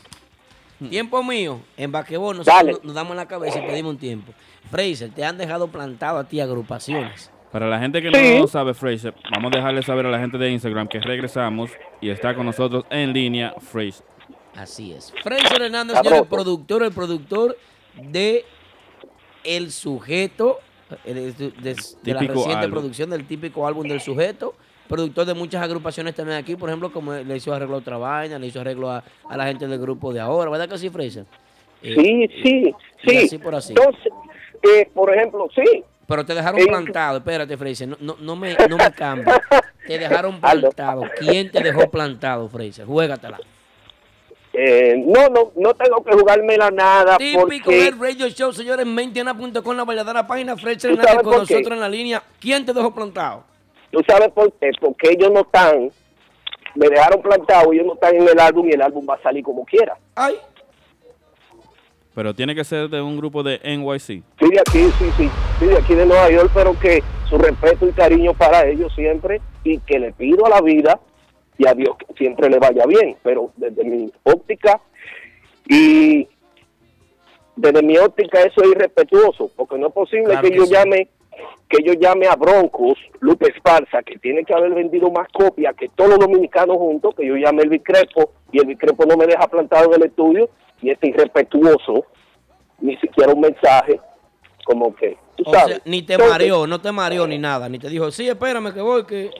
Tiempo 0.90 1.22
mío. 1.22 1.60
En 1.76 1.92
basquetbol 1.92 2.36
nosotros 2.38 2.64
nos, 2.64 2.84
nos 2.84 2.94
damos 2.94 3.16
la 3.16 3.26
cabeza 3.26 3.58
y 3.58 3.66
pedimos 3.66 3.92
un 3.92 3.98
tiempo. 3.98 4.32
Fraser, 4.70 5.10
te 5.10 5.24
han 5.24 5.36
dejado 5.38 5.68
plantado 5.68 6.18
a 6.18 6.24
ti 6.24 6.40
agrupaciones. 6.40 7.30
Para 7.50 7.68
la 7.68 7.78
gente 7.78 8.00
que 8.00 8.10
Sí. 8.14 8.38
no 8.40 8.46
sabe 8.46 8.72
Fraser, 8.72 9.14
vamos 9.34 9.52
a 9.52 9.56
dejarle 9.56 9.82
saber 9.82 10.06
a 10.06 10.10
la 10.10 10.18
gente 10.18 10.38
de 10.38 10.50
Instagram 10.50 10.88
que 10.88 11.00
regresamos 11.00 11.70
y 12.00 12.08
está 12.08 12.34
con 12.34 12.46
nosotros 12.46 12.84
en 12.90 13.12
línea 13.12 13.54
Fraser. 13.60 14.06
Así 14.56 14.92
es. 14.92 15.12
Fraser 15.22 15.62
Hernández, 15.62 15.98
señor, 15.98 16.14
el 16.22 16.24
productor, 16.26 16.82
el 16.82 16.92
productor 16.92 17.56
de 18.00 18.44
El 19.44 19.70
Sujeto, 19.72 20.58
de, 21.04 21.32
de- 21.32 21.52
de 22.02 22.14
la 22.14 22.20
reciente 22.20 22.54
álbum. 22.54 22.70
producción 22.70 23.10
del 23.10 23.26
típico 23.26 23.66
álbum 23.66 23.86
del 23.86 24.00
Sujeto. 24.00 24.54
Productor 24.92 25.24
de 25.24 25.34
muchas 25.34 25.62
agrupaciones 25.62 26.14
también 26.14 26.36
aquí, 26.38 26.54
por 26.54 26.68
ejemplo, 26.68 26.92
como 26.92 27.14
le 27.14 27.36
hizo 27.36 27.52
arreglo 27.54 27.76
a 27.76 27.78
otra 27.78 27.96
vaina, 27.96 28.38
le 28.38 28.46
hizo 28.48 28.60
arreglo 28.60 28.90
a, 28.90 29.02
a 29.28 29.36
la 29.36 29.46
gente 29.46 29.66
del 29.66 29.80
grupo 29.80 30.12
de 30.12 30.20
ahora, 30.20 30.50
¿verdad 30.50 30.68
que 30.68 30.76
sí, 30.76 30.90
Fraser? 30.90 31.24
Eh, 31.82 31.94
Sí, 31.94 32.28
sí, 32.42 32.74
sí. 33.06 33.16
así 33.24 33.38
por 33.38 33.54
así. 33.54 33.72
Entonces, 33.76 34.12
eh, 34.62 34.88
por 34.92 35.14
ejemplo, 35.14 35.48
sí, 35.54 35.82
Pero 36.06 36.26
te 36.26 36.34
dejaron 36.34 36.60
Eh, 36.60 36.66
plantado, 36.66 37.16
espérate, 37.18 37.56
Fraser, 37.56 37.88
no, 37.88 37.96
no, 38.00 38.16
no 38.20 38.36
me, 38.36 38.54
no 38.68 38.76
me 38.76 38.92
cambies. 38.92 39.34
Te 39.86 39.98
dejaron 39.98 40.38
plantado. 40.42 41.04
¿Quién 41.18 41.50
te 41.50 41.60
dejó 41.62 41.90
plantado, 41.90 42.48
Fraser? 42.50 42.84
Juégatela. 42.84 43.40
eh, 44.52 45.02
no, 45.06 45.28
no, 45.30 45.52
no 45.56 45.72
tengo 45.74 46.04
que 46.04 46.12
jugármela 46.12 46.70
nada 46.70 47.16
Típico 47.16 47.40
porque 47.64 47.84
del 47.84 47.98
radio 47.98 48.28
show, 48.28 48.52
señores, 48.52 48.84
mentiana.com, 48.84 49.74
la 49.76 49.84
verdadera 49.86 50.26
página, 50.26 50.54
Fraser 50.56 50.94
¿Tú 50.94 51.00
Hernández 51.00 51.22
con 51.22 51.32
qué? 51.32 51.38
nosotros 51.54 51.72
en 51.72 51.80
la 51.80 51.88
línea. 51.88 52.22
¿Quién 52.38 52.66
te 52.66 52.74
dejó 52.74 52.94
plantado? 52.94 53.44
Tú 53.92 54.00
sabes 54.08 54.30
por 54.30 54.52
qué, 54.54 54.70
porque 54.80 55.10
ellos 55.12 55.30
no 55.30 55.40
están, 55.42 55.90
me 56.74 56.88
dejaron 56.88 57.22
plantado, 57.22 57.72
ellos 57.72 57.86
no 57.86 57.94
están 57.94 58.16
en 58.16 58.26
el 58.28 58.40
álbum 58.40 58.66
y 58.68 58.72
el 58.72 58.82
álbum 58.82 59.06
va 59.08 59.14
a 59.14 59.22
salir 59.22 59.44
como 59.44 59.64
quiera. 59.64 59.96
Ay, 60.16 60.34
Pero 62.14 62.34
tiene 62.34 62.54
que 62.54 62.64
ser 62.64 62.88
de 62.88 63.00
un 63.00 63.16
grupo 63.16 63.42
de 63.42 63.60
NYC. 63.64 64.04
Sí, 64.06 64.22
de 64.40 64.60
aquí, 64.60 64.82
sí, 64.98 65.10
sí, 65.16 65.30
sí, 65.60 65.66
de 65.66 65.78
aquí 65.78 65.94
de 65.94 66.06
Nueva 66.06 66.30
York, 66.30 66.50
pero 66.52 66.78
que 66.78 67.02
su 67.28 67.38
respeto 67.38 67.86
y 67.88 67.92
cariño 67.92 68.34
para 68.34 68.66
ellos 68.66 68.92
siempre 68.94 69.40
y 69.64 69.78
que 69.78 69.98
le 69.98 70.12
pido 70.12 70.44
a 70.46 70.50
la 70.50 70.60
vida 70.60 70.98
y 71.56 71.66
a 71.68 71.72
Dios 71.74 71.96
que 71.96 72.12
siempre 72.14 72.50
le 72.50 72.58
vaya 72.58 72.84
bien, 72.86 73.16
pero 73.22 73.52
desde 73.56 73.84
mi 73.84 74.10
óptica 74.24 74.80
y 75.68 76.28
desde 77.56 77.82
mi 77.82 77.96
óptica 77.98 78.40
eso 78.40 78.62
es 78.62 78.70
irrespetuoso, 78.72 79.50
porque 79.56 79.78
no 79.78 79.86
es 79.88 79.92
posible 79.94 80.24
Claro 80.24 80.42
que, 80.42 80.50
que 80.50 80.56
yo 80.56 80.64
sí. 80.66 80.72
llame 80.72 81.08
que 81.68 81.82
yo 81.82 81.94
llame 81.94 82.26
a 82.26 82.36
Broncos, 82.36 82.98
Lupe 83.20 83.48
Esparza, 83.50 84.02
que 84.02 84.18
tiene 84.18 84.44
que 84.44 84.52
haber 84.52 84.74
vendido 84.74 85.10
más 85.10 85.26
copias 85.32 85.74
que 85.74 85.88
todos 85.88 86.10
los 86.10 86.18
dominicanos 86.18 86.76
juntos, 86.76 87.14
que 87.14 87.26
yo 87.26 87.36
llame 87.36 87.62
el 87.62 87.70
Bicrepo 87.70 88.32
y 88.52 88.58
el 88.58 88.66
Bicrepo 88.66 89.06
no 89.06 89.16
me 89.16 89.26
deja 89.26 89.46
plantado 89.46 89.86
en 89.86 90.02
el 90.02 90.08
estudio 90.08 90.50
y 90.82 90.90
este 90.90 91.08
irrespetuoso, 91.08 92.04
ni 92.80 92.96
siquiera 92.98 93.32
un 93.32 93.40
mensaje, 93.40 93.98
como 94.64 94.94
que, 94.94 95.16
tú 95.36 95.44
o 95.46 95.50
sabes. 95.52 95.76
sea, 95.76 95.82
ni 95.86 96.02
te 96.02 96.14
Entonces, 96.14 96.32
mareó, 96.32 96.66
no 96.66 96.80
te 96.80 96.92
mareó 96.92 97.26
ni 97.26 97.38
nada, 97.38 97.68
ni 97.68 97.78
te 97.78 97.88
dijo, 97.88 98.10
sí, 98.10 98.28
espérame 98.28 98.74
que 98.74 98.80
voy, 98.80 99.06
que... 99.06 99.30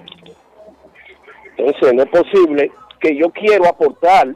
Entonces 1.56 1.92
no 1.92 2.02
es 2.02 2.08
posible 2.08 2.72
que 2.98 3.14
yo 3.16 3.30
quiero 3.30 3.66
aportar 3.66 4.34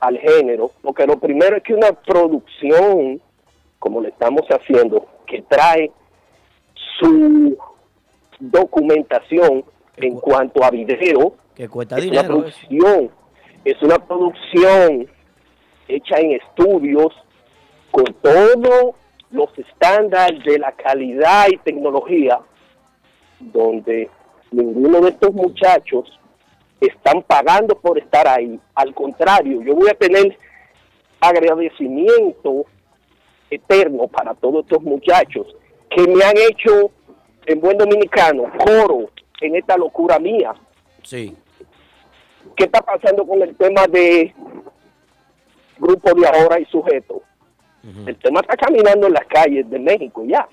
al 0.00 0.18
género, 0.18 0.70
porque 0.80 1.06
lo 1.06 1.18
primero 1.18 1.56
es 1.56 1.62
que 1.62 1.74
una 1.74 1.92
producción, 1.92 3.20
como 3.78 4.00
le 4.00 4.08
estamos 4.08 4.42
haciendo, 4.48 5.06
que 5.26 5.42
trae 5.42 5.90
su 6.98 7.56
documentación 8.40 9.64
en 9.96 10.14
cuanto 10.20 10.62
a 10.64 10.70
video, 10.70 11.34
Que 11.54 11.68
cuesta 11.68 11.98
es 11.98 12.06
una 12.06 12.22
dinero 12.22 12.46
eso. 12.46 12.58
producción, 12.68 13.10
es 13.64 13.82
una 13.82 13.98
producción 13.98 15.08
hecha 15.88 16.18
en 16.18 16.32
estudios 16.32 17.12
con 17.90 18.04
todos 18.22 18.94
los 19.30 19.58
estándares 19.58 20.42
de 20.44 20.58
la 20.58 20.72
calidad 20.72 21.46
y 21.50 21.56
tecnología, 21.58 22.40
donde 23.40 24.08
ninguno 24.50 25.00
de 25.00 25.10
estos 25.10 25.32
muchachos 25.32 26.18
están 26.80 27.22
pagando 27.22 27.78
por 27.78 27.98
estar 27.98 28.28
ahí. 28.28 28.58
Al 28.74 28.94
contrario, 28.94 29.62
yo 29.62 29.74
voy 29.74 29.90
a 29.90 29.94
tener 29.94 30.36
agradecimiento 31.20 32.64
eterno 33.50 34.06
para 34.06 34.34
todos 34.34 34.64
estos 34.64 34.82
muchachos 34.82 35.46
que 35.90 36.06
me 36.06 36.22
han 36.24 36.36
hecho, 36.36 36.90
en 37.46 37.60
buen 37.60 37.78
dominicano, 37.78 38.44
coro 38.58 39.10
en 39.40 39.56
esta 39.56 39.76
locura 39.76 40.18
mía. 40.18 40.54
Sí. 41.02 41.34
¿Qué 42.56 42.64
está 42.64 42.80
pasando 42.82 43.26
con 43.26 43.40
el 43.42 43.54
tema 43.56 43.86
de 43.86 44.34
grupo 45.78 46.12
de 46.14 46.26
ahora 46.26 46.58
y 46.60 46.64
sujeto? 46.66 47.22
El 48.06 48.16
tema 48.18 48.40
está 48.40 48.56
caminando 48.56 49.06
en 49.06 49.12
las 49.14 49.24
calles 49.26 49.68
de 49.70 49.78
México 49.78 50.22
ya. 50.26 50.46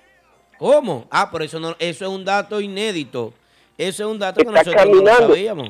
¿Cómo? 0.57 1.05
Ah, 1.09 1.27
pero 1.31 1.43
eso, 1.43 1.59
no, 1.59 1.75
eso 1.79 2.05
es 2.05 2.11
un 2.11 2.23
dato 2.23 2.61
inédito. 2.61 3.33
Eso 3.77 4.03
es 4.05 4.09
un 4.09 4.19
dato 4.19 4.41
que 4.41 4.47
Está 4.47 4.59
nosotros 4.63 4.85
no 4.85 4.91
caminando. 5.03 5.27
sabíamos. 5.33 5.67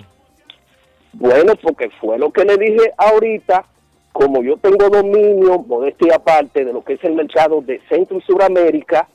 Bueno, 1.13 1.53
porque 1.55 1.89
fue 2.01 2.20
lo 2.20 2.32
que 2.32 2.43
le 2.43 2.57
dije 2.57 2.91
ahorita, 2.97 3.66
como 4.11 4.43
yo 4.43 4.57
tengo 4.57 4.89
dominio, 4.89 5.59
modestia 5.59 6.16
aparte, 6.18 6.66
de 6.66 6.74
lo 6.74 6.84
que 6.84 6.93
es 6.93 7.03
el 7.03 7.13
mercado 7.13 7.61
de 7.61 7.82
Centro 7.89 8.18
y 8.18 8.22
Suramérica, 8.22 9.07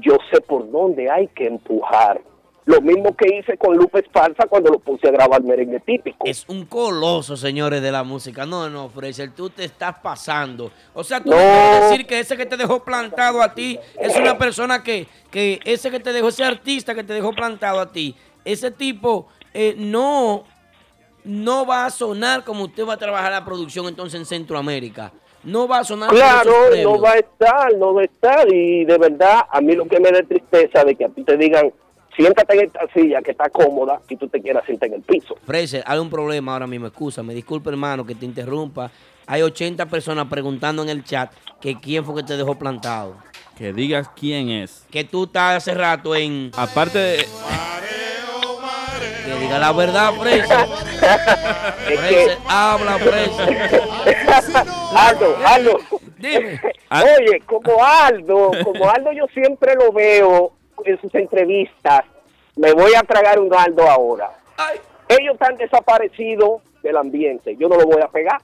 yo 0.00 0.16
sé 0.32 0.40
por 0.40 0.70
dónde 0.70 1.10
hay 1.10 1.28
que 1.28 1.46
empujar. 1.46 2.20
Lo 2.66 2.80
mismo 2.80 3.14
que 3.14 3.26
hice 3.36 3.58
con 3.58 3.76
Lupe 3.76 3.98
Esparza 4.00 4.46
cuando 4.48 4.70
lo 4.70 4.78
puse 4.78 5.06
a 5.06 5.10
grabar 5.10 5.42
merengue 5.42 5.80
típico. 5.80 6.24
Es 6.26 6.46
un 6.48 6.64
coloso, 6.64 7.36
señores, 7.36 7.82
de 7.82 7.92
la 7.92 8.04
música. 8.04 8.46
No, 8.46 8.70
no, 8.70 8.88
Fraser, 8.88 9.32
tú 9.32 9.50
te 9.50 9.64
estás 9.64 9.96
pasando. 9.98 10.72
O 10.94 11.04
sea, 11.04 11.22
tú 11.22 11.28
No. 11.30 11.36
quieres 11.36 11.90
decir 11.90 12.06
que 12.06 12.20
ese 12.20 12.38
que 12.38 12.46
te 12.46 12.56
dejó 12.56 12.82
plantado 12.82 13.42
a 13.42 13.52
ti 13.52 13.78
es 14.00 14.16
una 14.16 14.38
persona 14.38 14.82
que, 14.82 15.06
que 15.30 15.60
ese 15.66 15.90
que 15.90 16.00
te 16.00 16.14
dejó, 16.14 16.28
ese 16.28 16.42
artista 16.42 16.94
que 16.94 17.04
te 17.04 17.12
dejó 17.12 17.32
plantado 17.32 17.80
a 17.80 17.92
ti, 17.92 18.14
ese 18.46 18.70
tipo 18.70 19.28
eh, 19.52 19.74
no, 19.76 20.44
no 21.24 21.66
va 21.66 21.84
a 21.84 21.90
sonar 21.90 22.44
como 22.44 22.64
usted 22.64 22.86
va 22.86 22.94
a 22.94 22.98
trabajar 22.98 23.30
la 23.30 23.44
producción 23.44 23.86
entonces 23.88 24.18
en 24.18 24.24
Centroamérica. 24.24 25.12
No 25.44 25.68
va 25.68 25.80
a 25.80 25.84
sonar 25.84 26.10
Claro, 26.10 26.52
no 26.82 27.00
va 27.00 27.12
a 27.12 27.18
estar, 27.18 27.74
no 27.76 27.94
va 27.94 28.02
a 28.02 28.04
estar. 28.04 28.52
Y 28.52 28.84
de 28.84 28.98
verdad, 28.98 29.42
a 29.50 29.60
mí 29.60 29.74
lo 29.74 29.86
que 29.86 30.00
me 30.00 30.10
da 30.10 30.22
tristeza 30.22 30.84
de 30.84 30.94
que 30.94 31.04
a 31.04 31.08
ti 31.08 31.22
te 31.22 31.36
digan, 31.36 31.72
siéntate 32.16 32.54
en 32.54 32.66
esta 32.66 32.86
silla 32.92 33.22
que 33.22 33.32
está 33.32 33.48
cómoda 33.50 34.00
y 34.08 34.16
tú 34.16 34.28
te 34.28 34.40
quieras 34.40 34.64
sentar 34.66 34.88
en 34.88 34.96
el 34.96 35.02
piso. 35.02 35.36
Fraser, 35.46 35.82
hay 35.86 35.98
un 35.98 36.10
problema 36.10 36.52
ahora 36.52 36.66
mismo, 36.66 36.90
me 37.22 37.34
disculpe 37.34 37.70
hermano 37.70 38.04
que 38.04 38.14
te 38.14 38.24
interrumpa. 38.24 38.90
Hay 39.26 39.42
80 39.42 39.86
personas 39.86 40.26
preguntando 40.28 40.82
en 40.82 40.90
el 40.90 41.02
chat 41.02 41.32
que 41.60 41.80
quién 41.80 42.04
fue 42.04 42.16
que 42.16 42.22
te 42.22 42.36
dejó 42.36 42.56
plantado. 42.56 43.16
Que 43.56 43.72
digas 43.72 44.10
quién 44.14 44.50
es. 44.50 44.84
Que 44.90 45.04
tú 45.04 45.24
estás 45.24 45.56
hace 45.56 45.74
rato 45.74 46.14
en... 46.14 46.50
Aparte 46.56 46.98
de... 46.98 47.26
Que 49.24 49.34
diga 49.40 49.58
la 49.58 49.72
verdad, 49.72 50.12
Fraser. 50.12 50.66
Fraser, 51.86 52.38
habla, 52.46 52.98
Fraser. 52.98 53.70
Aldo, 54.96 55.36
Aldo, 55.46 55.78
Dime. 56.18 56.60
Oye, 56.90 57.40
como 57.46 57.84
Aldo, 57.84 58.50
como 58.64 58.88
Aldo 58.88 59.12
yo 59.12 59.26
siempre 59.34 59.74
lo 59.74 59.92
veo 59.92 60.52
en 60.84 61.00
sus 61.00 61.14
entrevistas, 61.14 62.04
me 62.56 62.72
voy 62.72 62.92
a 62.94 63.02
tragar 63.02 63.38
un 63.38 63.54
Aldo 63.54 63.88
ahora. 63.88 64.30
Ay, 64.56 64.78
Ellos 65.08 65.34
están 65.34 65.56
desaparecidos 65.56 66.62
del 66.82 66.96
ambiente, 66.96 67.56
yo 67.56 67.68
no 67.68 67.76
lo 67.76 67.86
voy 67.86 68.02
a 68.02 68.08
pegar. 68.08 68.40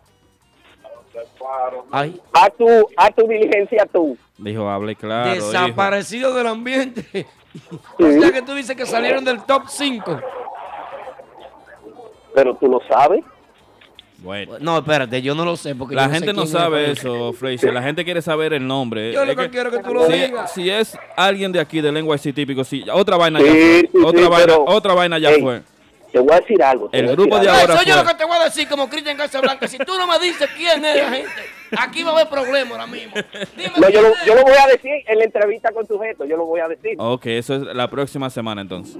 ay. 1.93 2.21
A 2.33 2.51
tu, 2.51 2.67
a 2.97 3.11
tu 3.11 3.27
diligencia 3.27 3.87
tú. 3.87 4.17
Dijo, 4.39 4.69
hable 4.69 4.97
claro. 4.97 5.33
dijo. 5.33 5.47
Desaparecido 5.47 6.35
del 6.35 6.47
ambiente. 6.47 7.27
O 7.99 8.07
sea 8.09 8.31
que 8.31 8.43
tú 8.43 8.55
dices 8.55 8.77
que 8.77 8.87
salieron 8.87 9.25
del 9.25 9.43
top 9.43 9.65
5. 9.67 10.21
Pero 12.33 12.55
tú 12.55 12.69
lo 12.69 12.81
sabes. 12.89 13.25
Bueno. 14.23 14.53
No, 14.61 14.79
espérate, 14.79 15.23
yo 15.23 15.35
no 15.35 15.45
lo 15.45 15.57
sé. 15.57 15.75
Porque 15.75 15.95
La 15.95 16.05
yo 16.07 16.09
sé 16.11 16.15
gente 16.19 16.33
no 16.33 16.47
sabe 16.47 16.91
eso, 16.91 17.33
Fraser. 17.33 17.73
La 17.73 17.83
gente 17.83 18.05
quiere 18.05 18.21
saber 18.23 18.53
el 18.53 18.67
nombre. 18.67 19.13
Yo 19.13 19.25
lo 19.25 19.33
Es 19.33 19.39
que 19.39 19.51
quiero 19.51 19.71
es 19.71 19.77
que 19.79 19.83
tú 19.83 19.95
lo 19.95 20.07
si, 20.07 20.13
digas. 20.13 20.53
si 20.53 20.69
es 20.71 20.99
alguien 21.17 21.53
de 21.53 21.61
aquí, 21.61 21.81
del 21.81 21.95
NYC 21.95 22.35
típico, 22.35 22.63
sí. 22.65 22.85
Otra 22.93 23.17
vaina 23.17 23.39
Sí, 23.41 23.45
ya 23.47 23.51
fue. 23.53 23.81
sí, 23.81 23.99
otra, 24.05 24.23
sí, 24.23 24.29
vaina, 24.29 24.47
pero- 24.47 24.65
otra 24.67 24.95
vaina 24.95 25.19
ya 25.19 25.31
fue. 25.41 25.63
Te 26.13 26.19
voy 26.19 26.33
a 26.35 26.41
decir 26.41 26.61
algo. 26.63 26.89
El 26.91 27.07
grupo 27.13 27.39
de 27.39 27.49
algo. 27.49 27.61
ahora 27.61 27.75
Eso 27.75 27.83
yo 27.85 27.97
lo 27.97 28.05
que 28.05 28.15
te 28.15 28.25
voy 28.25 28.37
a 28.37 28.45
decir 28.45 28.69
como 28.69 28.89
Cristian 28.91 29.17
Casablanca. 29.17 29.69
Si 29.69 29.79
tú 29.79 29.93
no 29.97 30.09
me 30.09 30.19
dices 30.19 30.49
quién 30.57 30.85
es 30.85 30.97
la 30.97 31.09
gente, 31.13 31.31
aquí 31.79 32.03
va 32.03 32.11
a 32.11 32.15
haber 32.15 32.29
problemas 32.29 32.73
ahora 32.73 32.87
mismo. 32.89 33.15
Dime 33.57 33.71
No, 33.77 33.89
yo, 33.89 34.03
lo, 34.03 34.09
yo 34.27 34.35
lo 34.35 34.43
voy 34.43 34.55
a 34.61 34.67
decir 34.67 34.91
en 35.07 35.19
la 35.19 35.25
entrevista 35.25 35.71
con 35.71 35.87
sujeto, 35.87 36.25
yo 36.25 36.37
lo 36.37 36.47
voy 36.47 36.59
a 36.61 36.67
decir. 36.67 36.97
Ok, 36.99 37.27
eso 37.27 37.55
es 37.55 37.63
la 37.63 37.89
próxima 37.89 38.29
semana 38.29 38.61
entonces. 38.63 38.97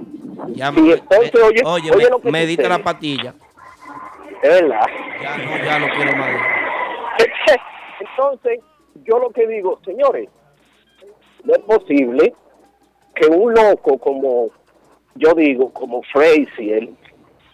Ya, 0.55 0.71
Sí, 0.73 0.79
me- 0.81 0.93
entonces, 0.93 1.31
me- 1.33 1.41
oye- 1.41 1.61
oye, 1.65 1.91
oye 1.91 2.03
me, 2.05 2.09
lo 2.09 2.21
que 2.21 2.31
me 2.31 2.45
diste 2.45 2.63
sucede. 2.63 2.77
la 2.77 2.83
patilla. 2.83 3.33
Es 4.41 4.61
verdad. 4.61 4.85
Ya 5.21 5.37
no, 5.37 5.63
ya 5.63 5.79
no 5.79 5.87
quiero 5.95 6.17
más. 6.17 6.29
Entonces, 7.99 8.59
yo 9.03 9.19
lo 9.19 9.29
que 9.29 9.47
digo, 9.47 9.79
señores, 9.85 10.29
no 11.43 11.53
es 11.53 11.59
posible 11.59 12.33
que 13.15 13.27
un 13.27 13.53
loco 13.53 13.97
como, 13.97 14.49
yo 15.15 15.33
digo, 15.35 15.71
como 15.71 16.01
Frazier, 16.03 16.89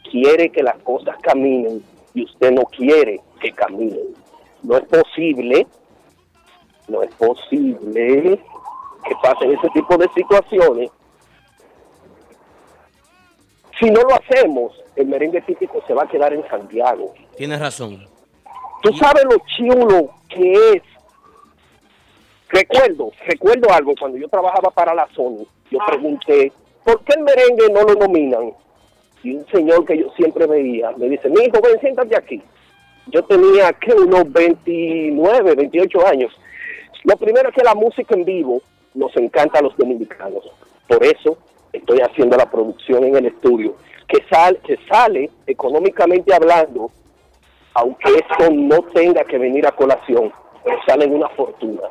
quiere 0.09 0.49
que 0.49 0.63
las 0.63 0.77
cosas 0.79 1.17
caminen 1.21 1.83
y 2.13 2.23
usted 2.23 2.51
no 2.51 2.63
quiere 2.63 3.19
que 3.41 3.51
caminen. 3.51 4.15
No 4.63 4.77
es 4.77 4.85
posible, 4.85 5.67
no 6.87 7.03
es 7.03 7.13
posible 7.15 8.39
que 9.07 9.15
pasen 9.21 9.51
ese 9.51 9.69
tipo 9.69 9.97
de 9.97 10.07
situaciones. 10.15 10.89
Si 13.79 13.89
no 13.91 14.01
lo 14.01 14.15
hacemos, 14.15 14.73
el 14.97 15.07
merengue 15.07 15.41
típico 15.41 15.81
se 15.85 15.93
va 15.93 16.03
a 16.03 16.07
quedar 16.07 16.33
en 16.33 16.47
Santiago. 16.49 17.13
Tienes 17.37 17.59
razón. 17.59 18.05
Tú 18.81 18.91
sabes 18.93 19.23
lo 19.25 19.37
chulo 19.55 20.09
que 20.27 20.51
es. 20.73 20.83
Recuerdo, 22.49 23.11
recuerdo 23.25 23.71
algo, 23.71 23.93
cuando 23.99 24.17
yo 24.17 24.27
trabajaba 24.29 24.71
para 24.71 24.95
la 24.95 25.07
Sony, 25.13 25.45
yo 25.69 25.79
pregunté, 25.85 26.51
¿por 26.83 27.03
qué 27.03 27.13
el 27.17 27.23
merengue 27.23 27.67
no 27.73 27.81
lo 27.81 27.93
nominan? 27.95 28.53
Y 29.21 29.35
un 29.35 29.45
señor 29.47 29.85
que 29.85 29.97
yo 29.97 30.09
siempre 30.15 30.47
veía 30.47 30.91
me 30.97 31.09
dice, 31.09 31.29
mi 31.29 31.41
hijo, 31.41 31.59
ven, 31.61 31.79
siéntate 31.79 32.15
aquí. 32.15 32.41
Yo 33.07 33.23
tenía, 33.23 33.71
que 33.73 33.93
Unos 33.93 34.31
29, 34.31 35.55
28 35.55 36.07
años. 36.07 36.33
Lo 37.03 37.15
primero 37.17 37.49
es 37.49 37.55
que 37.55 37.63
la 37.63 37.75
música 37.75 38.15
en 38.15 38.25
vivo 38.25 38.61
nos 38.93 39.15
encanta 39.17 39.59
a 39.59 39.61
los 39.61 39.75
dominicanos. 39.77 40.43
Por 40.87 41.03
eso 41.03 41.37
estoy 41.73 41.99
haciendo 41.99 42.37
la 42.37 42.49
producción 42.49 43.03
en 43.03 43.15
el 43.17 43.25
estudio, 43.27 43.75
que, 44.07 44.23
sal, 44.29 44.59
que 44.65 44.77
sale 44.89 45.29
económicamente 45.45 46.33
hablando 46.33 46.91
aunque 47.77 48.09
esto 48.15 48.51
no 48.51 48.81
tenga 48.91 49.23
que 49.23 49.37
venir 49.37 49.67
a 49.67 49.71
colación, 49.71 50.33
pero 50.63 50.77
salen 50.87 51.13
una 51.13 51.29
fortuna. 51.29 51.83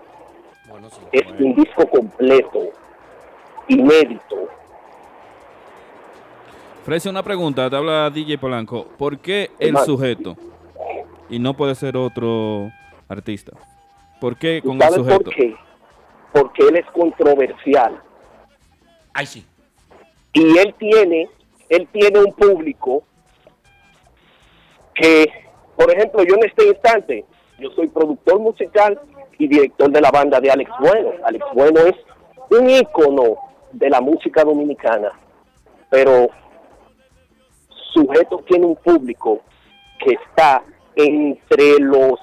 es 1.12 1.24
un 1.38 1.54
disco 1.54 1.88
completo, 1.88 2.58
inédito. 3.68 4.48
Fraser, 6.84 7.10
una 7.10 7.22
pregunta. 7.22 7.70
Te 7.70 7.76
habla 7.76 8.10
DJ 8.10 8.36
Polanco. 8.38 8.86
¿Por 8.98 9.18
qué 9.18 9.50
el 9.60 9.76
sujeto? 9.78 10.36
Y 11.30 11.38
no 11.38 11.54
puede 11.54 11.76
ser 11.76 11.96
otro 11.96 12.70
artista. 13.08 13.52
¿Por 14.20 14.36
qué 14.36 14.60
¿Tú 14.62 14.68
con 14.70 14.76
el 14.76 14.82
¿Sabes 14.82 14.96
sujeto? 14.96 15.24
por 15.24 15.34
qué? 15.34 15.56
Porque 16.32 16.62
él 16.68 16.76
es 16.76 16.86
controversial 16.86 18.02
Ay, 19.14 19.26
sí. 19.26 19.46
y 20.32 20.58
él 20.58 20.74
tiene, 20.78 21.28
él 21.68 21.88
tiene 21.92 22.20
un 22.20 22.32
público 22.32 23.02
que, 24.94 25.26
por 25.76 25.90
ejemplo, 25.90 26.22
yo 26.24 26.34
en 26.36 26.44
este 26.44 26.68
instante, 26.68 27.24
yo 27.58 27.70
soy 27.70 27.88
productor 27.88 28.38
musical 28.40 29.00
y 29.38 29.48
director 29.48 29.90
de 29.90 30.00
la 30.00 30.10
banda 30.10 30.40
de 30.40 30.50
Alex 30.50 30.70
Bueno. 30.80 31.10
Alex 31.24 31.44
Bueno 31.54 31.80
es 31.80 31.94
un 32.50 32.70
ícono 32.70 33.36
de 33.72 33.90
la 33.90 34.00
música 34.00 34.44
dominicana, 34.44 35.12
pero 35.90 36.28
sujeto 37.92 38.42
tiene 38.48 38.66
un 38.66 38.76
público 38.76 39.42
que 40.04 40.14
está 40.14 40.62
entre 40.94 41.78
los 41.80 42.18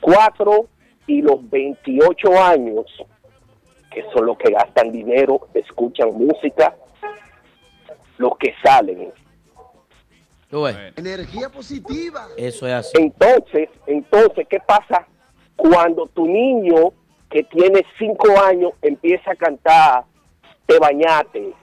4 0.00 0.66
y 1.06 1.22
los 1.22 1.48
28 1.48 2.42
años, 2.42 2.86
que 3.90 4.04
son 4.12 4.26
los 4.26 4.38
que 4.38 4.50
gastan 4.50 4.92
dinero, 4.92 5.48
escuchan 5.54 6.12
música, 6.14 6.74
los 8.20 8.36
que 8.36 8.54
salen. 8.62 9.12
Energía 10.96 11.48
positiva. 11.48 12.28
Eso 12.36 12.66
es 12.66 12.74
así. 12.74 12.92
Entonces, 12.98 13.70
entonces, 13.86 14.46
¿qué 14.46 14.60
pasa 14.60 15.06
cuando 15.56 16.06
tu 16.06 16.26
niño 16.26 16.92
que 17.30 17.44
tiene 17.44 17.82
5 17.98 18.40
años 18.42 18.72
empieza 18.82 19.32
a 19.32 19.36
cantar 19.36 20.04
Te 20.66 20.78
bañate? 20.78 21.54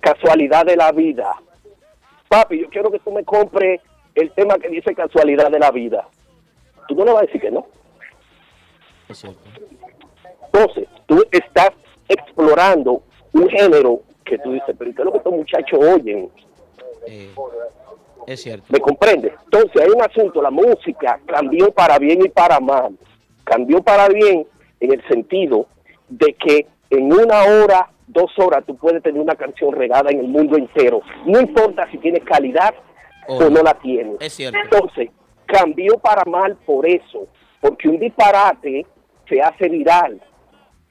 Casualidad 0.00 0.64
de 0.64 0.76
la 0.76 0.92
vida. 0.92 1.34
Papi, 2.28 2.60
yo 2.62 2.70
quiero 2.70 2.90
que 2.90 2.98
tú 3.00 3.12
me 3.12 3.24
compres 3.24 3.82
el 4.14 4.30
tema 4.32 4.56
que 4.58 4.68
dice 4.68 4.94
casualidad 4.94 5.50
de 5.50 5.58
la 5.58 5.70
vida. 5.70 6.08
Tú 6.88 6.94
no 6.94 7.04
le 7.04 7.12
vas 7.12 7.22
a 7.24 7.26
decir 7.26 7.40
que 7.40 7.50
no. 7.50 7.66
Es 9.08 9.18
cierto. 9.18 9.40
Entonces, 10.46 10.88
tú 11.06 11.22
estás 11.30 11.72
explorando 12.08 13.02
un 13.34 13.48
género 13.50 14.00
que 14.28 14.38
tú 14.38 14.52
dices, 14.52 14.74
pero 14.78 14.92
¿qué 14.94 15.02
es 15.02 15.04
lo 15.04 15.12
que 15.12 15.18
estos 15.18 15.32
muchachos 15.32 15.80
oyen? 15.80 16.30
Eh, 17.06 17.34
es 18.26 18.42
cierto. 18.42 18.66
¿Me 18.68 18.80
comprende? 18.80 19.32
Entonces 19.44 19.82
hay 19.82 19.88
un 19.88 20.02
asunto, 20.02 20.42
la 20.42 20.50
música 20.50 21.18
cambió 21.26 21.70
para 21.72 21.98
bien 21.98 22.24
y 22.24 22.28
para 22.28 22.60
mal. 22.60 22.96
Cambió 23.44 23.82
para 23.82 24.08
bien 24.08 24.46
en 24.80 24.92
el 24.92 25.02
sentido 25.08 25.66
de 26.08 26.34
que 26.34 26.66
en 26.90 27.12
una 27.12 27.42
hora, 27.44 27.90
dos 28.06 28.30
horas, 28.38 28.64
tú 28.66 28.76
puedes 28.76 29.02
tener 29.02 29.20
una 29.20 29.34
canción 29.34 29.72
regada 29.72 30.10
en 30.10 30.20
el 30.20 30.28
mundo 30.28 30.56
entero. 30.56 31.00
No 31.26 31.40
importa 31.40 31.90
si 31.90 31.98
tiene 31.98 32.20
calidad 32.20 32.74
o 33.26 33.48
no 33.48 33.62
la 33.62 33.74
tiene. 33.74 34.16
Es 34.20 34.34
cierto. 34.34 34.58
Entonces, 34.62 35.10
cambió 35.46 35.98
para 35.98 36.24
mal 36.24 36.56
por 36.66 36.86
eso, 36.86 37.26
porque 37.60 37.88
un 37.88 37.98
disparate 37.98 38.86
se 39.28 39.40
hace 39.40 39.68
viral. 39.68 40.20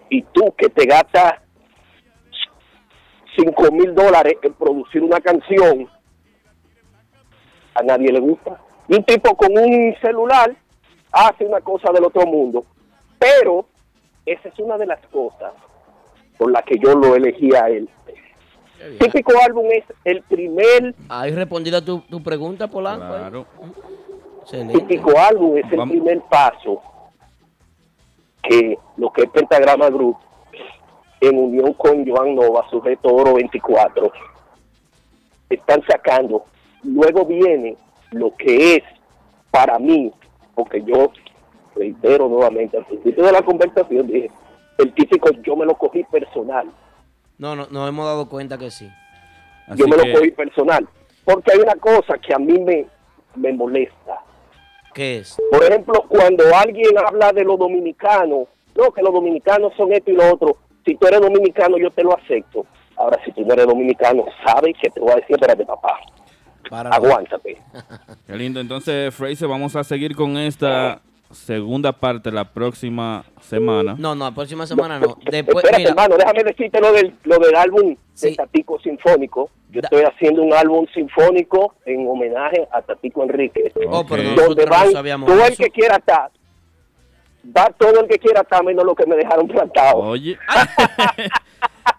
Y 0.10 0.22
tú 0.24 0.54
que 0.58 0.70
te 0.70 0.86
gastas 0.86 1.34
5 3.38 3.72
mil 3.72 3.94
dólares 3.96 4.36
en 4.42 4.54
producir 4.54 5.04
una 5.04 5.20
canción, 5.22 5.88
a 7.76 7.84
nadie 7.84 8.12
le 8.12 8.20
gusta. 8.20 8.60
Y 8.88 8.96
un 8.96 9.04
tipo 9.04 9.36
con 9.36 9.58
un 9.58 9.96
celular 10.02 10.56
hace 11.12 11.46
una 11.46 11.62
cosa 11.62 11.92
del 11.92 12.06
otro 12.06 12.26
mundo. 12.26 12.66
Pero 13.20 13.66
esa 14.26 14.50
es 14.50 14.60
una 14.60 14.78
de 14.78 14.86
las 14.88 15.00
cosas 15.08 15.54
por 16.38 16.52
la 16.52 16.62
que 16.62 16.78
yo 16.80 16.94
lo 16.96 17.16
elegí 17.16 17.54
a 17.56 17.68
él. 17.70 17.90
Típico 19.00 19.34
álbum 19.44 19.66
es 19.72 19.84
el 20.04 20.22
primer 20.24 20.94
Ahí 21.10 21.32
respondida 21.32 21.84
tu, 21.84 22.02
tu 22.02 22.22
pregunta, 22.22 22.68
Polanco. 22.68 23.06
¿eh? 23.06 23.18
Claro. 23.20 23.46
Típico 24.72 25.18
álbum 25.20 25.58
es 25.58 25.66
el 25.72 25.78
Vamos. 25.78 25.92
primer 25.94 26.22
paso 26.30 26.82
que 28.44 28.78
lo 28.98 29.12
que 29.12 29.24
es 29.24 29.30
Pentagrama 29.30 29.90
Group 29.90 30.18
en 31.22 31.38
unión 31.38 31.74
con 31.74 32.08
Joan 32.08 32.36
Nova, 32.36 32.68
sujeto 32.70 33.14
Oro 33.14 33.36
24, 33.36 34.12
están 35.50 35.82
sacando. 35.88 36.46
Luego 36.84 37.26
viene 37.26 37.76
lo 38.12 38.36
que 38.36 38.76
es 38.76 38.84
para 39.52 39.80
mí, 39.80 40.12
porque 40.56 40.84
yo 40.84 41.12
reitero 41.76 42.28
nuevamente 42.28 42.78
al 42.78 42.86
principio 42.86 43.26
de 43.26 43.32
la 43.32 43.42
conversación, 43.42 44.08
dije, 44.08 44.32
el 44.78 44.94
típico 44.94 45.30
yo 45.44 45.56
me 45.56 45.66
lo 45.66 45.76
cogí 45.76 46.04
personal. 46.06 46.68
No, 47.38 47.56
no, 47.56 47.68
nos 47.70 47.90
hemos 47.90 48.06
dado 48.06 48.30
cuenta 48.30 48.58
que 48.58 48.72
sí. 48.72 48.90
Así 49.68 49.80
yo 49.80 49.88
me 49.88 49.98
que, 49.98 50.08
lo 50.08 50.14
cogí 50.14 50.32
personal. 50.32 50.88
Porque 51.24 51.52
hay 51.54 51.60
una 51.60 51.76
cosa 51.76 52.18
que 52.18 52.34
a 52.34 52.40
mí 52.40 52.58
me, 52.60 52.86
me 53.36 53.54
molesta. 53.54 54.22
¿Qué 54.94 55.20
es? 55.20 55.38
Por 55.52 55.64
ejemplo, 55.64 56.06
cuando 56.08 56.44
alguien 56.56 56.98
habla 56.98 57.32
de 57.32 57.44
los 57.44 57.60
dominicanos, 57.60 58.48
no, 58.76 58.92
que 58.92 59.02
los 59.02 59.14
dominicanos 59.14 59.74
son 59.76 59.92
esto 59.94 60.12
y 60.12 60.16
lo 60.16 60.34
otro. 60.34 60.58
Si 60.88 60.96
tú 60.96 61.06
eres 61.08 61.22
dominicano, 61.22 61.78
yo 61.78 61.92
te 61.92 62.02
lo 62.04 62.18
acepto. 62.18 62.66
Ahora, 62.96 63.20
si 63.24 63.32
tú 63.34 63.42
no 63.46 63.54
eres 63.54 63.68
dominicano, 63.68 64.26
sabes 64.44 64.74
que 64.82 64.90
te 64.90 65.00
voy 65.00 65.12
a 65.12 65.16
decir, 65.18 65.36
espérate, 65.36 65.64
papá, 65.66 66.00
Para 66.70 66.90
aguántate. 66.90 67.58
Qué 68.26 68.36
lindo. 68.36 68.60
Entonces, 68.60 69.14
Fraser, 69.14 69.48
vamos 69.48 69.76
a 69.76 69.84
seguir 69.84 70.16
con 70.16 70.36
esta 70.38 71.02
segunda 71.32 71.92
parte 71.92 72.32
la 72.32 72.46
próxima 72.54 73.24
semana. 73.42 73.96
No, 74.00 74.16
no, 74.16 74.26
la 74.26 74.32
próxima 74.34 74.66
semana 74.66 74.98
no. 75.00 75.18
Después, 75.30 75.58
Espérate, 75.58 75.78
mira, 75.80 75.90
hermano, 75.90 76.16
déjame 76.18 76.44
decirte 76.46 76.80
lo 76.80 76.92
del, 76.94 77.14
lo 77.26 77.38
del 77.38 77.56
álbum 77.56 77.96
Sí. 78.14 78.30
de 78.30 78.36
Tatico 78.38 78.80
Sinfónico. 78.80 79.50
Yo 79.70 79.82
Da- 79.82 79.90
estoy 79.92 80.04
haciendo 80.06 80.42
un 80.42 80.54
álbum 80.54 80.88
sinfónico 80.94 81.76
en 81.86 82.08
homenaje 82.08 82.66
a 82.72 82.82
Tatico 82.82 83.24
Enrique. 83.24 83.72
oh, 83.90 84.06
pero 84.08 84.30
Ok. 84.32 84.36
donde 84.38 84.66
van 84.66 84.86
no 84.88 84.92
sabíamos 84.94 85.28
todo 85.30 85.46
el 85.46 85.52
eso. 85.54 85.64
que 85.64 85.70
quiera 85.70 85.98
estar. 85.98 86.32
Va 87.46 87.66
todo 87.78 88.02
el 88.02 88.08
que 88.08 88.18
quiera 88.20 88.42
acá, 88.42 88.62
menos 88.62 88.86
lo 88.86 88.96
que 88.96 89.06
me 89.06 89.16
dejaron 89.16 89.48
plantado. 89.48 89.98
Oye. 89.98 90.38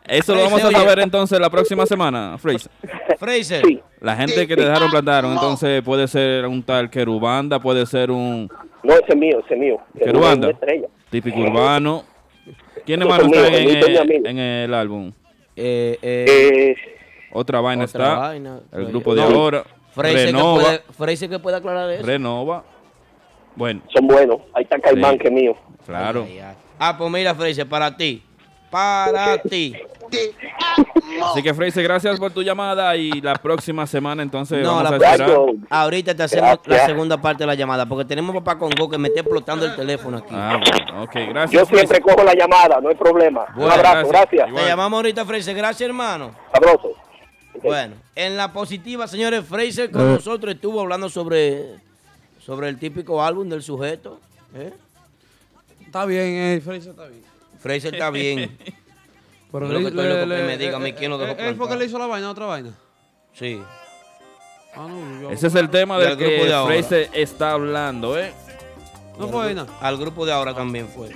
Eso 0.07 0.34
lo 0.34 0.43
vamos 0.43 0.62
a 0.64 0.70
saber 0.70 0.99
entonces 1.01 1.39
la 1.39 1.51
próxima 1.51 1.84
semana, 1.86 2.36
Fraser. 2.39 2.70
Fraser. 3.18 3.62
Sí, 3.66 3.80
La 4.01 4.16
gente 4.16 4.47
que 4.47 4.57
te 4.57 4.64
dejaron 4.64 4.91
plantaron, 4.91 5.32
entonces 5.32 5.82
puede 5.82 6.09
ser 6.09 6.47
un 6.47 6.62
tal 6.62 6.89
Querubanda, 6.89 7.59
puede 7.61 7.84
ser 7.86 8.11
un 8.11 8.51
no, 8.82 8.93
ese 8.95 9.05
es 9.09 9.16
mío, 9.16 9.41
ese 9.45 9.55
es 9.55 9.61
mío. 9.61 9.78
Querubanda. 9.99 10.51
típico 11.11 11.41
urbano. 11.41 12.05
¿Quiénes 12.86 13.07
Eso 13.07 13.14
más 13.16 13.20
es 13.24 13.28
mío, 13.30 13.45
están 13.45 13.55
en, 13.55 13.68
el- 13.93 13.99
amigo. 13.99 14.28
en 14.28 14.39
el 14.39 14.74
álbum? 14.74 15.12
Eh, 15.57 15.99
eh, 16.01 16.24
Eh, 16.70 16.76
Otra 17.32 17.61
vaina 17.61 17.84
otra 17.84 18.05
está. 18.07 18.18
vaina. 18.18 18.61
El 18.72 18.86
grupo 18.86 19.14
de 19.14 19.20
No, 19.22 19.26
ahora. 19.28 19.64
Fraser 19.93 20.32
que, 20.32 20.41
puede, 20.41 20.78
Fraser 20.97 21.28
que 21.28 21.39
puede 21.41 21.57
aclarar 21.57 21.91
eso. 21.91 22.07
Renova. 22.07 22.64
Bueno, 23.59 23.83
son 23.93 24.07
buenos. 24.07 24.39
Ahí 24.55 24.63
está 24.63 24.79
Caimán, 24.79 25.13
Sí. 25.15 25.19
que 25.19 25.27
es 25.29 25.33
mío. 25.35 25.57
claro. 25.85 26.25
Ay, 26.27 26.39
ay. 26.39 26.55
Ah, 26.79 26.97
pues 26.97 27.11
mira, 27.11 27.35
Fraser, 27.35 27.69
para 27.69 27.97
ti. 27.97 28.23
Para 28.71 29.37
ti. 29.39 29.75
Así 31.25 31.43
que, 31.43 31.53
Fraser, 31.55 31.83
gracias 31.83 32.19
por 32.21 32.31
tu 32.31 32.43
llamada 32.43 32.95
y 32.97 33.11
la 33.21 33.35
próxima 33.35 33.87
semana 33.87 34.23
entonces 34.23 34.63
No, 34.63 34.77
vamos 34.77 34.83
la 34.85 34.91
a 35.09 35.13
esperar. 35.15 35.31
Ahorita 35.71 36.15
te 36.15 36.23
hacemos 36.23 36.59
la 36.67 36.87
segunda 36.87 37.21
parte 37.21 37.43
de 37.43 37.47
la 37.49 37.55
llamada, 37.55 37.87
porque 37.87 38.05
tenemos 38.05 38.35
papá 38.37 38.59
Congo 38.59 38.89
que 38.89 38.97
me 38.99 39.09
está 39.09 39.21
explotando 39.21 39.67
el 39.67 39.75
teléfono 39.75 40.19
aquí. 40.19 40.35
Ah, 40.35 40.59
bueno, 40.59 41.03
ok, 41.03 41.15
gracias. 41.31 41.51
Yo 41.51 41.65
siempre 41.67 41.87
Fraser. 41.89 42.03
cojo 42.03 42.23
la 42.25 42.35
llamada, 42.35 42.81
no 42.81 42.89
hay 42.91 42.95
problema. 42.95 43.47
Bueno, 43.57 43.67
Un 43.75 43.81
abrazo, 43.87 44.09
gracias. 44.09 44.55
Te 44.55 44.67
llamamos 44.67 44.97
ahorita, 44.99 45.25
Fraser. 45.25 45.57
Gracias, 45.57 45.89
hermano. 45.89 46.31
Sabroso. 46.53 46.93
Bueno, 47.63 47.97
en 48.15 48.37
la 48.37 48.53
positiva, 48.53 49.09
señores, 49.09 49.45
Fraser 49.45 49.87
Eh. 49.87 49.91
con 49.91 50.15
nosotros 50.15 50.55
estuvo 50.55 50.81
hablando 50.81 51.09
sobre, 51.09 51.81
sobre 52.49 52.71
el 52.71 52.79
típico 52.79 53.23
álbum 53.23 53.47
del 53.47 53.63
sujeto. 53.63 54.19
¿eh? 54.55 54.73
Está 55.85 56.07
bien, 56.07 56.25
eh, 56.25 56.63
Fraser 56.65 56.93
está 56.93 57.07
bien. 57.07 57.23
Fraser 57.61 57.93
está 57.95 58.11
bien. 58.11 58.59
Pero 59.53 59.67
Yo 59.67 59.73
lo 59.75 59.79
que 59.81 59.89
estoy 59.89 60.09
loco 60.09 60.21
que 60.21 60.43
me 60.45 60.57
diga 60.57 60.77
a 60.79 60.81
mí 60.81 60.93
quién 60.95 61.11
lo 61.11 61.19
dejó 61.19 61.39
¿Él 61.39 61.57
fue 61.57 61.69
que 61.69 61.77
le 61.77 61.85
hizo 61.85 61.99
la 61.99 62.07
vaina, 62.07 62.31
otra 62.31 62.47
vaina? 62.47 62.73
Sí. 63.35 63.61
Ah, 64.75 64.87
no, 64.89 65.21
yo- 65.21 65.31
Ese 65.31 65.49
es 65.49 65.55
el 65.57 65.69
tema 65.69 65.99
del 65.99 66.13
el 66.13 66.17
grupo 66.17 66.31
que 66.31 66.45
de 66.47 66.55
ahora. 66.55 66.75
Fraser 66.75 67.11
está 67.13 67.53
hablando, 67.53 68.19
¿eh? 68.19 68.33
No 69.19 69.29
fue 69.29 69.45
vaina. 69.45 69.67
Al 69.83 69.99
grupo 69.99 70.25
de 70.25 70.33
ahora 70.33 70.55
también 70.55 70.89
fue. 70.89 71.11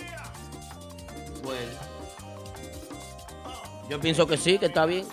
Bueno. 1.43 1.73
Yo 3.89 4.01
pienso 4.01 4.27
que 4.27 4.37
sí, 4.37 4.59
que 4.59 4.67
está 4.67 4.85
bien. 4.85 5.07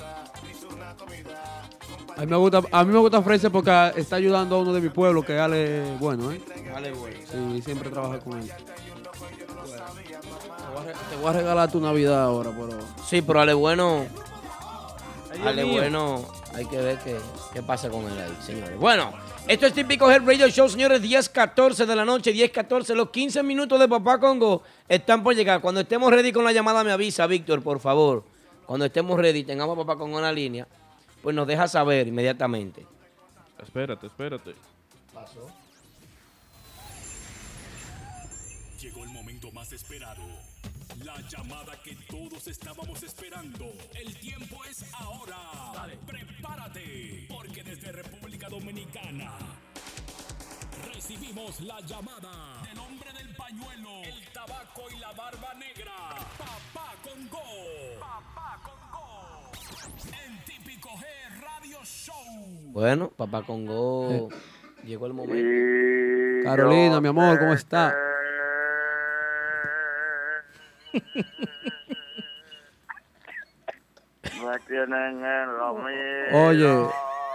A 2.19 2.23
mí 2.23 2.27
me 2.27 2.35
gusta, 2.35 2.61
a 2.69 2.83
mí 2.83 2.91
me 2.91 2.99
gusta 2.99 3.21
Fraser 3.21 3.49
porque 3.49 3.93
está 3.95 4.17
ayudando 4.17 4.57
a 4.57 4.59
uno 4.59 4.73
de 4.73 4.81
mi 4.81 4.89
pueblo 4.89 5.23
que 5.23 5.39
Ale 5.39 5.95
bueno, 6.01 6.33
¿eh? 6.33 6.41
Dale, 6.69 6.91
bueno. 6.91 7.15
Sí, 7.31 7.61
siempre 7.61 7.89
trabaja 7.89 8.19
con 8.19 8.37
él. 8.41 8.47
Te 8.47 8.53
voy 10.73 10.77
a 10.79 10.83
re- 10.83 10.93
Te 11.09 11.15
voy 11.15 11.29
a 11.29 11.33
regalar 11.33 11.71
tu 11.71 11.79
Navidad 11.79 12.21
ahora, 12.23 12.51
pero... 12.51 12.77
Sí, 13.07 13.21
pero 13.21 13.39
Ale 13.39 13.53
Bueno. 13.53 14.05
Ale. 15.45 15.63
Bueno, 15.63 16.25
hay 16.53 16.65
que 16.65 16.77
ver 16.77 16.97
qué, 17.05 17.15
qué 17.53 17.63
pasa 17.63 17.89
con 17.89 18.03
él 18.03 18.19
ahí, 18.19 18.35
señores. 18.45 18.77
Bueno, 18.77 19.13
esto 19.47 19.67
es 19.67 19.73
típico 19.73 20.11
Head 20.11 20.25
Radio 20.25 20.49
Show, 20.49 20.67
señores. 20.67 21.01
10-14 21.01 21.85
de 21.85 21.95
la 21.95 22.03
noche, 22.03 22.33
10-14. 22.33 22.95
Los 22.95 23.11
15 23.11 23.43
minutos 23.43 23.79
de 23.79 23.87
Papá 23.87 24.19
Congo 24.19 24.61
están 24.89 25.23
por 25.23 25.33
llegar. 25.35 25.61
Cuando 25.61 25.79
estemos 25.81 26.11
ready 26.11 26.33
con 26.33 26.43
la 26.43 26.51
llamada, 26.51 26.83
me 26.83 26.91
avisa, 26.91 27.25
Víctor, 27.27 27.61
por 27.63 27.79
favor. 27.79 28.23
Cuando 28.65 28.85
estemos 28.85 29.17
ready, 29.17 29.45
tengamos 29.45 29.77
a 29.77 29.81
Papá 29.85 29.97
Congo 29.97 30.17
en 30.17 30.23
la 30.23 30.31
línea, 30.33 30.67
pues 31.21 31.35
nos 31.35 31.47
deja 31.47 31.67
saber 31.67 32.07
inmediatamente. 32.07 32.85
Espérate, 33.61 34.07
espérate. 34.07 34.55
Llegó 38.81 39.03
el 39.03 39.09
momento 39.09 39.51
más 39.51 39.71
esperado. 39.73 40.23
La 41.03 41.19
llamada 41.27 41.81
que 41.83 41.95
todos 42.09 42.47
estábamos 42.47 43.03
esperando. 43.03 43.71
El 43.93 44.17
tiempo 44.19 44.63
es 44.65 44.85
ahora. 44.93 45.37
Prepárate, 46.05 47.25
porque 47.29 47.63
desde 47.63 47.91
República 47.91 48.47
Dominicana 48.49 49.37
recibimos 50.93 51.59
la 51.61 51.79
llamada 51.81 52.61
del 52.63 52.79
hombre 52.79 53.11
del 53.13 53.35
pañuelo, 53.35 54.03
el 54.03 54.25
tabaco 54.33 54.83
y 54.95 54.99
la 54.99 55.11
barba 55.11 55.53
negra. 55.55 55.93
Papá 56.37 56.68
Bueno, 62.71 63.09
Papá 63.09 63.43
Congo, 63.43 64.29
llegó 64.83 65.07
el 65.07 65.13
momento. 65.13 66.47
Carolina, 66.47 67.01
mi 67.01 67.07
amor, 67.09 67.39
¿cómo 67.39 67.53
está? 67.53 67.95
Me 74.23 74.59
tienen 74.67 75.23
en 75.23 75.57
lo 75.57 75.73
mío. 75.75 76.47
Oye, 76.47 76.87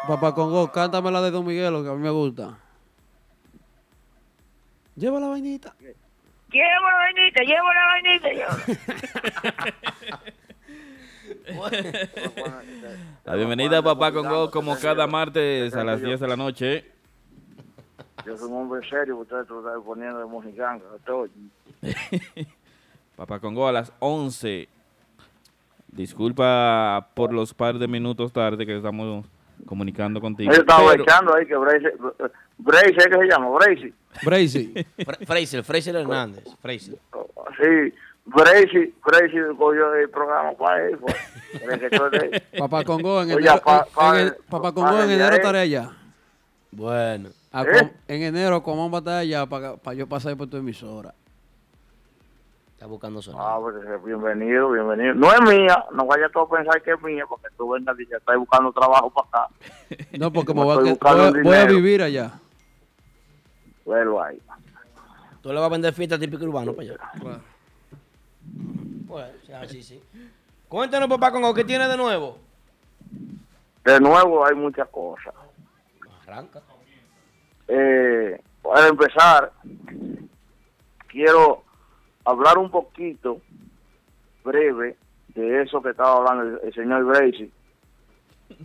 papá 0.08 0.34
Congo, 0.34 0.72
cántame 0.72 1.10
la 1.10 1.20
de 1.22 1.30
Don 1.30 1.46
Miguelo, 1.46 1.82
que 1.82 1.90
a 1.90 1.92
mí 1.92 2.00
me 2.00 2.10
gusta. 2.10 2.58
Lleva 4.96 5.20
la 5.20 5.28
vainita. 5.28 5.74
Llevo 6.50 6.90
la 6.90 6.96
vainita, 6.96 7.42
llevo 7.42 7.72
la 7.72 7.86
vainita. 7.86 8.32
Yo. 8.32 8.46
La 13.24 13.34
bienvenida 13.34 13.78
a 13.78 13.82
Papá 13.82 14.12
Congo 14.12 14.50
como 14.50 14.76
cada 14.78 15.06
martes 15.06 15.74
a 15.74 15.84
las 15.84 16.00
10 16.00 16.20
de 16.20 16.28
la 16.28 16.36
noche. 16.36 16.90
Yo 18.24 18.36
soy 18.38 18.50
un 18.50 18.62
hombre 18.62 18.88
serio, 18.88 19.18
ustedes 19.18 19.42
están 19.42 19.82
poniendo 19.84 20.18
de 20.20 20.24
mojiganga. 20.26 20.84
Papá 23.16 23.38
Congo 23.40 23.68
a 23.68 23.72
las 23.72 23.92
11. 23.98 24.68
Disculpa 25.88 27.08
por 27.14 27.32
los 27.32 27.52
par 27.54 27.78
de 27.78 27.86
minutos 27.88 28.32
tarde 28.32 28.64
que 28.66 28.76
estamos 28.76 29.26
comunicando 29.66 30.20
contigo. 30.20 30.50
Yo 30.52 30.60
estaba 30.60 30.90
pero- 30.92 31.04
echando 31.04 31.34
ahí 31.36 31.46
que 31.46 31.56
Brace, 31.56 31.92
Brace, 32.58 32.92
¿qué 32.94 33.02
se 33.18 33.26
llama? 33.30 33.50
Brace. 33.50 33.92
Bracy. 34.24 34.74
Fra- 35.04 35.18
Fraser, 35.26 35.62
Fraser 35.62 35.96
Hernández, 35.96 36.44
Fraser. 36.60 36.96
Sí, 37.60 37.92
Brace, 38.26 38.94
Brace 39.04 39.32
cogió 39.58 39.94
el 39.94 40.08
programa 40.10 40.52
para 40.52 40.86
él. 40.86 40.98
pues. 40.98 41.14
Papá 42.58 42.82
Congo, 42.84 43.22
en 43.22 43.32
Oye, 43.32 43.46
enero, 43.46 43.62
pa- 43.62 43.86
en- 43.86 43.94
pa- 43.94 44.20
en 44.20 44.26
el- 44.26 44.34
Papá 44.50 44.72
Congo, 44.72 45.02
en 45.02 45.10
enero 45.10 45.36
estaré 45.36 45.58
allá. 45.60 45.90
Bueno, 46.72 47.28
A 47.52 47.62
¿Eh? 47.62 47.66
com- 47.78 47.90
En 48.08 48.22
enero, 48.22 48.62
¿cómo 48.62 48.90
va 48.90 48.98
a 48.98 49.00
estar 49.00 49.18
allá 49.18 49.46
para 49.46 49.94
yo 49.94 50.08
pasar 50.08 50.36
por 50.36 50.48
tu 50.48 50.56
emisora? 50.56 51.14
está 52.72 52.86
buscando 52.86 53.22
sonido. 53.22 53.42
Ah, 53.46 53.58
pues 53.60 53.76
eh, 53.76 53.98
bienvenido, 54.04 54.70
bienvenido. 54.72 55.14
No 55.14 55.32
es 55.32 55.40
mía, 55.42 55.84
no 55.92 56.04
vaya 56.06 56.28
tú 56.30 56.40
a 56.40 56.50
pensar 56.50 56.82
que 56.82 56.90
es 56.92 57.00
mía, 57.02 57.24
porque 57.28 57.46
tú 57.56 57.70
vengas 57.70 57.98
y 58.00 58.06
ya 58.08 58.16
estás 58.16 58.36
buscando 58.36 58.72
trabajo 58.72 59.10
para 59.10 59.44
acá. 59.44 59.54
No, 60.18 60.32
porque 60.32 60.52
me 60.52 60.64
voy 60.64 60.72
a, 60.72 60.80
voy 60.80 61.42
voy 61.42 61.56
a 61.56 61.64
vivir 61.66 62.02
allá. 62.02 62.32
Velo 63.86 64.20
ahí. 64.22 64.40
¿Tú 65.40 65.50
le 65.50 65.54
vas 65.60 65.66
a 65.66 65.68
vender 65.68 65.92
fiesta 65.94 66.18
típico 66.18 66.44
urbano 66.44 66.72
para 66.72 66.88
allá? 66.88 67.42
Así 69.60 69.82
sí. 69.82 70.02
Cuéntanos, 70.68 71.08
papá 71.08 71.30
Congo, 71.30 71.54
¿qué 71.54 71.64
tiene 71.64 71.86
de 71.88 71.96
nuevo? 71.96 72.38
De 73.84 74.00
nuevo 74.00 74.44
hay 74.46 74.54
muchas 74.54 74.88
cosas. 74.88 75.34
Arranca. 76.22 76.62
Eh, 77.68 78.40
para 78.62 78.88
empezar, 78.88 79.52
quiero 81.08 81.62
hablar 82.24 82.58
un 82.58 82.70
poquito 82.70 83.40
breve 84.42 84.96
de 85.28 85.62
eso 85.62 85.80
que 85.82 85.90
estaba 85.90 86.16
hablando 86.16 86.58
el, 86.58 86.68
el 86.68 86.74
señor 86.74 87.04
Bracy. 87.04 87.52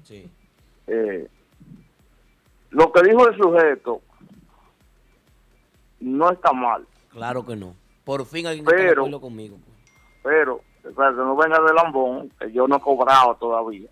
Sí. 0.04 0.30
Eh, 0.88 1.28
lo 2.72 2.92
que 2.92 3.02
dijo 3.04 3.28
el 3.28 3.38
sujeto 3.38 4.02
no 6.00 6.32
está 6.32 6.54
mal, 6.54 6.86
Claro 7.10 7.46
que 7.46 7.56
no. 7.56 7.76
Por 8.06 8.26
fin 8.26 8.46
alguien 8.48 8.66
está 8.66 8.76
de 8.76 8.88
Pero- 8.90 9.02
acuerdo 9.02 9.22
conmigo. 9.22 9.58
Pero 10.24 10.62
espérate, 10.84 11.18
no 11.18 11.36
venga 11.36 11.60
de 11.62 11.74
lambón, 11.74 12.30
que 12.40 12.52
yo 12.52 12.68
no 12.68 12.78
he 12.78 12.82
cobrado 12.82 13.36
todavía. 13.36 13.90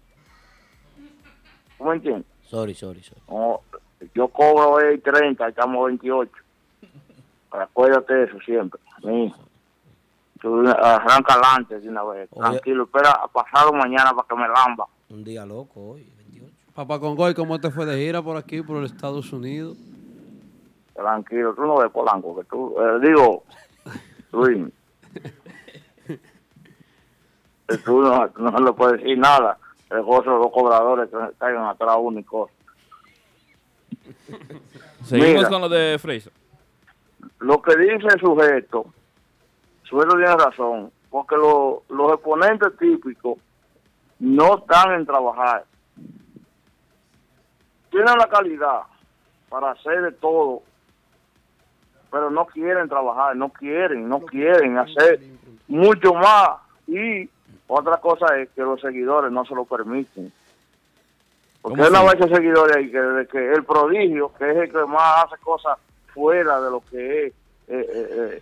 ¿Tú 1.78 1.84
me 1.84 1.96
entiendes? 1.96 2.26
Sorry, 2.44 2.74
sorry, 2.74 3.04
sorry. 3.04 3.22
No, 3.30 3.62
yo 4.14 4.28
cobro 4.30 4.72
hoy 4.72 5.00
30, 5.00 5.48
estamos 5.48 5.86
28. 5.88 6.32
Acuérdate 7.52 8.14
de 8.14 8.24
eso 8.26 8.40
siempre. 8.42 8.80
Sí. 9.02 9.34
Tú 10.42 10.60
arranca 10.68 11.34
adelante 11.34 11.80
de 11.80 11.90
una 11.90 12.04
vez. 12.04 12.30
Oye. 12.32 12.50
Tranquilo, 12.50 12.84
espera 12.84 13.12
a 13.12 13.28
pasado 13.28 13.74
mañana 13.74 14.12
para 14.12 14.28
que 14.28 14.36
me 14.36 14.48
lamba. 14.48 14.86
Un 15.10 15.24
día 15.24 15.46
loco 15.46 15.92
hoy, 15.92 16.12
28. 16.18 16.54
Papá 16.74 17.00
Congo, 17.00 17.30
¿y 17.30 17.34
cómo 17.34 17.60
te 17.60 17.72
fue 17.72 17.86
de 17.86 17.98
gira 17.98 18.22
por 18.22 18.38
aquí, 18.38 18.62
por 18.62 18.78
los 18.78 18.92
Estados 18.92 19.32
Unidos? 19.34 19.78
Tranquilo, 20.94 21.54
tú 21.54 21.62
no 21.62 21.78
ves 21.78 21.92
Polanco, 21.92 22.36
que 22.36 22.44
tú, 22.46 22.76
eh, 22.80 23.00
digo, 23.02 23.44
Luis, 24.32 24.68
que 25.14 25.32
tú 27.86 28.02
no, 28.02 28.28
no 28.38 28.60
le 28.60 28.74
puedes 28.74 29.02
decir 29.02 29.18
nada. 29.18 29.58
El 29.90 30.02
gozo 30.04 30.32
de 30.34 30.38
los 30.40 30.52
cobradores 30.52 31.10
que 31.10 31.18
caigan 31.38 31.66
atrás 31.66 31.96
cosas. 32.26 32.56
Seguimos 35.04 35.36
Mira. 35.36 35.50
con 35.50 35.62
lo 35.62 35.70
de 35.70 35.98
Fraser. 36.00 36.34
Lo 37.40 37.62
que 37.62 37.76
dice 37.78 38.08
el 38.14 38.20
sujeto 38.20 38.88
Suelo 39.84 40.16
tiene 40.16 40.36
razón, 40.36 40.92
porque 41.10 41.36
lo- 41.38 41.84
los 41.90 42.14
exponentes 42.14 42.78
típicos 42.78 43.38
no 44.20 44.58
están 44.58 44.92
en 44.94 45.06
trabajar. 45.06 45.64
Tienen 47.90 48.18
la 48.18 48.28
calidad 48.28 48.82
para 49.48 49.72
hacer 49.72 50.02
de 50.02 50.12
todo, 50.12 50.62
pero 52.12 52.30
no 52.30 52.46
quieren 52.48 52.90
trabajar, 52.90 53.36
no 53.38 53.48
quieren, 53.50 54.10
no 54.10 54.20
quieren 54.20 54.78
hacer 54.78 55.22
mucho 55.70 56.14
más. 56.14 56.50
Y 56.86 57.30
otra 57.68 57.98
cosa 57.98 58.38
es 58.38 58.50
que 58.50 58.62
los 58.62 58.80
seguidores 58.82 59.32
no 59.32 59.46
se 59.46 59.54
lo 59.56 59.66
permiten. 59.66 60.32
Porque 61.62 61.78
¿Cómo 61.78 61.84
hay 61.84 61.90
una 61.90 62.00
así? 62.12 62.18
base 62.20 62.30
de 62.30 62.36
seguidores 62.36 62.76
ahí 62.78 62.92
que, 62.92 63.52
el 63.54 63.64
prodigio, 63.66 64.32
que 64.38 64.50
es 64.52 64.58
el 64.58 64.72
que 64.72 64.86
más 64.86 65.26
hace 65.26 65.38
cosas 65.42 65.78
fuera 66.14 66.62
de 66.62 66.72
lo 66.72 66.82
que 66.90 67.26
es 67.28 67.34
eh, 67.68 67.86
eh, 67.90 68.08
eh, 68.12 68.42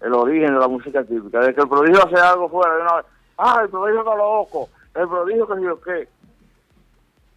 el 0.00 0.14
origen 0.14 0.54
de 0.54 0.60
la 0.60 0.68
música 0.68 1.02
típica. 1.04 1.40
Desde 1.40 1.54
que 1.54 1.60
el 1.60 1.68
prodigio 1.68 2.04
hace 2.04 2.16
algo 2.16 2.48
fuera 2.48 2.74
de 2.76 2.82
una 2.82 2.96
vez, 2.96 3.06
ah, 3.38 3.60
el 3.62 3.68
prodigio 3.68 4.00
está 4.00 4.14
loco, 4.16 4.68
el 4.94 5.08
prodigio 5.08 5.46
que 5.48 5.62
yo 5.62 5.80
qué. 5.80 6.08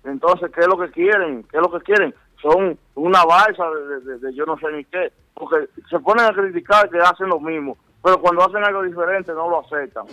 Entonces, 0.05 0.51
¿qué 0.53 0.61
es 0.61 0.67
lo 0.67 0.77
que 0.77 0.89
quieren? 0.91 1.43
¿Qué 1.43 1.57
es 1.57 1.61
lo 1.61 1.71
que 1.71 1.83
quieren? 1.83 2.13
Son 2.41 2.77
una 2.95 3.25
balsa 3.25 3.69
de, 3.71 3.87
de- 3.87 3.99
de- 4.01 4.19
de 4.19 4.33
yo 4.33 4.45
no 4.45 4.57
sé 4.57 4.71
ni 4.71 4.85
qué. 4.85 5.11
Porque 5.33 5.67
se 5.89 5.99
ponen 5.99 6.25
a 6.25 6.33
criticar 6.33 6.89
que 6.89 6.97
hacen 6.99 7.27
lo 7.29 7.39
mismo, 7.39 7.77
pero 8.03 8.19
cuando 8.21 8.43
hacen 8.43 8.63
algo 8.63 8.81
diferente 8.83 9.33
no 9.33 9.49
lo 9.49 9.59
aceptan. 9.59 10.05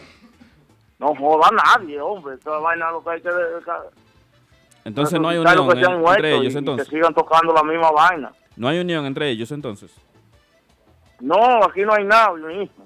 No 0.98 1.14
joda 1.14 1.48
a 1.48 1.76
nadie, 1.78 2.00
hombre. 2.00 2.34
Esta 2.34 2.58
vaina 2.58 2.90
lo 2.90 3.02
que 3.02 3.10
hay 3.10 3.20
que... 3.20 3.30
Entonces 4.84 5.18
no 5.20 5.28
hay 5.28 5.38
unión 5.38 5.68
que 5.68 5.80
en- 5.80 6.06
entre 6.06 6.34
ellos 6.36 6.54
y 6.54 6.58
entonces. 6.58 6.88
que 6.88 6.96
sigan 6.96 7.14
tocando 7.14 7.52
la 7.54 7.62
misma 7.62 7.90
vaina. 7.90 8.32
No 8.56 8.68
hay 8.68 8.78
unión 8.80 9.06
entre 9.06 9.30
ellos 9.30 9.50
entonces. 9.50 9.94
No, 11.20 11.36
aquí 11.64 11.82
no 11.82 11.94
hay 11.94 12.04
nada, 12.04 12.32
mi 12.34 12.62
hijo. 12.64 12.82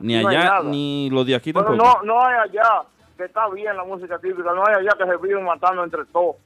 Ni 0.00 0.20
No 0.22 0.28
allá, 0.28 0.60
ni 0.64 1.08
los 1.10 1.26
de 1.26 1.34
aquí 1.34 1.52
tampoco. 1.52 1.76
no, 1.76 2.02
no 2.02 2.24
hay 2.24 2.34
allá 2.50 2.82
que 3.16 3.24
está 3.24 3.48
bien 3.48 3.76
la 3.76 3.84
música 3.84 4.18
típica, 4.18 4.52
no 4.52 4.66
hay 4.66 4.74
allá 4.74 4.90
que 4.98 5.04
se 5.06 5.16
viven 5.18 5.44
matando 5.44 5.84
entre 5.84 6.04
todos. 6.06 6.36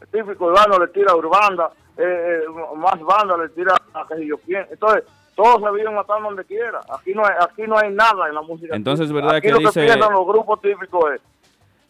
El 0.00 0.08
típico 0.08 0.46
urbano 0.46 0.78
le 0.78 0.88
tira 0.88 1.12
a 1.12 1.16
urbanda, 1.16 1.70
eh, 1.96 2.02
eh, 2.44 2.76
más 2.76 3.00
banda 3.00 3.36
le 3.36 3.48
tira 3.50 3.74
a 3.94 4.06
que 4.06 4.26
yo 4.26 4.36
quién. 4.38 4.66
Entonces, 4.70 5.04
todos 5.42 5.62
se 5.62 5.76
viven 5.78 5.94
matando 5.94 6.28
donde 6.28 6.44
quiera. 6.44 6.80
Aquí 6.90 7.12
no 7.14 7.24
hay, 7.24 7.32
aquí 7.40 7.62
no 7.66 7.78
hay 7.78 7.92
nada 7.92 8.28
en 8.28 8.34
la 8.34 8.42
música 8.42 8.74
Entonces. 8.76 9.10
¿verdad 9.12 9.36
aquí 9.36 9.46
que 9.48 9.52
lo 9.52 9.58
dice- 9.60 9.80
que 9.80 9.86
piensan 9.86 10.12
los 10.12 10.26
grupos 10.26 10.60
típicos 10.60 11.12
es 11.14 11.20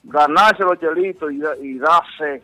ganarse 0.04 0.62
los 0.62 0.78
chelitos 0.78 1.32
y, 1.32 1.40
y 1.66 1.78
darse. 1.78 2.42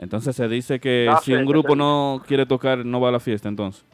Entonces 0.00 0.34
se 0.36 0.48
dice 0.48 0.78
que 0.80 1.12
si 1.22 1.32
un 1.34 1.46
grupo 1.46 1.74
no 1.76 2.22
quiere 2.26 2.44
tocar, 2.46 2.84
no 2.84 3.00
va 3.00 3.08
a 3.08 3.12
la 3.12 3.20
fiesta 3.20 3.48
entonces. 3.48 3.84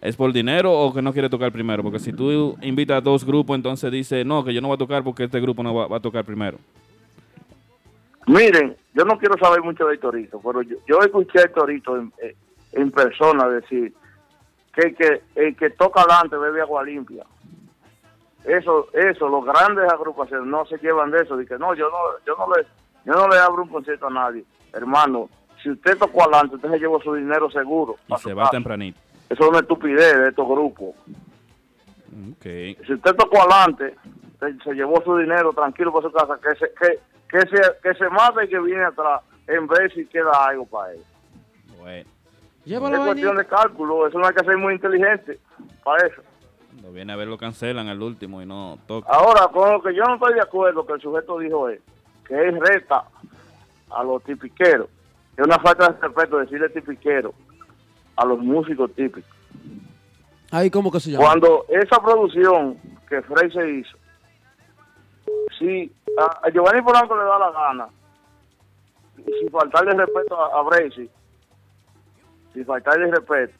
¿Es 0.00 0.14
por 0.14 0.32
dinero 0.32 0.72
o 0.72 0.94
que 0.94 1.02
no 1.02 1.12
quiere 1.12 1.28
tocar 1.28 1.50
primero? 1.50 1.82
Porque 1.82 1.98
si 1.98 2.12
tú 2.12 2.56
invitas 2.62 2.98
a 2.98 3.00
dos 3.00 3.24
grupos, 3.24 3.56
entonces 3.56 3.90
dice, 3.90 4.24
no, 4.24 4.44
que 4.44 4.54
yo 4.54 4.60
no 4.60 4.68
voy 4.68 4.76
a 4.76 4.78
tocar 4.78 5.02
porque 5.02 5.24
este 5.24 5.40
grupo 5.40 5.62
no 5.64 5.74
va, 5.74 5.88
va 5.88 5.96
a 5.96 6.00
tocar 6.00 6.24
primero. 6.24 6.56
Miren, 8.26 8.76
yo 8.94 9.04
no 9.04 9.18
quiero 9.18 9.34
saber 9.38 9.62
mucho 9.62 9.86
de 9.86 9.96
Torito, 9.98 10.40
pero 10.40 10.62
yo, 10.62 10.76
yo 10.86 11.00
escuché 11.00 11.40
a 11.40 11.48
Torito 11.52 11.96
en, 11.96 12.12
eh, 12.22 12.36
en 12.72 12.90
persona 12.90 13.48
decir 13.48 13.92
que 14.78 14.86
el 14.86 14.94
que, 14.94 15.22
el 15.34 15.56
que 15.56 15.70
toca 15.70 16.02
adelante 16.02 16.36
bebe 16.36 16.60
agua 16.60 16.84
limpia. 16.84 17.24
Eso, 18.44 18.86
eso, 18.92 19.28
los 19.28 19.44
grandes 19.44 19.92
agrupaciones 19.92 20.46
no 20.46 20.64
se 20.66 20.78
llevan 20.78 21.10
de 21.10 21.22
eso, 21.22 21.36
de 21.36 21.44
que 21.44 21.58
no, 21.58 21.74
yo 21.74 21.88
no, 21.90 22.24
yo 22.24 22.36
no 22.38 22.54
le, 22.54 22.64
yo 23.04 23.12
no 23.12 23.28
le 23.28 23.38
abro 23.38 23.64
un 23.64 23.68
concierto 23.68 24.06
a 24.06 24.10
nadie. 24.10 24.44
Hermano, 24.72 25.28
si 25.62 25.70
usted 25.70 25.98
tocó 25.98 26.22
adelante, 26.22 26.56
usted 26.56 26.70
se 26.70 26.78
llevó 26.78 27.00
su 27.02 27.12
dinero 27.14 27.50
seguro. 27.50 27.96
Y 28.06 28.16
se 28.18 28.32
va 28.32 28.42
casa. 28.44 28.52
tempranito. 28.52 29.00
Eso 29.28 29.42
es 29.42 29.48
una 29.50 29.58
estupidez 29.58 30.16
de 30.16 30.28
estos 30.28 30.48
grupos. 30.48 30.94
Ok. 32.30 32.44
Si 32.86 32.92
usted 32.94 33.14
tocó 33.16 33.42
adelante, 33.42 33.96
se, 34.38 34.58
se 34.62 34.74
llevó 34.74 35.02
su 35.02 35.16
dinero 35.16 35.52
tranquilo 35.52 35.92
para 35.92 36.08
su 36.08 36.12
casa, 36.12 36.38
que 36.40 36.56
se, 36.56 36.72
que, 36.74 37.00
que 37.28 37.40
se, 37.40 37.62
que 37.82 37.94
se 37.94 38.08
mate 38.08 38.44
y 38.44 38.48
que 38.48 38.60
viene 38.60 38.84
atrás, 38.84 39.22
en 39.48 39.66
vez 39.66 39.92
si 39.92 40.06
queda 40.06 40.46
algo 40.46 40.64
para 40.66 40.92
él. 40.92 41.00
Bueno, 41.78 42.08
Lleva 42.68 42.88
Es 42.90 42.98
cuestión 42.98 43.34
vainita. 43.36 43.42
de 43.42 43.62
cálculo, 43.62 44.06
eso 44.06 44.18
no 44.18 44.26
hay 44.26 44.34
que 44.34 44.44
ser 44.44 44.56
muy 44.58 44.74
inteligente 44.74 45.38
para 45.82 46.06
eso. 46.06 46.22
cuando 46.70 46.92
viene 46.92 47.12
a 47.12 47.16
ver 47.16 47.28
lo 47.28 47.38
cancelan 47.38 47.88
al 47.88 48.02
último 48.02 48.42
y 48.42 48.46
no 48.46 48.78
toca. 48.86 49.10
Ahora, 49.10 49.48
con 49.48 49.72
lo 49.72 49.82
que 49.82 49.94
yo 49.94 50.04
no 50.04 50.14
estoy 50.14 50.34
de 50.34 50.42
acuerdo 50.42 50.84
que 50.86 50.92
el 50.92 51.00
sujeto 51.00 51.38
dijo 51.38 51.68
es 51.70 51.80
que 52.26 52.34
él 52.34 52.60
reta 52.60 53.04
a 53.90 54.02
los 54.04 54.22
tipiqueros. 54.22 54.88
Es 55.36 55.44
una 55.46 55.58
falta 55.58 55.88
de 55.88 55.98
respeto 56.00 56.38
decirle 56.38 56.68
tipiquero 56.68 57.32
a 58.16 58.26
los 58.26 58.38
músicos 58.38 58.92
típicos. 58.94 59.30
Ahí, 60.50 60.70
¿cómo 60.70 60.90
que 60.90 61.00
se 61.00 61.10
llama? 61.12 61.24
Cuando 61.24 61.64
esa 61.68 62.00
producción 62.02 62.76
que 63.08 63.22
Frey 63.22 63.50
se 63.50 63.70
hizo, 63.70 63.96
si 65.58 65.90
a, 66.18 66.46
a 66.46 66.50
Giovanni 66.50 66.82
Polanco 66.82 67.16
le 67.16 67.24
da 67.24 67.38
la 67.38 67.50
gana, 67.50 67.88
y 69.18 69.32
sin 69.40 69.50
faltarle 69.50 69.92
respeto 69.92 70.36
a, 70.38 70.58
a 70.58 70.62
Bracy, 70.62 71.08
sin 72.58 72.66
faltarle 72.66 73.10
respeto, 73.10 73.54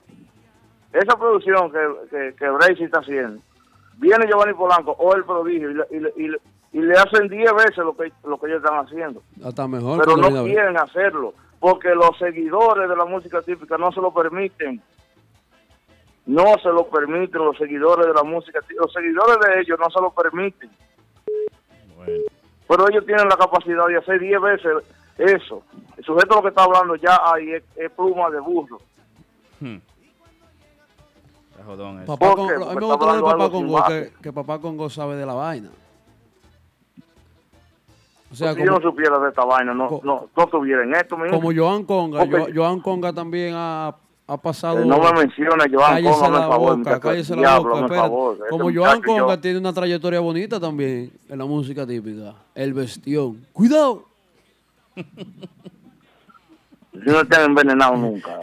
esa 0.93 1.17
producción 1.17 1.71
que, 1.71 1.79
que, 2.11 2.35
que 2.37 2.51
Bracy 2.51 2.85
está 2.85 2.99
haciendo, 3.01 3.41
viene 3.99 4.27
Giovanni 4.27 4.55
Polanco 4.55 4.93
o 4.99 5.15
el 5.15 5.25
prodigio 5.25 5.71
y 5.71 5.75
le, 5.75 5.85
y 5.91 6.01
le, 6.01 6.13
y 6.17 6.29
le- 6.29 6.39
y 6.71 6.81
le 6.83 6.93
hacen 6.99 7.29
10 7.29 7.51
veces 7.55 7.79
lo 7.79 7.97
que, 7.97 8.13
lo 8.25 8.39
que 8.39 8.47
ellos 8.49 8.63
están 8.63 8.79
haciendo 8.85 9.23
Hasta 9.43 9.67
mejor. 9.67 10.05
pero 10.05 10.19
no 10.19 10.45
quieren 10.45 10.77
hacerlo 10.77 11.33
porque 11.61 11.95
los 11.95 12.11
seguidores 12.19 12.91
de 12.91 12.95
la 12.95 13.07
música 13.07 13.41
típica 13.41 13.79
no 13.79 13.91
se 13.91 14.03
lo 14.03 14.13
permiten. 14.13 14.83
No 16.27 16.45
se 16.63 16.69
lo 16.69 16.87
permiten 16.89 17.43
los 17.43 17.57
seguidores 17.57 18.07
de 18.07 18.13
la 18.13 18.23
música 18.23 18.61
típica. 18.61 18.83
Los 18.83 18.93
seguidores 18.93 19.39
de 19.41 19.61
ellos 19.63 19.79
no 19.81 19.89
se 19.89 19.99
lo 20.01 20.11
permiten. 20.11 20.71
Pero 22.69 22.89
ellos 22.91 23.07
tienen 23.07 23.29
la 23.31 23.37
capacidad 23.39 23.87
de 23.87 23.97
hacer 23.97 24.21
10 24.21 24.41
veces 24.41 24.73
eso. 25.19 25.63
El 25.97 26.05
sujeto 26.05 26.37
lo 26.37 26.43
que 26.43 26.49
está 26.49 26.65
hablando 26.65 26.95
ya 26.97 27.19
ahí 27.25 27.51
es, 27.53 27.63
es 27.77 27.91
pluma 27.91 28.31
de 28.31 28.41
burro. 28.41 28.79
Hmm. 29.61 29.77
A 31.59 31.63
mí 31.71 32.05
Porque 32.07 32.43
me 32.43 32.57
gusta 32.87 33.15
de 33.15 33.21
Papá 33.23 33.51
Congo, 33.51 33.85
que, 34.23 34.33
Papá 34.33 34.59
Congo 34.61 34.89
sabe 34.89 35.17
de 35.17 35.27
la 35.27 35.35
vaina. 35.35 35.71
O 38.31 38.35
sea, 38.35 38.53
si 38.53 38.61
yo 38.61 38.67
no 38.67 38.73
como, 38.75 38.91
supiera 38.91 39.19
de 39.19 39.29
esta 39.31 39.45
vaina, 39.45 39.73
no, 39.75 39.89
Co- 39.89 40.01
no, 40.05 40.29
no 40.37 40.43
estuviera 40.45 40.83
en 40.85 40.95
esto 40.95 41.17
mismo. 41.17 41.41
como 41.41 41.53
Joan 41.55 41.85
Conga, 41.85 42.27
Jo- 42.27 42.47
Joan 42.55 42.81
Conga 42.81 43.13
también 43.13 43.55
ha, 43.57 43.95
ha 44.27 44.37
pasado... 44.37 44.81
Eh, 44.83 44.87
no 44.87 44.99
me 44.99 45.13
mencione, 45.15 45.65
Joan, 45.73 45.95
cállese 45.95 46.13
póngame 46.15 46.37
la 46.39 46.45
el 46.45 46.51
favor. 46.51 46.77
boca, 46.79 47.01
cállese 47.01 47.35
la 47.37 47.41
diablo, 47.41 47.81
boca, 47.83 47.95
favor. 47.95 48.35
Ese 48.37 48.49
Como 48.51 48.65
Joan 48.65 48.99
y 48.99 49.01
yo- 49.01 49.19
Conga 49.23 49.41
tiene 49.41 49.59
una 49.59 49.73
trayectoria 49.73 50.21
bonita 50.21 50.61
también 50.61 51.11
en 51.27 51.39
la 51.39 51.45
música 51.47 51.87
típica. 51.87 52.35
El 52.55 52.75
bestión. 52.75 53.47
¡Cuidado! 53.53 54.05
Si 56.93 57.11
no 57.11 57.25
te 57.27 57.37
han 57.37 57.45
envenenado 57.51 57.97
nunca. 57.97 58.39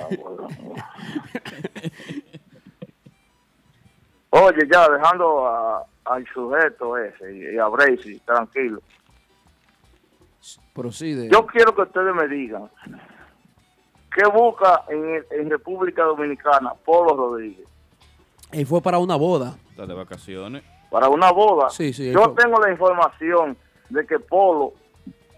Oye, 4.30 4.68
ya 4.72 4.90
dejando 4.90 5.46
a- 5.48 5.86
al 6.06 6.26
sujeto 6.34 6.98
ese 6.98 7.34
y, 7.36 7.56
y 7.56 7.58
a 7.58 7.68
Bracy, 7.68 8.20
tranquilo. 8.26 8.82
Procede. 10.74 11.30
Yo 11.32 11.46
quiero 11.48 11.74
que 11.74 11.82
ustedes 11.84 12.14
me 12.14 12.28
digan 12.28 12.70
qué 14.14 14.26
busca 14.30 14.84
en, 14.90 15.50
República 15.50 16.04
Dominicana 16.04 16.74
Polo 16.86 17.16
Rodríguez 17.16 17.68
Él 18.52 18.66
fue 18.66 18.82
para 18.82 18.98
una 19.00 19.16
boda. 19.16 19.56
Está 19.72 19.86
de 19.86 19.94
vacaciones. 19.94 20.64
para 20.92 21.10
una 21.10 21.32
boda. 21.32 21.70
Sí, 21.70 21.92
sí, 21.94 22.12
Yo 22.12 22.32
tengo 22.32 22.60
la 22.60 22.72
información 22.72 23.58
de 23.90 24.06
que 24.06 24.20
Polo 24.20 24.74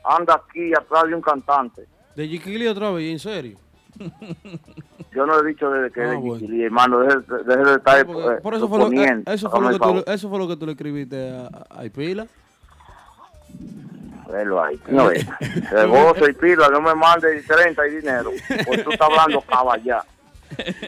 anda 0.10 0.36
aquí 0.36 0.72
atrás 0.74 1.04
de 1.08 1.16
un 1.16 1.22
cantante. 1.22 1.88
De 2.16 2.28
Jiquili 2.28 2.68
otra 2.68 2.92
vez, 2.92 3.12
¿en 3.12 3.20
serio? 3.20 3.58
Yo 5.14 5.26
no 5.26 5.40
he 5.40 5.48
dicho 5.48 5.70
desde 5.72 5.92
que 5.92 6.02
Ah, 6.02 6.06
es 6.06 6.10
de 6.12 6.16
bueno. 6.18 6.36
Jiquilí, 6.40 6.64
hermano, 6.64 7.00
deje, 7.00 7.18
deje 7.46 7.64
de 7.64 7.76
estar 7.76 8.06
Porque- 8.06 8.34
eh, 8.36 8.42
por 8.42 8.54
eso 8.54 8.68
fue, 8.70 8.78
lo, 8.78 8.86
eh, 8.86 8.90
suponiendo. 8.90 9.32
eso, 9.32 9.50
fue 9.50 9.60
lo 9.62 9.68
Hágame 9.68 9.80
que 9.94 9.98
el 10.00 10.04
tú, 10.06 10.12
eso 10.12 10.30
fue 10.30 10.40
lo 10.40 10.48
que 10.48 10.58
tú 10.58 10.66
le 10.66 10.72
escribiste 10.74 11.30
a, 11.32 11.48
a 11.70 11.84
Pila. 11.94 12.28
Velo 14.32 14.62
ahí, 14.62 14.80
no 14.90 15.10
es. 15.10 15.26
De 15.72 15.86
gozo 15.86 16.28
y 16.30 16.34
pila, 16.34 16.68
no 16.70 16.82
me 16.82 16.94
mande 16.94 17.42
30 17.42 17.88
y 17.88 17.92
dinero. 17.96 18.32
Pues 18.66 18.84
tú 18.84 18.92
estás 18.92 19.10
hablando 19.10 19.42
caballá. 19.42 20.04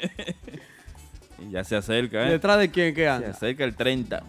Y 1.42 1.52
ya 1.52 1.64
se 1.64 1.78
acerca, 1.78 2.28
¿eh? 2.28 2.32
¿Detrás 2.32 2.60
de 2.60 2.70
quién 2.70 2.94
que 2.94 3.04
Se 3.04 3.08
anda? 3.10 3.30
acerca 3.30 3.64
el 3.64 3.74
30. 3.74 4.22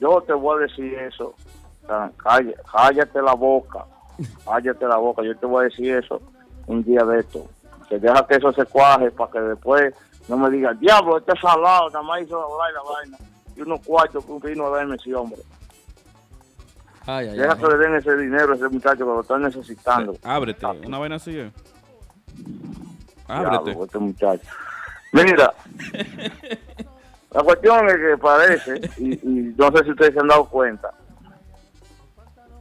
Yo 0.00 0.20
te 0.26 0.32
voy 0.32 0.58
a 0.58 0.66
decir 0.66 0.92
eso. 0.94 1.36
Calla- 1.86 2.54
Cállate 2.72 3.22
la 3.22 3.34
boca. 3.34 3.84
Cállate 4.44 4.86
la 4.86 4.96
boca. 4.96 5.22
Yo 5.22 5.36
te 5.36 5.46
voy 5.46 5.62
a 5.62 5.68
decir 5.68 5.94
eso 5.96 6.20
un 6.66 6.82
día 6.84 7.04
de 7.04 7.20
esto. 7.20 7.46
Que 7.88 7.98
deja 7.98 8.26
que 8.26 8.36
eso 8.36 8.52
se 8.52 8.64
cuaje 8.66 9.10
para 9.10 9.30
que 9.32 9.40
después 9.40 9.94
no 10.28 10.36
me 10.38 10.48
digan, 10.50 10.78
diablo, 10.78 11.18
este 11.18 11.38
salado, 11.38 11.90
nada 11.90 12.02
más 12.02 12.22
hizo 12.22 12.38
la 12.74 12.80
vaina. 12.82 13.18
Y 13.56 13.60
unos 13.62 13.80
cuartos 13.80 14.24
que 14.24 14.32
un 14.32 14.40
vino 14.40 14.66
a 14.66 14.76
darme 14.78 14.96
ese 14.96 15.14
hombre. 15.14 15.40
Ay, 17.06 17.28
ay, 17.28 17.36
Deja 17.38 17.52
ay. 17.52 17.58
que 17.60 17.66
le 17.68 17.76
den 17.76 17.94
ese 17.96 18.16
dinero 18.16 18.52
a 18.52 18.56
ese 18.56 18.68
muchacho 18.68 18.98
que 18.98 19.04
lo 19.04 19.20
está 19.20 19.38
necesitando. 19.38 20.16
Ábrete. 20.24 20.64
Una 20.86 20.98
vaina 20.98 21.16
así, 21.16 21.38
¿eh? 21.38 21.52
Ábrete. 23.28 23.64
Diablo, 23.64 23.84
este 23.84 23.98
muchacho. 23.98 24.42
Mira, 25.12 25.52
La 27.30 27.42
cuestión 27.42 27.88
es 27.88 27.96
que 27.96 28.16
parece, 28.16 28.80
y, 28.96 29.12
y 29.14 29.54
no 29.58 29.68
sé 29.72 29.82
si 29.84 29.90
ustedes 29.90 30.14
se 30.14 30.20
han 30.20 30.28
dado 30.28 30.44
cuenta, 30.48 30.90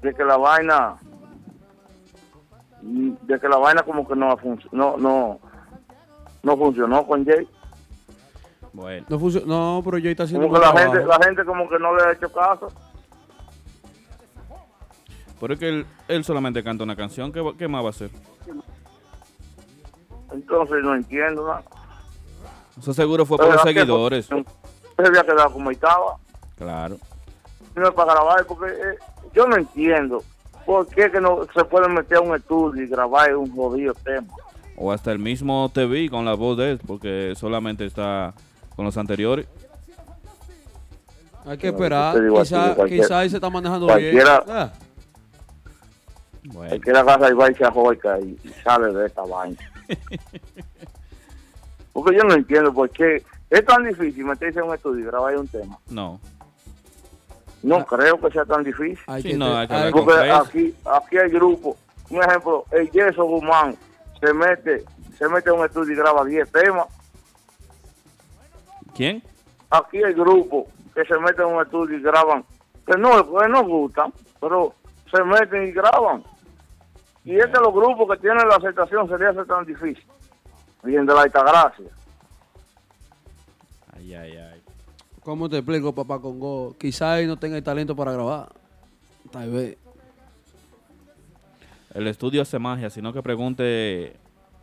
de 0.04 0.14
que 0.14 0.24
la 0.24 0.38
vaina, 0.38 0.96
de 2.82 3.40
que 3.40 3.48
la 3.48 3.58
vaina 3.58 3.82
como 3.84 4.08
que 4.08 4.16
no 4.16 4.36
no, 4.72 4.98
no, 4.98 5.40
no 6.44 6.58
funcionó 6.58 7.06
con 7.08 7.26
Jay. 7.26 7.48
Bueno, 8.74 9.06
No, 9.10 9.18
no, 9.46 9.82
pero 9.86 9.98
Jay 9.98 10.12
está 10.12 10.24
haciendo 10.24 10.48
Como 10.48 10.60
que 10.60 10.66
la 10.66 10.72
gente, 10.82 11.06
la 11.06 11.20
gente 11.24 11.46
como 11.46 11.70
que 11.70 11.80
no 11.80 11.96
le 11.96 12.04
ha 12.04 12.12
hecho 12.12 12.32
caso. 12.32 12.68
pero 15.40 15.54
es 15.54 15.60
que 15.60 15.70
él, 15.70 15.86
él 16.08 16.24
solamente 16.24 16.64
canta 16.64 16.84
una 16.84 16.96
canción. 16.96 17.32
¿Qué, 17.32 17.40
va- 17.42 17.54
qué 17.58 17.68
más 17.68 17.84
va 17.84 17.88
a 17.88 17.92
hacer? 17.92 18.10
Entonces 20.32 20.78
no 20.84 20.96
entiendo 20.96 21.46
nada. 21.48 21.64
Eso 22.80 22.94
seguro 22.94 23.26
fue 23.26 23.38
por 23.38 23.46
los 23.48 23.56
¿Verdad 23.58 23.72
que 23.74 23.80
seguidores. 23.82 24.26
Se 24.26 25.08
había 25.08 25.24
quedado 25.24 25.52
como 25.54 25.70
estaba. 25.70 26.18
Claro. 26.58 26.98
No 27.76 27.88
es 27.88 27.94
para 27.94 28.14
grabar, 28.14 28.46
porque 28.46 28.72
eh, 28.72 28.98
yo 29.34 29.48
no 29.48 29.56
entiendo 29.58 30.24
por 30.66 30.88
qué 30.88 31.12
que 31.12 31.20
no 31.20 31.46
se 31.54 31.64
pueden 31.66 31.94
meter 31.94 32.18
a 32.18 32.22
un 32.22 32.36
estudio 32.36 32.84
y 32.84 32.88
grabar 32.88 33.36
un 33.36 33.54
jodido 33.56 33.94
tema. 33.96 34.28
O 34.78 34.92
hasta 34.92 35.12
el 35.12 35.20
mismo 35.20 35.70
TV 35.74 36.10
con 36.10 36.26
la 36.26 36.34
voz 36.34 36.58
de 36.58 36.72
él, 36.72 36.80
porque 36.86 37.34
solamente 37.36 37.86
está 37.86 38.34
con 38.76 38.86
los 38.86 38.98
anteriores. 38.98 39.46
Hay 41.46 41.58
que 41.58 41.68
esperar. 41.68 42.16
así, 42.18 42.30
Quizá, 42.54 42.76
cualquiera- 42.76 43.20
ahí 43.20 43.30
se 43.30 43.36
está 43.38 43.50
manejando 43.50 43.86
cualquiera- 43.88 44.40
bien. 44.46 44.58
Ah, 44.58 44.72
Bueno, 46.46 46.76
la 46.86 47.06
casa 47.06 47.30
y 47.30 47.34
va 47.34 47.52
y 47.52 47.56
se 47.56 47.66
ajoica 47.66 48.20
y, 48.20 48.38
y 48.44 48.50
sale 48.64 48.94
de 48.94 49.06
esta 49.06 49.22
vaina. 49.24 49.58
Porque 51.94 52.16
yo 52.18 52.24
no 52.24 52.34
entiendo 52.34 52.74
por 52.74 52.90
qué 52.90 53.24
es 53.50 53.66
tan 53.66 53.84
difícil 53.88 54.26
meterse 54.26 54.60
en 54.60 54.66
un 54.66 54.74
estudio 54.74 55.04
y 55.04 55.06
grabar 55.08 55.38
un 55.38 55.48
tema. 55.48 55.78
no. 55.90 56.20
No 57.64 57.86
creo 57.86 58.20
que 58.20 58.30
sea 58.32 58.46
tan 58.46 58.64
difícil. 58.64 59.00
hay 59.08 59.24
que 59.24 59.38
no, 59.38 59.58
hay 59.58 59.68
que 59.68 59.92
Porque 59.92 60.32
aquí, 60.32 60.76
aquí 60.86 61.18
hay 61.18 61.30
grupos. 61.30 61.78
Un 62.10 62.22
ejemplo, 62.22 62.66
el 62.72 62.92
Yeso 62.92 63.24
Guzmán 63.24 63.76
se 64.20 64.34
mete, 64.34 64.84
se 65.18 65.28
mete 65.30 65.50
en 65.50 65.60
un 65.60 65.66
estudio 65.66 65.94
y 65.94 65.98
graba 65.98 66.26
10 66.26 66.52
temas. 66.52 66.88
¿Quién? 68.94 69.24
Aquí 69.70 70.04
hay 70.04 70.14
grupos 70.14 70.66
que 70.94 71.06
se 71.06 71.18
meten 71.18 71.48
en 71.48 71.56
un 71.56 71.62
estudio 71.64 71.98
y 71.98 72.02
graban, 72.02 72.44
que 72.86 72.98
no, 72.98 73.10
que 73.26 73.48
no 73.48 73.64
gustan, 73.64 74.14
pero 74.40 74.76
se 75.10 75.24
meten 75.24 75.68
y 75.68 75.72
graban. 75.72 76.24
Y 77.24 77.38
es 77.38 77.46
que 77.46 77.60
los 77.60 77.74
grupos 77.74 78.10
que 78.12 78.22
tienen 78.22 78.48
la 78.48 78.58
aceptación 78.58 79.08
sería 79.08 79.34
ser 79.34 79.46
tan 79.46 79.66
difícil. 79.66 80.06
Bien 80.84 81.06
de 81.06 81.14
la 81.14 81.22
Altagracia. 81.22 81.90
Ay, 83.96 84.14
ay, 84.14 84.38
ay. 84.38 84.53
¿Cómo 85.24 85.50
te 85.50 85.58
explico, 85.58 85.94
papá 85.94 86.20
Congo? 86.20 86.76
Quizá 86.78 87.20
él 87.20 87.28
no 87.28 87.38
tenga 87.38 87.58
el 87.58 87.64
talento 87.64 87.96
para 87.96 88.12
grabar. 88.12 88.50
Tal 89.32 89.50
vez. 89.52 89.78
El 91.94 92.08
estudio 92.08 92.42
hace 92.42 92.60
magia, 92.60 92.90
sino 92.90 93.14
que 93.14 93.22
pregunte 93.22 94.14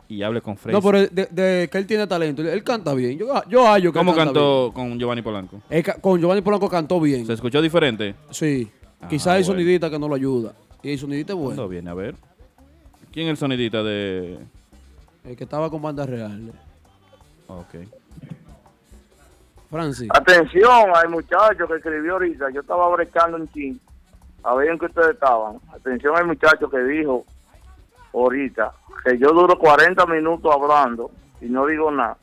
y 0.07 0.21
hable 0.21 0.41
con 0.41 0.57
Fresh. 0.57 0.73
No, 0.73 0.81
pero 0.81 0.99
de, 0.99 1.25
de 1.31 1.69
que 1.71 1.77
él 1.77 1.87
tiene 1.87 2.05
talento. 2.05 2.41
Él 2.41 2.63
canta 2.63 2.93
bien. 2.93 3.17
Yo, 3.17 3.27
yo 3.49 3.65
hallo 3.65 3.91
que 3.91 3.99
él 3.99 4.05
¿Cómo 4.05 4.11
canta 4.15 4.25
cantó 4.25 4.71
con 4.73 4.99
Giovanni 4.99 5.21
Polanco? 5.21 5.61
Él 5.69 5.83
con 6.01 6.19
Giovanni 6.19 6.41
Polanco 6.41 6.69
cantó 6.69 6.99
bien. 6.99 7.25
¿Se 7.25 7.33
escuchó 7.33 7.61
diferente? 7.61 8.15
Sí. 8.29 8.69
Ah, 8.99 9.07
Quizá 9.07 9.33
hay 9.33 9.43
sonidita 9.43 9.89
que 9.89 9.97
no 9.97 10.07
lo 10.07 10.15
ayuda. 10.15 10.53
Y 10.83 10.91
el 10.91 10.99
sonidita 10.99 11.33
es 11.33 11.39
¿Cuándo 11.39 11.55
bueno. 11.63 11.69
viene? 11.69 11.89
A 11.89 11.93
ver. 11.93 12.15
¿Quién 13.11 13.27
es 13.27 13.31
el 13.31 13.37
sonidita 13.37 13.81
de...? 13.83 14.37
El 15.23 15.35
que 15.35 15.43
estaba 15.43 15.69
con 15.69 15.81
banda 15.81 16.05
real. 16.05 16.51
Ok. 17.47 17.75
Francis. 19.71 20.09
Atención 20.13 20.91
al 20.93 21.09
muchacho 21.09 21.65
que 21.65 21.75
escribió 21.75 22.13
ahorita. 22.13 22.49
Yo 22.51 22.59
estaba 22.59 22.89
brechando 22.89 23.37
un 23.37 23.47
chin. 23.47 23.79
A 24.43 24.53
ver 24.55 24.69
en 24.69 24.77
qué 24.77 24.85
ustedes 24.85 25.11
estaban. 25.11 25.59
Atención 25.73 26.15
al 26.17 26.27
muchacho 26.27 26.69
que 26.69 26.79
dijo 26.79 27.25
ahorita 28.13 28.73
que 29.05 29.17
yo 29.17 29.29
duro 29.29 29.57
40 29.57 30.05
minutos 30.07 30.53
hablando 30.53 31.11
y 31.39 31.45
no 31.45 31.65
digo 31.65 31.89
nada. 31.89 32.17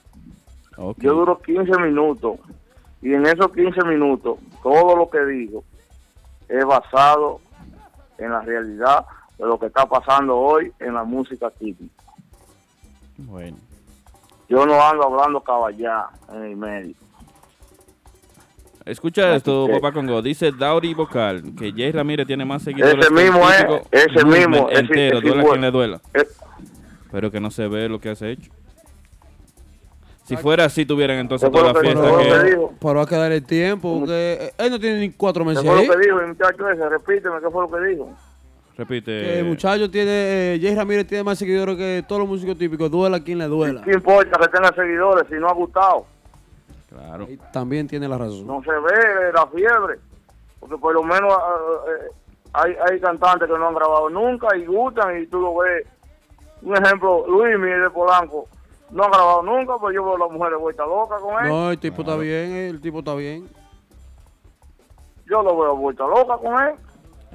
Yo 0.98 1.14
duro 1.14 1.38
15 1.38 1.78
minutos 1.80 2.38
y 3.00 3.14
en 3.14 3.26
esos 3.26 3.50
15 3.52 3.82
minutos 3.84 4.38
todo 4.62 4.94
lo 4.94 5.08
que 5.08 5.24
digo 5.24 5.64
es 6.48 6.64
basado 6.64 7.40
en 8.18 8.30
la 8.30 8.42
realidad 8.42 9.06
de 9.38 9.46
lo 9.46 9.58
que 9.58 9.66
está 9.66 9.86
pasando 9.86 10.36
hoy 10.36 10.72
en 10.80 10.94
la 10.94 11.04
música 11.04 11.50
típica. 11.50 12.02
Bueno. 13.16 13.56
Yo 14.48 14.66
no 14.66 14.80
ando 14.82 15.04
hablando 15.04 15.40
caballá 15.40 16.08
en 16.32 16.42
el 16.42 16.56
medio. 16.56 16.94
Escucha 18.88 19.34
esto, 19.36 19.68
papá 19.70 19.92
Congo. 19.92 20.22
Dice 20.22 20.50
Dauri 20.52 20.94
Vocal 20.94 21.42
que 21.58 21.72
Jay 21.72 21.92
Ramírez 21.92 22.26
tiene 22.26 22.44
más 22.44 22.62
seguidores 22.62 22.96
Ese 22.98 23.14
que 23.14 23.22
mismo 23.22 23.48
es, 23.50 23.56
típico 23.58 23.82
ese 23.92 24.24
mismo, 24.24 24.68
ese- 24.70 24.80
entero, 24.80 25.18
ese 25.18 25.26
duela 25.28 25.42
fue. 25.42 25.50
quien 25.50 25.60
le 25.62 25.70
duela. 25.70 26.00
Eh, 26.14 26.26
Pero 27.12 27.30
que 27.30 27.40
no 27.40 27.50
se 27.50 27.68
ve 27.68 27.88
lo 27.88 28.00
que 28.00 28.10
has 28.10 28.22
hecho. 28.22 28.50
Si 30.24 30.36
fuera 30.36 30.64
así, 30.66 30.84
tuvieran 30.84 31.18
entonces 31.18 31.48
fue 31.50 31.58
toda 31.60 31.72
la 31.72 31.80
que- 31.80 31.86
fiesta 31.86 32.02
fue 32.08 32.10
lo 32.10 32.18
que... 32.44 32.50
que. 32.50 32.68
Pero 32.80 32.94
va 32.96 33.02
a 33.02 33.06
quedar 33.06 33.32
el 33.32 33.44
tiempo. 33.44 33.98
Porque 34.00 34.52
él 34.58 34.70
no 34.70 34.78
tiene 34.78 35.00
ni 35.00 35.10
cuatro 35.10 35.42
¿Qué 35.44 35.48
meses 35.50 35.64
fue 35.64 35.80
ahí. 35.80 35.86
lo 35.86 35.92
que 35.94 35.98
dijo 36.06 36.20
el 36.20 36.26
muchacho 36.28 36.68
ese? 36.70 36.88
Repíteme, 36.88 37.36
¿qué 37.40 37.50
fue 37.50 37.62
lo 37.62 37.70
que 37.70 37.88
dijo? 37.88 38.10
Repite. 38.76 39.20
Que 39.20 39.38
el 39.40 39.44
muchacho 39.46 39.90
tiene. 39.90 40.10
Eh, 40.54 40.58
Jay 40.62 40.74
Ramírez 40.74 41.06
tiene 41.06 41.24
más 41.24 41.38
seguidores 41.38 41.76
que 41.76 42.04
todos 42.06 42.20
los 42.20 42.28
músicos 42.28 42.56
típicos. 42.58 42.90
Duela 42.90 43.22
quien 43.24 43.38
le 43.38 43.46
duela. 43.46 43.82
¿Qué 43.82 43.92
importa 43.92 44.38
que 44.38 44.48
tenga 44.48 44.72
seguidores 44.74 45.24
si 45.28 45.34
no 45.36 45.48
ha 45.48 45.54
gustado? 45.54 46.06
Claro. 46.98 47.26
Y 47.28 47.36
también 47.52 47.86
tiene 47.86 48.08
la 48.08 48.18
razón. 48.18 48.46
No 48.46 48.62
se 48.62 48.72
ve 48.72 49.32
la 49.32 49.46
fiebre. 49.46 49.98
Porque 50.60 50.76
por 50.76 50.94
lo 50.94 51.02
menos 51.02 51.32
ah, 51.32 51.56
eh, 51.88 52.10
hay, 52.52 52.76
hay 52.88 53.00
cantantes 53.00 53.48
que 53.48 53.56
no 53.56 53.68
han 53.68 53.74
grabado 53.74 54.10
nunca 54.10 54.56
y 54.56 54.66
gustan 54.66 55.22
y 55.22 55.26
tú 55.26 55.40
lo 55.40 55.56
ves. 55.58 55.86
Un 56.62 56.76
ejemplo, 56.76 57.24
Luis 57.28 57.56
Miguel 57.58 57.82
de 57.82 57.90
Polanco. 57.90 58.48
No 58.90 59.04
ha 59.04 59.08
grabado 59.08 59.42
nunca, 59.42 59.76
pues 59.78 59.94
yo 59.94 60.02
veo 60.02 60.16
a 60.16 60.18
las 60.18 60.30
mujeres 60.30 60.58
vueltas 60.58 60.88
locas 60.88 61.20
con 61.20 61.44
él. 61.44 61.48
No, 61.50 61.70
el 61.70 61.78
tipo 61.78 62.02
está 62.02 62.16
bien. 62.16 62.52
El 62.52 62.80
tipo 62.80 62.98
está 62.98 63.14
bien. 63.14 63.48
Yo 65.26 65.42
lo 65.42 65.56
veo 65.58 65.76
vuelta 65.76 66.06
loca 66.06 66.36
con 66.38 66.60
él. 66.62 66.74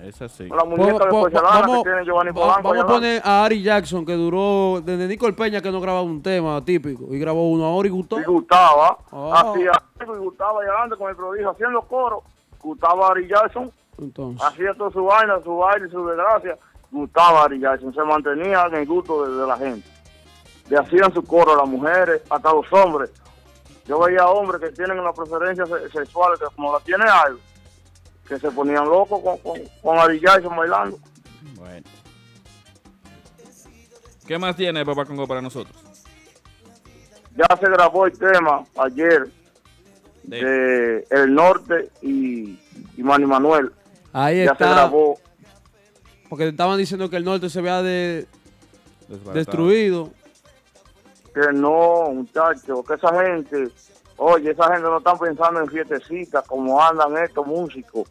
Es 0.02 0.22
así. 0.22 0.48
Con 0.50 0.58
la 0.58 0.64
muñeca 0.66 0.92
de 0.92 1.00
Po- 1.00 1.10
po- 1.10 1.22
porcelana 1.22 1.60
vamos 1.62 1.78
que 1.84 1.90
tiene 1.90 2.06
Giovanni 2.06 2.30
va- 2.32 2.34
Polanco. 2.36 2.70
vamos 2.70 2.84
a 2.84 2.88
poner 2.88 3.22
a 3.24 3.46
Ari 3.46 3.62
Jackson, 3.64 4.06
que 4.06 4.14
duró 4.14 4.82
desde 4.82 5.08
Nicole 5.08 5.34
Peña, 5.34 5.62
que 5.62 5.72
no 5.72 5.80
grababa 5.80 6.04
un 6.04 6.22
tema 6.22 6.64
típico. 6.66 7.06
Y 7.14 7.20
grabó 7.20 7.50
uno 7.50 7.66
ahora 7.66 7.88
y 7.88 7.92
gustó. 7.92 8.20
y 8.20 8.24
gustaba, 8.24 8.98
hacía 9.34 9.72
algo 10.00 10.16
y 10.16 10.20
gustaba 10.20 10.62
allá 10.62 10.72
adelante 10.72 10.98
con 10.98 11.10
el 11.10 11.16
prodigio 11.16 11.52
haciendo 11.52 11.82
coro, 11.84 12.24
gustaba 12.62 13.08
Ari 13.10 13.28
Jackson, 13.28 13.72
Entonces, 13.98 14.44
hacía 14.46 14.74
toda 14.74 14.90
su 14.92 15.04
vaina, 15.06 15.40
su 15.44 15.56
baile, 15.58 15.88
su 15.90 16.06
desgracia, 16.08 16.58
gustaba 16.92 17.44
Ari 17.44 17.60
Jackson, 17.60 17.94
se 17.94 18.02
mantenía 18.04 18.66
en 18.66 18.76
el 18.76 18.86
gusto 18.88 19.26
de, 19.26 19.36
de 19.42 19.48
la 19.48 19.58
gente. 19.58 19.88
Le 20.70 20.78
hacían 20.78 21.14
su 21.14 21.24
coro 21.24 21.54
a 21.54 21.58
las 21.58 21.68
mujeres, 21.68 22.22
hasta 22.30 22.52
los 22.52 22.66
hombres. 22.74 23.12
Yo 23.86 24.00
veía 24.00 24.26
hombres 24.28 24.60
que 24.62 24.72
tienen 24.72 24.98
una 25.00 25.12
preferencia 25.14 25.66
se- 25.66 25.90
sexual, 25.92 26.34
que 26.40 26.46
como 26.56 26.72
la 26.74 26.80
tiene 26.80 27.04
algo, 27.06 27.40
que 28.28 28.40
se 28.40 28.50
ponían 28.52 28.86
locos 28.86 29.22
con, 29.22 29.38
con, 29.40 29.62
con 29.82 29.98
Ari 30.00 30.20
Jackson 30.20 30.56
bailando. 30.56 30.98
Bueno. 31.56 31.86
¿Qué 34.28 34.38
más 34.38 34.56
tiene 34.56 34.86
papá 34.86 35.06
Congo 35.06 35.28
para 35.28 35.42
nosotros? 35.42 35.76
Ya 37.36 37.46
se 37.60 37.66
grabó 37.70 38.06
el 38.06 38.18
tema 38.18 38.64
ayer 38.78 39.28
De- 40.24 40.44
de 40.46 41.08
El 41.10 41.34
Norte 41.34 41.90
y, 42.02 42.58
y 42.96 43.04
Manny 43.04 43.26
Manuel. 43.26 43.72
ahí 44.14 44.38
Ya 44.46 44.46
se 44.56 44.64
está. 44.64 44.70
grabó 44.72 45.20
Porque 46.30 46.48
estaban 46.50 46.78
diciendo 46.78 47.10
que 47.10 47.18
el 47.18 47.26
norte 47.26 47.50
se 47.50 47.60
vea 47.62 47.82
de, 47.82 48.26
destruido. 49.34 50.12
que 51.34 51.52
no, 51.54 52.10
muchachos, 52.14 52.86
que 52.88 52.94
esa 52.94 53.24
gente, 53.24 53.68
oye, 54.18 54.52
esa 54.52 54.68
gente 54.68 54.84
no 54.84 54.98
está 54.98 55.16
pensando 55.18 55.60
en 55.60 55.68
fiestecitas 55.68 56.46
como 56.48 56.82
andan 56.82 57.18
estos 57.18 57.46
músicos. 57.46 58.10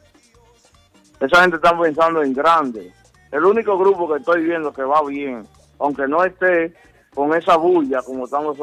Esa 1.20 1.42
gente 1.42 1.56
está 1.56 1.78
pensando 1.78 2.22
en 2.22 2.32
grande. 2.32 2.92
El 3.30 3.44
único 3.44 3.78
grupo 3.78 4.08
que 4.08 4.18
estoy 4.18 4.44
viendo 4.44 4.72
que 4.72 4.82
va 4.82 5.02
bien, 5.04 5.46
aunque 5.78 6.06
no 6.06 6.24
esté 6.24 6.74
con 7.14 7.34
esa 7.34 7.56
bulla 7.56 8.02
como 8.02 8.24
estamos, 8.24 8.58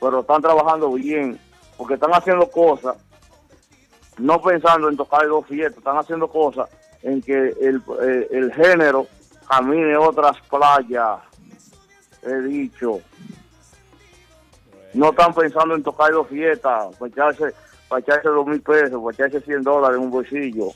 pero 0.00 0.20
están 0.20 0.42
trabajando 0.42 0.92
bien, 0.92 1.38
porque 1.76 1.94
están 1.94 2.12
haciendo 2.12 2.50
cosas, 2.50 2.96
no 4.18 4.40
pensando 4.40 4.88
en 4.88 4.96
tocar 4.96 5.26
dos 5.26 5.46
fiestas, 5.46 5.78
están 5.78 5.96
haciendo 5.96 6.28
cosas 6.28 6.68
en 7.02 7.22
que 7.22 7.54
el, 7.60 7.82
eh, 8.02 8.28
el 8.30 8.52
género 8.52 9.06
camine 9.48 9.96
otras 9.96 10.36
playas, 10.48 11.20
he 12.22 12.34
dicho. 12.42 13.00
No 14.94 15.10
están 15.10 15.32
pensando 15.32 15.74
en 15.74 15.82
tocar 15.82 16.10
dos 16.12 16.28
fiestas, 16.28 16.96
para 16.96 17.10
echarse, 17.10 17.54
para 17.88 18.00
echarse 18.00 18.28
dos 18.28 18.46
mil 18.46 18.60
pesos, 18.60 19.00
para 19.02 19.14
echarse 19.14 19.40
100 19.40 19.62
dólares 19.62 19.98
en 19.98 20.04
un 20.04 20.10
bolsillo. 20.10 20.66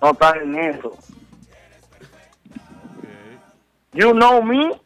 No 0.00 0.10
están 0.10 0.38
en 0.38 0.58
eso. 0.58 0.96
You 3.92 4.12
know 4.12 4.42
me. 4.42 4.80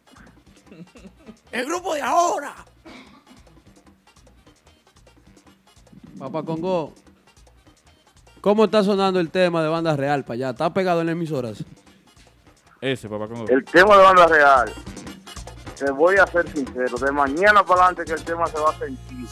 El 1.52 1.66
grupo 1.66 1.94
de 1.94 2.02
ahora. 2.02 2.54
Papá 6.18 6.42
Congo, 6.42 6.92
¿cómo 8.40 8.64
está 8.64 8.82
sonando 8.82 9.20
el 9.20 9.30
tema 9.30 9.62
de 9.62 9.68
banda 9.68 9.94
real 9.96 10.24
para 10.24 10.34
allá? 10.34 10.50
¿Está 10.50 10.72
pegado 10.72 11.00
en 11.00 11.06
las 11.06 11.12
emisoras? 11.12 11.64
Ese, 12.80 13.08
papá 13.08 13.28
Congo. 13.28 13.46
El 13.48 13.64
tema 13.64 13.96
de 13.96 14.02
banda 14.02 14.26
real, 14.26 14.72
te 15.76 15.90
voy 15.90 16.16
a 16.16 16.26
ser 16.26 16.48
sincero, 16.50 16.96
de 16.98 17.12
mañana 17.12 17.62
para 17.64 17.86
adelante 17.86 18.04
que 18.04 18.12
el 18.18 18.24
tema 18.24 18.46
se 18.46 18.58
va 18.58 18.70
a 18.70 18.78
sentir. 18.78 19.28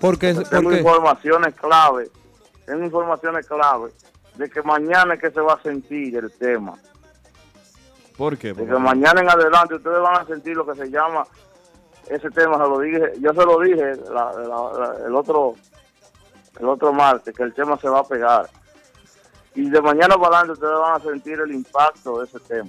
Porque, 0.00 0.34
Tengo 0.34 0.62
porque 0.64 0.78
informaciones 0.78 1.54
clave, 1.54 2.10
tengo 2.66 2.84
informaciones 2.84 3.46
clave 3.46 3.92
de 4.36 4.50
que 4.50 4.62
mañana 4.62 5.14
es 5.14 5.20
que 5.20 5.30
se 5.30 5.40
va 5.40 5.54
a 5.54 5.62
sentir 5.62 6.16
el 6.16 6.30
tema. 6.32 6.74
¿Por 8.16 8.36
qué? 8.36 8.48
De 8.48 8.54
papá 8.54 8.66
que 8.66 8.72
Congo? 8.72 8.80
mañana 8.88 9.20
en 9.20 9.30
adelante 9.30 9.74
ustedes 9.76 10.00
van 10.00 10.20
a 10.20 10.26
sentir 10.26 10.56
lo 10.56 10.66
que 10.66 10.74
se 10.76 10.90
llama 10.90 11.24
ese 12.08 12.30
tema, 12.30 12.54
se 12.56 12.62
lo 12.68 12.78
dije, 12.80 13.12
yo 13.20 13.30
se 13.32 13.44
lo 13.44 13.60
dije 13.60 13.96
la- 14.10 14.32
la- 14.32 14.72
la- 14.78 15.06
el 15.06 15.14
otro 15.14 15.54
el 16.60 16.68
otro 16.68 16.92
martes, 16.92 17.34
que 17.34 17.42
el 17.44 17.54
tema 17.54 17.78
se 17.78 17.88
va 17.88 18.00
a 18.00 18.04
pegar. 18.04 18.48
Y 19.54 19.70
de 19.70 19.80
mañana 19.80 20.16
para 20.16 20.38
adelante 20.40 20.52
ustedes 20.52 20.78
van 20.78 21.00
a 21.00 21.02
sentir 21.02 21.40
el 21.40 21.50
impacto 21.52 22.18
de 22.20 22.26
ese 22.26 22.38
tema. 22.40 22.68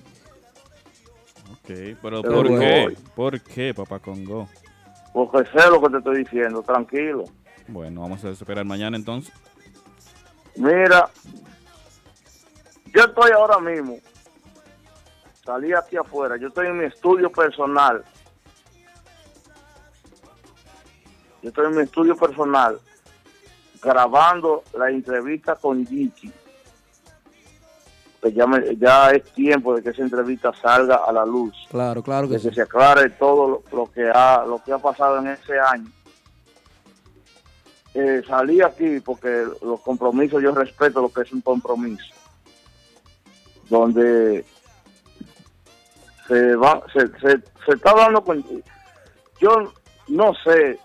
Ok, 1.64 1.98
pero 2.02 2.22
Pero 2.22 2.22
¿por 2.22 2.60
qué? 2.60 2.98
¿Por 3.16 3.42
qué, 3.42 3.74
papá 3.74 4.00
Congo? 4.00 4.50
Porque 5.14 5.50
sé 5.52 5.70
lo 5.70 5.82
que 5.82 5.90
te 5.92 5.98
estoy 6.00 6.18
diciendo, 6.18 6.62
tranquilo. 6.62 7.24
Bueno, 7.70 8.02
vamos 8.02 8.24
a 8.26 8.32
esperar 8.32 8.66
mañana 8.66 8.98
entonces. 8.98 9.34
Mira, 10.58 11.10
yo 12.94 13.04
estoy 13.06 13.32
ahora 13.32 13.60
mismo, 13.60 13.98
salí 15.46 15.74
aquí 15.74 15.96
afuera, 15.96 16.36
yo 16.36 16.50
estoy 16.50 16.68
en 16.68 16.80
mi 16.80 16.86
estudio 16.86 17.32
personal. 17.32 18.04
Yo 21.42 21.50
estoy 21.50 21.68
en 21.68 21.76
mi 21.76 21.84
estudio 21.84 22.16
personal 22.18 22.80
grabando 23.82 24.64
la 24.78 24.90
entrevista 24.90 25.56
con 25.56 25.86
Giki. 25.86 26.32
Pues 28.24 28.34
ya, 28.36 28.48
me- 28.48 28.78
ya 28.78 29.12
es 29.12 29.22
tiempo 29.34 29.76
de 29.76 29.84
que 29.84 29.90
esa 29.90 30.02
entrevista 30.02 30.54
salga 30.62 30.96
a 31.06 31.12
la 31.12 31.26
luz, 31.26 31.54
claro, 31.70 32.02
claro 32.02 32.26
que 32.30 32.36
de 32.38 32.42
que 32.42 32.50
sí. 32.52 32.56
se 32.56 32.62
aclare 32.62 33.10
todo 33.10 33.50
lo, 33.50 33.78
lo 33.78 33.92
que 33.92 34.10
ha 34.10 34.46
lo 34.46 34.64
que 34.64 34.72
ha 34.72 34.78
pasado 34.78 35.18
en 35.20 35.28
ese 35.28 35.60
año. 35.60 35.92
Eh, 37.94 38.22
salí 38.26 38.62
aquí 38.62 39.02
porque 39.02 39.46
los 39.62 39.82
compromisos, 39.82 40.42
yo 40.42 40.52
respeto 40.56 41.02
lo 41.02 41.10
que 41.12 41.24
es 41.24 41.34
un 41.34 41.42
compromiso, 41.42 42.16
donde 43.70 44.46
se 46.30 46.56
va, 46.56 46.82
se, 46.94 47.08
se, 47.20 47.40
se 47.66 47.72
está 47.76 47.92
hablando 47.92 48.24
con, 48.24 48.42
yo 49.42 49.74
no 50.08 50.34
sé, 50.46 50.80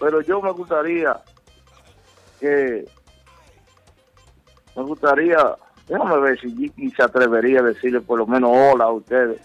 pero 0.00 0.22
yo 0.22 0.40
me 0.40 0.50
gustaría 0.52 1.14
que, 2.40 2.86
me 4.74 4.82
gustaría, 4.82 5.38
déjame 5.88 6.18
ver 6.18 6.40
si 6.40 6.54
Jiki 6.54 6.90
se 6.90 7.02
atrevería 7.02 7.60
a 7.60 7.64
decirle 7.64 8.00
por 8.00 8.18
lo 8.18 8.26
menos 8.26 8.50
hola 8.52 8.84
a 8.84 8.92
ustedes, 8.92 9.40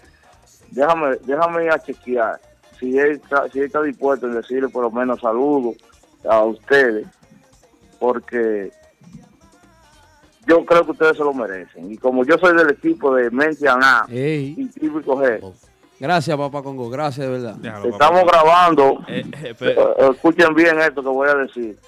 déjame, 0.70 1.16
déjame 1.24 1.64
ir 1.64 1.70
a 1.70 1.78
chequear 1.78 2.40
si 2.78 2.98
él 2.98 3.12
está, 3.12 3.48
si 3.50 3.58
él 3.58 3.66
está 3.66 3.82
dispuesto 3.82 4.26
a 4.26 4.30
decirle 4.30 4.68
por 4.68 4.82
lo 4.82 4.90
menos 4.90 5.20
saludos 5.20 5.76
a 6.28 6.42
ustedes, 6.42 7.06
porque 7.98 8.70
yo 10.46 10.64
creo 10.64 10.84
que 10.84 10.90
ustedes 10.92 11.16
se 11.16 11.22
lo 11.22 11.34
merecen. 11.34 11.92
Y 11.92 11.98
como 11.98 12.24
yo 12.24 12.38
soy 12.38 12.56
del 12.56 12.70
equipo 12.70 13.14
de 13.14 13.30
Mente 13.30 13.68
Aná 13.68 14.06
Ey. 14.08 14.54
y 14.56 14.66
Típico 14.66 15.16
G, 15.16 15.40
Gracias, 15.98 16.34
papá 16.34 16.62
Congo. 16.62 16.88
Gracias, 16.88 17.26
de 17.26 17.32
verdad. 17.32 17.56
Déjalo, 17.56 17.90
estamos 17.90 18.24
grabando, 18.24 19.04
Eh, 19.06 19.22
eh, 19.42 19.54
eh, 19.60 19.76
escuchen 20.12 20.54
bien 20.54 20.80
esto 20.80 21.02
que 21.02 21.08
voy 21.10 21.28
a 21.28 21.34
decir. 21.34 21.78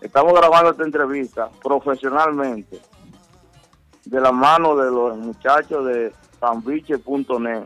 Estamos 0.00 0.34
grabando 0.34 0.72
esta 0.72 0.82
entrevista 0.82 1.48
profesionalmente 1.62 2.80
de 4.04 4.20
la 4.20 4.32
mano 4.32 4.76
de 4.76 4.90
los 4.90 5.16
muchachos 5.16 5.86
de 5.86 6.12
fanbiche.net. 6.38 7.64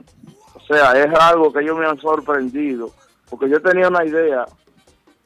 O 0.55 0.61
sea, 0.66 0.93
es 0.93 1.15
algo 1.15 1.52
que 1.52 1.61
ellos 1.61 1.78
me 1.78 1.86
han 1.86 1.98
sorprendido, 1.98 2.90
porque 3.28 3.48
yo 3.48 3.61
tenía 3.61 3.89
una 3.89 4.05
idea 4.05 4.47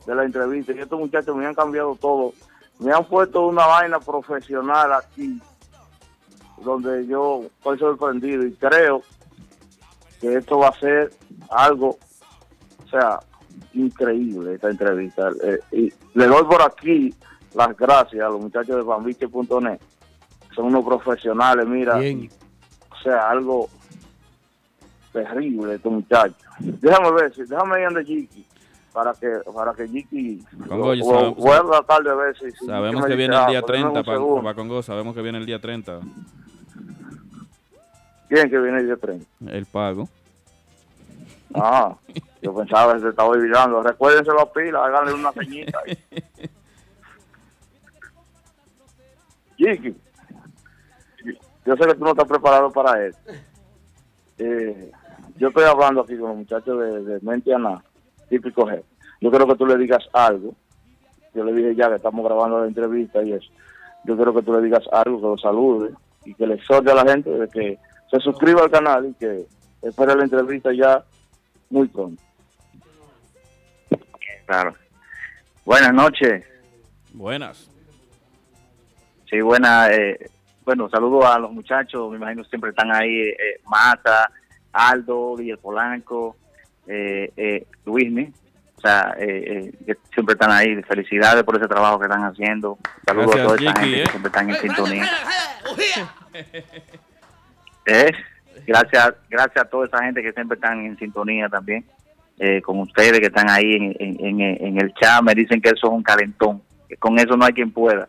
de 0.07 0.15
la 0.15 0.25
entrevista 0.25 0.73
y 0.73 0.79
estos 0.79 0.99
muchachos 0.99 1.37
me 1.37 1.47
han 1.47 1.55
cambiado 1.55 1.97
todo. 2.01 2.33
Me 2.79 2.93
han 2.93 3.05
puesto 3.05 3.47
una 3.47 3.67
vaina 3.67 3.99
profesional 4.01 4.93
aquí, 4.93 5.41
donde 6.63 7.07
yo 7.07 7.43
estoy 7.59 7.79
sorprendido 7.79 8.45
y 8.45 8.53
creo 8.55 9.03
que 10.21 10.35
esto 10.35 10.59
va 10.59 10.69
a 10.69 10.81
ser 10.81 11.13
algo, 11.51 11.99
o 12.85 12.89
sea, 12.89 13.21
increíble 13.75 14.55
esta 14.55 14.71
entrevista. 14.71 15.31
Eh, 15.43 15.59
y 15.73 15.93
le 16.15 16.27
doy 16.27 16.45
por 16.45 16.63
aquí 16.63 17.15
las 17.55 17.77
gracias 17.77 18.25
a 18.25 18.31
los 18.31 18.41
muchachos 18.41 18.77
de 18.77 18.85
fanbiche.net. 18.85 19.81
Son 20.55 20.67
unos 20.67 20.85
profesionales, 20.85 21.67
mira, 21.67 21.99
Bien. 21.99 22.29
o 22.91 22.97
sea, 23.03 23.31
algo 23.31 23.69
terrible 25.13 25.75
estos 25.75 25.93
muchachos. 25.93 26.37
Déjame 26.59 27.11
ver, 27.13 27.35
si, 27.35 27.43
déjame 27.45 27.79
ir 27.81 27.85
donde 27.87 28.05
Jiki 28.05 28.47
para 28.93 29.13
que 29.15 29.29
para 29.55 29.73
que 29.75 29.87
Jiki 29.87 30.43
sabemos- 31.09 31.37
voy 31.37 31.53
a 32.11 32.15
ver 32.15 32.37
si, 32.39 32.51
si 32.51 32.67
Sabemos 32.67 33.05
que 33.07 33.15
viene 33.17 33.37
el 33.37 33.47
día 33.47 33.59
algo. 33.59 33.67
Dame 33.69 33.81
30, 33.83 33.89
un 34.01 34.05
pa- 34.05 34.13
segundo. 34.13 34.37
papá 34.43 34.55
Congo. 34.55 34.83
Sabemos 34.83 35.15
que 35.15 35.23
viene 35.23 35.39
el 35.39 35.47
día 35.47 35.61
30. 35.61 36.01
¿Quién 38.29 38.51
que 38.51 38.59
viene 38.59 38.79
el 38.79 38.87
día 38.87 38.97
30? 38.97 39.27
El 39.53 39.67
pago. 39.67 40.09
Ah, 41.55 41.95
yo 42.43 42.55
pensaba 42.55 42.95
que 42.95 43.01
se 43.01 43.09
estaba 43.11 43.29
olvidando. 43.29 43.83
Recuérdense 43.83 44.33
las 44.33 44.49
pilas, 44.49 44.83
háganle 44.85 45.15
una 45.15 45.33
ceñita. 45.33 45.79
ahí. 45.87 45.97
Jiki, 49.57 49.95
yo 51.69 51.77
sé 51.77 51.87
que 51.87 51.95
tú 51.95 52.05
no 52.05 52.11
estás 52.13 52.27
preparado 52.27 52.71
para 52.71 53.07
esto. 53.07 53.31
Eh, 54.39 54.91
yo 55.37 55.49
estoy 55.49 55.65
hablando 55.65 56.01
aquí 56.01 56.17
con 56.17 56.29
los 56.29 56.39
muchachos 56.39 56.81
de, 56.81 57.05
de 57.05 57.21
Mente 57.21 57.53
Aná, 57.53 57.85
típico 58.31 58.67
G. 58.67 58.83
Yo 59.21 59.31
quiero 59.31 59.47
que 59.47 59.57
tú 59.57 59.67
le 59.67 59.77
digas 59.77 60.03
algo. 60.15 60.55
Yo 61.35 61.45
le 61.45 61.53
dije 61.53 61.75
ya 61.75 61.91
que 61.91 61.97
estamos 61.97 62.25
grabando 62.25 62.61
la 62.61 62.69
entrevista 62.69 63.23
y 63.23 63.33
eso. 63.33 63.51
Yo 64.05 64.17
quiero 64.17 64.35
que 64.35 64.43
tú 64.43 64.55
le 64.55 64.63
digas 64.63 64.83
algo, 64.91 65.21
que 65.21 65.27
lo 65.27 65.37
salude 65.37 65.91
y 66.25 66.33
que 66.35 66.47
le 66.47 66.55
exhorte 66.55 66.91
a 66.91 66.95
la 66.95 67.13
gente 67.13 67.29
de 67.31 67.49
que 67.49 67.79
se 68.11 68.21
suscriba 68.21 68.63
al 68.63 68.71
canal 68.71 69.07
y 69.07 69.15
que 69.15 69.45
espere 69.83 70.17
la 70.17 70.25
entrevista 70.25 70.73
ya 70.73 71.05
muy 71.69 71.87
pronto. 71.89 72.23
Claro. 74.47 74.73
Buenas 75.67 75.93
noches. 75.93 76.45
Buenas. 77.13 77.69
Sí, 79.29 79.43
buena. 79.43 79.91
Eh, 79.91 80.31
bueno, 80.69 80.91
saludo 80.91 81.27
a 81.27 81.39
los 81.39 81.51
muchachos. 81.51 82.11
Me 82.11 82.19
imagino 82.19 82.43
que 82.43 82.51
siempre 82.51 82.69
están 82.71 82.95
ahí. 82.95 83.21
Eh, 83.23 83.59
Mata, 83.65 84.31
Aldo, 84.71 85.35
Guillermo 85.37 85.63
Polanco, 85.63 86.37
eh, 86.87 87.33
eh, 87.39 87.67
Luismi. 87.87 88.31
O 88.77 88.81
sea, 88.83 89.15
eh, 89.19 89.73
eh, 89.73 89.73
que 89.87 89.95
siempre 90.13 90.35
están 90.35 90.51
ahí. 90.51 90.83
Felicidades 90.83 91.43
por 91.43 91.57
ese 91.57 91.67
trabajo 91.67 91.99
que 91.99 92.05
están 92.05 92.23
haciendo. 92.25 92.77
Saludos 93.07 93.35
Gracias, 93.35 93.41
a 93.41 93.49
toda 93.49 93.57
esa 93.57 93.81
Jiki, 93.81 93.81
gente 93.81 94.01
¿eh? 94.01 94.05
que 94.05 94.11
siempre 94.11 94.29
están 94.29 94.51
en 94.51 94.57
sintonía. 94.57 95.09
Eh, 97.87 98.11
Gracias, 98.67 99.15
gracias 99.31 99.65
a 99.65 99.69
toda 99.71 99.87
esa 99.87 100.05
gente 100.05 100.21
que 100.23 100.33
siempre 100.33 100.57
están 100.57 100.85
en 100.85 100.99
sintonía 100.99 101.49
también. 101.49 101.87
Eh, 102.39 102.61
con 102.61 102.79
ustedes 102.81 103.19
que 103.19 103.27
están 103.29 103.49
ahí 103.49 103.73
en, 103.73 103.97
en, 103.99 104.41
en- 104.41 104.67
en 104.67 104.81
el 104.83 104.93
chat, 104.95 105.23
me 105.23 105.35
dicen 105.35 105.59
que 105.63 105.71
eso 105.71 105.87
es 105.87 105.93
un 105.93 106.03
calentón. 106.03 106.61
Que 106.87 106.97
con 106.99 107.19
eso 107.19 107.35
no 107.35 107.47
hay 107.47 107.55
quien 107.55 107.73
pueda. 107.73 108.07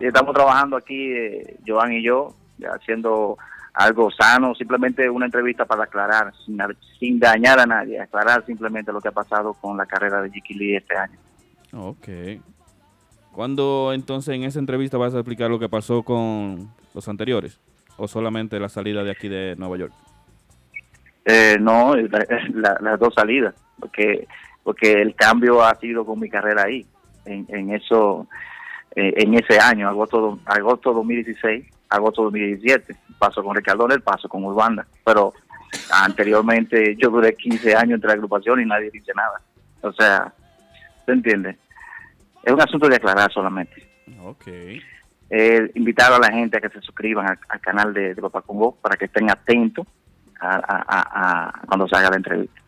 Estamos 0.00 0.34
trabajando 0.34 0.76
aquí, 0.76 1.12
eh, 1.12 1.56
Joan 1.66 1.92
y 1.92 2.02
yo, 2.02 2.34
haciendo 2.74 3.38
algo 3.74 4.10
sano, 4.10 4.54
simplemente 4.54 5.08
una 5.08 5.26
entrevista 5.26 5.64
para 5.64 5.84
aclarar, 5.84 6.32
sin, 6.44 6.58
sin 6.98 7.18
dañar 7.18 7.58
a 7.60 7.66
nadie, 7.66 8.00
aclarar 8.00 8.44
simplemente 8.44 8.92
lo 8.92 9.00
que 9.00 9.08
ha 9.08 9.12
pasado 9.12 9.54
con 9.54 9.76
la 9.76 9.86
carrera 9.86 10.20
de 10.20 10.30
Jiki 10.30 10.54
Lee 10.54 10.76
este 10.76 10.96
año. 10.96 11.18
Ok. 11.72 12.08
¿Cuándo 13.32 13.92
entonces 13.94 14.34
en 14.34 14.42
esa 14.44 14.58
entrevista 14.58 14.98
vas 14.98 15.14
a 15.14 15.18
explicar 15.18 15.48
lo 15.50 15.58
que 15.58 15.68
pasó 15.68 16.02
con 16.02 16.68
los 16.94 17.08
anteriores? 17.08 17.58
¿O 17.96 18.06
solamente 18.08 18.58
la 18.60 18.68
salida 18.68 19.04
de 19.04 19.10
aquí 19.10 19.28
de 19.28 19.54
Nueva 19.56 19.76
York? 19.78 19.92
Eh, 21.24 21.56
no, 21.60 21.94
la- 21.94 22.26
la- 22.52 22.78
las 22.80 22.98
dos 22.98 23.14
salidas, 23.14 23.54
porque 23.78 24.26
porque 24.64 24.92
el 25.02 25.14
cambio 25.16 25.62
ha 25.64 25.74
sido 25.76 26.04
con 26.06 26.20
mi 26.20 26.28
carrera 26.28 26.64
ahí, 26.64 26.86
en, 27.24 27.46
en 27.48 27.74
eso, 27.74 28.28
eh, 28.96 29.14
en 29.16 29.34
ese 29.34 29.58
año, 29.58 29.88
agosto, 29.88 30.38
agosto 30.44 30.92
2016, 30.92 31.64
agosto 31.88 32.22
2017, 32.24 32.94
paso 33.18 33.42
con 33.42 33.54
Ricardo 33.56 33.86
el 33.88 34.02
paso 34.02 34.28
con 34.28 34.44
Urbanda, 34.44 34.86
pero 35.04 35.32
anteriormente 35.90 36.96
yo 36.96 37.10
duré 37.10 37.34
15 37.34 37.74
años 37.76 37.94
entre 37.96 38.08
la 38.08 38.14
agrupación 38.14 38.60
y 38.60 38.66
nadie 38.66 38.90
dice 38.90 39.12
nada, 39.14 39.40
o 39.82 39.92
sea, 39.92 40.32
¿se 41.06 41.12
entiende? 41.12 41.56
Es 42.44 42.52
un 42.52 42.60
asunto 42.60 42.88
de 42.88 42.96
aclarar 42.96 43.32
solamente. 43.32 43.86
Ok. 44.24 44.46
Eh, 45.34 45.70
invitar 45.74 46.12
a 46.12 46.18
la 46.18 46.30
gente 46.30 46.58
a 46.58 46.60
que 46.60 46.68
se 46.68 46.80
suscriban 46.82 47.26
al, 47.26 47.38
al 47.48 47.60
canal 47.60 47.94
de, 47.94 48.14
de 48.14 48.20
Papá 48.22 48.42
Congo 48.42 48.76
para 48.82 48.96
que 48.96 49.06
estén 49.06 49.30
atentos 49.30 49.86
a, 50.40 50.56
a- 50.56 50.84
a- 50.88 51.62
cuando 51.66 51.88
se 51.88 51.96
haga 51.96 52.10
la 52.10 52.16
entrevista. 52.16 52.60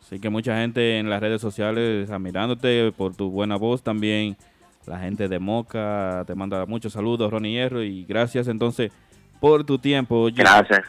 Así 0.00 0.18
que 0.18 0.28
mucha 0.30 0.56
gente 0.58 0.98
en 0.98 1.08
las 1.08 1.20
redes 1.20 1.40
sociales 1.40 2.10
admirándote 2.10 2.92
por 2.92 3.14
tu 3.14 3.30
buena 3.30 3.56
voz 3.56 3.82
también. 3.82 4.36
La 4.86 4.98
gente 4.98 5.28
de 5.28 5.38
Moca 5.38 6.24
te 6.26 6.34
manda 6.34 6.66
muchos 6.66 6.92
saludos, 6.92 7.30
Ronnie 7.30 7.52
Hierro, 7.52 7.82
y 7.82 8.04
gracias 8.04 8.48
entonces 8.48 8.92
por 9.40 9.64
tu 9.64 9.78
tiempo. 9.78 10.28
Gracias. 10.34 10.82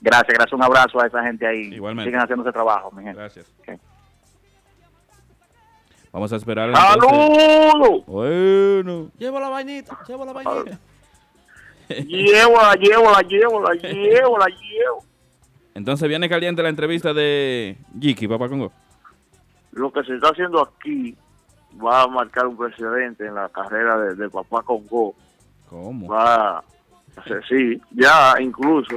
Gracias, 0.00 0.34
gracias. 0.34 0.52
Un 0.52 0.62
abrazo 0.62 1.00
a 1.00 1.06
esa 1.06 1.22
gente 1.24 1.46
ahí. 1.46 1.74
Igualmente. 1.74 2.10
Sigan 2.10 2.22
haciendo 2.22 2.44
ese 2.44 2.52
trabajo, 2.52 2.90
mi 2.92 3.02
gente. 3.02 3.18
Gracias. 3.18 3.52
Vamos 6.12 6.32
a 6.32 6.36
esperar. 6.36 6.74
¡Saludos! 6.74 8.04
Bueno. 8.06 9.10
Llevo 9.18 9.40
la 9.40 9.48
vainita, 9.48 9.98
llevo 10.06 10.24
la 10.24 10.32
vainita. 10.32 10.78
Llévala, 11.88 12.74
llévala, 12.74 13.22
llévala, 13.22 13.74
llévala, 13.82 14.46
llévala. 14.46 15.02
Entonces 15.74 16.08
viene 16.08 16.28
caliente 16.28 16.62
la 16.62 16.68
entrevista 16.68 17.14
de 17.14 17.76
Jiki, 17.98 18.26
papá 18.28 18.48
Congo. 18.48 18.72
Lo 19.72 19.92
que 19.92 20.02
se 20.02 20.14
está 20.14 20.30
haciendo 20.30 20.60
aquí 20.60 21.16
va 21.84 22.02
a 22.02 22.06
marcar 22.08 22.46
un 22.46 22.56
precedente 22.56 23.26
en 23.26 23.34
la 23.34 23.48
carrera 23.48 23.98
de, 23.98 24.14
de 24.14 24.28
Papá 24.28 24.62
Congo. 24.62 25.14
¿Cómo? 25.68 26.08
Va, 26.08 26.62
sí, 27.48 27.80
ya 27.90 28.34
incluso, 28.40 28.96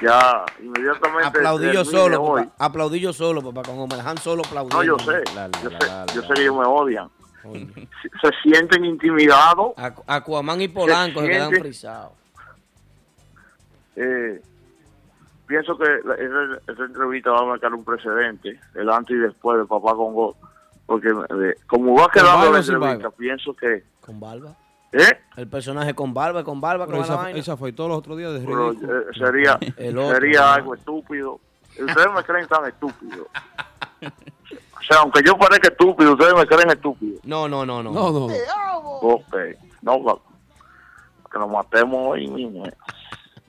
ya 0.00 0.44
inmediatamente. 0.62 1.26
Aplaudí 1.28 1.72
yo 1.72 1.84
solo, 1.84 2.22
hoy. 2.22 2.44
papá. 2.44 2.64
Aplaudí 2.64 3.00
yo 3.00 3.12
solo, 3.12 3.42
papá. 3.42 3.62
Como 3.62 3.86
me 3.86 3.96
dejan 3.96 4.16
solo 4.18 4.42
aplaudir. 4.46 4.74
No, 4.74 4.82
yo 4.84 4.98
sé, 4.98 5.22
La, 5.34 5.48
la, 5.48 5.62
yo 5.62 5.70
la, 5.70 6.06
sé, 6.08 6.14
yo 6.14 6.22
sé 6.22 6.34
que 6.34 6.42
ellos 6.42 6.56
me 6.56 6.64
odian. 6.66 7.08
Se, 7.42 8.08
se 8.20 8.30
sienten 8.42 8.84
intimidados. 8.84 9.74
Acu- 9.76 10.04
Aquaman 10.06 10.60
y 10.60 10.68
Polanco 10.68 11.20
se 11.20 11.28
quedan 11.28 11.48
siente- 11.48 11.60
frisados. 11.60 12.12
Eh, 13.96 14.40
pienso 15.46 15.76
que 15.76 15.84
esa 15.84 16.84
entrevista 16.84 17.30
va 17.30 17.40
a 17.40 17.44
marcar 17.44 17.74
un 17.74 17.84
precedente, 17.84 18.58
el 18.74 18.88
antes 18.88 19.16
y 19.16 19.20
después 19.20 19.58
de 19.58 19.66
Papá 19.66 19.92
Congo, 19.94 20.34
porque 20.86 21.08
eh, 21.08 21.54
como 21.66 21.94
va 21.94 22.08
quedando 22.10 22.50
la 22.52 22.58
entrevista, 22.58 23.10
pienso 23.10 23.54
que, 23.54 23.84
Con 24.00 24.18
barba. 24.20 24.54
¿eh? 24.92 25.18
El 25.36 25.48
personaje 25.48 25.94
con 25.94 26.12
barba, 26.12 26.44
con 26.44 26.60
barba, 26.60 26.86
con 26.86 26.96
la 26.96 27.02
esa, 27.02 27.16
vaina. 27.16 27.38
esa 27.38 27.56
fue 27.56 27.72
todos 27.72 27.88
los 27.90 27.98
otros 27.98 28.18
días 28.18 28.32
de 28.34 28.40
Pero, 28.40 28.72
eh, 28.72 28.76
sería, 29.16 29.54
otro, 29.56 30.10
sería 30.12 30.40
¿no? 30.40 30.46
algo 30.52 30.74
estúpido. 30.74 31.40
Ustedes 31.78 32.08
me 32.14 32.22
creen 32.24 32.46
tan 32.48 32.66
estúpido. 32.66 33.26
O 34.82 34.84
sea, 34.84 34.98
aunque 34.98 35.20
yo 35.24 35.38
parezca 35.38 35.68
estúpido, 35.68 36.12
ustedes 36.14 36.34
me 36.34 36.44
creen 36.44 36.68
estúpido. 36.70 37.20
No, 37.22 37.46
no, 37.48 37.64
no, 37.64 37.84
no. 37.84 37.92
No, 37.92 38.10
no. 38.10 38.26
Ok, 38.26 39.36
no, 39.80 40.20
que 41.30 41.38
nos 41.38 41.48
matemos 41.48 42.00
hoy 42.08 42.26
mismo. 42.26 42.66
eh. 42.66 42.72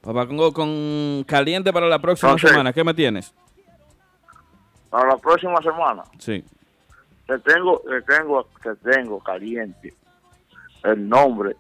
Papá 0.01 0.27
Congo, 0.27 0.53
con 0.53 1.23
caliente 1.27 1.73
para 1.73 1.87
la 1.87 1.97
próxima 1.97 2.29
Entonces- 2.33 2.51
semana, 2.51 2.71
¿qué 2.71 2.83
me 2.83 2.93
tienes? 2.93 3.33
Para 4.91 5.07
la 5.09 5.17
próxima 5.17 5.59
semana, 5.63 6.03
Sí. 6.19 6.45
Te 7.27 7.39
tengo, 7.39 7.81
te 7.87 8.01
tengo, 8.01 8.47
te 8.61 8.75
tengo 8.75 9.19
caliente 9.19 9.93
el 10.83 11.07
nombre 11.07 11.55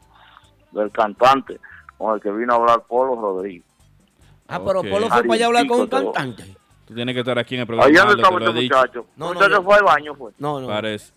del 0.71 0.91
cantante 0.91 1.59
con 1.97 2.15
el 2.15 2.21
que 2.21 2.31
vino 2.31 2.53
a 2.53 2.55
hablar 2.57 2.83
Polo 2.87 3.15
Rodríguez. 3.15 3.63
Ah, 4.47 4.59
pero 4.65 4.81
Ok. 4.81 4.87
Polo 4.89 5.07
fue 5.09 5.21
para 5.23 5.33
allá 5.35 5.45
a 5.45 5.47
hablar 5.47 5.67
con 5.67 5.81
un 5.81 5.89
todo. 5.89 6.11
cantante. 6.11 6.55
Tú 6.85 6.93
tienes 6.93 7.13
que 7.15 7.19
estar 7.21 7.39
aquí 7.39 7.55
en 7.55 7.61
el 7.61 7.67
programa. 7.67 7.87
Allá 7.89 8.03
no 8.05 8.11
estaba 8.11 8.39
este 8.39 8.61
muchacho. 8.61 9.05
No, 9.15 9.33
No, 9.33 9.39
no, 9.39 9.49
yo- 9.49 9.63
fue 9.63 9.75
al 9.77 9.83
baño, 9.83 10.15
fue. 10.15 10.31
No, 10.37 10.59
no. 10.59 10.67
Parece. 10.67 11.13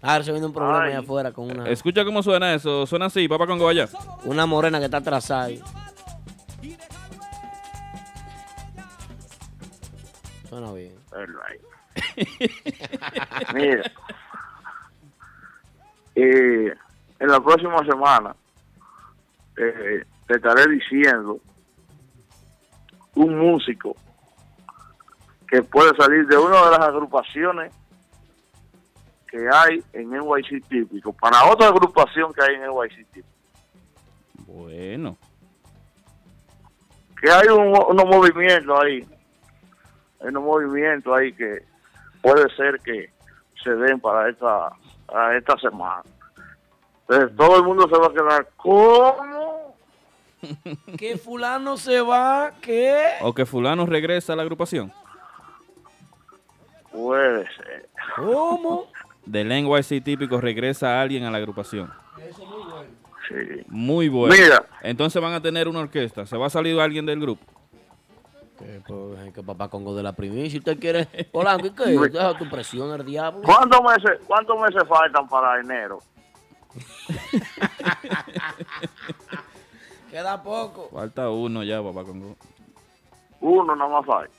Ahora 0.00 0.24
se 0.24 0.30
viene 0.32 0.46
un 0.46 0.52
problema 0.52 0.82
Ay. 0.84 0.90
allá 0.92 0.98
afuera 1.00 1.32
con 1.32 1.50
una, 1.50 1.68
Escucha 1.68 2.04
cómo 2.04 2.22
suena 2.22 2.54
eso. 2.54 2.86
Suena 2.86 3.06
así, 3.06 3.28
papá 3.28 3.46
Congo, 3.46 3.68
allá. 3.68 3.88
una 4.24 4.46
morena 4.46 4.78
que 4.78 4.84
está 4.86 4.98
atrasada 4.98 5.44
ahí. 5.44 5.60
Suena 10.48 10.72
bien. 10.72 10.94
Ahí. 11.12 11.58
Mira, 13.54 13.82
eh, 16.14 16.74
en 17.18 17.28
la 17.28 17.40
próxima 17.40 17.78
semana 17.84 18.34
eh, 19.56 20.04
te 20.26 20.34
estaré 20.34 20.66
diciendo 20.72 21.38
un 23.14 23.38
músico 23.38 23.96
que 25.48 25.62
puede 25.62 25.94
salir 25.96 26.26
de 26.26 26.36
una 26.36 26.64
de 26.64 26.70
las 26.72 26.80
agrupaciones 26.80 27.72
que 29.28 29.48
hay 29.52 29.82
en 29.92 30.10
NYC 30.10 30.66
Típico 30.68 31.12
para 31.12 31.44
otra 31.50 31.68
agrupación 31.68 32.32
que 32.32 32.42
hay 32.42 32.54
en 32.56 32.62
NYC 32.62 33.06
Típico. 33.12 33.28
Bueno. 34.46 35.16
que 37.20 37.30
hay 37.30 37.48
un- 37.48 37.68
unos 37.88 38.04
movimientos 38.04 38.78
ahí, 38.80 39.06
hay 40.20 40.28
unos 40.28 40.42
movimientos 40.42 41.16
ahí 41.16 41.32
que 41.32 41.64
puede 42.26 42.48
ser 42.56 42.80
que 42.80 43.10
se 43.62 43.70
den 43.70 44.00
para 44.00 44.28
esta, 44.28 44.70
para 45.06 45.38
esta 45.38 45.56
semana. 45.58 46.02
Entonces 47.02 47.36
todo 47.36 47.56
el 47.56 47.62
mundo 47.62 47.88
se 47.88 47.96
va 47.96 48.06
a 48.06 48.12
quedar, 48.12 48.48
¿cómo? 48.56 49.76
Que 50.98 51.16
fulano 51.16 51.76
se 51.76 52.00
va, 52.00 52.52
¿qué? 52.60 52.96
O 53.22 53.32
que 53.32 53.46
fulano 53.46 53.86
regresa 53.86 54.32
a 54.32 54.36
la 54.36 54.42
agrupación. 54.42 54.92
Puede 56.92 57.46
ser. 57.54 57.88
¿Cómo? 58.16 58.88
Del 59.24 59.48
NYC 59.48 60.02
típico 60.02 60.40
regresa 60.40 61.00
alguien 61.00 61.24
a 61.24 61.30
la 61.30 61.38
agrupación. 61.38 61.92
Sí. 63.28 63.64
Muy 63.68 64.08
bueno. 64.08 64.34
Mira. 64.36 64.64
Entonces 64.82 65.20
van 65.20 65.32
a 65.32 65.40
tener 65.40 65.66
una 65.68 65.80
orquesta. 65.80 66.26
¿Se 66.26 66.36
va 66.36 66.46
a 66.46 66.50
salir 66.50 66.78
alguien 66.78 67.06
del 67.06 67.20
grupo? 67.20 67.44
Que, 68.58 68.80
pues, 68.86 69.32
que 69.34 69.42
papá 69.42 69.68
Congo 69.68 69.94
de 69.94 70.02
la 70.02 70.12
primicia. 70.12 70.50
Si 70.50 70.58
usted 70.58 70.78
quiere, 70.78 71.06
Polanco, 71.32 71.66
¿y 71.66 71.70
qué? 71.70 71.84
Deja 71.84 72.38
tu 72.38 72.48
presión 72.48 72.90
al 72.90 73.04
diablo. 73.04 73.42
¿Cuántos 73.42 73.80
meses, 73.82 74.18
¿Cuántos 74.26 74.58
meses 74.60 74.82
faltan 74.88 75.28
para 75.28 75.60
enero? 75.60 75.98
Queda 80.10 80.42
poco. 80.42 80.88
Falta 80.90 81.30
uno 81.30 81.62
ya, 81.62 81.82
papá 81.82 82.04
Congo. 82.04 82.36
Uno 83.40 83.76
nada 83.76 83.90
más 83.90 84.06
falta. 84.06 84.34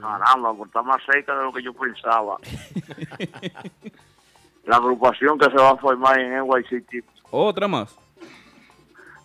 Caramba, 0.00 0.52
pues 0.54 0.68
está 0.68 0.82
más 0.82 1.00
cerca 1.10 1.34
de 1.36 1.44
lo 1.44 1.52
que 1.52 1.62
yo 1.62 1.72
pensaba. 1.72 2.36
La 4.66 4.76
agrupación 4.76 5.38
que 5.38 5.46
se 5.46 5.56
va 5.56 5.70
a 5.70 5.76
formar 5.76 6.20
en 6.20 6.44
NYC. 6.44 7.02
Otra 7.30 7.66
más. 7.66 7.96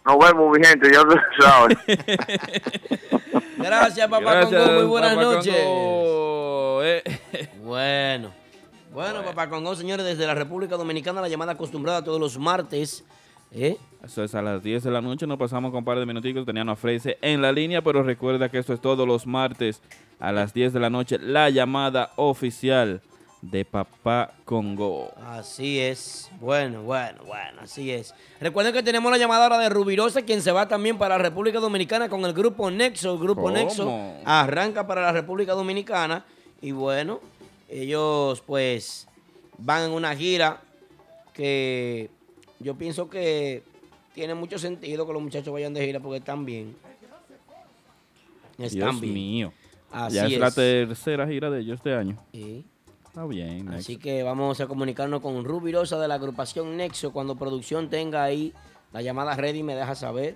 Nos 0.06 0.19
vemos, 0.19 0.57
mi 0.57 0.64
gente, 0.65 0.91
ya 0.94 1.02
ustedes 1.02 1.23
saben. 1.40 1.77
Gracias, 3.57 4.07
papá 4.07 4.34
Gracias, 4.34 4.64
Congo. 4.64 4.80
Muy 4.80 4.86
buenas 4.86 5.15
noches. 5.15 5.56
Eh, 5.57 7.03
Bueno. 7.64 8.32
Bueno, 8.94 9.23
papá 9.23 9.49
Congo, 9.49 9.76
señores, 9.76 10.06
desde 10.06 10.27
la 10.27 10.36
República 10.36 10.77
Dominicana, 10.77 11.22
la 11.22 11.27
llamada 11.27 11.53
acostumbrada 11.53 12.03
todos 12.03 12.19
los 12.19 12.38
martes. 12.38 13.03
¿eh? 13.52 13.77
Eso 14.03 14.23
es 14.23 14.36
a 14.36 14.41
las 14.41 14.61
10 14.61 14.84
de 14.84 14.91
la 14.91 15.02
noche. 15.02 15.26
Nos 15.26 15.38
pasamos 15.40 15.72
con 15.72 15.80
un 15.80 15.86
par 15.86 15.98
de 15.98 16.06
minuticos. 16.06 16.45
Tenían 16.45 16.69
a 16.69 16.76
Freise 16.76 17.18
en 17.22 17.41
la 17.41 17.52
línea, 17.52 17.82
pero 17.82 18.03
recuerda 18.03 18.49
que 18.49 18.60
esto 18.60 18.73
es 18.73 18.80
todos 18.80 19.07
los 19.07 19.26
martes 19.26 19.82
a 20.19 20.32
las 20.32 20.53
10 20.53 20.73
de 20.73 20.80
la 20.80 20.90
noche. 20.91 21.18
La 21.19 21.49
llamada 21.49 22.11
oficial 22.15 23.02
de 23.41 23.66
Papá 23.66 24.34
Congo. 24.44 25.12
Así 25.24 25.80
es. 25.80 26.30
Bueno, 26.40 26.84
bueno, 26.84 27.24
bueno, 27.26 27.62
así 27.62 27.91
es. 27.91 28.14
Recuerden 28.40 28.74
que 28.74 28.84
tenemos 28.84 29.12
la 29.12 29.18
llamada 29.18 29.44
ahora 29.44 29.60
de 29.60 29.70
Rubirosa, 29.70 30.24
quien 30.24 30.41
se 30.41 30.52
va 30.52 30.68
también 30.68 30.98
para 30.98 31.18
la 31.18 31.24
República 31.24 31.60
Dominicana 31.60 32.10
con 32.10 32.26
el 32.26 32.34
grupo 32.34 32.72
Nexo. 32.72 33.14
El 33.14 33.20
grupo 33.20 33.44
¿Cómo? 33.44 33.53
Nexo 33.53 33.91
arranca 34.26 34.88
para 34.88 35.02
la 35.02 35.12
República 35.12 35.53
Dominicana. 35.53 36.26
Y 36.62 36.72
bueno, 36.72 37.20
ellos 37.70 38.41
pues 38.45 39.07
van 39.57 39.84
en 39.86 39.91
una 39.91 40.16
gira 40.16 40.62
que 41.34 42.10
yo 42.60 42.76
pienso 42.76 43.10
que 43.10 43.64
tiene 44.14 44.34
mucho 44.34 44.57
sentido 44.57 45.06
que 45.06 45.14
los 45.14 45.22
muchachos 45.22 45.53
vayan 45.53 45.74
de 45.74 45.86
gira 45.86 45.99
porque 45.99 46.18
están 46.18 46.45
bien. 46.45 46.76
Están 48.57 48.70
Dios 48.70 49.02
bien. 49.02 49.14
mío. 49.14 49.53
Así 49.91 50.16
ya 50.16 50.26
es, 50.26 50.34
es. 50.34 50.40
la 50.40 50.52
tercera 50.52 51.28
gira 51.28 51.49
de 51.49 51.60
ellos 51.62 51.76
este 51.76 51.94
año. 51.94 52.18
Está 53.16 53.26
bien. 53.28 53.68
Nexo. 53.68 53.80
Así 53.80 53.96
que 53.96 54.24
vamos 54.24 54.60
a 54.60 54.68
comunicarnos 54.68 55.22
con 55.22 55.46
Rubirosa 55.46 55.98
de 55.98 56.10
la 56.10 56.16
agrupación 56.16 56.76
Nexo. 56.76 57.14
Cuando 57.14 57.38
producción 57.38 57.90
tenga 57.90 58.22
ahí 58.22 58.52
la 58.92 59.02
llamada 59.02 59.38
ready, 59.38 59.64
me 59.64 59.74
deja 59.74 59.96
saber. 59.96 60.36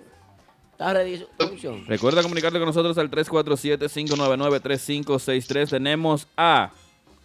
¿Está 0.72 0.94
ready, 0.94 1.22
producción? 1.36 1.84
Recuerda 1.86 2.22
comunicarte 2.22 2.58
con 2.58 2.64
nosotros 2.64 2.96
al 2.96 3.10
347-599-3563. 3.10 5.68
Tenemos 5.68 6.26
a 6.38 6.70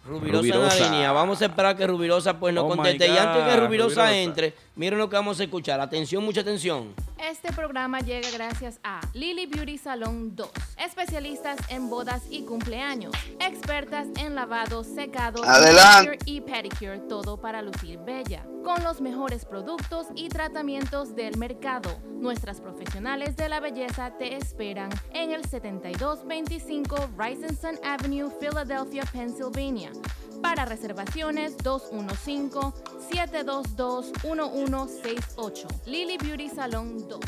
Rubirosa, 0.06 0.46
en 0.46 0.60
la 0.60 0.74
línea. 0.90 1.12
Vamos 1.12 1.40
a 1.40 1.46
esperar 1.46 1.74
que 1.74 1.86
Rubirosa 1.86 2.38
pues 2.38 2.52
nos 2.52 2.64
Oh 2.64 2.76
conteste. 2.76 3.06
Y 3.06 3.16
antes 3.16 3.44
que 3.44 3.56
Rubirosa, 3.56 3.66
Rubirosa. 3.66 4.14
entre, 4.14 4.52
miren 4.76 4.98
lo 4.98 5.08
que 5.08 5.16
vamos 5.16 5.40
a 5.40 5.44
escuchar. 5.44 5.80
Atención, 5.80 6.22
mucha 6.22 6.42
atención. 6.42 6.94
Este 7.18 7.50
programa 7.52 8.00
llega 8.00 8.30
gracias 8.30 8.78
a 8.84 9.00
Lily 9.14 9.46
Beauty 9.46 9.78
Salon 9.78 10.36
2, 10.36 10.50
especialistas 10.78 11.58
en 11.70 11.88
bodas 11.88 12.22
y 12.30 12.42
cumpleaños, 12.42 13.12
expertas 13.40 14.06
en 14.20 14.34
lavado, 14.34 14.84
secado, 14.84 15.42
manicure 15.42 16.18
y 16.26 16.42
pedicure, 16.42 16.98
todo 17.08 17.40
para 17.40 17.62
lucir 17.62 17.98
bella, 18.00 18.44
con 18.62 18.84
los 18.84 19.00
mejores 19.00 19.46
productos 19.46 20.08
y 20.14 20.28
tratamientos 20.28 21.16
del 21.16 21.38
mercado. 21.38 21.98
Nuestras 22.06 22.60
profesionales 22.60 23.36
de 23.36 23.48
la 23.48 23.60
belleza 23.60 24.12
te 24.18 24.36
esperan 24.36 24.90
en 25.12 25.32
el 25.32 25.44
7225 25.44 26.96
Rising 27.18 27.78
Avenue, 27.82 28.30
Philadelphia, 28.38 29.04
Pennsylvania. 29.10 29.90
Para 30.42 30.64
reservaciones 30.66 31.56
215-722-1168. 34.66 35.86
Lily 35.86 36.18
Beauty 36.18 36.48
Salon 36.48 37.08
2. 37.08 37.20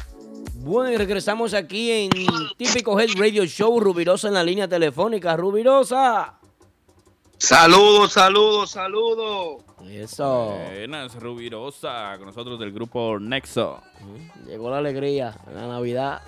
Bueno, 0.54 0.90
y 0.92 0.96
regresamos 0.96 1.54
aquí 1.54 1.90
en 1.90 2.10
Típico 2.56 2.98
Head 2.98 3.10
Radio 3.16 3.44
Show, 3.44 3.80
Rubirosa 3.80 4.28
en 4.28 4.34
la 4.34 4.42
línea 4.42 4.68
telefónica. 4.68 5.36
Rubirosa. 5.36 6.34
Saludos, 7.38 8.12
saludos, 8.12 8.72
saludos. 8.72 9.62
Eso. 9.88 10.58
Buenas, 10.70 11.14
Rubirosa, 11.14 12.16
con 12.18 12.26
nosotros 12.26 12.58
del 12.58 12.72
grupo 12.72 13.18
Nexo. 13.20 13.80
Llegó 14.46 14.70
la 14.70 14.78
alegría, 14.78 15.36
la 15.54 15.68
Navidad. 15.68 16.20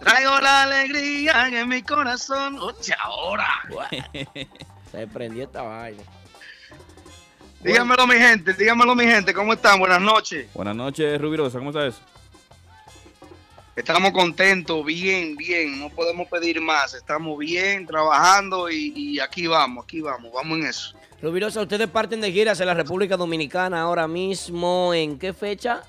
Traigo 0.00 0.40
la 0.40 0.62
alegría 0.62 1.48
en 1.48 1.68
mi 1.68 1.82
corazón. 1.82 2.58
Oye, 2.58 2.94
ahora. 3.02 3.48
Se 4.90 5.06
prendió 5.06 5.44
esta 5.44 5.62
vaina. 5.62 6.02
Dígamelo, 7.66 8.06
mi 8.06 8.14
gente, 8.14 8.52
dígamelo, 8.52 8.94
mi 8.94 9.04
gente. 9.04 9.34
¿Cómo 9.34 9.52
están? 9.52 9.80
Buenas 9.80 10.00
noches. 10.00 10.46
Buenas 10.54 10.76
noches, 10.76 11.20
Rubirosa, 11.20 11.58
¿cómo 11.58 11.70
estás? 11.70 12.00
Estamos 13.74 14.12
contentos, 14.12 14.86
bien, 14.86 15.36
bien. 15.36 15.80
No 15.80 15.90
podemos 15.90 16.28
pedir 16.28 16.60
más. 16.60 16.94
Estamos 16.94 17.36
bien, 17.38 17.84
trabajando 17.84 18.70
y, 18.70 18.92
y 18.94 19.18
aquí 19.18 19.48
vamos, 19.48 19.82
aquí 19.84 20.00
vamos, 20.00 20.32
vamos 20.32 20.58
en 20.58 20.66
eso. 20.66 20.96
Rubirosa, 21.20 21.60
ustedes 21.60 21.88
parten 21.88 22.20
de 22.20 22.30
giras 22.30 22.60
en 22.60 22.66
la 22.66 22.74
República 22.74 23.16
Dominicana 23.16 23.80
ahora 23.80 24.06
mismo. 24.06 24.94
¿En 24.94 25.18
qué 25.18 25.32
fecha? 25.32 25.82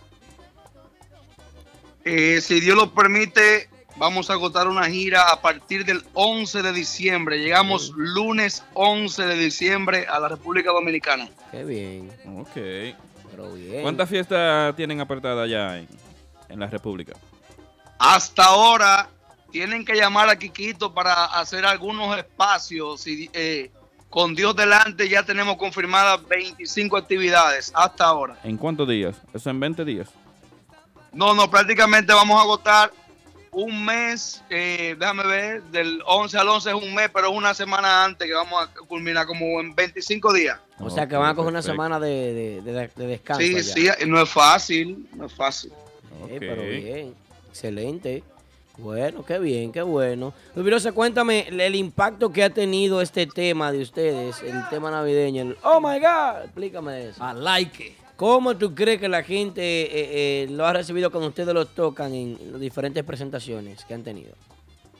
Eh, 2.06 2.42
si 2.42 2.60
Dios 2.60 2.76
lo 2.76 2.92
permite, 2.92 3.70
vamos 3.98 4.30
a 4.30 4.34
agotar 4.34 4.68
una 4.68 4.86
gira 4.86 5.30
a 5.30 5.42
partir 5.42 5.86
del 5.86 6.04
11 6.14 6.62
de 6.62 6.74
diciembre. 6.74 7.40
Llegamos 7.40 7.92
lunes 7.96 8.64
11 8.74 9.26
de 9.26 9.36
diciembre 9.36 10.06
a 10.08 10.20
la 10.20 10.30
República 10.30 10.72
Dominicana. 10.72 11.30
Qué 11.52 11.64
bien. 11.64 12.12
Ok. 12.38 12.96
Pero 13.32 13.54
bien. 13.54 13.82
¿Cuántas 13.82 14.10
fiestas 14.10 14.76
tienen 14.76 15.02
apretadas 15.02 15.46
allá 15.46 15.78
en, 15.80 15.88
en 16.50 16.60
la 16.60 16.68
República? 16.68 17.14
Hasta 18.00 18.46
ahora 18.46 19.10
tienen 19.52 19.86
que 19.86 19.96
llamar 19.96 20.30
a 20.30 20.38
Quiquito 20.38 20.94
para 20.94 21.26
hacer 21.26 21.66
algunos 21.66 22.18
espacios. 22.18 23.06
Y, 23.08 23.30
eh, 23.34 23.72
con 24.10 24.36
Dios 24.36 24.56
delante 24.56 25.10
ya 25.10 25.24
tenemos 25.24 25.58
confirmadas 25.58 26.26
25 26.28 26.96
actividades 26.96 27.72
hasta 27.76 28.06
ahora. 28.06 28.38
¿En 28.44 28.58
cuántos 28.58 28.88
días? 28.88 29.18
¿Eso 29.34 29.50
en 29.50 29.60
20 29.60 29.84
días? 29.84 30.10
No, 31.12 31.34
no, 31.34 31.50
prácticamente 31.50 32.14
vamos 32.14 32.40
a 32.40 32.44
agotar 32.44 32.92
un 33.52 33.86
mes, 33.86 34.44
eh, 34.50 34.96
déjame 35.00 35.26
ver, 35.26 35.64
del 35.64 36.02
11 36.06 36.38
al 36.38 36.48
11 36.50 36.70
es 36.70 36.76
un 36.76 36.94
mes, 36.94 37.10
pero 37.14 37.30
es 37.32 37.36
una 37.38 37.54
semana 37.54 38.04
antes 38.06 38.28
que 38.28 38.34
vamos 38.34 38.64
a 38.64 38.68
culminar 38.86 39.26
como 39.26 39.60
en 39.60 39.74
25 39.76 40.34
días. 40.34 40.60
O 40.80 40.90
sea 40.90 41.08
que 41.08 41.16
van 41.16 41.30
a 41.32 41.36
coger 41.36 41.50
una 41.52 41.62
semana 41.62 42.00
de, 42.00 42.62
de- 42.62 42.62
de- 42.62 42.90
de 42.96 43.08
descanso. 43.08 43.42
Sí, 43.42 43.56
allá. 43.56 43.96
sí, 44.00 44.06
no 44.08 44.22
es 44.22 44.30
fácil, 44.30 45.08
no 45.16 45.26
es 45.26 45.34
fácil. 45.34 45.72
Eh, 46.30 46.38
pero 46.40 46.62
bien, 46.64 47.14
excelente. 47.50 48.24
Bueno, 48.80 49.26
qué 49.26 49.40
bien, 49.40 49.72
qué 49.72 49.82
bueno. 49.82 50.34
Rubirosa, 50.56 50.92
cuéntame 50.92 51.48
el, 51.48 51.60
el 51.60 51.76
impacto 51.76 52.32
que 52.32 52.44
ha 52.44 52.52
tenido 52.52 53.02
este 53.02 53.26
tema 53.26 53.72
de 53.72 53.82
ustedes, 53.82 54.42
el 54.44 54.70
tema 54.70 54.92
navideño. 54.92 55.42
el- 55.42 55.58
oh 55.64 55.80
my 55.82 56.00
God, 56.00 56.44
explícame 56.44 57.08
eso. 57.10 57.24
I 57.24 57.34
like 57.40 57.84
it. 57.84 57.94
¿Cómo 58.18 58.58
tú 58.58 58.74
crees 58.74 59.00
que 59.00 59.08
la 59.08 59.22
gente 59.22 59.62
eh, 59.62 59.90
eh, 59.94 60.48
lo 60.50 60.66
ha 60.66 60.74
recibido 60.74 61.12
cuando 61.12 61.30
ustedes 61.30 61.54
lo 61.54 61.68
tocan 61.68 62.16
en 62.16 62.40
las 62.52 62.60
diferentes 62.60 63.04
presentaciones 63.04 63.86
que 63.86 63.94
han 63.94 64.04
tenido? 64.04 64.34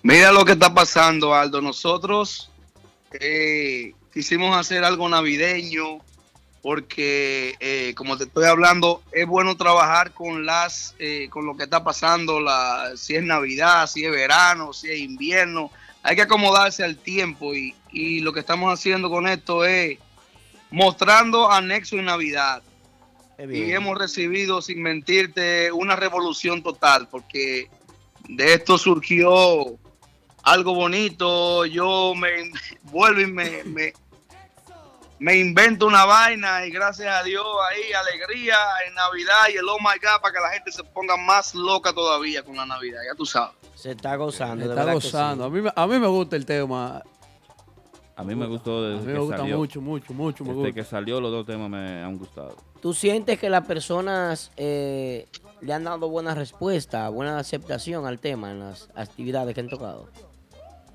Mira 0.04 0.32
lo 0.32 0.46
que 0.46 0.52
está 0.52 0.72
pasando, 0.72 1.34
Aldo. 1.34 1.60
Nosotros 1.60 2.52
eh, 3.20 3.94
quisimos 4.14 4.56
hacer 4.56 4.84
algo 4.84 5.10
navideño 5.10 5.98
porque, 6.62 7.94
como 7.96 8.18
te 8.18 8.26
estoy 8.26 8.46
hablando, 8.46 9.02
es 9.12 9.26
bueno 9.26 9.56
trabajar 9.58 10.12
con 10.12 10.46
las, 10.46 10.94
con 11.30 11.46
lo 11.46 11.56
que 11.56 11.64
está 11.64 11.84
pasando, 11.84 12.40
si 12.96 13.16
es 13.16 13.24
Navidad, 13.24 13.88
si 13.88 14.04
es 14.06 14.12
verano, 14.12 14.74
si 14.74 14.92
es 14.92 15.00
invierno. 15.00 15.72
Hay 16.04 16.16
que 16.18 16.24
acomodarse 16.24 16.84
al 16.84 16.98
tiempo 16.98 17.56
y, 17.56 17.74
y 17.92 18.20
lo 18.20 18.34
que 18.34 18.42
estamos 18.42 18.72
haciendo 18.72 19.10
con 19.10 19.28
esto 19.28 19.64
es 19.66 19.98
mostrando 20.70 21.50
anexo 21.50 21.98
en 21.98 22.06
Navidad. 22.06 22.62
Y 23.40 23.72
hemos 23.72 23.98
recibido, 23.98 24.62
sin 24.62 24.82
mentirte, 24.82 25.72
una 25.72 25.96
revolución 25.96 26.64
total, 26.64 27.08
porque 27.10 27.70
de 28.28 28.54
esto 28.56 28.78
surgió 28.78 29.78
algo 30.44 30.74
bonito. 30.74 31.66
Yo 31.66 32.14
me 32.16 32.52
vuelvo 32.84 33.22
y 33.22 33.28
me, 33.28 33.64
me, 33.66 33.94
me 35.20 35.38
invento 35.38 35.86
una 35.86 36.06
vaina 36.06 36.66
y 36.66 36.72
gracias 36.72 37.14
a 37.16 37.24
Dios 37.24 37.46
ahí 37.70 37.92
alegría 37.94 38.56
en 38.88 38.94
Navidad 38.96 39.46
y 39.54 39.58
el 39.58 39.70
oh 39.70 39.78
my 39.80 40.00
God 40.02 40.22
para 40.22 40.34
que 40.34 40.40
la 40.40 40.50
gente 40.52 40.72
se 40.72 40.84
ponga 40.84 41.16
más 41.18 41.54
loca 41.54 41.94
todavía 41.94 42.44
con 42.44 42.56
la 42.56 42.66
Navidad, 42.66 43.02
ya 43.08 43.16
tú 43.16 43.26
sabes. 43.26 43.56
Se 43.76 43.92
está 43.92 44.16
gozando, 44.16 44.68
de 44.68 44.72
Está 44.72 44.84
que 44.86 44.90
sí. 45.02 45.08
gozando. 45.08 45.44
A 45.46 45.50
mí, 45.52 45.62
me- 45.62 45.72
a 45.76 45.86
mí 45.88 46.00
me 46.00 46.08
gusta 46.08 46.36
el 46.36 46.46
tema. 46.48 47.04
A 48.16 48.24
mí 48.24 48.34
me 48.34 48.48
gustó 48.48 48.80
A 48.80 48.90
desde 48.90 49.00
mí 49.02 49.06
que 49.06 49.14
me 49.14 49.20
gusta 49.20 49.38
salió. 49.38 49.58
mucho, 49.58 49.80
mucho, 49.82 50.14
mucho. 50.14 50.44
Me 50.44 50.50
Desde 50.50 50.62
gusta. 50.70 50.74
que 50.82 50.84
salió 50.84 51.22
los 51.22 51.32
dos 51.32 51.46
temas 51.46 51.70
me 51.70 52.02
han 52.04 52.18
gustado. 52.18 52.56
¿Tú 52.82 52.94
sientes 52.94 53.40
que 53.40 53.50
las 53.50 53.66
personas 53.66 54.52
eh, 54.58 55.28
le 55.62 55.74
han 55.74 55.84
dado 55.84 56.10
buena 56.10 56.36
respuesta, 56.36 57.10
buena 57.10 57.40
aceptación 57.40 58.06
al 58.06 58.20
tema 58.20 58.52
en 58.52 58.60
las 58.60 58.90
actividades 58.96 59.54
que 59.56 59.62
han 59.62 59.70
tocado? 59.70 60.08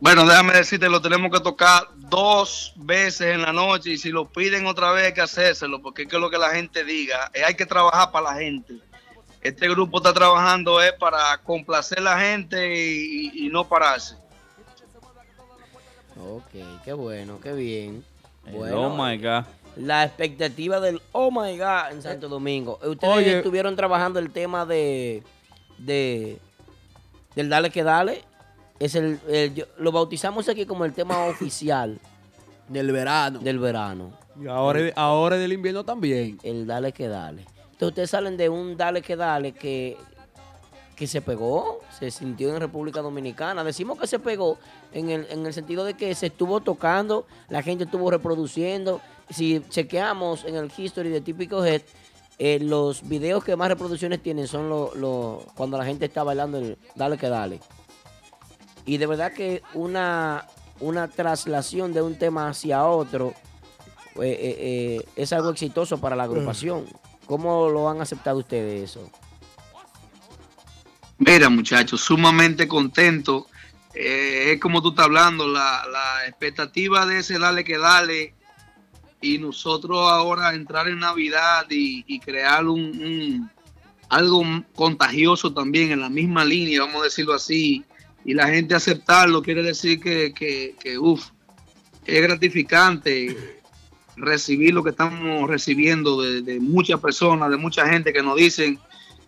Bueno, 0.00 0.26
déjame 0.26 0.54
decirte, 0.54 0.88
lo 0.88 1.00
tenemos 1.00 1.30
que 1.30 1.38
tocar 1.40 1.84
dos 1.96 2.72
veces 2.76 3.34
en 3.34 3.42
la 3.42 3.52
noche 3.52 3.90
y 3.90 3.98
si 3.98 4.10
lo 4.10 4.26
piden 4.28 4.66
otra 4.66 4.90
vez 4.92 5.06
hay 5.06 5.14
que 5.14 5.20
hacérselo, 5.20 5.80
porque 5.80 6.02
es 6.02 6.08
que 6.08 6.18
lo 6.18 6.28
que 6.28 6.38
la 6.38 6.50
gente 6.50 6.82
diga, 6.84 7.30
eh, 7.34 7.44
hay 7.44 7.54
que 7.54 7.66
trabajar 7.66 8.10
para 8.10 8.32
la 8.32 8.34
gente. 8.40 8.74
Este 9.42 9.68
grupo 9.68 9.98
está 9.98 10.12
trabajando 10.12 10.80
es 10.82 10.92
para 10.94 11.38
complacer 11.38 11.98
a 11.98 12.02
la 12.02 12.18
gente 12.20 12.76
y, 12.76 13.30
y- 13.32 13.46
y 13.46 13.48
no 13.48 13.68
pararse. 13.68 14.16
Ok, 16.20 16.82
qué 16.84 16.92
bueno, 16.92 17.38
qué 17.40 17.52
bien. 17.52 18.04
Bueno, 18.52 18.88
oh 18.88 18.90
my 19.06 19.16
God. 19.18 19.44
La 19.76 20.04
expectativa 20.04 20.80
del 20.80 21.00
oh 21.12 21.30
my 21.30 21.56
God 21.58 21.92
en 21.92 22.02
Santo 22.02 22.28
Domingo. 22.28 22.78
Ustedes 22.84 23.14
Oye. 23.14 23.36
estuvieron 23.38 23.74
trabajando 23.76 24.18
el 24.18 24.30
tema 24.30 24.66
de, 24.66 25.22
de 25.78 26.38
del 27.34 27.48
Dale 27.48 27.70
que 27.70 27.82
Dale. 27.82 28.22
Es 28.78 28.94
el, 28.96 29.18
el- 29.28 29.54
yo- 29.54 29.64
lo 29.78 29.92
bautizamos 29.92 30.48
aquí 30.48 30.66
como 30.66 30.84
el 30.84 30.92
tema 30.92 31.24
oficial 31.26 31.98
Del 32.68 32.92
verano. 32.92 33.38
del 33.38 33.58
verano. 33.58 34.12
Y 34.40 34.46
ahora, 34.48 34.80
ahora 34.96 35.36
del 35.36 35.52
invierno 35.52 35.84
también. 35.84 36.38
El 36.42 36.66
Dale 36.66 36.92
que 36.92 37.08
Dale. 37.08 37.42
Entonces 37.72 37.88
ustedes 37.88 38.10
salen 38.10 38.36
de 38.36 38.48
un 38.48 38.76
Dale 38.76 39.00
que 39.02 39.16
Dale 39.16 39.52
que, 39.52 39.96
que 40.96 41.06
se 41.06 41.20
pegó, 41.22 41.80
se 41.98 42.10
sintió 42.10 42.54
en 42.54 42.60
República 42.60 43.00
Dominicana. 43.02 43.64
Decimos 43.64 43.98
que 43.98 44.06
se 44.06 44.18
pegó 44.18 44.58
en 44.92 45.10
el, 45.10 45.26
en 45.30 45.46
el 45.46 45.52
sentido 45.54 45.84
de 45.84 45.94
que 45.94 46.14
se 46.14 46.26
estuvo 46.26 46.60
tocando, 46.60 47.26
la 47.48 47.62
gente 47.62 47.84
estuvo 47.84 48.10
reproduciendo. 48.10 49.00
Si 49.30 49.62
chequeamos 49.68 50.44
en 50.44 50.56
el 50.56 50.70
history 50.76 51.08
de 51.08 51.20
Típico 51.20 51.64
Head, 51.64 51.82
eh, 52.38 52.58
los 52.60 53.08
videos 53.08 53.44
que 53.44 53.54
más 53.56 53.68
reproducciones 53.68 54.22
tienen 54.22 54.48
son 54.48 54.68
los 54.68 55.44
cuando 55.54 55.78
la 55.78 55.84
gente 55.84 56.06
está 56.06 56.22
bailando 56.24 56.58
el 56.58 56.78
Dale 56.94 57.16
que 57.16 57.28
Dale. 57.28 57.60
Y 58.84 58.96
de 58.96 59.06
verdad 59.06 59.32
que 59.32 59.62
una, 59.74 60.46
una 60.80 61.08
traslación 61.08 61.92
de 61.92 62.02
un 62.02 62.18
tema 62.18 62.48
hacia 62.48 62.84
otro 62.84 63.32
eh, 64.16 64.56
eh, 64.58 65.06
es 65.14 65.32
algo 65.32 65.50
exitoso 65.50 65.98
para 66.00 66.16
la 66.16 66.24
agrupación. 66.24 66.86
¿Cómo 67.26 67.68
lo 67.68 67.88
han 67.88 68.00
aceptado 68.00 68.38
ustedes 68.38 68.90
eso? 68.90 69.08
Mira, 71.18 71.48
muchachos, 71.48 72.00
sumamente 72.00 72.66
contento. 72.66 73.46
Es 73.94 74.58
como 74.58 74.82
tú 74.82 74.88
estás 74.88 75.04
hablando, 75.04 75.46
la, 75.46 75.84
la 75.86 76.26
expectativa 76.26 77.06
de 77.06 77.20
ese 77.20 77.38
dale 77.38 77.62
que 77.62 77.78
dale 77.78 78.34
y 79.22 79.38
nosotros 79.38 79.98
ahora 80.10 80.54
entrar 80.54 80.88
en 80.88 80.98
Navidad 80.98 81.66
y, 81.70 82.04
y 82.06 82.18
crear 82.20 82.66
un, 82.66 82.80
un- 82.80 83.50
algo 84.08 84.42
contagioso 84.74 85.54
también 85.54 85.90
en 85.92 86.00
la 86.00 86.10
misma 86.10 86.44
línea, 86.44 86.80
vamos 86.82 87.00
a 87.00 87.04
decirlo 87.04 87.32
así, 87.32 87.82
y 88.24 88.34
la 88.34 88.48
gente 88.48 88.74
aceptarlo, 88.74 89.40
quiere 89.42 89.62
decir 89.62 90.00
que, 90.00 90.34
que, 90.34 90.74
que 90.78 90.98
uff, 90.98 91.28
es 92.04 92.20
gratificante 92.22 93.62
recibir 94.16 94.74
lo 94.74 94.82
que 94.84 94.90
estamos 94.90 95.48
recibiendo 95.48 96.20
de, 96.20 96.42
de 96.42 96.60
muchas 96.60 97.00
personas, 97.00 97.48
de 97.50 97.56
mucha 97.56 97.88
gente 97.88 98.12
que 98.12 98.22
nos 98.22 98.36
dicen 98.36 98.78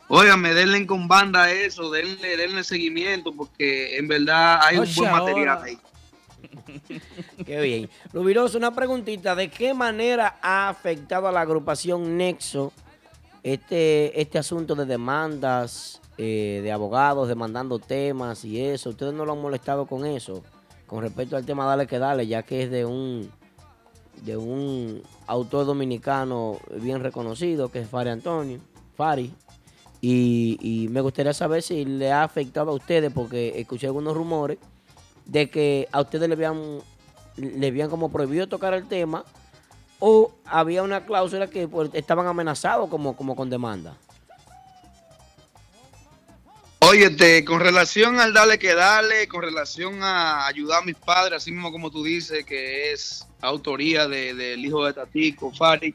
Óigame, 0.07 0.53
denle 0.53 0.85
con 0.87 1.09
banda 1.09 1.51
eso, 1.51 1.91
denle, 1.91 2.37
denle 2.37 2.63
seguimiento, 2.63 3.33
porque 3.33 3.97
en 3.97 4.07
verdad 4.07 4.61
hay 4.63 4.77
un 4.77 4.85
buen 4.95 5.11
material 5.13 5.49
ahora. 5.49 5.65
ahí. 5.65 5.79
Qué 7.47 7.61
bien. 7.61 7.91
Rubiroso, 8.13 8.59
una 8.59 8.75
preguntita. 8.75 9.35
¿De 9.35 9.49
qué 9.49 9.75
manera 9.75 10.39
ha 10.43 10.69
afectado 10.69 11.29
a 11.29 11.33
la 11.33 11.41
agrupación 11.41 12.17
Nexo 12.17 12.73
este, 13.43 14.21
este 14.21 14.39
asunto 14.39 14.75
de 14.75 14.87
demandas 14.87 16.01
eh, 16.17 16.61
de 16.63 16.73
abogados 16.73 17.29
demandando 17.29 17.79
temas 17.79 18.45
y 18.45 18.61
eso? 18.61 18.91
¿Ustedes 18.91 19.15
no 19.15 19.25
lo 19.25 19.33
han 19.33 19.43
molestado 19.43 19.87
con 19.87 20.05
eso? 20.07 20.43
Con 20.87 21.03
respecto 21.03 21.37
al 21.37 21.45
tema 21.45 21.67
Dale 21.67 21.87
que 21.87 21.99
Dale, 21.99 22.27
ya 22.27 22.43
que 22.43 22.65
es 22.65 22.71
de 22.71 22.85
un 22.85 23.31
de 24.23 24.37
un 24.37 25.03
autor 25.27 25.67
dominicano 25.67 26.59
bien 26.81 27.01
reconocido, 27.01 27.71
que 27.71 27.81
es 27.81 27.89
Fari 27.89 28.11
Antonio, 28.11 28.61
Fari. 28.97 29.35
Y, 30.01 30.59
y 30.61 30.89
me 30.89 31.01
gustaría 31.01 31.33
saber 31.33 31.63
si 31.63 31.85
le 31.85 32.13
ha 32.13 32.23
afectado 32.23 32.71
a 32.71 32.75
ustedes, 32.75 33.13
porque 33.13 33.59
escuché 33.59 33.87
algunos 33.87 34.15
rumores 34.15 34.59
de 35.27 35.51
que 35.51 35.89
a 35.93 36.01
ustedes 36.01 36.29
le 36.29 36.35
habían, 36.35 36.79
le 37.37 37.67
habían 37.69 37.91
como 37.91 38.11
prohibido 38.13 38.47
tocar 38.47 38.75
el 38.75 38.87
tema 38.87 39.25
o 39.99 40.33
había 40.45 40.83
una 40.83 41.07
cláusula 41.07 41.49
que 41.49 41.67
pues, 41.69 41.91
estaban 41.95 42.27
amenazados 42.27 42.89
como, 42.91 43.17
como 43.17 43.35
con 43.37 43.49
demanda. 43.51 43.97
Óyete, 46.81 47.45
con 47.47 47.61
relación 47.61 48.21
al 48.21 48.35
dale 48.35 48.59
que 48.59 48.75
dale, 48.75 49.27
con 49.27 49.41
relación 49.41 50.03
a 50.03 50.47
ayudar 50.47 50.83
a 50.83 50.85
mis 50.85 50.95
padres, 50.97 51.39
así 51.39 51.51
mismo 51.51 51.73
como 51.73 51.91
tú 51.91 52.05
dices, 52.05 52.45
que 52.45 52.93
es 52.93 53.27
autoría 53.41 54.07
de- 54.07 54.35
del 54.35 54.63
hijo 54.65 54.85
de 54.85 54.93
Tatico, 54.93 55.51
Fari. 55.51 55.95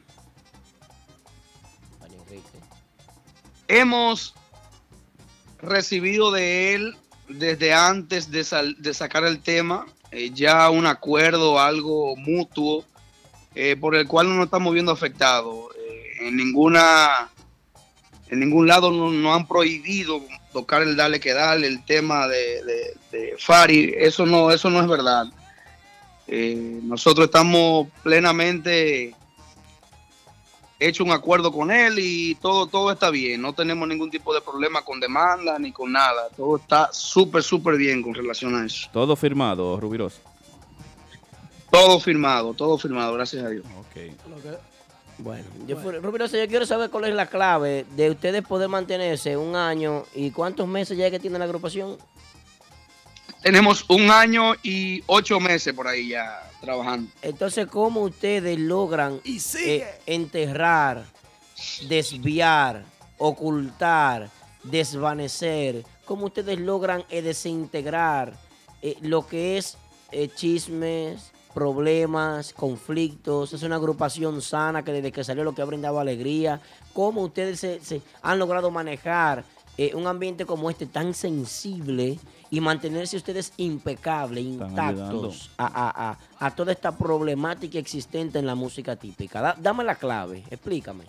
Hemos 3.68 4.34
recibido 5.60 6.32
de 6.32 6.74
él 6.74 6.96
desde 7.38 7.72
antes 7.72 8.30
de, 8.30 8.44
sal- 8.44 8.76
de 8.78 8.94
sacar 8.94 9.24
el 9.24 9.40
tema 9.40 9.86
eh, 10.10 10.30
ya 10.34 10.68
un 10.70 10.86
acuerdo, 10.86 11.60
algo 11.60 12.16
mutuo, 12.16 12.84
eh, 13.54 13.76
por 13.80 13.94
el 13.94 14.06
cual 14.06 14.28
no 14.28 14.34
nos 14.34 14.46
estamos 14.46 14.72
viendo 14.74 14.92
afectados. 14.92 15.66
Eh, 15.76 16.28
en 16.28 16.36
ninguna 16.36 17.28
en 18.28 18.40
ningún 18.40 18.66
lado 18.68 18.90
no, 18.92 19.10
no 19.10 19.34
han 19.34 19.46
prohibido 19.48 20.22
tocar 20.52 20.82
el 20.82 20.96
dale 20.96 21.18
que 21.18 21.32
dale, 21.32 21.66
el 21.66 21.84
tema 21.84 22.28
de, 22.28 22.62
Fari, 23.38 23.92
eso 23.96 24.24
no, 24.26 24.50
eso 24.52 24.70
no 24.70 24.80
es 24.80 24.86
verdad. 24.86 25.26
Nosotros 26.28 27.24
estamos 27.26 27.88
plenamente 28.04 29.16
hecho 30.80 31.04
un 31.04 31.12
acuerdo 31.12 31.52
con 31.52 31.70
él 31.70 31.98
y 31.98 32.34
todo, 32.36 32.66
todo 32.66 32.90
está 32.90 33.10
bien, 33.10 33.40
no 33.42 33.52
tenemos 33.52 33.86
ningún 33.86 34.10
tipo 34.10 34.32
de 34.34 34.40
problema 34.40 34.82
con 34.82 34.98
demanda 34.98 35.58
ni 35.58 35.70
con 35.72 35.92
nada, 35.92 36.28
todo 36.36 36.56
está 36.56 36.88
súper, 36.92 37.42
súper 37.42 37.76
bien 37.76 38.02
con 38.02 38.14
relación 38.14 38.54
a 38.54 38.64
eso. 38.66 38.88
Todo 38.92 39.14
firmado, 39.14 39.78
Rubiroso. 39.78 40.18
Todo 41.70 42.00
firmado, 42.00 42.52
todo 42.54 42.76
firmado, 42.78 43.12
gracias 43.14 43.44
a 43.44 43.48
Dios. 43.50 43.64
Bueno, 45.18 45.44
yo, 45.66 45.76
fui- 45.76 45.98
Rubiroso, 45.98 46.36
yo 46.38 46.48
quiero 46.48 46.64
saber 46.64 46.88
cuál 46.90 47.04
es 47.04 47.14
la 47.14 47.26
clave 47.26 47.84
de 47.94 48.10
ustedes 48.10 48.42
poder 48.42 48.68
mantenerse 48.70 49.36
un 49.36 49.54
año 49.54 50.04
y 50.14 50.30
cuántos 50.30 50.66
meses 50.66 50.96
ya 50.96 51.10
que 51.10 51.20
tiene 51.20 51.38
la 51.38 51.44
agrupación. 51.44 51.98
Tenemos 53.42 53.86
un 53.88 54.10
año 54.10 54.54
y 54.62 55.02
ocho 55.06 55.40
meses 55.40 55.72
por 55.72 55.88
ahí 55.88 56.08
ya 56.08 56.50
trabajando. 56.60 57.10
Entonces, 57.22 57.66
¿cómo 57.66 58.02
ustedes 58.02 58.58
logran 58.58 59.20
eh, 59.24 59.86
enterrar, 60.04 61.06
desviar, 61.88 62.84
ocultar, 63.16 64.28
desvanecer? 64.62 65.84
¿Cómo 66.04 66.26
ustedes 66.26 66.58
logran 66.60 67.04
eh, 67.08 67.22
desintegrar 67.22 68.34
eh, 68.82 68.96
lo 69.00 69.26
que 69.26 69.56
es 69.56 69.78
eh, 70.12 70.28
chismes, 70.28 71.32
problemas, 71.54 72.52
conflictos? 72.52 73.54
Es 73.54 73.62
una 73.62 73.76
agrupación 73.76 74.42
sana 74.42 74.84
que 74.84 74.92
desde 74.92 75.12
que 75.12 75.24
salió 75.24 75.44
lo 75.44 75.54
que 75.54 75.62
ha 75.62 75.66
brindado 75.66 75.98
alegría. 75.98 76.60
¿Cómo 76.92 77.22
ustedes 77.22 77.58
se, 77.60 77.80
se 77.80 78.02
han 78.20 78.38
logrado 78.38 78.70
manejar 78.70 79.44
eh, 79.78 79.94
un 79.94 80.06
ambiente 80.06 80.44
como 80.44 80.68
este 80.68 80.84
tan 80.84 81.14
sensible 81.14 82.18
y 82.50 82.60
mantenerse 82.60 83.16
ustedes 83.16 83.52
impecables, 83.58 84.44
intactos 84.44 85.50
a, 85.56 85.66
a- 85.66 86.10
a- 86.10 86.46
a 86.46 86.50
toda 86.54 86.72
esta 86.72 86.96
problemática 86.96 87.78
existente 87.78 88.38
en 88.38 88.46
la 88.46 88.54
música 88.54 88.96
típica? 88.96 89.40
Da- 89.40 89.56
dame 89.58 89.84
la 89.84 89.94
clave, 89.94 90.42
explícame. 90.50 91.04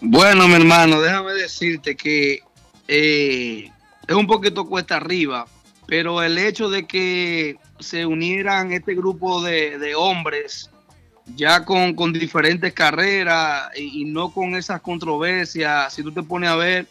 Bueno, 0.00 0.48
mi 0.48 0.54
hermano, 0.54 1.00
déjame 1.00 1.32
decirte 1.34 1.96
que 1.96 2.40
eh, 2.88 3.70
es 4.06 4.14
un 4.14 4.26
poquito 4.26 4.66
cuesta 4.66 4.96
arriba, 4.96 5.46
pero 5.86 6.22
el 6.22 6.38
hecho 6.38 6.70
de 6.70 6.86
que 6.86 7.56
se 7.80 8.06
unieran 8.06 8.72
este 8.72 8.94
grupo 8.94 9.42
de, 9.42 9.78
de 9.78 9.94
hombres 9.94 10.70
ya 11.36 11.64
con, 11.64 11.94
con 11.94 12.12
diferentes 12.12 12.72
carreras 12.72 13.70
y, 13.76 14.02
y 14.02 14.04
no 14.04 14.30
con 14.32 14.54
esas 14.56 14.80
controversias, 14.80 15.92
si 15.92 16.02
tú 16.02 16.12
te 16.12 16.22
pones 16.22 16.50
a 16.50 16.56
ver, 16.56 16.86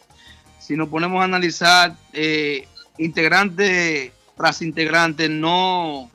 si 0.58 0.76
nos 0.76 0.88
ponemos 0.88 1.20
a 1.20 1.24
analizar 1.24 1.94
eh, 2.12 2.66
integrante 3.04 4.12
tras 4.36 4.62
integrante, 4.62 5.28
no, 5.28 6.10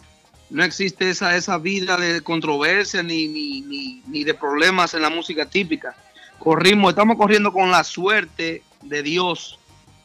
no 0.50 0.64
existe 0.64 1.10
esa, 1.10 1.36
esa 1.36 1.58
vida 1.58 1.98
de 1.98 2.22
controversia 2.22 3.04
ni, 3.04 3.28
ni, 3.28 4.02
ni, 4.08 4.24
de 4.24 4.34
problemas 4.34 4.94
en 4.94 5.02
la 5.02 5.10
música 5.10 5.46
típica 5.46 5.96
corrimos, 6.40 6.92
estamos 6.92 7.18
corriendo 7.18 7.52
con 7.52 7.72
la 7.72 7.84
suerte 7.84 8.64
de 8.82 9.04
Dios 9.04 9.60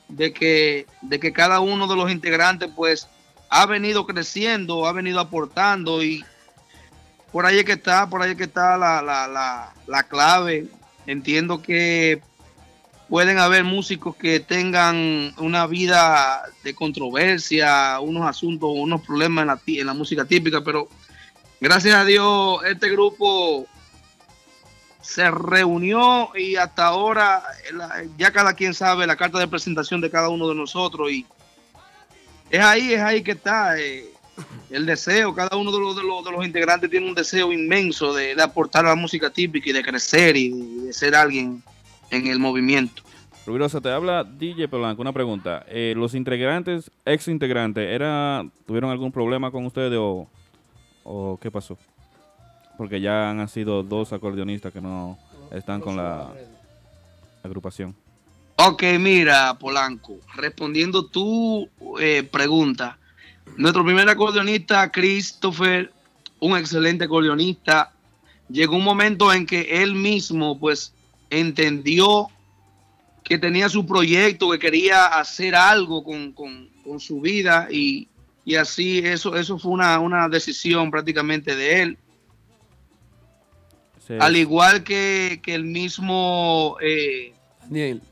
de 0.09 0.33
que, 0.33 0.87
de 1.03 1.21
que 1.21 1.33
cada 1.33 1.61
uno 1.61 1.87
de 1.87 1.97
los 1.97 2.11
integrantes 2.11 2.71
pues 2.75 3.09
ha 3.49 3.67
venido 3.67 4.07
creciendo, 4.07 4.87
ha 4.87 4.93
venido 4.93 5.21
aportando 5.21 6.03
y 6.03 6.25
por 7.33 7.47
ahí 7.47 7.59
es 7.59 7.65
que 7.65 7.73
está, 7.73 8.09
por 8.09 8.23
ahí 8.23 8.33
es 8.33 8.37
que 8.37 8.45
está 8.45 8.77
la, 8.77 9.03
la, 9.03 9.29
la, 9.29 9.75
la 9.87 10.03
clave. 10.05 10.67
Entiendo 11.07 11.63
que 11.63 12.23
pueden 13.11 13.41
haber 13.41 13.65
músicos 13.65 14.15
que 14.15 14.39
tengan 14.39 15.35
una 15.37 15.67
vida 15.67 16.45
de 16.63 16.75
controversia, 16.75 17.99
unos 17.99 18.25
asuntos, 18.25 18.71
unos 18.73 19.03
problemas 19.03 19.43
en 19.43 19.49
la, 19.49 19.61
en 19.67 19.87
la 19.87 19.95
música 19.95 20.25
típica, 20.25 20.63
pero 20.63 20.89
gracias 21.61 21.97
a 21.97 22.05
Dios 22.05 22.61
este 22.65 22.89
grupo 22.89 23.67
se 25.03 25.29
reunió 25.29 26.31
y 26.37 26.55
hasta 26.55 26.87
ahora 26.87 27.43
la- 27.73 28.05
ya 28.17 28.31
cada 28.31 28.55
quien 28.55 28.75
sabe 28.75 29.09
la 29.09 29.17
carta 29.17 29.41
de 29.41 29.49
presentación 29.49 30.01
de 30.01 30.11
cada 30.11 30.29
uno 30.29 30.49
de 30.49 30.55
nosotros 30.55 31.11
y 31.11 31.27
es 32.49 32.61
ahí, 32.61 32.93
es 32.93 33.01
ahí 33.01 33.23
que 33.23 33.33
está 33.33 33.77
eh, 33.77 34.05
el 34.71 34.87
deseo, 34.87 35.35
cada 35.35 35.57
uno 35.57 35.73
de 35.73 35.81
los, 35.81 35.97
de, 35.97 36.05
los, 36.05 36.25
de 36.25 36.31
los 36.31 36.47
integrantes 36.47 36.89
tiene 36.89 37.09
un 37.09 37.15
deseo 37.15 37.53
inmenso 37.53 38.15
de, 38.15 38.41
aportar 38.41 38.87
a 38.87 38.91
la 38.91 38.95
música 38.95 39.31
típica 39.31 39.71
y 39.71 39.73
de 39.73 39.83
crecer 39.83 40.37
y 40.37 40.51
de 40.87 40.93
ser 40.93 41.17
alguien 41.17 41.61
en 42.11 42.27
el 42.27 42.39
movimiento. 42.39 43.03
Rubiroso, 43.47 43.81
te 43.81 43.91
habla 43.91 44.25
DJ 44.25 44.69
Polanco. 44.69 45.03
Una 45.03 45.13
pregunta. 45.13 45.65
Eh, 45.69 45.95
¿Los 45.97 46.15
integrantes, 46.15 46.91
ex 47.05 47.29
integrantes, 47.29 47.89
era, 47.89 48.45
tuvieron 48.67 48.91
algún 48.91 49.13
problema 49.13 49.51
con 49.51 49.65
ustedes 49.65 49.99
o, 49.99 50.29
o 51.05 51.39
qué 51.41 51.51
pasó? 51.51 51.79
Porque 52.77 53.01
ya 53.01 53.31
han 53.31 53.49
sido 53.49 53.83
dos 53.83 54.13
acordeonistas 54.13 54.73
que 54.73 54.81
no 54.81 55.19
están 55.51 55.81
con 55.81 55.97
la 55.97 56.33
agrupación. 57.43 57.95
Ok, 58.57 58.83
mira, 58.99 59.57
Polanco, 59.59 60.19
respondiendo 60.35 61.07
tu 61.07 61.67
eh, 61.99 62.23
pregunta, 62.31 62.99
nuestro 63.57 63.85
primer 63.85 64.09
acordeonista, 64.09 64.91
Christopher, 64.93 65.91
un 66.41 66.57
excelente 66.57 67.05
acordeonista, 67.05 67.93
llegó 68.51 68.77
un 68.77 68.85
momento 68.85 69.33
en 69.33 69.47
que 69.47 69.83
él 69.83 69.95
mismo, 69.95 70.59
pues, 70.59 70.93
entendió 71.31 72.29
que 73.25 73.39
tenía 73.39 73.69
su 73.69 73.87
proyecto, 73.87 74.51
que 74.51 74.59
quería 74.59 75.07
hacer 75.07 75.55
algo 75.55 76.03
con, 76.03 76.33
con- 76.33 76.69
con 76.85 76.99
su 76.99 77.21
vida 77.21 77.69
y, 77.71 78.09
y 78.45 78.57
así 78.57 78.99
eso, 78.99 79.37
eso 79.37 79.59
fue 79.59 79.71
una, 79.71 79.99
una 80.01 80.29
decisión 80.29 80.91
prácticamente 80.91 81.55
de 81.55 81.83
él. 81.83 81.99
Al 84.19 84.35
igual 84.37 84.83
que, 84.83 85.41
que 85.43 85.55
el 85.55 85.65
mismo... 85.65 86.77
eh, 86.83 87.33
Daniel. 87.63 88.03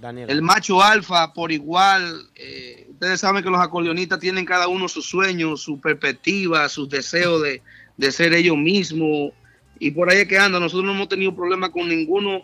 Daniel. 0.00 0.30
El 0.30 0.40
macho 0.40 0.82
alfa, 0.82 1.34
por 1.34 1.52
igual, 1.52 2.30
eh, 2.34 2.86
ustedes 2.90 3.20
saben 3.20 3.42
que 3.42 3.50
los 3.50 3.60
acordeonistas 3.60 4.18
tienen 4.18 4.46
cada 4.46 4.68
uno 4.68 4.88
sus 4.88 5.04
sueños, 5.06 5.60
su 5.60 5.78
perspectiva, 5.80 6.66
sus 6.70 6.88
deseos 6.88 7.42
de, 7.42 7.60
de 7.98 8.12
ser 8.12 8.32
ellos 8.32 8.56
mismos. 8.56 9.32
Y 9.78 9.90
por 9.90 10.10
ahí 10.10 10.18
es 10.18 10.28
que 10.28 10.38
anda. 10.38 10.58
Nosotros 10.60 10.84
no 10.86 10.92
hemos 10.92 11.08
tenido 11.08 11.34
problema 11.34 11.70
con 11.70 11.88
ninguno 11.88 12.42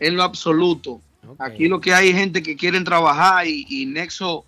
en 0.00 0.16
lo 0.16 0.22
absoluto. 0.22 1.00
Aquí 1.38 1.68
lo 1.68 1.80
que 1.80 1.94
hay 1.94 2.10
es 2.10 2.16
gente 2.16 2.42
que 2.42 2.56
quieren 2.56 2.84
trabajar 2.84 3.46
y, 3.46 3.64
y 3.68 3.86
Nexo 3.86 4.44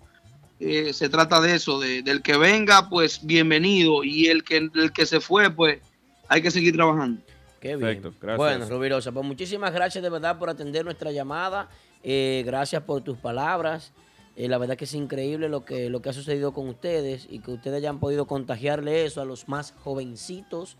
eh, 0.59 0.93
se 0.93 1.09
trata 1.09 1.39
de 1.41 1.55
eso, 1.55 1.79
de- 1.79 2.01
del 2.03 2.21
que 2.21 2.37
venga, 2.37 2.89
pues 2.89 3.25
bienvenido. 3.25 4.03
Y 4.03 4.27
el 4.27 4.43
que, 4.43 4.57
el 4.57 4.91
que 4.91 5.05
se 5.05 5.19
fue, 5.19 5.49
pues 5.49 5.79
hay 6.27 6.41
que 6.41 6.51
seguir 6.51 6.75
trabajando. 6.75 7.21
Qué 7.59 7.69
bien. 7.75 7.79
Perfecto, 8.01 8.13
gracias. 8.21 8.37
Bueno, 8.37 8.65
Rubirosa, 8.69 9.11
pues 9.11 9.25
muchísimas 9.25 9.73
gracias 9.73 10.03
de 10.03 10.09
verdad 10.09 10.37
por 10.37 10.49
atender 10.49 10.85
nuestra 10.85 11.11
llamada. 11.11 11.69
Eh, 12.03 12.43
gracias 12.45 12.83
por 12.83 13.01
tus 13.01 13.17
palabras. 13.17 13.91
Eh, 14.35 14.47
la 14.47 14.59
verdad 14.59 14.77
que 14.77 14.85
es 14.85 14.93
increíble 14.93 15.49
lo 15.49 15.65
que, 15.65 15.89
lo 15.89 16.03
que 16.03 16.09
ha 16.09 16.13
sucedido 16.13 16.53
con 16.53 16.67
ustedes 16.69 17.25
y 17.27 17.39
que 17.39 17.49
ustedes 17.51 17.77
hayan 17.77 17.99
podido 17.99 18.27
contagiarle 18.27 19.03
eso 19.05 19.19
a 19.19 19.25
los 19.25 19.47
más 19.47 19.73
jovencitos, 19.83 20.77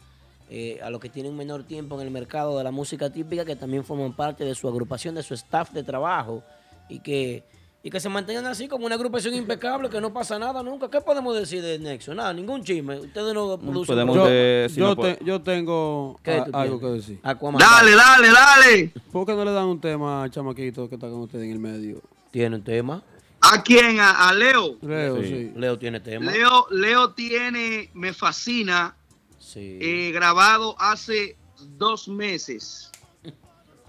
eh, 0.50 0.80
a 0.84 0.90
los 0.90 1.00
que 1.02 1.10
tienen 1.10 1.36
menor 1.36 1.64
tiempo 1.64 2.00
en 2.00 2.08
el 2.08 2.12
mercado 2.12 2.58
de 2.58 2.64
la 2.64 2.72
música 2.72 3.10
típica, 3.10 3.44
que 3.46 3.56
también 3.56 3.84
forman 3.84 4.14
parte 4.16 4.44
de 4.46 4.56
su 4.56 4.68
agrupación, 4.68 5.16
de 5.16 5.24
su 5.24 5.34
staff 5.34 5.72
de 5.72 5.84
trabajo 5.84 6.44
y 6.90 7.00
que, 7.00 7.44
y 7.84 7.90
que 7.90 8.00
se 8.00 8.10
mantengan 8.10 8.46
así 8.46 8.68
como 8.68 8.86
una 8.86 8.96
agrupación 8.96 9.34
impecable, 9.36 9.90
que 9.90 10.00
no 10.02 10.12
pasa 10.14 10.40
nada 10.40 10.64
nunca. 10.64 10.90
¿Qué 10.90 11.02
podemos 11.02 11.36
decir 11.38 11.62
de 11.62 11.78
Nexo? 11.80 12.14
Nada, 12.16 12.34
ningún 12.34 12.64
chisme. 12.64 12.98
Ustedes 13.00 13.34
no 13.34 13.58
producen 13.60 13.94
podemos 13.96 14.16
de- 14.30 14.66
Yo, 14.70 14.74
si 14.74 14.80
no 14.80 14.88
yo 14.90 14.96
te- 15.02 15.26
yo 15.26 15.42
tengo 15.42 16.20
¿Qué 16.24 16.32
a- 16.32 16.48
algo 16.62 16.80
que 16.80 16.88
decir. 16.88 17.20
Aquaman. 17.24 17.60
Dale, 17.60 17.92
dale, 17.96 18.28
dale. 18.32 18.94
¿Por 19.12 19.26
qué 19.26 19.34
no 19.34 19.44
le 19.46 19.52
dan 19.52 19.66
un 19.66 19.82
tema 19.82 20.24
al 20.24 20.32
chamaquito 20.32 20.88
que 20.90 20.96
está 20.96 21.10
con 21.10 21.20
usted 21.22 21.42
en 21.42 21.52
el 21.52 21.60
medio? 21.60 22.02
¿Tiene 22.32 22.56
un 22.58 22.64
tema? 22.64 23.04
¿A 23.42 23.62
quién? 23.62 24.00
A, 24.00 24.28
a 24.30 24.34
Leo. 24.34 24.78
Leo, 24.82 25.22
Sí. 25.22 25.28
sí. 25.28 25.52
Leo 25.56 25.78
tiene 25.78 26.00
tema. 26.00 26.32
Leo, 26.32 26.68
Leo 26.72 27.12
tiene, 27.12 27.90
me 27.94 28.12
fascina, 28.14 28.96
Sí. 29.48 29.80
eh, 29.82 30.12
grabado 30.12 30.76
hace 30.78 31.38
dos 31.78 32.10
meses. 32.10 32.92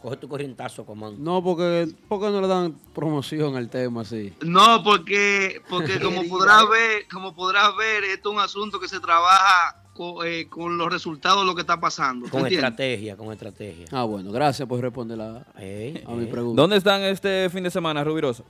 Coge 0.03 0.17
tu 0.17 0.29
corrientazo, 0.29 0.83
Aquaman. 0.83 1.23
No, 1.23 1.43
porque 1.43 1.89
¿por 2.07 2.21
qué 2.21 2.31
no 2.31 2.41
le 2.41 2.47
dan 2.47 2.75
promoción 2.95 3.57
al 3.57 3.69
tema 3.69 4.03
así? 4.03 4.33
No, 4.43 4.85
porque, 4.85 5.61
porque 5.69 5.99
como 6.03 6.23
podrás 6.29 6.69
ver, 6.69 7.09
como 7.11 7.35
podrás 7.35 7.77
ver, 7.77 8.05
esto 8.05 8.31
es 8.31 8.35
un 8.37 8.41
asunto 8.41 8.79
que 8.79 8.87
se 8.87 9.01
trabaja 9.01 9.83
eh, 10.25 10.47
con, 10.49 10.79
los 10.79 10.93
resultados 10.93 11.41
de 11.41 11.47
lo 11.47 11.57
que 11.57 11.63
está 11.63 11.81
pasando. 11.81 12.27
¿tú 12.27 12.31
Con 12.31 12.43
entiendes? 12.43 12.71
estrategia, 12.71 13.17
con 13.17 13.33
estrategia. 13.33 13.87
Ah, 13.91 14.05
bueno, 14.05 14.31
gracias 14.31 14.69
por 14.69 14.81
responder 14.81 15.19
la- 15.19 15.45
Ey, 15.59 16.05
a 16.07 16.13
mi 16.13 16.27
pregunta. 16.27 16.63
¿Dónde 16.63 16.77
están 16.77 17.03
este 17.03 17.51
fin 17.51 17.65
de 17.65 17.71
semana, 17.73 18.05
Rubirosa? 18.05 18.45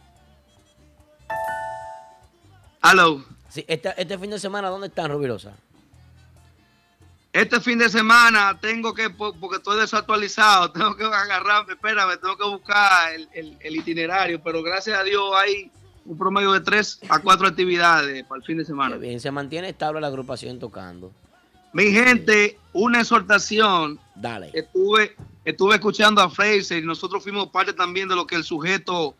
Hello. 2.83 3.25
Sí, 3.49 3.65
este, 3.67 3.95
este 3.97 4.19
fin 4.19 4.29
de 4.29 4.39
semana, 4.39 4.69
¿dónde 4.69 4.89
están, 4.89 5.11
Rubirosa? 5.11 5.55
Este 7.40 7.60
fin 7.60 7.78
de 7.78 7.89
semana 7.89 8.59
tengo 8.60 8.93
que, 8.93 9.10
po- 9.10 9.32
porque 9.35 9.56
estoy 9.59 9.78
desactualizado, 9.81 10.70
tengo 10.73 10.97
que 10.97 11.05
agarrarme, 11.05 11.74
espérame, 11.74 12.19
tengo 12.20 12.36
que 12.36 12.44
buscar 12.48 13.12
el, 13.15 13.28
el- 13.32 13.56
el 13.60 13.77
itinerario, 13.77 14.40
pero 14.43 14.62
gracias 14.62 14.98
a 14.98 15.05
Dios 15.05 15.23
hay 15.36 15.70
un 16.05 16.16
promedio 16.19 16.52
de 16.52 16.60
tres 16.60 16.98
a 17.09 17.19
cuatro 17.20 17.47
actividades 17.47 18.24
para 18.24 18.40
el 18.40 18.44
fin 18.44 18.59
de 18.59 18.65
semana. 18.65 18.97
Qué 18.97 19.02
bien, 19.09 19.20
se 19.20 19.31
mantiene 19.31 19.69
estable 19.69 20.01
la 20.01 20.06
agrupación 20.09 20.59
tocando. 20.59 21.12
Mi 21.73 21.93
gente, 21.93 22.59
una 22.73 23.01
exhortación. 23.02 24.01
Dale. 24.15 24.51
Estuve, 24.55 25.15
estuve 25.44 25.74
escuchando 25.77 26.20
a 26.23 26.31
Fraser 26.31 26.82
y 26.82 26.86
nosotros 26.86 27.23
fuimos 27.23 27.48
parte 27.51 27.73
también 27.74 28.09
de 28.09 28.16
lo 28.16 28.27
que 28.27 28.36
el 28.36 28.43
sujeto 28.44 29.15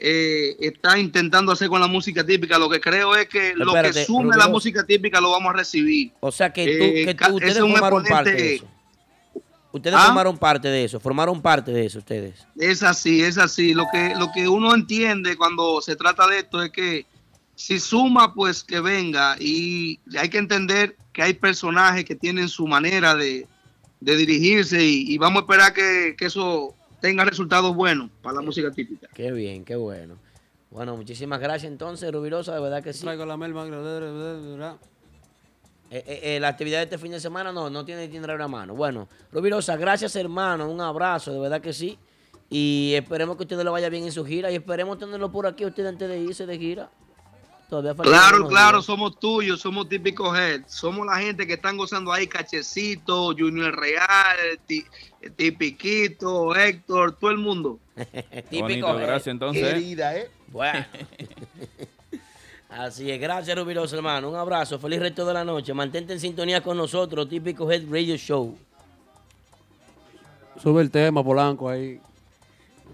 eh, 0.00 0.56
está 0.60 0.98
intentando 0.98 1.52
hacer 1.52 1.68
con 1.68 1.80
la 1.80 1.86
música 1.86 2.24
típica. 2.24 2.58
Lo 2.58 2.68
que 2.70 2.80
creo 2.80 3.14
es 3.14 3.28
que 3.28 3.54
lo 3.54 3.66
Espérate, 3.76 4.00
que 4.00 4.04
sume 4.06 4.24
la 4.24 4.30
Rubirosa. 4.32 4.48
música 4.50 4.86
típica 4.86 5.20
lo 5.20 5.30
vamos 5.30 5.50
a 5.54 5.56
recibir. 5.58 6.12
O 6.20 6.32
sea 6.32 6.50
que, 6.52 6.64
tú, 6.64 6.84
Eh, 6.84 7.04
que 7.06 7.14
tú- 7.14 7.34
ustedes 7.34 7.58
formaron 7.58 8.04
parte 8.04 8.32
de 8.32 8.54
eso. 8.56 8.66
Ustedes 9.72 9.96
¿Ah? 9.96 10.06
formaron 10.06 10.36
parte 10.36 10.66
de 10.68 10.84
eso, 10.84 10.98
formaron 10.98 11.40
parte 11.40 11.70
de 11.70 11.86
eso 11.86 11.98
ustedes. 12.00 12.44
Es 12.58 12.82
así, 12.82 13.22
es 13.22 13.38
así. 13.38 13.72
Lo 13.72 13.84
que, 13.92 14.14
lo 14.18 14.32
que 14.32 14.48
uno 14.48 14.74
entiende 14.74 15.36
cuando 15.36 15.80
se 15.80 15.94
trata 15.94 16.26
de 16.26 16.38
esto 16.40 16.60
es 16.62 16.70
que 16.72 17.06
si 17.54 17.78
suma, 17.78 18.34
pues 18.34 18.64
que 18.64 18.80
venga. 18.80 19.36
Y 19.38 20.00
hay 20.18 20.28
que 20.28 20.38
entender 20.38 20.96
que 21.12 21.22
hay 21.22 21.34
personajes 21.34 22.04
que 22.04 22.16
tienen 22.16 22.48
su 22.48 22.66
manera 22.66 23.14
de, 23.14 23.46
de 24.00 24.16
dirigirse 24.16 24.82
y, 24.84 25.12
y 25.12 25.18
vamos 25.18 25.42
a 25.42 25.44
esperar 25.44 25.72
que, 25.72 26.16
que 26.18 26.24
eso 26.26 26.74
tenga 27.00 27.24
resultados 27.24 27.74
buenos 27.74 28.10
para 28.22 28.36
la 28.36 28.42
música 28.42 28.70
típica. 28.70 29.08
Qué 29.14 29.32
bien, 29.32 29.64
qué 29.64 29.76
bueno. 29.76 30.16
Bueno, 30.70 30.96
muchísimas 30.96 31.40
gracias 31.40 31.70
entonces, 31.70 32.12
Rubirosa, 32.12 32.54
de 32.54 32.60
verdad 32.60 32.82
que 32.82 32.92
sí. 32.92 33.02
Traigo 33.02 33.26
la 33.26 33.36
melma. 33.36 33.66
Eh, 35.92 36.04
eh, 36.06 36.20
eh, 36.22 36.40
la 36.40 36.48
actividad 36.48 36.78
de 36.78 36.84
este 36.84 36.98
fin 36.98 37.10
de 37.10 37.18
semana 37.18 37.50
no, 37.50 37.68
no 37.68 37.84
tiene 37.84 38.04
itinerario 38.04 38.44
a 38.44 38.48
mano. 38.48 38.76
Bueno, 38.76 39.08
Rubirosa, 39.32 39.76
gracias 39.76 40.14
hermano, 40.14 40.70
un 40.70 40.80
abrazo, 40.80 41.32
de 41.32 41.40
verdad 41.40 41.60
que 41.60 41.72
sí. 41.72 41.98
Y 42.48 42.92
esperemos 42.94 43.36
que 43.36 43.42
a 43.42 43.44
ustedes 43.44 43.64
le 43.64 43.70
vaya 43.70 43.88
bien 43.88 44.04
en 44.04 44.12
su 44.12 44.24
gira 44.24 44.50
y 44.50 44.56
esperemos 44.56 44.98
tenerlo 44.98 45.32
por 45.32 45.46
aquí 45.46 45.64
a 45.64 45.68
ustedes 45.68 45.88
antes 45.88 46.08
de 46.08 46.20
irse 46.20 46.46
de 46.46 46.58
gira. 46.58 46.90
Claro, 48.02 48.48
claro, 48.48 48.82
somos 48.82 49.18
tuyos, 49.18 49.60
somos 49.60 49.88
típicos 49.88 50.36
head. 50.36 50.62
Somos 50.66 51.06
la 51.06 51.16
gente 51.18 51.46
que 51.46 51.54
están 51.54 51.76
gozando 51.76 52.12
ahí, 52.12 52.26
Cachecito, 52.26 53.34
Junior 53.36 53.74
Real, 53.78 54.36
Ti- 54.66 54.84
Tipiquito, 55.36 56.54
Héctor, 56.54 57.12
todo 57.16 57.30
el 57.30 57.38
mundo. 57.38 57.78
Típico, 57.96 58.62
Bonito, 58.62 58.98
eh. 58.98 59.02
gracias 59.02 59.26
entonces. 59.28 59.74
Querida, 59.74 60.16
¿eh? 60.16 60.30
Bueno. 60.48 60.84
Así 62.70 63.10
es, 63.10 63.20
gracias 63.20 63.56
Rubirosa, 63.58 63.96
hermano. 63.96 64.30
Un 64.30 64.36
abrazo, 64.36 64.78
feliz 64.78 65.00
resto 65.00 65.26
de 65.26 65.34
la 65.34 65.44
noche. 65.44 65.74
Mantente 65.74 66.12
en 66.12 66.20
sintonía 66.20 66.62
con 66.62 66.76
nosotros, 66.76 67.28
Típico 67.28 67.70
Head 67.70 67.82
Radio 67.90 68.16
Show. 68.16 68.56
Sube 70.62 70.82
el 70.82 70.90
tema, 70.90 71.24
Polanco, 71.24 71.68
ahí. 71.68 72.00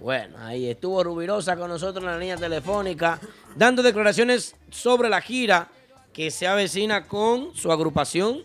Bueno, 0.00 0.36
ahí 0.38 0.68
estuvo 0.68 1.02
Rubirosa 1.02 1.56
con 1.56 1.68
nosotros 1.68 2.04
en 2.04 2.10
la 2.10 2.18
línea 2.18 2.36
telefónica, 2.36 3.18
dando 3.56 3.82
declaraciones 3.82 4.54
sobre 4.70 5.08
la 5.08 5.20
gira 5.20 5.68
que 6.12 6.30
se 6.30 6.46
avecina 6.46 7.06
con 7.06 7.54
su 7.54 7.70
agrupación. 7.72 8.42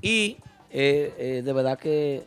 Y 0.00 0.36
eh, 0.70 1.14
eh, 1.18 1.42
de 1.44 1.52
verdad 1.52 1.78
que 1.78 2.24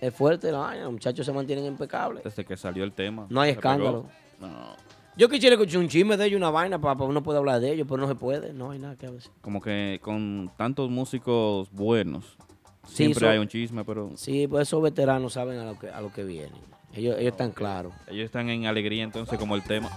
es 0.00 0.14
fuerte 0.14 0.50
la 0.50 0.58
vaina, 0.58 0.84
los 0.84 0.92
muchachos 0.92 1.24
se 1.24 1.32
mantienen 1.32 1.64
impecables. 1.64 2.24
Desde 2.24 2.44
que 2.44 2.56
salió 2.56 2.84
el 2.84 2.92
tema. 2.92 3.26
No 3.30 3.40
hay 3.40 3.50
escándalo. 3.52 4.06
No. 4.40 4.76
Yo 5.14 5.28
quisiera 5.28 5.54
escuchar 5.54 5.78
un 5.78 5.88
chisme 5.88 6.16
de 6.16 6.24
ellos, 6.24 6.38
una 6.38 6.50
vaina, 6.50 6.80
para 6.80 7.04
uno 7.04 7.22
puede 7.22 7.38
hablar 7.38 7.60
de 7.60 7.70
ellos, 7.70 7.86
pero 7.86 8.00
no 8.00 8.08
se 8.08 8.14
puede, 8.14 8.54
no 8.54 8.70
hay 8.70 8.78
nada 8.78 8.96
que 8.96 9.06
hablar. 9.06 9.22
Como 9.42 9.60
que 9.60 10.00
con 10.02 10.50
tantos 10.56 10.88
músicos 10.88 11.70
buenos. 11.70 12.38
Sí, 12.86 12.96
Siempre 12.96 13.28
hay 13.28 13.38
un 13.38 13.46
chisme, 13.46 13.84
pero 13.84 14.10
Sí, 14.16 14.46
pues 14.48 14.68
esos 14.68 14.82
veteranos 14.82 15.34
saben 15.34 15.58
a 15.58 15.64
lo 15.64 15.78
que, 15.78 15.90
a 15.90 16.00
lo 16.00 16.12
que 16.12 16.24
vienen. 16.24 16.71
Ellos, 16.94 17.16
ellos 17.18 17.32
están 17.32 17.52
claros. 17.52 17.92
ellos 18.06 18.26
están 18.26 18.48
en 18.50 18.66
alegría 18.66 19.02
entonces 19.02 19.38
como 19.38 19.54
el 19.54 19.62
tema. 19.62 19.90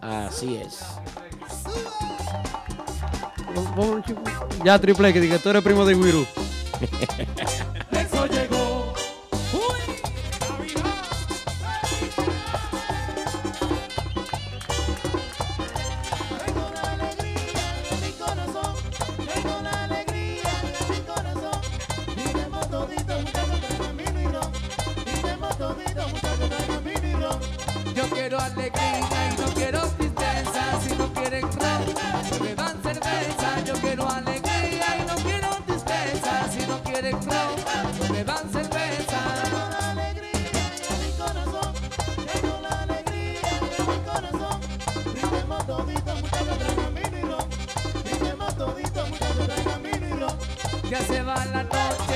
Así 0.00 0.56
es. 0.56 0.84
Ya 4.64 4.78
triple 4.78 5.12
que 5.12 5.20
diga, 5.20 5.38
tú 5.38 5.48
eres 5.50 5.62
primo 5.62 5.84
de 5.84 5.94
Wiru. 5.94 6.26
alegría 28.44 29.32
y 29.32 29.40
no 29.40 29.46
quiero 29.54 29.80
tristeza. 29.98 30.80
Si 30.82 30.96
no 30.96 31.12
quieren 31.12 31.42
ron, 31.42 31.84
que 32.30 32.38
beban 32.44 32.82
cerveza. 32.82 33.64
Yo 33.64 33.74
quiero 33.74 34.08
alegría 34.08 34.96
y 34.98 35.06
no 35.06 35.14
quiero 35.16 35.48
tristeza. 35.66 36.48
Si 36.50 36.66
no 36.66 36.82
quieren 36.82 37.12
ron, 37.12 37.56
que 37.98 38.12
beban 38.12 38.50
cerveza. 38.50 39.20
Tengo 39.42 39.58
la 39.70 39.90
alegría 39.92 40.50
en 40.90 40.98
mi 41.02 41.10
corazón. 41.20 41.72
Tengo 42.32 42.60
la 42.62 42.82
alegría 42.82 43.48
en 43.56 43.88
mi 43.90 43.98
corazón. 44.10 44.60
Brindemos 45.12 45.66
todito, 45.66 46.14
muchachos, 46.16 46.58
traigan 46.58 46.94
vino 46.94 47.18
y 47.18 47.22
ron. 47.30 47.46
Brindemos 48.04 48.56
todito, 48.56 49.06
muchachos, 49.06 49.46
traigan 49.46 49.82
vino 49.82 50.06
y. 50.16 50.90
Ya 50.90 51.00
se 51.00 51.22
va 51.22 51.44
la 51.46 51.62
noche 51.64 52.11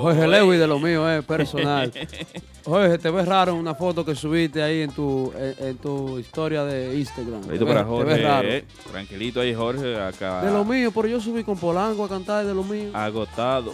Jorge 0.00 0.26
Lewis 0.28 0.58
de 0.60 0.66
lo 0.66 0.78
mío, 0.78 1.08
es 1.10 1.24
personal. 1.24 1.92
Jorge, 2.64 2.98
te 2.98 3.10
ves 3.10 3.26
raro 3.26 3.52
en 3.52 3.58
una 3.58 3.74
foto 3.74 4.04
que 4.04 4.14
subiste 4.14 4.62
ahí 4.62 4.82
en 4.82 4.90
tu, 4.92 5.32
en, 5.36 5.68
en 5.68 5.76
tu 5.78 6.18
historia 6.18 6.64
de 6.64 6.98
Instagram. 6.98 7.40
Te 7.42 7.48
ves, 7.52 7.58
para 7.60 7.80
te 7.84 7.84
ves 7.84 7.86
Jorge. 7.88 8.22
raro. 8.22 8.48
eh. 8.48 8.64
Tranquilito 8.90 9.40
ahí, 9.40 9.54
Jorge. 9.54 9.98
Acá. 9.98 10.42
De 10.44 10.50
lo 10.50 10.64
mío, 10.64 10.90
pero 10.94 11.08
yo 11.08 11.20
subí 11.20 11.42
con 11.44 11.56
Polanco 11.56 12.04
a 12.04 12.08
cantar 12.08 12.44
de 12.44 12.52
lo 12.54 12.62
mío. 12.64 12.90
Agotado. 12.94 13.72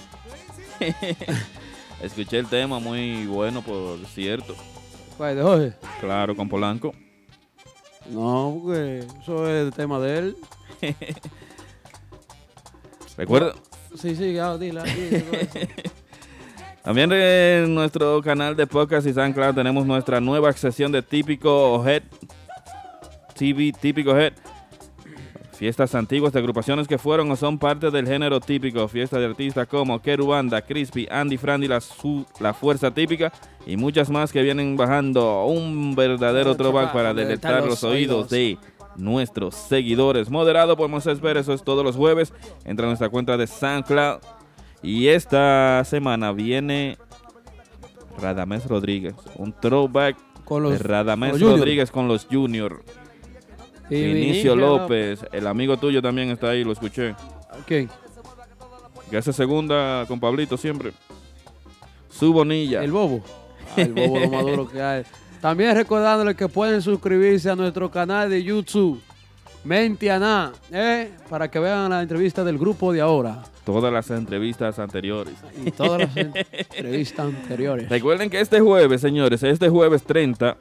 Escuché 2.02 2.38
el 2.38 2.46
tema 2.46 2.78
muy 2.78 3.26
bueno, 3.26 3.62
por 3.62 3.98
cierto. 4.06 4.54
¿Cuál, 5.16 5.36
de 5.36 5.42
Jorge? 5.42 5.72
Claro, 6.00 6.36
con 6.36 6.48
Polanco. 6.48 6.94
No, 8.10 8.60
porque 8.62 8.98
eso 9.22 9.48
es 9.48 9.66
el 9.66 9.72
tema 9.72 9.98
de 9.98 10.18
él. 10.18 10.36
Recuerda. 13.16 13.54
Sí, 13.96 14.14
sí, 14.16 14.32
ya, 14.34 14.58
dile. 14.58 14.82
También 16.84 17.10
en 17.12 17.74
nuestro 17.74 18.20
canal 18.22 18.54
de 18.56 18.66
podcast 18.66 19.06
y 19.06 19.12
SoundCloud 19.14 19.54
tenemos 19.54 19.86
nuestra 19.86 20.20
nueva 20.20 20.52
sección 20.52 20.92
de 20.92 21.00
Típico 21.02 21.82
Head 21.86 22.02
TV, 23.34 23.72
Típico 23.80 24.16
Head. 24.16 24.34
Fiestas 25.56 25.94
antiguas 25.94 26.32
de 26.32 26.40
agrupaciones 26.40 26.86
que 26.86 26.98
fueron 26.98 27.30
o 27.30 27.36
son 27.36 27.58
parte 27.58 27.90
del 27.90 28.06
género 28.06 28.38
típico. 28.40 28.86
Fiestas 28.88 29.20
de 29.20 29.26
artistas 29.26 29.66
como 29.66 30.02
Kerubanda, 30.02 30.60
Crispy, 30.60 31.06
Andy 31.10 31.38
Frandy, 31.38 31.68
la, 31.68 31.80
Su- 31.80 32.26
la 32.40 32.52
Fuerza 32.52 32.90
Típica 32.90 33.32
y 33.64 33.76
muchas 33.76 34.10
más 34.10 34.30
que 34.32 34.42
vienen 34.42 34.76
bajando 34.76 35.46
un 35.46 35.94
verdadero 35.94 36.54
throwback 36.56 36.92
para 36.92 37.14
deleitar 37.14 37.64
los 37.64 37.82
oídos 37.84 38.28
de 38.28 38.58
nuestros 38.96 39.54
seguidores. 39.54 40.28
Moderado 40.28 40.76
por 40.76 40.88
Moisés 40.90 41.18
Pérez, 41.20 41.42
eso 41.42 41.54
es 41.54 41.62
todos 41.64 41.82
los 41.84 41.96
jueves. 41.96 42.32
Entra 42.64 42.84
a 42.86 42.88
nuestra 42.88 43.08
cuenta 43.08 43.36
de 43.38 43.46
SoundCloud. 43.46 44.18
Y 44.84 45.08
esta 45.08 45.82
semana 45.84 46.30
viene 46.32 46.98
Radamés 48.20 48.66
Rodríguez. 48.66 49.14
Un 49.36 49.52
throwback 49.52 50.16
Con 50.44 50.62
los- 50.62 50.72
de 50.72 50.78
Radamés 50.78 51.30
con 51.32 51.40
los 51.40 51.48
Junior. 51.48 51.58
Rodríguez 51.60 51.90
con 51.90 52.06
los 52.08 52.26
Junior. 52.30 52.82
Vinicio 53.90 54.14
Vinicio 54.14 54.56
López, 54.56 55.20
el 55.32 55.46
amigo 55.46 55.76
tuyo 55.76 56.00
también 56.00 56.30
está 56.30 56.50
ahí, 56.50 56.64
lo 56.64 56.72
escuché. 56.72 57.14
¿Quién? 57.66 57.88
Que 59.10 59.16
hace 59.18 59.32
segunda 59.32 60.04
con 60.06 60.18
Pablito 60.20 60.56
siempre. 60.56 60.92
Su 62.10 62.32
Bonilla. 62.32 62.82
El 62.82 62.92
bobo. 62.92 63.22
Ah, 63.76 63.80
el 63.82 63.92
bobo 63.92 64.18
lo 64.20 64.30
más 64.30 64.42
duro 64.42 64.68
que 64.68 64.80
hay. 64.82 65.02
También 65.40 65.74
recordándole 65.74 66.34
que 66.34 66.48
pueden 66.48 66.80
suscribirse 66.80 67.50
a 67.50 67.56
nuestro 67.56 67.90
canal 67.90 68.30
de 68.30 68.42
YouTube. 68.42 69.00
Mentiana, 69.64 70.52
¿eh? 70.70 71.10
Para 71.28 71.50
que 71.50 71.58
vean 71.58 71.90
la 71.90 72.00
entrevista 72.02 72.44
del 72.44 72.58
grupo 72.58 72.92
de 72.92 73.00
ahora. 73.02 73.42
Todas 73.64 73.92
las 73.92 74.10
entrevistas 74.10 74.78
anteriores. 74.78 75.34
Y 75.64 75.70
todas 75.70 76.00
las 76.02 76.16
entrevistas 76.16 77.26
anteriores. 77.26 77.88
Recuerden 77.88 78.28
que 78.30 78.40
este 78.40 78.60
jueves, 78.60 79.00
señores, 79.00 79.42
este 79.42 79.68
jueves 79.68 80.02
30, 80.02 80.56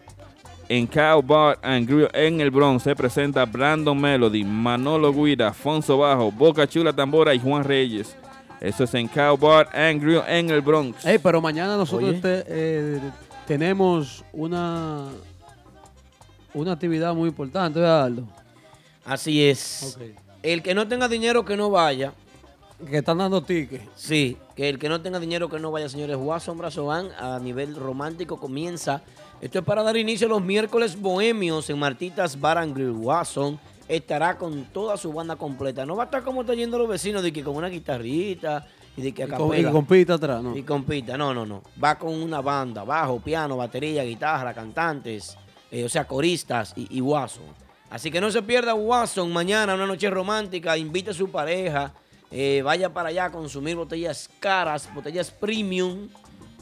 en 0.70 0.88
Cow 0.88 1.22
Bar 1.22 1.60
and 1.62 1.88
Grill 1.88 2.08
en 2.14 2.40
el 2.40 2.50
Bronx 2.50 2.84
se 2.84 2.96
presenta 2.96 3.46
Brandon 3.46 4.00
Melody, 4.00 4.44
Manolo 4.46 5.12
Guida, 5.14 5.50
Afonso 5.50 5.98
Bajo, 5.98 6.32
Boca 6.32 6.66
Chula 6.66 6.94
Tambora 6.94 7.34
y 7.36 7.40
Juan 7.40 7.64
Reyes. 7.66 8.16
Eso 8.62 8.86
es 8.86 8.94
en 8.94 9.10
Cow 9.10 9.38
Bar 9.38 9.68
and 9.74 10.02
Grill 10.02 10.22
en 10.26 10.50
el 10.50 10.62
Bronx. 10.62 11.06
Ey, 11.06 11.20
pero 11.20 11.42
mañana 11.42 11.76
nosotros 11.76 12.22
te- 12.22 12.46
eh, 12.48 13.00
tenemos 13.46 14.24
una, 14.32 15.10
una 16.54 16.72
actividad 16.72 17.14
muy 17.14 17.28
importante, 17.30 17.80
¿verdad, 17.80 18.06
Aldo? 18.06 18.24
Así 19.06 19.44
es. 19.44 19.98
El 20.42 20.64
que 20.64 20.74
no 20.74 20.88
tenga 20.88 21.10
dinero 21.10 21.44
que 21.44 21.58
no 21.58 21.70
vaya. 21.70 22.14
Que 22.90 22.98
están 22.98 23.18
dando 23.18 23.42
tickets. 23.42 23.84
Sí, 23.96 24.38
que 24.56 24.70
el 24.70 24.80
que 24.80 24.90
no 24.90 25.02
tenga 25.02 25.20
dinero 25.20 25.50
que 25.50 25.60
no 25.60 25.72
vaya, 25.72 25.90
señores. 25.90 26.18
Watson 26.20 26.58
Brazoban 26.58 27.10
a 27.18 27.40
nivel 27.40 27.76
romántico 27.76 28.40
comienza. 28.40 29.02
Esto 29.42 29.60
es 29.60 29.66
para 29.66 29.84
dar 29.84 29.98
inicio 29.98 30.28
a 30.28 30.30
los 30.30 30.42
miércoles 30.42 31.00
bohemios 31.00 31.70
en 31.70 31.80
Martitas 31.80 32.40
Bar 32.40 32.58
and 32.58 32.76
Grill. 32.76 32.92
Watson 32.92 33.60
estará 33.88 34.38
con 34.38 34.66
toda 34.66 34.98
su 34.98 35.12
banda 35.12 35.36
completa. 35.36 35.86
No 35.86 35.96
va 35.96 36.04
a 36.04 36.06
estar 36.06 36.24
como 36.24 36.42
está 36.42 36.54
yendo 36.54 36.78
los 36.78 36.88
vecinos, 36.88 37.24
de 37.24 37.34
que 37.34 37.44
con 37.44 37.56
una 37.56 37.68
guitarrita 37.70 38.66
y 38.96 39.02
de 39.02 39.14
que 39.14 39.24
a 39.24 39.26
Y 39.26 39.30
con, 39.30 39.48
y 39.48 39.50
capela. 39.50 39.72
con 39.72 39.86
pita 39.86 40.14
atrás, 40.14 40.42
¿no? 40.44 40.56
Y 40.56 40.64
compita, 40.64 41.18
no, 41.18 41.34
no, 41.34 41.46
no. 41.46 41.64
Va 41.84 41.98
con 41.98 42.14
una 42.14 42.42
banda, 42.42 42.84
bajo, 42.84 43.20
piano, 43.20 43.58
batería, 43.58 44.04
guitarra, 44.04 44.54
cantantes, 44.54 45.38
eh, 45.72 45.84
o 45.84 45.90
sea, 45.90 46.06
coristas 46.08 46.74
y, 46.76 46.98
y 46.98 47.02
Watson. 47.02 47.46
Así 47.90 48.10
que 48.10 48.22
no 48.22 48.32
se 48.32 48.42
pierda 48.42 48.74
Watson 48.74 49.32
mañana, 49.32 49.76
una 49.76 49.86
noche 49.86 50.10
romántica, 50.10 50.78
invite 50.78 51.12
a 51.12 51.14
su 51.14 51.30
pareja, 51.30 51.94
eh, 52.36 52.64
vaya 52.64 52.92
para 52.92 53.10
allá 53.10 53.26
a 53.26 53.32
consumir 53.32 53.76
botellas 53.76 54.28
caras, 54.40 54.90
botellas 54.96 55.30
premium, 55.30 56.10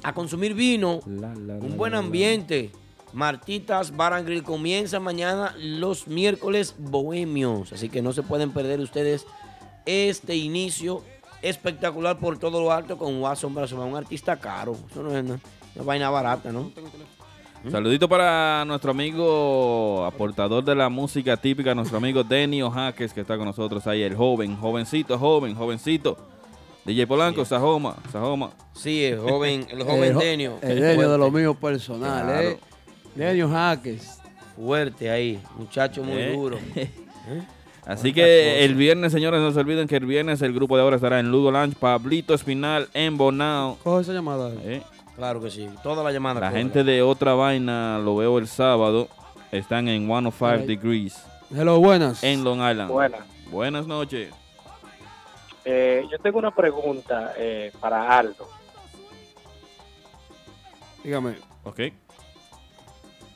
a 0.04 0.14
consumir 0.14 0.54
vino, 0.54 1.00
un 1.06 1.78
buen 1.78 1.96
ambiente. 1.96 2.72
Martitas 3.14 3.96
Bar 3.96 4.14
and 4.14 4.26
Grill 4.26 4.44
comienza 4.44 5.00
mañana 5.00 5.56
los 5.58 6.08
miércoles 6.08 6.76
bohemios, 6.78 7.72
así 7.72 7.88
que 7.88 8.02
no 8.02 8.12
se 8.12 8.22
pueden 8.22 8.52
perder 8.52 8.82
ustedes 8.82 9.26
este 9.86 10.36
inicio 10.36 11.04
espectacular 11.42 12.20
por 12.20 12.38
todo 12.38 12.62
lo 12.62 12.72
alto 12.72 12.98
con 12.98 13.22
Watson 13.22 13.56
Brazo, 13.56 13.82
un 13.84 13.96
artista 13.96 14.38
caro, 14.38 14.78
eso 14.90 15.04
no 15.04 15.16
es 15.18 15.24
una, 15.24 15.40
una 15.76 15.84
vaina 15.86 16.10
barata, 16.10 16.52
¿no? 16.52 16.72
Saludito 17.70 18.10
para 18.10 18.66
nuestro 18.66 18.90
amigo 18.92 20.04
aportador 20.06 20.64
de 20.64 20.74
la 20.74 20.90
música 20.90 21.38
típica, 21.38 21.76
nuestro 21.76 21.98
amigo 21.98 22.24
Denio 22.24 22.72
Jaques, 22.72 23.14
que 23.14 23.22
está 23.22 23.38
con 23.38 23.46
nosotros 23.46 23.86
ahí, 23.86 24.02
el 24.02 24.16
joven, 24.16 24.58
jovencito, 24.58 25.18
joven, 25.20 25.54
jovencito. 25.54 26.18
DJ 26.86 27.06
Polanco, 27.06 27.46
Sajoma, 27.46 27.96
Sajoma. 28.12 28.50
Sí, 28.74 29.04
el 29.04 29.20
joven, 29.20 29.68
el 29.70 29.84
joven 29.86 30.14
jo- 30.16 30.20
Denio. 30.20 30.58
El 30.64 30.80
Denio 30.80 31.12
de 31.12 31.18
lo 31.20 31.30
mío 31.30 31.54
personal, 31.54 32.24
Claro. 32.26 32.48
¿eh? 32.50 32.60
Denio 33.14 33.48
Jaques. 33.50 34.18
Fuerte 34.56 35.12
ahí, 35.12 35.40
muchacho 35.56 36.04
muy 36.04 36.18
Eh. 36.20 36.32
duro. 36.34 36.58
Así 37.86 38.14
que 38.14 38.64
el 38.64 38.76
viernes, 38.76 39.12
señores, 39.12 39.40
no 39.42 39.52
se 39.52 39.60
olviden 39.60 39.88
que 39.88 39.96
el 39.98 40.06
viernes 40.06 40.42
el 40.44 40.54
grupo 40.54 40.76
de 40.78 40.84
ahora 40.84 40.96
estará 40.98 41.20
en 41.20 41.32
Lugo 41.32 41.52
Lounge, 41.52 41.76
Pablito 41.80 42.34
Espinal 42.34 42.88
en 42.94 43.18
Bonao. 43.18 43.78
Coge 43.84 44.02
esa 44.04 44.14
llamada. 44.14 44.52
Eh, 44.64 44.82
Claro 45.16 45.42
que 45.42 45.50
sí, 45.52 45.70
toda 45.84 46.04
la 46.04 46.12
llamada. 46.12 46.40
La 46.40 46.52
gente 46.52 46.84
de 46.84 47.02
otra 47.02 47.34
vaina 47.34 48.00
lo 48.00 48.16
veo 48.16 48.38
el 48.38 48.48
sábado. 48.48 49.08
Están 49.52 49.88
en 49.90 50.06
105 50.08 50.46
Ay. 50.46 50.66
Degrees 50.66 51.26
Hello, 51.54 51.80
buenas. 51.80 52.24
en 52.24 52.44
Long 52.44 52.60
Island. 52.60 52.90
Buenas. 52.90 53.22
Buenas 53.50 53.86
noches. 53.88 54.34
Eh, 55.66 56.06
yo 56.10 56.18
tengo 56.20 56.40
una 56.40 56.52
pregunta 56.52 57.34
eh, 57.38 57.72
para 57.80 58.18
Aldo. 58.18 58.48
Dígame. 61.04 61.36
Ok. 61.64 61.80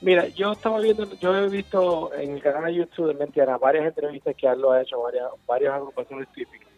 Mira, 0.02 0.27
yo 0.30 0.52
estaba 0.53 0.80
viendo, 0.80 1.11
yo 1.19 1.35
he 1.35 1.49
visto 1.49 2.14
en 2.14 2.31
el 2.35 2.41
canal 2.41 2.65
de 2.65 2.76
YouTube 2.76 3.07
de 3.07 3.14
Mentiana 3.15 3.57
varias 3.57 3.85
entrevistas 3.85 4.35
que 4.38 4.47
Aldo 4.47 4.72
ha 4.72 4.81
hecho, 4.81 5.02
varias, 5.02 5.27
varias 5.45 5.73
agrupaciones 5.73 6.27
típicas. 6.34 6.69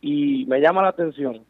Y 0.00 0.44
me 0.46 0.60
llama 0.60 0.82
la 0.82 0.88
atención, 0.88 1.44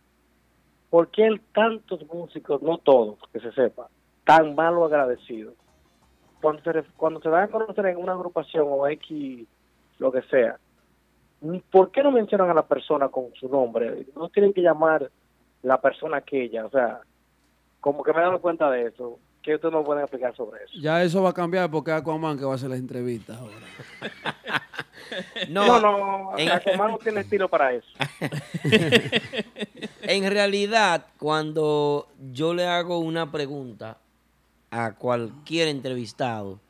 ¿por 0.95 1.09
qué 1.09 1.29
tantos 1.53 2.07
músicos, 2.07 2.63
no 2.63 2.79
todos, 2.79 3.19
que 3.33 3.41
se 3.41 3.51
sepa, 3.51 3.89
tan 4.23 4.55
malo 4.55 4.85
agradecidos? 4.85 5.55
Cuando 6.41 6.63
se, 6.63 6.85
cuando 6.97 7.21
se 7.21 7.31
dan 7.31 7.43
a 7.43 7.49
conocer 7.49 7.87
en 7.87 7.97
una 7.97 8.13
agrupación 8.13 8.69
o 8.71 8.87
X, 8.87 9.45
lo 9.99 10.13
que 10.13 10.23
sea, 10.23 10.57
¿por 11.73 11.91
qué 11.91 12.01
no 12.05 12.13
mencionan 12.13 12.49
a 12.49 12.55
la 12.55 12.69
persona 12.69 13.09
con 13.09 13.35
su 13.35 13.49
nombre? 13.49 14.07
No 14.15 14.29
tienen 14.29 14.53
que 14.53 14.63
llamar 14.63 15.11
la 15.65 15.81
persona 15.81 16.19
aquella, 16.19 16.65
o 16.65 16.71
sea, 16.71 17.01
como 17.81 18.05
que 18.05 18.13
me 18.13 18.21
he 18.21 18.23
dado 18.23 18.41
cuenta 18.41 18.71
de 18.71 18.87
eso. 18.87 19.19
¿Qué 19.45 19.55
ustedes 19.55 19.73
no 19.73 19.85
pueden 19.85 20.03
explicar 20.03 20.35
sobre 20.35 20.65
eso? 20.65 20.73
Ya 20.81 21.03
eso 21.03 21.23
va 21.23 21.31
a 21.31 21.35
cambiar 21.35 21.71
porque 21.71 21.91
es 21.91 21.97
Aquaman 21.99 22.39
que 22.39 22.45
va 22.45 22.53
a 22.53 22.55
hacer 22.55 22.71
las 22.71 22.79
entrevistas 22.79 23.37
ahora. 23.39 23.55
No, 25.49 25.81
no, 25.81 26.37
en- 26.39 26.49
Aquaman 26.51 26.93
no 26.93 26.99
tiene 27.03 27.21
estilo 27.21 27.49
para 27.49 27.73
eso. 27.75 27.87
En 30.03 30.29
realidad, 30.31 31.07
cuando 31.19 32.09
yo 32.33 32.55
le 32.55 32.67
hago 32.67 32.99
una 32.99 33.31
pregunta 33.31 33.99
a 34.71 34.95
cualquier 34.95 35.69
entrevistado, 35.69 36.61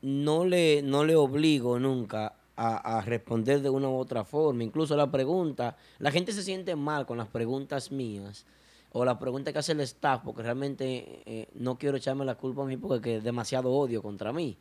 no 0.00 0.44
le, 0.44 0.82
no 0.82 1.04
le 1.04 1.16
obligo 1.16 1.78
nunca 1.78 2.34
a, 2.56 2.98
a 2.98 3.00
responder 3.02 3.62
de 3.62 3.70
una 3.70 3.88
u 3.88 3.96
otra 3.96 4.24
forma. 4.24 4.62
Incluso 4.64 4.96
la 4.96 5.10
pregunta, 5.10 5.76
la 5.98 6.10
gente 6.10 6.32
se 6.32 6.42
siente 6.42 6.76
mal 6.76 7.06
con 7.06 7.18
las 7.18 7.28
preguntas 7.28 7.90
mías 7.90 8.44
o 8.92 9.04
las 9.04 9.16
preguntas 9.18 9.52
que 9.52 9.58
hace 9.58 9.72
el 9.72 9.80
staff, 9.80 10.22
porque 10.24 10.42
realmente 10.42 11.22
eh, 11.24 11.48
no 11.54 11.78
quiero 11.78 11.96
echarme 11.96 12.24
la 12.24 12.34
culpa 12.36 12.62
a 12.62 12.66
mí 12.66 12.76
porque 12.76 13.00
que 13.02 13.16
es 13.16 13.24
demasiado 13.24 13.70
odio 13.72 14.02
contra 14.02 14.32
mí. 14.32 14.56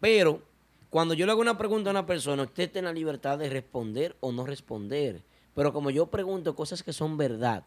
Pero 0.00 0.42
cuando 0.90 1.14
yo 1.14 1.26
le 1.26 1.32
hago 1.32 1.40
una 1.40 1.58
pregunta 1.58 1.90
a 1.90 1.92
una 1.92 2.06
persona, 2.06 2.44
usted 2.44 2.70
tiene 2.70 2.88
la 2.88 2.94
libertad 2.94 3.38
de 3.38 3.50
responder 3.50 4.16
o 4.20 4.32
no 4.32 4.46
responder. 4.46 5.22
Pero 5.54 5.72
como 5.72 5.90
yo 5.90 6.06
pregunto 6.06 6.54
cosas 6.54 6.82
que 6.82 6.92
son 6.92 7.16
verdad, 7.16 7.64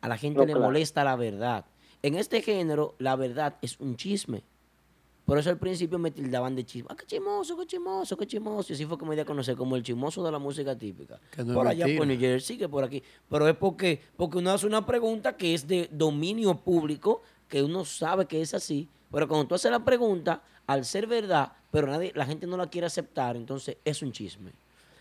a 0.00 0.08
la 0.08 0.16
gente 0.16 0.38
No, 0.40 0.46
le 0.46 0.52
claro. 0.52 0.66
molesta 0.66 1.04
la 1.04 1.16
verdad. 1.16 1.64
En 2.02 2.14
este 2.14 2.42
género, 2.42 2.94
la 2.98 3.16
verdad 3.16 3.56
es 3.60 3.80
un 3.80 3.96
chisme. 3.96 4.42
Por 5.24 5.38
eso 5.38 5.48
al 5.48 5.56
principio 5.56 5.98
me 5.98 6.10
tildaban 6.10 6.54
de 6.54 6.64
chismo. 6.64 6.88
Ah, 6.90 6.96
qué 6.96 7.06
chismoso, 7.06 7.56
qué 7.56 7.66
chismoso, 7.66 8.16
qué 8.16 8.26
chismoso. 8.26 8.72
Y 8.72 8.74
así 8.74 8.84
fue 8.84 8.98
que 8.98 9.06
me 9.06 9.14
di 9.14 9.22
a 9.22 9.24
conocer 9.24 9.56
como 9.56 9.74
el 9.74 9.82
chismoso 9.82 10.22
de 10.22 10.30
la 10.30 10.38
música 10.38 10.76
típica. 10.76 11.18
Que 11.30 11.42
no 11.42 11.54
por 11.54 11.66
allá 11.66 11.86
mentira. 11.86 11.98
por 11.98 12.06
New 12.06 12.18
Jersey, 12.18 12.58
que 12.58 12.68
por 12.68 12.84
aquí. 12.84 13.02
Pero 13.30 13.48
es 13.48 13.56
porque, 13.56 14.00
porque 14.16 14.38
uno 14.38 14.50
hace 14.50 14.66
una 14.66 14.84
pregunta 14.84 15.36
que 15.36 15.54
es 15.54 15.66
de 15.66 15.88
dominio 15.90 16.54
público, 16.56 17.22
que 17.48 17.62
uno 17.62 17.86
sabe 17.86 18.26
que 18.26 18.42
es 18.42 18.52
así. 18.52 18.86
Pero 19.10 19.26
cuando 19.26 19.46
tú 19.46 19.54
haces 19.54 19.70
la 19.70 19.82
pregunta, 19.82 20.42
al 20.66 20.84
ser 20.84 21.06
verdad, 21.06 21.52
pero 21.70 21.86
nadie, 21.86 22.12
la 22.14 22.26
gente 22.26 22.46
no 22.46 22.58
la 22.58 22.66
quiere 22.66 22.86
aceptar, 22.86 23.36
entonces 23.36 23.78
es 23.84 24.02
un 24.02 24.12
chisme. 24.12 24.52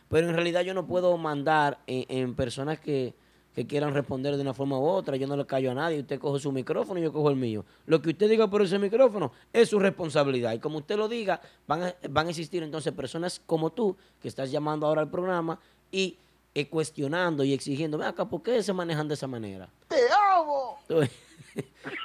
Pero 0.07 0.29
en 0.29 0.35
realidad 0.35 0.61
yo 0.61 0.73
no 0.73 0.87
puedo 0.87 1.17
mandar 1.17 1.79
en, 1.85 2.05
en 2.07 2.35
personas 2.35 2.79
que, 2.79 3.13
que 3.53 3.67
quieran 3.67 3.93
responder 3.93 4.35
de 4.35 4.41
una 4.41 4.53
forma 4.53 4.79
u 4.79 4.85
otra. 4.85 5.15
Yo 5.15 5.27
no 5.27 5.37
le 5.37 5.45
callo 5.45 5.71
a 5.71 5.73
nadie. 5.73 5.99
Usted 5.99 6.19
coge 6.19 6.39
su 6.39 6.51
micrófono 6.51 6.99
y 6.99 7.03
yo 7.03 7.13
cojo 7.13 7.29
el 7.29 7.35
mío. 7.35 7.63
Lo 7.85 8.01
que 8.01 8.09
usted 8.09 8.29
diga 8.29 8.47
por 8.47 8.61
ese 8.61 8.79
micrófono 8.79 9.31
es 9.51 9.69
su 9.69 9.79
responsabilidad. 9.79 10.53
Y 10.53 10.59
como 10.59 10.77
usted 10.79 10.97
lo 10.97 11.07
diga, 11.07 11.39
van 11.67 11.83
a, 11.83 11.95
van 12.09 12.27
a 12.27 12.29
existir 12.31 12.63
entonces 12.63 12.91
personas 12.93 13.41
como 13.45 13.71
tú 13.71 13.95
que 14.21 14.27
estás 14.27 14.51
llamando 14.51 14.87
ahora 14.87 15.01
al 15.01 15.09
programa 15.09 15.59
y 15.91 16.17
eh, 16.55 16.67
cuestionando 16.67 17.43
y 17.43 17.53
exigiendo, 17.53 17.97
"Ven 17.97 18.07
acá, 18.07 18.25
¿por 18.25 18.41
qué 18.43 18.61
se 18.63 18.73
manejan 18.73 19.07
de 19.07 19.13
esa 19.15 19.27
manera? 19.27 19.67
¡Te 19.87 19.97
amo! 20.37 20.77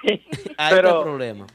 El 0.03 0.21
Pero- 0.71 1.03
problema. 1.03 1.47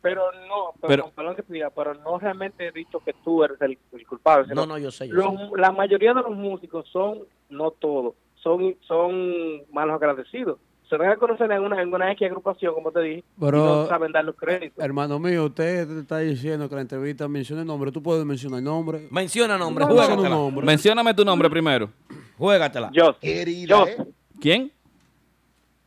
Pero 0.00 0.22
no, 0.46 0.72
pero, 0.80 1.10
Pero- 1.14 1.34
que 1.34 1.42
te 1.42 1.52
diga, 1.52 1.70
pero 1.70 1.92
no 1.94 2.18
realmente 2.20 2.68
he 2.68 2.70
dicho 2.72 3.00
que 3.00 3.12
tú 3.24 3.42
eres 3.42 3.60
el, 3.60 3.76
el 3.92 4.06
culpable. 4.06 4.54
No, 4.54 4.64
no, 4.64 4.78
yo 4.78 4.92
sé, 4.92 5.08
yo 5.08 5.14
los- 5.14 5.34
sé. 5.34 5.56
La 5.56 5.72
mayoría 5.72 6.14
de 6.14 6.22
los 6.22 6.30
músicos 6.36 6.88
son, 6.92 7.18
no 7.50 7.72
todos, 7.72 8.14
son, 8.42 8.76
son 8.86 9.62
malos 9.72 9.94
agradecidos. 9.96 10.58
Se 10.88 10.96
van 10.96 11.10
a 11.10 11.16
conocer 11.16 11.50
en 11.52 11.60
una, 11.62 11.82
en 11.82 11.92
una 11.92 12.10
X 12.12 12.26
agrupación, 12.28 12.72
como 12.74 12.90
te 12.90 13.00
dije, 13.00 13.24
Pero- 13.38 13.58
y 13.58 13.60
no 13.60 13.86
saben 13.88 14.10
dar 14.10 14.24
los 14.24 14.34
créditos. 14.36 14.82
Hermano 14.82 15.18
mío, 15.18 15.44
usted 15.44 15.86
te 15.86 16.00
está 16.00 16.18
diciendo 16.20 16.66
que 16.68 16.74
la 16.76 16.80
entrevista 16.80 17.28
mencione 17.28 17.62
nombre. 17.64 17.92
Tú 17.92 18.02
puedes 18.02 18.24
mencionar 18.24 18.62
nombre. 18.62 19.06
Menciona 19.10 19.58
nombre, 19.58 19.84
No, 19.84 19.92
juégatela. 19.92 20.28
nombre. 20.30 20.64
Mencióname 20.64 21.12
tu 21.12 21.24
nombre 21.26 21.50
primero. 21.50 21.90
Juégatela. 22.38 22.90
Joseph. 22.94 23.68
Joseph. 23.68 24.06
¿Quién? 24.40 24.72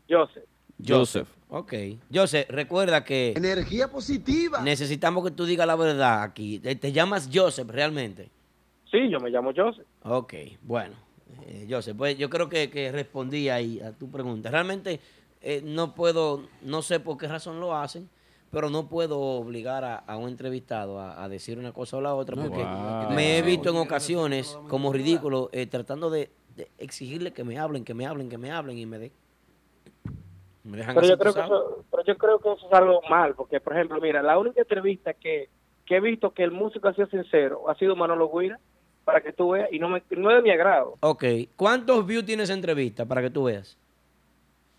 Joseph. 0.08 0.44
Joseph. 0.86 1.28
Ok. 1.50 1.74
Joseph, 2.14 2.50
recuerda 2.50 3.04
que... 3.04 3.34
Energía 3.36 3.88
positiva. 3.90 4.62
Necesitamos 4.62 5.24
que 5.26 5.32
tú 5.32 5.46
digas 5.46 5.66
la 5.68 5.76
verdad 5.76 6.22
aquí. 6.24 6.60
Te, 6.60 6.76
te 6.76 6.92
llamas 6.92 7.30
Joseph 7.34 7.70
realmente. 7.70 8.30
Sí, 8.92 9.10
yo 9.10 9.20
me 9.20 9.30
llamo 9.30 9.52
Joseph. 9.56 9.86
Ok, 10.04 10.34
bueno. 10.62 10.94
Eh, 11.46 11.68
Joseph, 11.70 11.96
pues 11.98 12.18
yo 12.18 12.30
creo 12.30 12.50
que, 12.50 12.70
que 12.70 12.92
respondí 12.92 13.50
ahí 13.50 13.80
a 13.80 13.92
tu 13.92 14.10
pregunta. 14.10 14.50
Realmente 14.50 15.00
eh, 15.42 15.62
no 15.64 15.96
puedo, 15.96 16.44
no 16.62 16.82
sé 16.82 17.00
por 17.00 17.18
qué 17.18 17.28
razón 17.28 17.60
lo 17.60 17.76
hacen, 17.76 18.10
pero 18.52 18.70
no 18.70 18.88
puedo 18.88 19.20
obligar 19.20 19.84
a, 19.84 19.96
a 19.96 20.18
un 20.18 20.30
entrevistado 20.30 21.00
a, 21.00 21.24
a 21.24 21.30
decir 21.30 21.58
una 21.58 21.72
cosa 21.72 21.98
o 21.98 22.02
la 22.02 22.14
otra, 22.14 22.36
porque 22.36 22.64
wow. 22.64 23.12
me 23.12 23.38
he 23.38 23.42
visto 23.42 23.70
en 23.70 23.78
ocasiones 23.78 24.58
como 24.68 24.92
ridículo 24.92 25.50
eh, 25.54 25.66
tratando 25.68 26.10
de, 26.10 26.30
de 26.56 26.70
exigirle 26.78 27.32
que 27.32 27.44
me 27.44 27.58
hablen, 27.58 27.86
que 27.86 27.94
me 27.94 28.06
hablen, 28.06 28.30
que 28.30 28.38
me 28.38 28.52
hablen 28.52 28.78
y 28.78 28.86
me, 28.86 29.00
de, 29.00 29.12
me 30.64 30.78
dejan 30.78 30.96
Pero 30.96 31.08
yo, 31.08 31.18
creo 31.18 31.34
que 31.34 31.40
eso, 31.40 31.86
pero 31.90 32.04
yo 32.06 32.18
creo 32.18 32.40
que 32.40 32.52
eso 32.52 32.68
es 32.68 32.74
algo 32.74 33.02
mal, 33.10 33.36
porque, 33.36 33.60
por 33.60 33.74
ejemplo, 33.74 34.00
mira, 34.02 34.22
la 34.22 34.38
única 34.38 34.62
entrevista 34.62 35.14
que, 35.14 35.50
que 35.86 35.96
he 35.96 36.02
visto 36.02 36.32
que 36.34 36.44
el 36.44 36.52
músico 36.52 36.88
ha 36.88 36.94
sido 36.94 37.08
sincero 37.08 37.70
ha 37.70 37.76
sido 37.76 37.96
Manolo 37.96 38.30
Guira, 38.30 38.60
para 39.06 39.22
que 39.22 39.32
tú 39.34 39.52
veas, 39.52 39.70
y 39.72 39.80
no, 39.80 39.90
me, 39.90 40.02
no 40.12 40.30
es 40.32 40.38
de 40.38 40.42
mi 40.44 40.52
agrado. 40.52 40.98
Ok, 41.02 41.24
¿cuántos 41.56 42.06
views 42.06 42.26
tiene 42.26 42.44
esa 42.44 42.54
entrevista 42.54 43.06
para 43.06 43.22
que 43.22 43.30
tú 43.30 43.46
veas? 43.46 43.78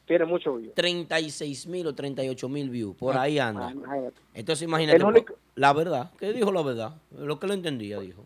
Tiene 0.06 0.24
mucho 0.24 0.56
views. 0.56 0.74
36 0.74 1.66
mil 1.68 1.86
o 1.86 1.94
38 1.94 2.48
mil 2.48 2.70
views, 2.70 2.96
por 2.96 3.16
ahí 3.16 3.38
anda. 3.38 3.68
Ah, 3.68 3.72
imagínate. 3.72 4.16
Entonces 4.34 4.62
imagínate, 4.68 4.96
El 4.96 5.04
único- 5.04 5.34
la 5.54 5.72
verdad, 5.72 6.10
¿qué 6.18 6.32
dijo 6.32 6.50
la 6.52 6.62
verdad? 6.62 6.92
Lo 7.18 7.38
que 7.38 7.46
lo 7.46 7.54
entendía, 7.54 8.00
dijo. 8.00 8.24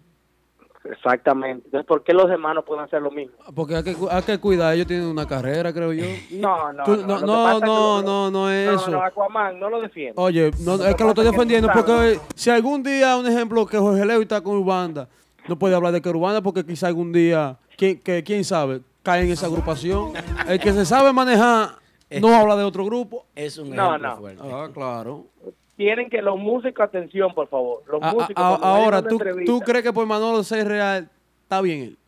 Exactamente. 0.84 1.64
Entonces, 1.66 1.86
¿por 1.86 2.04
qué 2.04 2.12
los 2.12 2.28
demás 2.30 2.54
no 2.54 2.64
pueden 2.64 2.84
hacer 2.84 3.02
lo 3.02 3.10
mismo? 3.10 3.34
Porque 3.54 3.74
hay 3.76 3.82
que, 3.82 3.96
hay 4.10 4.22
que 4.22 4.38
cuidar. 4.38 4.72
Ellos 4.74 4.86
tienen 4.86 5.06
una 5.06 5.26
carrera, 5.26 5.72
creo 5.72 5.92
yo. 5.92 6.04
No, 6.32 6.72
no, 6.72 6.84
Tú- 6.84 6.96
no. 6.98 7.06
no, 7.06 7.20
lo 7.20 7.26
no, 7.26 7.60
no, 7.60 7.60
lo- 7.60 8.02
no, 8.02 8.30
no 8.30 8.50
es 8.50 8.66
no, 8.68 8.74
eso. 8.80 8.90
No, 8.92 9.02
Aquaman, 9.02 9.58
no 9.58 9.68
lo 9.68 9.80
defiendo. 9.80 10.20
Oye, 10.22 10.52
no, 10.60 10.74
es 10.84 10.94
que 10.94 11.02
lo 11.04 11.10
estoy 11.10 11.24
defendiendo 11.26 11.68
porque 11.72 12.20
si 12.36 12.50
algún 12.50 12.82
día, 12.84 13.16
un 13.16 13.26
ejemplo, 13.26 13.66
que 13.66 13.78
Jorge 13.78 14.04
Leo 14.06 14.22
está 14.22 14.40
con 14.40 14.58
Urbanda, 14.58 15.08
no 15.48 15.58
puede 15.58 15.74
hablar 15.74 15.92
de 15.92 16.00
que 16.02 16.08
Urbanda 16.08 16.40
porque 16.42 16.64
quizá 16.64 16.88
algún 16.88 17.12
día, 17.12 17.58
¿quién, 17.76 18.00
que, 18.00 18.22
quién 18.24 18.44
sabe, 18.44 18.80
cae 19.02 19.24
en 19.24 19.30
esa 19.30 19.46
agrupación. 19.46 20.12
El 20.48 20.58
que 20.60 20.72
se 20.72 20.84
sabe 20.84 21.12
manejar 21.12 21.70
no 22.20 22.34
habla 22.34 22.56
de 22.56 22.64
otro 22.64 22.84
grupo. 22.84 23.26
Es 23.34 23.58
un 23.58 23.70
No, 23.74 23.86
ejemplo 23.88 24.08
no. 24.10 24.16
fuerte. 24.16 24.42
Ah, 24.44 24.68
claro. 24.72 25.24
Tienen 25.76 26.08
que 26.08 26.22
los 26.22 26.38
músicos, 26.38 26.84
atención, 26.84 27.34
por 27.34 27.48
favor. 27.48 27.82
Los 27.86 28.02
A- 28.02 28.12
músicos. 28.12 28.34
a- 28.36 28.54
ahora, 28.54 29.02
¿tú, 29.02 29.18
¿tú 29.44 29.60
crees 29.60 29.84
que 29.84 29.92
por 29.92 30.06
Manolo 30.06 30.42
ser 30.42 30.66
real 30.66 31.08
está 31.42 31.60
bien 31.60 31.80
él? 31.82 31.98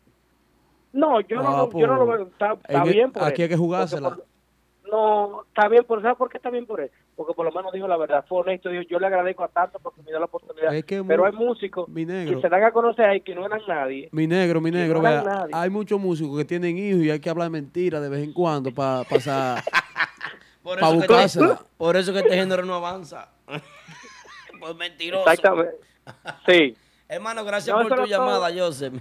No, 0.91 1.21
yo, 1.21 1.35
no, 1.41 1.47
Ah, 1.47 1.69
lo- 1.71 1.79
yo 1.79 1.85
no 1.87 1.95
lo 1.97 2.05
veo. 2.07 2.23
Está, 2.23 2.53
está 2.53 2.77
en- 2.83 2.91
bien 2.91 3.11
por 3.11 3.23
aquí 3.23 3.41
él. 3.41 3.45
hay 3.45 3.49
que 3.49 3.57
jugársela. 3.57 4.09
Porque 4.09 4.23
por- 4.83 4.91
no, 4.91 5.43
está 5.43 5.67
bien 5.67 5.83
por 5.85 6.01
¿sabes 6.01 6.17
por 6.17 6.29
qué 6.31 6.37
está 6.37 6.49
bien 6.49 6.65
por 6.65 6.81
él? 6.81 6.89
Porque 7.19 7.33
por 7.33 7.45
lo 7.45 7.51
menos 7.51 7.73
dijo 7.73 7.85
la 7.85 7.97
verdad, 7.97 8.23
fue 8.29 8.39
honesto, 8.39 8.69
dijo, 8.69 8.83
yo 8.83 8.97
le 8.97 9.07
agradezco 9.07 9.43
a 9.43 9.49
tanto 9.49 9.77
porque 9.79 10.01
me 10.03 10.07
dio 10.07 10.19
la 10.19 10.25
oportunidad. 10.27 10.73
Es 10.73 10.85
que 10.85 11.03
Pero 11.03 11.25
hay 11.25 11.33
músicos 11.33 11.89
mi 11.89 12.05
que 12.05 12.39
se 12.41 12.47
dan 12.47 12.63
a 12.63 12.71
conocer 12.71 13.03
ahí 13.09 13.19
que 13.19 13.35
no 13.35 13.45
eran 13.45 13.59
nadie. 13.67 14.07
Mi 14.13 14.25
negro, 14.25 14.61
mi 14.61 14.71
negro, 14.71 14.99
no 15.01 15.09
vea, 15.09 15.21
nadie. 15.21 15.51
hay 15.53 15.69
muchos 15.69 15.99
músicos 15.99 16.37
que 16.37 16.45
tienen 16.45 16.77
hijos 16.77 17.01
y 17.03 17.11
hay 17.11 17.19
que 17.19 17.29
hablar 17.29 17.49
mentiras 17.49 18.01
de 18.01 18.07
vez 18.07 18.23
en 18.23 18.31
cuando 18.31 18.73
para 18.73 19.03
pasar, 19.03 19.61
Por 20.63 20.79
para 20.79 20.87
eso, 20.93 20.97
que 20.99 21.03
este- 21.03 21.13
buscársela. 21.13 21.61
por 21.77 21.97
eso 21.97 22.13
que 22.13 22.19
este 22.19 22.35
género 22.35 22.63
no 22.63 22.75
avanza. 22.75 23.27
Pues 24.61 24.75
mentiroso. 24.77 25.29
Exactamente. 25.29 25.75
Sí. 26.47 26.77
Hermano, 27.09 27.43
gracias 27.43 27.75
No, 27.75 27.81
por 27.81 27.87
tu 27.89 27.93
era 27.95 28.03
todo. 28.03 28.11
llamada, 28.11 28.49
Joseph. 28.53 28.93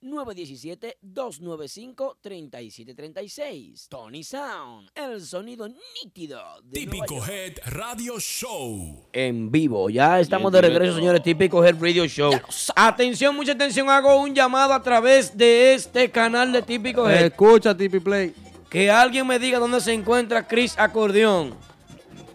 917-295-3736. 2.25 3.89
Tony 3.89 4.23
Sound, 4.25 4.89
el 4.95 5.21
sonido 5.21 5.69
nítido 5.69 6.41
de 6.65 6.81
Típico 6.81 7.17
Nueva 7.17 7.27
York. 7.27 7.31
Head 7.31 7.53
Radio 7.67 8.19
Show. 8.19 9.07
En 9.13 9.51
vivo, 9.51 9.91
ya 9.91 10.19
estamos 10.21 10.51
de 10.53 10.63
regreso, 10.63 10.97
señores. 10.97 11.23
Típico 11.23 11.63
Head 11.65 11.77
Radio 11.81 12.07
Show. 12.07 12.33
Atención, 12.75 13.37
mucha 13.37 13.53
atención. 13.53 13.89
Hago 13.91 14.17
un 14.21 14.35
llamado 14.35 14.73
a 14.73 14.83
través 14.83 15.37
de 15.37 15.75
este 15.75 16.11
canal 16.11 16.51
de 16.53 16.63
Típico 16.63 17.09
Head. 17.09 17.27
Escucha, 17.27 17.77
Tipi 17.77 18.01
Play. 18.01 18.35
Que 18.71 18.91
alguien 18.91 19.27
me 19.27 19.39
diga 19.39 19.59
dónde 19.59 19.81
se 19.81 19.93
encuentra 19.93 20.47
Chris 20.47 20.75
Acordeón. 20.79 21.55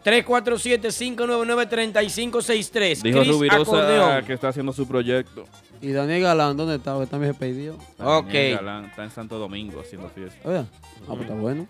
347-599-3563. 0.06 3.02
Dijo 3.02 3.20
Chris 3.20 3.32
Rubirosa 3.32 3.61
Acordeón. 3.61 4.26
que 4.26 4.34
está 4.34 4.48
haciendo 4.49 4.72
su 4.72 4.88
proyecto. 4.88 5.45
Y 5.82 5.92
Daniel 5.92 6.24
Galán, 6.24 6.58
¿dónde 6.58 6.76
está? 6.76 6.94
Porque 6.94 7.10
también 7.10 7.34
se 7.34 7.40
perdió. 7.40 7.76
Ok. 8.00 8.26
Daniel 8.26 8.58
Galán 8.58 8.86
está 8.86 9.04
en 9.04 9.12
Santo 9.12 9.40
Domingo 9.40 9.80
haciendo 9.80 10.10
fiesta. 10.10 10.48
Oye, 10.48 10.60
ah, 10.60 10.66
pues 11.08 11.22
está 11.22 11.36
bueno. 11.36 11.68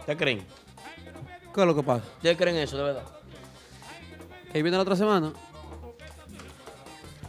¿Ustedes 0.00 0.18
creen? 0.18 0.42
¿Qué 1.54 1.60
es 1.60 1.66
lo 1.66 1.74
que 1.74 1.82
pasa? 1.82 2.04
¿Ustedes 2.16 2.36
creen 2.36 2.56
eso, 2.56 2.76
de 2.76 2.82
verdad? 2.82 3.02
¿Que 4.52 4.62
viene 4.62 4.76
la 4.76 4.82
otra 4.82 4.96
semana? 4.96 5.32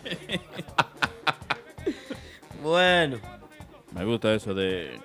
bueno. 2.64 3.18
Me 3.91 4.06
gusta 4.06 4.34
eso 4.34 4.53
de 4.53 4.99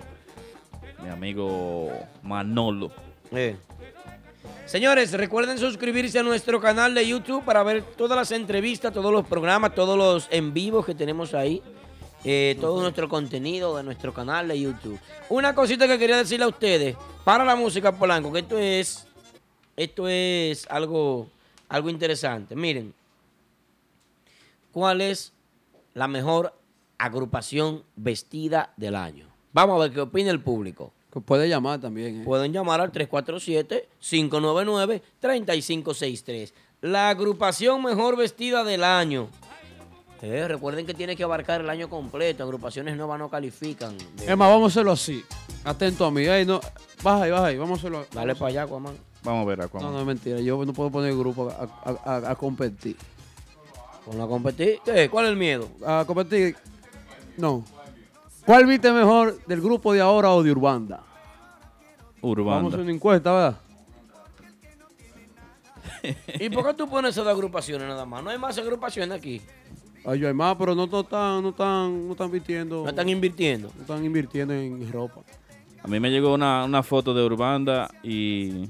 mi 1.03 1.09
amigo 1.09 1.91
Manolo. 2.23 2.91
Eh. 3.31 3.57
Señores, 4.67 5.13
recuerden 5.13 5.59
suscribirse 5.59 6.19
a 6.19 6.23
nuestro 6.23 6.59
canal 6.61 6.95
de 6.95 7.07
YouTube 7.07 7.45
para 7.45 7.63
ver 7.63 7.83
todas 7.83 8.17
las 8.17 8.33
entrevistas, 8.33 8.93
todos 8.93 9.13
los 9.13 9.27
programas, 9.27 9.75
todos 9.75 9.97
los 9.97 10.27
en 10.31 10.55
vivos 10.55 10.87
que 10.87 10.95
tenemos 10.95 11.35
ahí. 11.35 11.63
eh, 12.27 12.57
todo 12.59 12.81
nuestro 12.81 13.07
contenido 13.07 13.77
de 13.77 13.83
nuestro 13.83 14.15
canal 14.15 14.49
de 14.49 14.59
YouTube. 14.59 14.99
Una 15.29 15.55
cosita 15.55 15.87
que 15.87 15.99
quería 15.99 16.17
decirle 16.17 16.47
a 16.47 16.49
ustedes. 16.49 16.97
Para 17.23 17.45
la 17.45 17.55
música 17.55 17.93
Polanco, 17.93 18.33
que 18.33 18.39
esto 18.39 18.59
es. 18.59 19.07
Esto 19.77 20.09
es 20.09 20.67
algo, 20.71 21.29
algo 21.69 21.91
interesante. 21.91 22.57
Miren. 22.57 22.95
¿Cuál 24.73 25.03
es 25.03 25.33
la 25.93 26.09
mejor 26.09 26.55
agrupación 26.97 27.85
vestida 27.95 28.73
del 28.79 28.97
año? 28.97 29.27
Vamos 29.53 29.77
a 29.77 29.85
ver 29.85 29.93
qué 29.93 30.01
opina 30.01 30.31
el 30.31 30.41
público. 30.41 30.93
Puede 31.25 31.49
llamar 31.49 31.81
también. 31.81 32.21
¿eh? 32.23 32.25
Pueden 32.25 32.53
llamar 32.53 32.81
al 32.81 32.91
347-599-3563. 35.23 36.53
La 36.83 37.09
agrupación 37.09 37.83
mejor 37.83 38.17
vestida 38.17 38.65
del 38.65 38.85
año. 38.85 39.29
Eh, 40.23 40.47
recuerden 40.49 40.87
que 40.87 40.95
tiene 40.95 41.17
que 41.17 41.23
abarcar 41.25 41.61
el 41.61 41.69
año 41.71 41.89
completo. 41.89 42.43
Agrupaciones 42.45 42.97
nuevas 42.97 43.19
no 43.19 43.29
califican. 43.29 43.97
De- 43.99 44.05
Es 44.25 44.37
más, 44.37 44.49
vamos 44.49 44.65
a 44.65 44.73
hacerlo 44.73 44.93
así. 44.93 45.23
Atento 45.65 46.05
a 46.07 46.11
mí. 46.11 46.23
Ey, 46.27 46.45
no, 46.47 46.61
baja 47.03 47.25
ahí, 47.25 47.31
baja 47.31 47.47
ahí. 47.47 47.57
Vamos 47.59 47.79
a 47.79 47.81
hacerlo. 47.81 48.07
Dale 48.13 48.35
para 48.35 48.49
allá, 48.49 48.63
Aquaman. 48.63 48.97
Vamos 49.23 49.43
a 49.43 49.49
ver, 49.49 49.59
No, 49.59 49.65
Aquaman. 49.65 49.93
no 49.93 50.01
es 50.01 50.07
mentira. 50.07 50.41
Yo 50.41 50.65
no 50.65 50.73
puedo 50.73 50.91
poner 50.91 51.11
el 51.11 51.19
grupo 51.19 51.51
a, 51.51 51.69
a- 51.91 52.17
a- 52.17 52.31
a 52.31 52.35
competir. 52.37 52.97
¿Con 54.05 54.19
la 54.19 54.27
competir? 54.27 54.79
¿Qué? 54.85 55.09
¿Cuál 55.11 55.27
es 55.27 55.31
el 55.33 55.37
miedo? 55.39 55.69
A 55.87 56.05
competir. 56.07 56.57
No. 57.37 57.65
¿Cuál 58.45 58.67
viste 58.67 58.93
mejor 58.93 59.39
del 59.47 59.61
grupo 59.61 59.93
de 59.93 60.01
ahora 60.01 60.31
o 60.33 60.43
de 60.43 60.51
Urbanda? 60.51 60.97
Vamos 60.97 62.23
a 62.23 62.27
Urbanda. 62.27 62.69
hacer 62.69 62.81
una 62.81 62.93
encuesta, 62.93 63.33
¿verdad? 63.33 63.57
¿Y 66.41 66.51
por 66.51 66.67
qué 66.67 66.75
tú 66.75 66.89
pones 66.89 67.13
esas 67.13 67.25
dos 67.25 67.35
agrupaciones 67.35 67.89
nada 67.89 68.05
más? 68.05 68.23
No 68.23 68.31
hay 68.31 68.39
más 68.39 68.57
agrupaciones 68.59 69.17
aquí. 69.17 69.41
Ay, 70.05 70.19
yo 70.19 70.29
hay 70.29 70.35
más, 70.35 70.55
pero 70.57 70.75
no, 70.75 70.87
no 70.87 71.01
están, 71.01 71.43
no 71.43 71.49
están, 71.51 72.07
no 72.07 72.13
están 72.13 72.27
invirtiendo. 72.27 72.83
No 72.83 72.91
están 72.91 73.09
invirtiendo. 73.09 73.71
No 73.75 73.81
están 73.81 74.05
invirtiendo 74.05 74.53
en 74.53 74.93
ropa. 74.93 75.23
A 75.83 75.89
mí 75.89 75.99
me 75.99 76.11
llegó 76.11 76.35
una, 76.35 76.65
una 76.65 76.83
foto 76.83 77.15
de 77.15 77.25
Urbanda 77.25 77.91
y, 78.03 78.69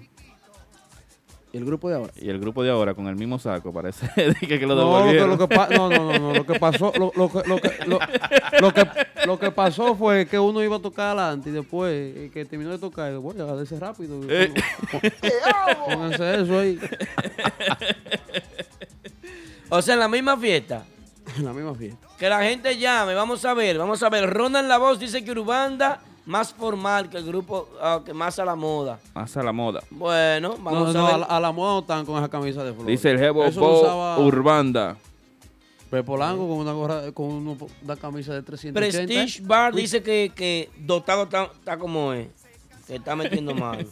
¿Y 1.54 1.56
el 1.56 1.64
grupo 1.64 1.88
de 1.88 1.94
ahora? 1.94 2.12
y 2.20 2.28
el 2.28 2.40
grupo 2.40 2.64
de 2.64 2.70
ahora 2.70 2.94
con 2.94 3.06
el 3.06 3.14
mismo 3.14 3.38
saco. 3.38 3.72
Parece 3.72 4.08
que 4.40 4.58
lo 4.58 4.74
No, 4.74 5.06
lo 5.06 5.12
que, 5.12 5.20
lo 5.20 5.48
que 5.48 5.76
no, 5.76 5.88
no, 5.88 6.12
no, 6.12 6.18
no, 6.18 6.34
lo 6.34 6.44
que 6.44 6.58
pasó, 6.58 6.92
lo, 6.98 7.12
lo 7.14 7.30
que, 7.30 7.48
lo, 7.48 7.60
que, 7.60 7.70
lo, 7.86 8.00
lo 8.60 8.74
que, 8.74 8.88
lo 9.24 9.38
que 9.38 9.50
pasó 9.52 9.94
fue 9.94 10.26
que 10.26 10.36
uno 10.36 10.64
iba 10.64 10.74
a 10.74 10.80
tocar 10.80 11.16
adelante 11.16 11.50
y 11.50 11.52
después 11.52 11.92
eh, 11.92 12.30
que 12.34 12.44
terminó 12.44 12.72
de 12.72 12.78
tocar, 12.78 13.16
bueno, 13.18 13.44
hágase 13.44 13.78
rápido. 13.78 14.20
Eh. 14.28 14.52
Pónganse 15.88 16.42
eso 16.42 16.58
ahí. 16.58 16.80
O 19.68 19.80
sea, 19.80 19.94
en 19.94 20.00
la 20.00 20.08
misma 20.08 20.36
fiesta. 20.36 20.84
En 21.36 21.44
la 21.44 21.52
misma 21.52 21.76
fiesta. 21.76 22.08
Que 22.18 22.28
la 22.28 22.42
gente 22.42 22.76
llame, 22.76 23.14
vamos 23.14 23.44
a 23.44 23.54
ver, 23.54 23.78
vamos 23.78 24.02
a 24.02 24.08
ver. 24.08 24.28
Ronald 24.28 24.66
La 24.66 24.78
Voz 24.78 24.98
dice 24.98 25.24
que 25.24 25.30
Urbanda 25.30 26.00
más 26.26 26.52
formal 26.54 27.10
que 27.10 27.18
el 27.18 27.24
grupo, 27.26 27.68
ah, 27.80 28.00
que 28.04 28.14
más 28.14 28.38
a 28.38 28.44
la 28.44 28.54
moda. 28.54 28.98
Más 29.14 29.36
a 29.36 29.42
la 29.42 29.52
moda. 29.52 29.82
Bueno, 29.90 30.54
No, 30.56 30.62
vamos 30.62 30.94
no, 30.94 31.00
a 31.06 31.08
a, 31.08 31.10
ver. 31.12 31.20
la, 31.20 31.26
a 31.26 31.40
la 31.40 31.52
moda 31.52 31.72
no 31.72 31.78
están 31.80 32.06
con 32.06 32.18
esa 32.18 32.28
camisa 32.28 32.64
de 32.64 32.72
flores. 32.72 32.86
Dice 32.88 33.10
el 33.10 33.18
Jebo 33.18 33.44
Eso 33.44 33.60
lo 33.60 33.80
usaba 33.80 34.18
Urbanda. 34.18 34.96
Pepo 35.90 36.16
Lango 36.16 36.48
con 36.48 36.58
una 36.58 36.72
gorra, 36.72 37.12
con 37.12 37.26
una, 37.26 37.56
una 37.82 37.96
camisa 37.96 38.32
de 38.34 38.42
380. 38.42 38.80
Prestige 38.80 39.46
Bar 39.46 39.74
dice 39.74 40.02
que, 40.02 40.32
que 40.34 40.70
dotado 40.78 41.24
está, 41.24 41.44
está 41.44 41.78
como 41.78 42.12
es. 42.12 42.28
Que 42.86 42.96
está 42.96 43.14
metiendo 43.14 43.54
mano. 43.54 43.86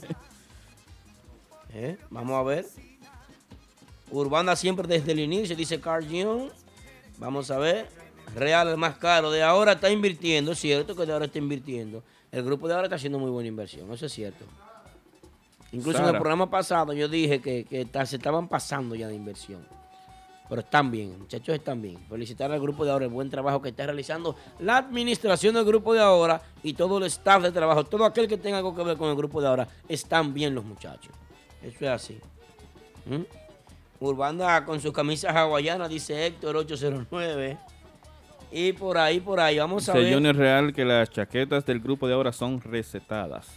¿Eh? 1.72 1.96
Vamos 2.10 2.34
a 2.38 2.42
ver. 2.42 2.66
Urbanda 4.10 4.56
siempre 4.56 4.86
desde 4.88 5.12
el 5.12 5.20
inicio, 5.20 5.54
dice 5.54 5.80
Carl 5.80 6.04
Jung. 6.08 6.50
Vamos 7.18 7.50
a 7.50 7.58
ver. 7.58 7.88
Real 8.34 8.68
el 8.68 8.76
más 8.78 8.96
caro. 8.96 9.30
De 9.30 9.42
ahora 9.42 9.72
está 9.72 9.90
invirtiendo, 9.90 10.52
es 10.52 10.58
cierto 10.58 10.96
que 10.96 11.06
de 11.06 11.12
ahora 11.12 11.26
está 11.26 11.38
invirtiendo. 11.38 12.02
El 12.32 12.42
grupo 12.42 12.66
de 12.66 12.74
ahora 12.74 12.86
está 12.86 12.96
haciendo 12.96 13.18
muy 13.18 13.30
buena 13.30 13.48
inversión, 13.48 13.92
eso 13.92 14.06
es 14.06 14.12
cierto. 14.12 14.44
Incluso 15.72 15.98
en 15.98 16.04
el 16.06 16.10
programa 16.18 16.50
pasado 16.50 16.92
yo 16.92 17.08
dije 17.08 17.40
que, 17.40 17.64
que 17.64 17.84
ta- 17.84 18.04
se 18.06 18.16
estaban 18.16 18.48
pasando 18.48 18.94
ya 18.94 19.06
de 19.08 19.14
inversión. 19.14 19.66
Pero 20.48 20.60
están 20.60 20.90
bien, 20.90 21.18
muchachos, 21.18 21.54
están 21.54 21.80
bien. 21.80 21.98
Felicitar 22.10 22.50
al 22.52 22.60
grupo 22.60 22.84
de 22.84 22.90
ahora, 22.90 23.04
el 23.06 23.10
buen 23.10 23.30
trabajo 23.30 23.62
que 23.62 23.70
está 23.70 23.86
realizando 23.86 24.36
la 24.58 24.78
administración 24.78 25.54
del 25.54 25.64
grupo 25.64 25.94
de 25.94 26.00
ahora 26.00 26.42
y 26.62 26.74
todo 26.74 26.98
el 26.98 27.04
staff 27.04 27.42
de 27.42 27.52
trabajo, 27.52 27.84
todo 27.84 28.04
aquel 28.04 28.28
que 28.28 28.36
tenga 28.36 28.58
algo 28.58 28.74
que 28.74 28.82
ver 28.82 28.96
con 28.98 29.08
el 29.08 29.16
grupo 29.16 29.40
de 29.40 29.48
ahora, 29.48 29.68
están 29.88 30.34
bien 30.34 30.54
los 30.54 30.64
muchachos. 30.64 31.12
Eso 31.62 31.78
es 31.84 31.90
así. 31.90 32.18
¿Mm? 33.06 33.22
Urbanda 34.00 34.64
con 34.66 34.78
sus 34.80 34.92
camisas 34.92 35.34
hawaianas, 35.34 35.88
dice 35.88 36.26
Héctor 36.26 36.56
809. 36.56 37.56
Y 38.52 38.72
por 38.74 38.98
ahí, 38.98 39.18
por 39.20 39.40
ahí, 39.40 39.58
vamos 39.58 39.88
a 39.88 39.92
Dice 39.92 40.04
ver. 40.04 40.14
Junior 40.14 40.36
Real 40.36 40.72
que 40.72 40.84
las 40.84 41.10
chaquetas 41.10 41.64
del 41.64 41.80
grupo 41.80 42.06
de 42.06 42.14
ahora 42.14 42.32
son 42.32 42.60
recetadas. 42.60 43.48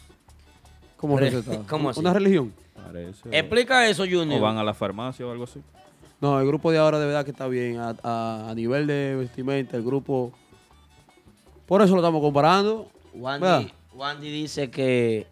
¿Cómo 0.97 1.17
Re- 1.19 1.29
recetado? 1.29 1.65
¿Cómo 1.69 1.89
así? 1.89 1.99
¿Una 1.99 2.13
religión? 2.13 2.53
Parece. 2.73 3.27
Explica 3.37 3.87
eso, 3.89 4.03
Junior. 4.03 4.39
O 4.39 4.43
van 4.43 4.57
a 4.57 4.63
la 4.63 4.73
farmacia 4.73 5.25
o 5.27 5.31
algo 5.31 5.43
así. 5.43 5.61
No, 6.21 6.39
el 6.39 6.47
grupo 6.47 6.71
de 6.71 6.77
ahora 6.77 6.97
de 6.99 7.05
verdad 7.05 7.25
que 7.25 7.31
está 7.31 7.47
bien. 7.47 7.77
A, 7.79 7.95
a- 8.03 8.49
a 8.49 8.55
nivel 8.55 8.87
de 8.87 9.15
vestimenta, 9.15 9.75
el 9.75 9.83
grupo. 9.83 10.31
Por 11.65 11.81
eso 11.81 11.93
lo 11.95 12.01
estamos 12.01 12.21
comparando. 12.21 12.89
¿verdad? 13.13 13.59
Wandy, 13.59 13.73
Wandy 13.95 14.31
dice 14.31 14.69
que. 14.71 15.27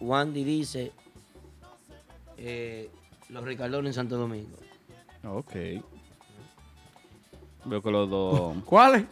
Wandy 0.00 0.44
dice. 0.44 0.92
eh, 2.38 2.88
los 3.30 3.42
Ricardones 3.44 3.90
en 3.90 3.94
Santo 3.94 4.16
Domingo. 4.16 4.56
Ok. 5.24 5.52
Veo 7.66 7.82
que 7.82 7.90
los 7.90 8.08
dos. 8.08 8.56
¿Cuáles? 8.64 9.02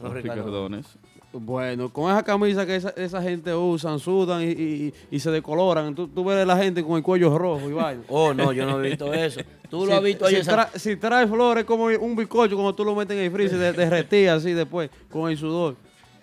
Los 0.00 0.12
Los 0.12 0.22
Ricardones. 0.22 0.86
Bueno, 1.36 1.88
con 1.92 2.12
esa 2.12 2.22
camisa 2.22 2.64
que 2.64 2.76
esa, 2.76 2.90
esa 2.90 3.20
gente 3.20 3.52
usan, 3.52 3.98
sudan 3.98 4.40
y, 4.42 4.50
y- 4.52 4.94
y 5.10 5.18
se 5.18 5.32
decoloran. 5.32 5.92
Tú, 5.92 6.06
tú 6.06 6.24
ves 6.24 6.40
a 6.40 6.44
la 6.46 6.56
gente 6.56 6.84
con 6.84 6.96
el 6.96 7.02
cuello 7.02 7.36
rojo 7.36 7.68
y 7.68 7.72
vaina. 7.72 8.02
Oh, 8.08 8.32
no, 8.32 8.52
yo 8.52 8.64
no 8.66 8.78
he 8.78 8.88
visto 8.90 9.12
eso. 9.12 9.40
Tú 9.68 9.80
lo 9.80 9.86
Si- 9.86 9.92
has 9.92 10.02
visto 10.02 10.26
ahí 10.26 10.36
si, 10.74 10.78
si 10.78 10.96
trae 10.96 11.26
flores 11.26 11.64
como 11.64 11.86
un 11.86 12.14
bizcocho 12.14 12.54
cuando 12.54 12.72
tú 12.72 12.84
lo 12.84 12.94
metes 12.94 13.16
en 13.16 13.24
el 13.24 13.32
freezer 13.32 13.58
de, 13.58 13.72
derretía 13.72 14.34
así 14.34 14.52
después 14.52 14.90
con 15.10 15.28
el 15.28 15.36
sudor. 15.36 15.74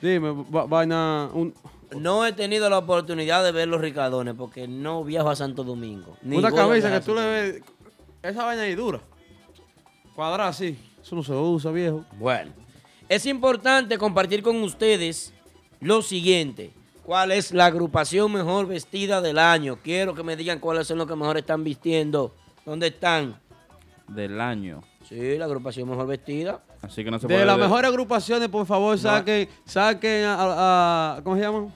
Dime, 0.02 0.32
va- 0.32 0.66
vaina. 0.66 1.30
Un, 1.34 1.54
No 1.98 2.26
he 2.26 2.32
tenido 2.32 2.70
la 2.70 2.78
oportunidad 2.78 3.44
de 3.44 3.52
ver 3.52 3.68
los 3.68 3.82
Ricardones 3.82 4.34
porque 4.38 4.66
no 4.66 5.04
viajo 5.04 5.30
a 5.30 5.36
Santo 5.36 5.66
Domingo. 5.66 6.16
ni 6.22 6.38
una 6.38 6.54
camisa 6.54 6.90
que 6.90 7.02
tú 7.02 7.14
le 7.14 7.22
ves. 7.26 7.62
Esa 8.24 8.46
vaina 8.46 8.62
ahí 8.64 8.76
dura. 8.76 9.02
Cuadrada 10.16 10.50
así. 10.50 10.78
Eso 11.02 11.16
no 11.16 11.24
se 11.24 11.34
usa, 11.34 11.72
viejo. 11.72 12.06
Bueno, 12.18 12.52
es 13.10 13.26
importante 13.26 13.98
compartir 13.98 14.42
con 14.44 14.62
ustedes 14.64 15.34
lo 15.80 16.02
siguiente. 16.02 16.72
¿Cuál 17.04 17.32
es 17.32 17.52
la 17.52 17.66
agrupación 17.66 18.32
mejor 18.32 18.68
vestida 18.68 19.22
del 19.22 19.40
año? 19.40 19.80
Quiero 19.84 20.14
que 20.14 20.24
me 20.24 20.36
digan 20.36 20.60
cuáles 20.60 20.88
son 20.88 21.00
los 21.00 21.08
que 21.08 21.16
mejor 21.16 21.38
están 21.38 21.64
vistiendo. 21.64 22.34
¿Dónde 22.66 22.88
están? 22.88 23.36
Del 24.08 24.40
año. 24.40 24.84
Sí, 25.10 25.38
la 25.38 25.46
agrupación 25.46 25.90
mejor 25.90 26.06
vestida. 26.08 26.62
Así 26.82 27.04
que 27.04 27.10
no 27.12 27.18
se 27.20 27.28
De 27.28 27.34
puede. 27.34 27.46
las 27.46 27.58
ver. 27.58 27.66
mejores 27.66 27.90
agrupaciones, 27.90 28.48
por 28.50 28.66
favor, 28.66 28.98
saquen, 28.98 29.50
saquen 29.66 30.26
a, 30.26 30.36
a- 30.36 31.18
a- 31.18 31.24
¿Cómo 31.24 31.36
se 31.36 31.42
llaman? 31.42 31.74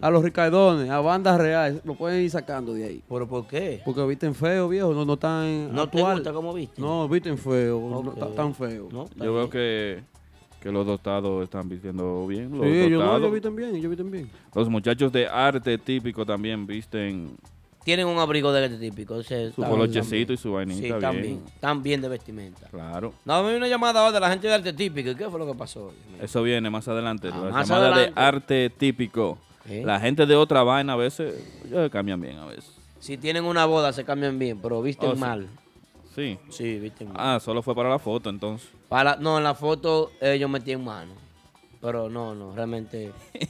A 0.00 0.10
los 0.10 0.22
Ricardones, 0.22 0.90
a 0.90 1.00
bandas 1.00 1.38
reales. 1.38 1.80
Lo 1.84 1.94
pueden 1.94 2.22
ir 2.22 2.30
sacando 2.30 2.72
de 2.74 2.84
ahí. 2.84 3.02
¿Pero 3.08 3.26
por 3.26 3.46
qué? 3.46 3.80
Porque 3.84 4.04
visten 4.06 4.34
feo, 4.34 4.68
viejo. 4.68 4.92
No, 4.92 5.04
no 5.04 5.14
están. 5.14 5.72
¿No 5.72 5.88
te 5.88 5.98
actual. 5.98 6.14
gusta 6.16 6.32
cómo 6.32 6.52
viste? 6.52 6.80
No, 6.80 7.08
visten 7.08 7.38
feo. 7.38 7.80
No, 8.18 8.26
tan 8.28 8.54
feo. 8.54 8.88
No, 8.92 9.08
Yo 9.16 9.34
veo 9.34 9.48
que, 9.50 10.02
que 10.60 10.70
los 10.70 10.86
dotados 10.86 11.42
están 11.44 11.68
vistiendo 11.68 12.26
bien. 12.26 12.50
Los, 12.56 12.66
Sí, 12.66 12.72
ellos 12.72 13.04
no, 13.04 13.16
ellos 13.16 13.32
visten 13.32 13.56
bien, 13.56 13.74
ellos 13.76 13.90
visten 13.90 14.10
bien. 14.10 14.30
Los 14.54 14.68
muchachos 14.68 15.10
de 15.12 15.26
arte 15.26 15.78
típico 15.78 16.24
también 16.26 16.66
visten 16.66 17.36
Tienen 17.84 18.06
un 18.06 18.18
abrigo 18.18 18.52
de 18.52 18.64
este 18.66 18.78
típico. 18.78 19.14
o 19.14 19.22
sea, 19.24 19.50
su 19.50 19.60
polochecito 19.62 20.32
y 20.32 20.36
su 20.36 20.48
Sí, 20.48 20.54
vainita 20.54 20.86
están 20.94 21.12
bien. 21.12 21.22
bien. 21.26 21.42
Están 21.46 21.82
bien 21.82 22.00
de 22.00 22.08
vestimenta. 22.08 22.68
Claro. 22.70 23.12
No, 23.24 23.40
me 23.42 23.48
vino 23.48 23.58
una 23.58 23.66
llamada 23.68 24.00
ahora 24.00 24.12
de 24.12 24.20
la 24.20 24.30
gente 24.30 24.46
de 24.46 24.54
arte 24.54 24.72
típico. 24.72 25.10
¿Y 25.10 25.14
qué 25.16 25.28
fue 25.28 25.38
lo 25.40 25.46
que 25.46 25.54
pasó? 25.54 25.86
hoy? 25.86 25.94
Eso 26.20 26.42
viene 26.44 26.70
más 26.70 26.86
adelante. 26.86 27.28
Ah, 27.32 27.36
la 27.44 27.50
más 27.50 27.68
llamada 27.68 27.86
adelante. 27.94 28.20
de 28.20 28.26
arte 28.26 28.70
típico. 28.70 29.38
¿Eh? 29.68 29.82
La 29.84 30.00
gente 30.00 30.26
de 30.26 30.34
otra 30.36 30.62
vaina 30.62 30.94
a 30.94 30.96
veces 30.96 31.34
ellos 31.64 31.90
cambian 31.90 32.20
bien 32.20 32.38
a 32.38 32.46
veces. 32.46 32.70
Si 33.00 33.16
tienen 33.16 33.44
una 33.44 33.64
boda 33.66 33.92
se 33.92 34.04
cambian 34.04 34.38
bien, 34.38 34.60
pero 34.60 34.82
visten 34.82 35.10
Oh, 35.10 35.16
mal. 35.16 35.48
Sí. 36.14 36.38
Sí, 36.50 36.78
visten 36.78 37.08
mal. 37.12 37.16
Ah, 37.18 37.40
solo 37.40 37.62
fue 37.62 37.74
para 37.74 37.88
la 37.88 37.98
foto 37.98 38.28
entonces. 38.30 38.68
Para, 38.88 39.16
no, 39.16 39.38
en 39.38 39.44
la 39.44 39.54
foto 39.54 40.12
ellos 40.20 40.50
metían 40.50 40.84
mano. 40.84 41.12
Pero 41.80 42.08
no, 42.08 42.34
no, 42.34 42.54
realmente. 42.54 43.12
no. 43.34 43.40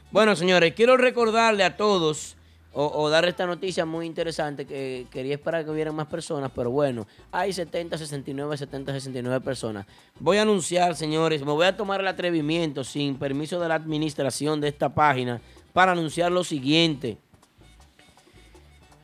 bueno, 0.10 0.36
señores, 0.36 0.72
quiero 0.74 0.96
recordarle 0.96 1.64
a 1.64 1.76
todos 1.76 2.36
o, 2.74 3.02
o 3.02 3.10
dar 3.10 3.24
esta 3.26 3.46
noticia 3.46 3.84
muy 3.84 4.06
interesante 4.06 4.66
que 4.66 5.06
quería 5.10 5.34
esperar 5.34 5.64
que 5.64 5.70
hubieran 5.70 5.94
más 5.94 6.06
personas, 6.06 6.50
pero 6.54 6.70
bueno, 6.70 7.06
hay 7.30 7.52
70, 7.52 7.98
69, 7.98 8.56
70, 8.56 8.92
69 8.92 9.40
personas. 9.44 9.86
Voy 10.18 10.38
a 10.38 10.42
anunciar, 10.42 10.96
señores, 10.96 11.44
me 11.44 11.52
voy 11.52 11.66
a 11.66 11.76
tomar 11.76 12.00
el 12.00 12.08
atrevimiento 12.08 12.82
sin 12.84 13.16
permiso 13.16 13.60
de 13.60 13.68
la 13.68 13.74
administración 13.74 14.60
de 14.60 14.68
esta 14.68 14.88
página 14.88 15.40
para 15.72 15.92
anunciar 15.92 16.32
lo 16.32 16.44
siguiente. 16.44 17.18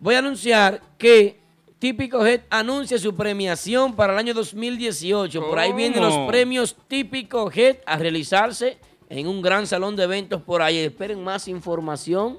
Voy 0.01 0.15
a 0.15 0.20
anunciar 0.20 0.81
que 0.97 1.39
Típico 1.78 2.24
Head 2.24 2.43
anuncia 2.51 2.99
su 2.99 3.15
premiación 3.15 3.95
para 3.95 4.12
el 4.12 4.19
año 4.19 4.35
2018. 4.35 5.40
Por 5.47 5.59
ahí 5.59 5.73
vienen 5.73 6.03
los 6.03 6.28
premios 6.28 6.77
Típico 6.89 7.51
Head 7.53 7.78
a 7.86 7.99
realizarse 7.99 8.78
en 9.09 9.27
un 9.27 9.43
gran 9.43 9.66
salón 9.66 9.95
de 9.95 10.05
eventos 10.05 10.43
por 10.43 10.62
ahí. 10.62 10.78
Esperen 10.78 11.23
más 11.23 11.49
información 11.49 12.39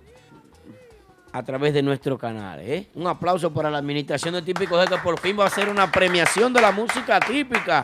a 1.31 1.43
través 1.43 1.73
de 1.73 1.81
nuestro 1.81 2.17
canal. 2.17 2.59
¿eh? 2.61 2.87
Un 2.95 3.07
aplauso 3.07 3.51
para 3.53 3.69
la 3.69 3.77
administración 3.77 4.33
de 4.33 4.41
Típico 4.41 4.79
Head 4.81 4.89
que 4.89 4.97
por 4.97 5.19
fin 5.19 5.37
va 5.39 5.43
a 5.45 5.47
hacer 5.47 5.69
una 5.69 5.91
premiación 5.91 6.53
de 6.53 6.61
la 6.61 6.71
música 6.71 7.19
típica. 7.19 7.83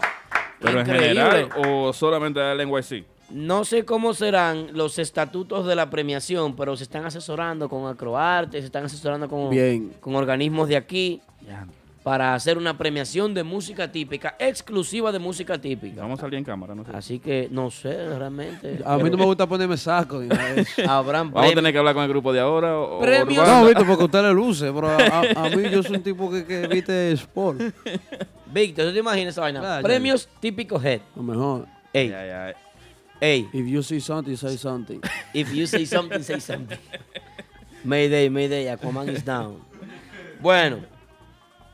Pero 0.60 0.80
en 0.80 0.88
Increíble. 0.88 1.08
general 1.10 1.50
o 1.68 1.94
solamente 1.94 2.40
del 2.40 2.68
NYC. 2.68 3.06
No 3.32 3.66
sé 3.66 3.86
cómo 3.86 4.14
serán 4.14 4.68
los 4.74 5.00
estatutos 5.00 5.66
de 5.66 5.76
la 5.76 5.90
premiación, 5.90 6.56
pero 6.56 6.78
se 6.78 6.84
están 6.84 7.06
asesorando 7.06 7.68
con 7.68 7.88
Acroarte, 7.88 8.60
se 8.60 8.66
están 8.68 8.86
asesorando 8.86 9.28
con, 9.28 9.50
Bien. 9.50 9.94
con 10.00 10.16
organismos 10.16 10.68
de 10.70 10.78
aquí 10.78 11.22
para 12.06 12.36
hacer 12.36 12.56
una 12.60 12.78
premiación 12.78 13.34
de 13.34 13.44
música 13.44 13.92
típica, 13.92 14.36
exclusiva 14.38 15.12
de 15.12 15.18
música 15.18 15.58
típica. 15.58 16.02
Vamos 16.04 16.20
a 16.20 16.22
salir 16.22 16.38
en 16.38 16.44
cámara, 16.46 16.76
no 16.76 16.86
sé. 16.86 16.92
Así 16.94 17.18
que 17.18 17.48
no 17.50 17.72
sé 17.72 18.16
realmente. 18.16 18.80
A 18.86 18.96
mí 19.00 19.10
no 19.10 19.18
me 19.18 19.26
gusta 19.26 19.48
ponerme 19.48 19.76
saco 19.76 20.20
ni 20.22 20.28
nada 20.28 20.54
de 20.54 20.62
eso. 20.62 20.82
Habrán 20.88 21.32
Vamos 21.32 21.52
a 21.52 21.56
tener 21.56 21.74
que 21.74 21.80
hablar 21.80 21.96
con 21.96 22.04
el 22.04 22.10
grupo 22.10 22.32
de 22.32 22.40
ahora. 22.42 22.78
O, 22.78 22.98
o 22.98 23.02
Premios. 23.02 23.40
Urbana. 23.42 23.60
No, 23.62 23.66
Víctor, 23.68 23.88
porque 23.88 24.04
usted 24.04 24.22
le 24.22 24.34
luce, 24.34 24.72
pero 24.72 24.88
a, 24.88 24.98
a- 24.98 25.46
a 25.46 25.50
mí 25.50 25.64
yo 25.72 25.82
soy 25.82 25.96
un 25.96 26.04
tipo 26.04 26.30
que, 26.30 26.46
que 26.46 26.68
viste 26.68 27.12
sport. 27.14 27.60
Víctor, 28.54 28.86
¿tú 28.86 28.94
te 28.94 29.00
imaginas 29.00 29.34
esa 29.34 29.42
vaina? 29.42 29.60
Claro, 29.62 29.84
Premios 29.84 30.30
típico 30.40 30.80
head. 30.80 31.02
Lo 31.16 31.24
mejor. 31.24 31.66
Ey, 31.92 32.10
Ya, 32.10 32.24
ya. 32.28 32.56
ey. 33.20 33.50
If 33.52 33.66
you 33.68 33.82
see 33.82 34.00
something, 34.00 34.36
say 34.38 34.58
something. 34.58 35.00
If 35.34 35.52
you 35.52 35.66
say 35.66 35.88
something, 35.88 36.22
say 36.22 36.40
something. 36.40 36.78
Mayday, 37.84 38.30
Mayday, 38.30 38.66
Aquaman 38.68 39.10
is 39.10 39.26
down. 39.26 39.58
Bueno, 40.40 40.80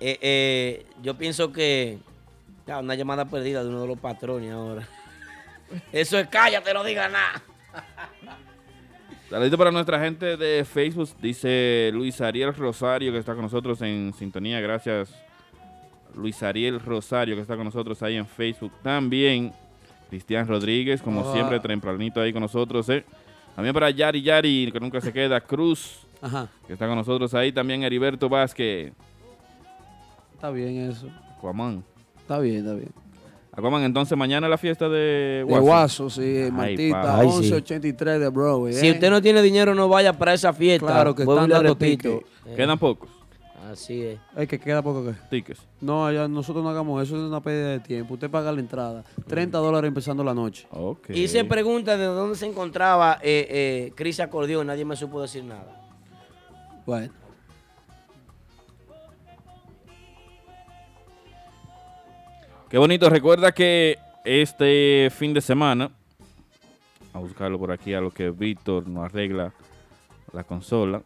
eh, 0.01 0.17
eh, 0.21 0.85
yo 1.03 1.15
pienso 1.15 1.53
que. 1.53 1.99
ya, 2.65 2.79
una 2.79 2.95
llamada 2.95 3.25
perdida 3.25 3.63
de 3.63 3.69
uno 3.69 3.81
de 3.81 3.87
los 3.87 3.99
patrones 3.99 4.51
ahora. 4.51 4.87
Eso 5.91 6.17
es 6.17 6.27
cállate, 6.27 6.73
no 6.73 6.83
diga 6.83 7.07
nada. 7.07 7.43
Saludito 9.29 9.57
para 9.57 9.71
nuestra 9.71 9.99
gente 10.03 10.35
de 10.35 10.65
Facebook. 10.65 11.09
Dice 11.21 11.91
Luis 11.93 12.19
Ariel 12.19 12.53
Rosario 12.53 13.11
que 13.11 13.19
está 13.19 13.33
con 13.33 13.43
nosotros 13.43 13.81
en 13.81 14.11
sintonía. 14.17 14.59
Gracias, 14.59 15.13
Luis 16.15 16.41
Ariel 16.41 16.79
Rosario 16.79 17.35
que 17.35 17.41
está 17.41 17.55
con 17.55 17.65
nosotros 17.65 18.01
ahí 18.01 18.17
en 18.17 18.25
Facebook. 18.25 18.73
También 18.81 19.53
Cristian 20.09 20.47
Rodríguez, 20.47 21.01
como 21.01 21.31
siempre, 21.31 21.59
tempranito 21.59 22.19
ahí 22.19 22.33
con 22.33 22.41
nosotros. 22.41 22.89
¿eh? 22.89 23.05
También 23.55 23.73
para 23.73 23.89
Yari 23.91 24.21
Yari, 24.21 24.71
que 24.73 24.79
nunca 24.79 24.99
se 24.99 25.13
queda. 25.13 25.39
Cruz, 25.39 26.05
Ajá. 26.21 26.49
que 26.67 26.73
está 26.73 26.87
con 26.87 26.97
nosotros 26.97 27.33
ahí. 27.33 27.51
También 27.53 27.83
Heriberto 27.83 28.27
Vázquez. 28.27 28.91
Está 30.41 30.49
bien 30.49 30.89
eso. 30.89 31.05
Aquaman. 31.37 31.83
Está 32.17 32.39
bien, 32.39 32.65
está 32.65 32.73
bien. 32.73 32.89
Aquaman, 33.51 33.83
entonces 33.83 34.17
mañana 34.17 34.49
la 34.49 34.57
fiesta 34.57 34.89
de 34.89 34.97
De 34.97 35.43
Guaso. 35.43 35.61
Guaso, 35.63 36.09
sí, 36.09 36.49
Martita, 36.51 36.99
pa. 36.99 37.19
Ay, 37.19 37.29
sí. 37.29 37.41
1183 37.41 38.19
de 38.19 38.29
Broadway. 38.29 38.73
Si 38.73 38.87
¿eh? 38.87 38.91
usted 38.93 39.11
no 39.11 39.21
tiene 39.21 39.43
dinero, 39.43 39.75
no 39.75 39.87
vaya 39.87 40.13
para 40.13 40.33
esa 40.33 40.51
fiesta. 40.51 40.87
Claro 40.87 41.13
que 41.13 41.21
están 41.21 41.47
dando 41.47 41.75
repito. 41.75 42.09
ticket. 42.09 42.25
Eh, 42.47 42.55
Quedan 42.55 42.79
pocos 42.79 43.07
Así 43.71 44.01
es. 44.01 44.19
Es 44.35 44.47
que 44.47 44.59
queda 44.59 44.81
poco 44.81 45.05
que. 45.05 45.13
tickets. 45.29 45.61
No, 45.79 46.07
allá 46.07 46.27
nosotros 46.27 46.63
no 46.63 46.71
hagamos 46.71 47.03
eso, 47.03 47.15
es 47.17 47.21
una 47.21 47.39
pérdida 47.39 47.69
de 47.69 47.79
tiempo. 47.81 48.15
Usted 48.15 48.31
paga 48.31 48.51
la 48.51 48.61
entrada. 48.61 49.03
30 49.27 49.59
dólares 49.59 49.89
empezando 49.89 50.23
la 50.23 50.33
noche. 50.33 50.65
Ok. 50.71 51.11
Y 51.11 51.27
se 51.27 51.45
pregunta 51.45 51.97
de 51.97 52.05
dónde 52.05 52.35
se 52.35 52.47
encontraba 52.47 53.19
eh, 53.21 53.45
eh, 53.47 53.93
Cris 53.95 54.19
Acordeón. 54.19 54.65
Nadie 54.65 54.85
me 54.85 54.95
supo 54.95 55.21
decir 55.21 55.43
nada. 55.43 55.79
Bueno. 56.87 57.20
Qué 62.71 62.77
bonito. 62.77 63.09
Recuerda 63.09 63.51
que 63.51 63.99
este 64.23 65.09
fin 65.13 65.33
de 65.33 65.41
semana, 65.41 65.91
a 67.13 67.19
buscarlo 67.19 67.59
por 67.59 67.71
aquí, 67.71 67.93
a 67.93 67.99
lo 67.99 68.11
que 68.11 68.29
Víctor 68.29 68.87
nos 68.87 69.03
arregla 69.03 69.53
la 70.31 70.45
consola. 70.45 71.01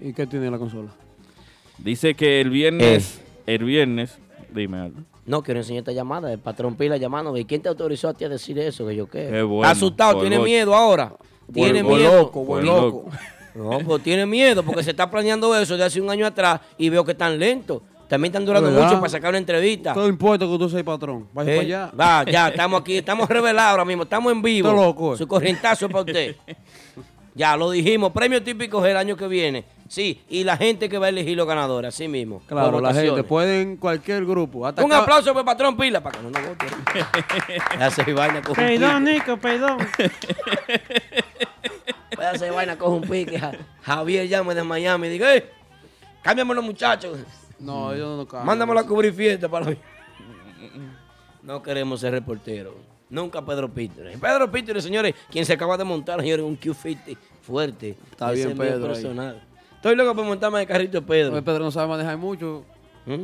¿Y 0.00 0.12
qué 0.12 0.26
tiene 0.26 0.50
la 0.50 0.58
consola? 0.58 0.90
Dice 1.78 2.14
que 2.14 2.40
el 2.40 2.50
viernes, 2.50 3.20
el 3.46 3.62
viernes, 3.62 4.18
dime 4.52 4.78
algo. 4.78 5.00
No, 5.24 5.42
quiero 5.42 5.60
enseñar 5.60 5.80
esta 5.82 5.92
llamada. 5.92 6.32
El 6.32 6.40
patrón 6.40 6.74
Pila 6.74 6.96
llamando. 6.96 7.36
¿Y 7.36 7.44
quién 7.44 7.62
te 7.62 7.68
autorizó 7.68 8.08
a 8.08 8.14
ti 8.14 8.24
a 8.24 8.28
decir 8.28 8.58
eso? 8.58 8.86
Que 8.88 8.96
yo 8.96 9.06
qué. 9.06 9.28
Qué 9.30 9.42
bueno, 9.42 9.62
Está 9.62 9.70
asustado, 9.70 10.20
tiene 10.20 10.36
loco. 10.36 10.46
miedo 10.46 10.74
ahora. 10.74 11.12
Tiene 11.52 11.84
Por 11.84 11.98
miedo. 11.98 12.22
loco, 12.22 12.44
por 12.44 12.64
loco. 12.64 13.10
No, 13.54 13.78
pues 13.84 14.02
tiene 14.02 14.26
miedo 14.26 14.64
porque 14.64 14.82
se 14.82 14.90
está 14.90 15.08
planeando 15.08 15.54
eso 15.56 15.76
de 15.76 15.84
hace 15.84 16.00
un 16.00 16.10
año 16.10 16.26
atrás 16.26 16.60
y 16.76 16.88
veo 16.88 17.04
que 17.04 17.12
están 17.12 17.38
lentos. 17.38 17.82
También 18.08 18.30
están 18.32 18.44
durando 18.46 18.70
¿Verdad? 18.72 18.86
mucho 18.86 18.98
para 19.00 19.10
sacar 19.10 19.30
una 19.30 19.38
entrevista. 19.38 19.92
Todo 19.94 20.08
importa 20.08 20.46
que 20.46 20.50
usted 20.52 20.68
sea 20.68 20.84
patrón. 20.84 21.28
Vaya 21.32 21.52
Eh, 21.52 21.56
para 21.56 21.66
allá. 21.66 21.92
Va, 22.24 22.24
ya, 22.30 22.48
estamos 22.48 22.80
aquí, 22.80 22.96
estamos 22.96 23.28
revelados 23.28 23.70
ahora 23.72 23.84
mismo, 23.84 24.04
estamos 24.04 24.32
en 24.32 24.40
vivo. 24.42 24.68
Está 24.70 24.80
loco, 24.82 25.14
eh. 25.14 25.18
Su 25.18 25.28
corrientazo 25.28 25.86
es 25.86 25.92
para 25.92 26.04
usted. 26.04 26.36
Ya, 27.34 27.56
lo 27.56 27.70
dijimos, 27.70 28.10
premio 28.10 28.42
típico 28.42 28.84
el 28.84 28.96
año 28.96 29.16
que 29.16 29.28
viene. 29.28 29.64
Sí, 29.86 30.20
y 30.28 30.42
la 30.42 30.56
gente 30.56 30.88
que 30.88 30.98
va 30.98 31.06
a 31.06 31.08
elegir 31.10 31.36
los 31.36 31.46
ganadores, 31.46 31.94
así 31.94 32.08
mismo. 32.08 32.42
Claro, 32.48 32.80
la 32.80 32.92
gente 32.92 33.22
pueden 33.22 33.76
cualquier 33.76 34.26
grupo. 34.26 34.66
Hasta 34.66 34.84
Un 34.84 34.90
acá- 34.92 35.02
aplauso 35.02 35.26
para 35.32 35.40
el 35.42 35.44
patrón 35.46 35.76
Pila 35.76 36.02
para 36.02 36.18
que 36.18 36.24
no 36.24 36.30
nos 36.30 36.48
vote. 36.48 36.66
Voy 37.74 37.82
a 37.82 37.86
hacer 37.86 38.12
vaina 38.12 38.42
con 38.42 38.50
un 38.50 38.56
Perdón. 38.56 39.04
Nico, 39.04 39.36
perdón. 39.36 39.78
Voy 42.16 42.24
a 42.24 42.30
hacer 42.30 42.52
vaina 42.52 42.76
con 42.76 42.92
un 42.94 43.00
pique. 43.02 43.38
Ja- 43.38 43.52
Javier 43.82 44.26
llame 44.26 44.54
de 44.56 44.64
Miami 44.64 45.06
y 45.06 45.10
diga, 45.10 45.36
¡eh! 45.36 45.48
Cámbiame 46.22 46.54
los 46.54 46.64
muchachos. 46.64 47.18
No, 47.60 47.92
ellos 47.92 48.16
no 48.16 48.26
cambian. 48.26 48.46
Mándamelo 48.46 48.80
a 48.80 48.86
cubrir 48.86 49.12
fiesta 49.12 49.48
para 49.48 49.70
la... 49.70 49.76
No 51.42 51.62
queremos 51.62 52.00
ser 52.00 52.12
reporteros. 52.12 52.74
Nunca 53.08 53.42
Pedro 53.44 53.72
Peter. 53.72 54.12
Pedro 54.20 54.50
Peter, 54.50 54.82
señores, 54.82 55.14
quien 55.30 55.46
se 55.46 55.54
acaba 55.54 55.76
de 55.78 55.84
montar, 55.84 56.20
señores, 56.20 56.44
un 56.44 56.58
Q50 56.60 57.16
fuerte. 57.40 57.96
Está 58.10 58.32
Ese 58.32 58.46
bien, 58.46 58.58
Pedro, 58.58 58.86
personal. 58.88 59.42
Estoy 59.76 59.96
loco 59.96 60.14
por 60.14 60.24
montarme 60.26 60.58
de 60.58 60.66
carrito 60.66 61.00
de 61.00 61.06
Pedro. 61.06 61.32
Oye, 61.32 61.40
Pedro 61.42 61.64
no 61.64 61.70
sabe 61.70 61.88
manejar 61.88 62.18
mucho. 62.18 62.64
¿Mm? 63.06 63.22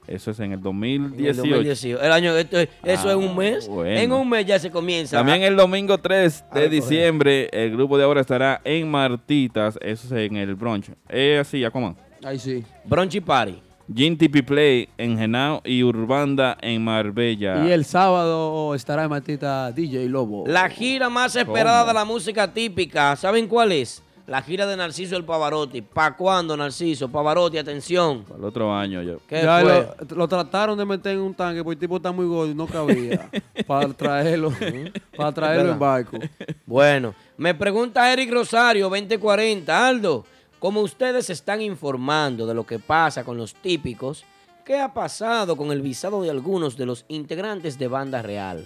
Eso 0.08 0.30
es 0.30 0.38
en 0.40 0.52
el 0.52 0.58
En 0.58 0.62
2018. 0.62 1.30
el 1.30 1.36
2018. 1.50 2.02
El 2.02 2.12
año, 2.12 2.36
esto 2.36 2.58
es- 2.60 2.68
eso 2.84 3.08
Ah, 3.08 3.12
es 3.12 3.16
un 3.16 3.36
mes. 3.36 3.68
bueno. 3.68 3.98
En 4.00 4.12
un 4.12 4.28
mes 4.28 4.46
ya 4.46 4.58
se 4.58 4.70
comienza. 4.70 5.16
También 5.16 5.42
el 5.42 5.56
domingo 5.56 5.98
3 5.98 6.44
a 6.50 6.58
de 6.60 6.68
diciembre, 6.68 7.48
el 7.52 7.72
grupo 7.72 7.98
de 7.98 8.04
ahora 8.04 8.20
estará 8.20 8.60
en 8.64 8.88
Martitas, 8.90 9.78
eso 9.82 10.06
es 10.16 10.30
en 10.30 10.36
el 10.36 10.54
brunch. 10.54 10.90
Es 11.08 11.40
así, 11.40 11.64
Aquaman. 11.64 11.96
Ahí 12.24 12.38
sí. 12.38 12.62
Brunchy 12.84 13.20
Party. 13.20 13.58
Gin 13.94 14.18
TP 14.18 14.42
Play 14.42 14.88
en 14.98 15.16
Genao 15.16 15.62
y 15.64 15.84
Urbanda 15.84 16.56
en 16.60 16.82
Marbella. 16.82 17.64
Y 17.66 17.70
el 17.70 17.84
sábado 17.84 18.74
estará 18.74 19.04
en 19.04 19.10
Martita 19.10 19.70
DJ 19.70 20.08
Lobo. 20.08 20.42
La 20.46 20.68
gira 20.68 21.08
más 21.08 21.36
esperada 21.36 21.80
¿Cómo? 21.82 21.88
de 21.88 21.94
la 21.94 22.04
música 22.04 22.52
típica, 22.52 23.14
¿saben 23.14 23.46
cuál 23.46 23.70
es? 23.70 24.02
La 24.26 24.42
gira 24.42 24.66
de 24.66 24.76
Narciso 24.76 25.16
el 25.16 25.24
Pavarotti. 25.24 25.82
¿Para 25.82 26.16
cuándo, 26.16 26.56
Narciso? 26.56 27.08
Pavarotti, 27.08 27.58
atención. 27.58 28.24
El 28.36 28.44
otro 28.44 28.74
año 28.74 29.00
yo. 29.02 29.18
¿Qué 29.28 29.42
Ya 29.42 29.60
fue? 29.60 29.88
lo, 30.08 30.16
lo 30.16 30.28
trataron 30.28 30.76
de 30.76 30.84
meter 30.84 31.12
en 31.12 31.20
un 31.20 31.32
tanque 31.34 31.62
porque 31.62 31.74
el 31.74 31.78
tipo 31.80 31.96
está 31.96 32.10
muy 32.10 32.26
gordo 32.26 32.50
y 32.50 32.54
no 32.54 32.66
cabía. 32.66 33.30
para 33.68 33.88
traerlo, 33.92 34.52
para 35.16 35.32
traerlo 35.32 35.72
en 35.72 35.78
barco. 35.78 36.18
Bueno, 36.64 37.14
me 37.36 37.54
pregunta 37.54 38.12
Eric 38.12 38.32
Rosario, 38.32 38.88
2040. 38.88 39.86
Aldo, 39.88 40.24
Como 40.58 40.80
ustedes 40.80 41.26
se 41.26 41.32
están 41.32 41.60
informando 41.62 42.46
de 42.48 42.54
lo 42.54 42.66
que 42.66 42.80
pasa 42.80 43.22
con 43.22 43.36
los 43.36 43.54
típicos, 43.54 44.24
¿qué 44.64 44.80
ha 44.80 44.92
pasado 44.92 45.56
con 45.56 45.70
el 45.70 45.82
visado 45.82 46.20
de 46.22 46.30
algunos 46.30 46.76
de 46.76 46.86
los 46.86 47.04
integrantes 47.06 47.78
de 47.78 47.86
Banda 47.86 48.22
Real? 48.22 48.64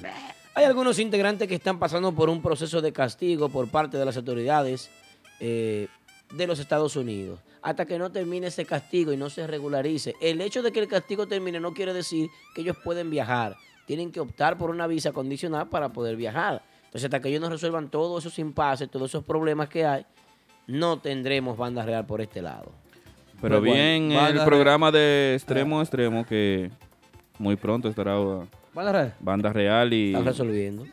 Hay 0.55 0.65
algunos 0.65 0.99
integrantes 0.99 1.47
que 1.49 1.57
están 1.57 1.79
pasando 1.79 2.13
por 2.13 2.31
un 2.31 2.41
proceso 2.41 2.81
de 2.81 2.93
castigo 2.95 3.51
por 3.51 3.69
parte 3.69 3.99
de 3.99 4.07
las 4.07 4.17
autoridades 4.17 4.91
eh, 5.41 5.89
de 6.33 6.47
los 6.47 6.59
Estados 6.59 6.97
Unidos. 6.97 7.41
Hasta 7.63 7.85
que 7.85 7.99
no 7.99 8.11
termine 8.11 8.47
ese 8.47 8.65
castigo 8.65 9.13
y 9.13 9.17
no 9.17 9.29
se 9.29 9.47
regularice. 9.47 10.15
El 10.21 10.41
hecho 10.41 10.63
de 10.63 10.73
que 10.73 10.81
el 10.81 10.89
castigo 10.89 11.27
termine 11.27 11.61
no 11.61 11.75
quiere 11.75 11.93
decir 11.93 12.31
que 12.55 12.63
ellos 12.63 12.77
pueden 12.83 13.11
viajar. 13.11 13.57
Tienen 13.87 14.13
que 14.13 14.21
optar 14.21 14.57
por 14.57 14.71
una 14.71 14.87
visa 14.87 15.13
condicional 15.13 15.69
para 15.69 15.91
poder 15.91 16.17
viajar. 16.17 16.63
Entonces, 16.85 17.05
hasta 17.05 17.21
que 17.21 17.29
ellos 17.29 17.41
no 17.41 17.51
resuelvan 17.51 17.91
todos 17.91 18.25
esos 18.25 18.39
impases, 18.39 18.91
todos 18.91 19.11
esos 19.11 19.25
problemas 19.25 19.69
que 19.69 19.85
hay, 19.85 20.07
no 20.67 20.99
tendremos 20.99 21.57
banda 21.57 21.85
real 21.85 22.07
por 22.07 22.21
este 22.21 22.41
lado. 22.41 22.73
Pero 23.41 23.61
Pues 23.61 23.73
bien, 23.73 24.13
el 24.13 24.45
programa 24.45 24.91
de 24.91 25.35
extremo 25.35 25.81
a 25.81 25.83
extremo 25.83 26.25
que 26.25 26.71
muy 27.39 27.57
pronto 27.57 27.89
estará 27.89 28.21
uh, 28.21 28.47
¿Banda 28.75 28.93
Real? 28.93 29.15
Banda 29.21 29.53
Real 29.53 29.93
y, 29.93 30.09
Están 30.09 30.27
resolviendo. 30.27 30.87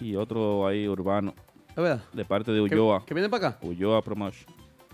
y 0.00 0.14
otro 0.14 0.66
ahí 0.66 0.86
urbano. 0.86 1.34
¿Es 1.76 1.82
verdad? 1.82 2.02
De 2.12 2.24
parte 2.24 2.50
de 2.52 2.56
¿Que- 2.68 2.74
Ulloa. 2.74 3.04
que 3.04 3.12
vienen 3.14 3.30
para 3.30 3.48
acá? 3.48 3.58
Ulloa 3.62 4.00
Promotion. 4.02 4.46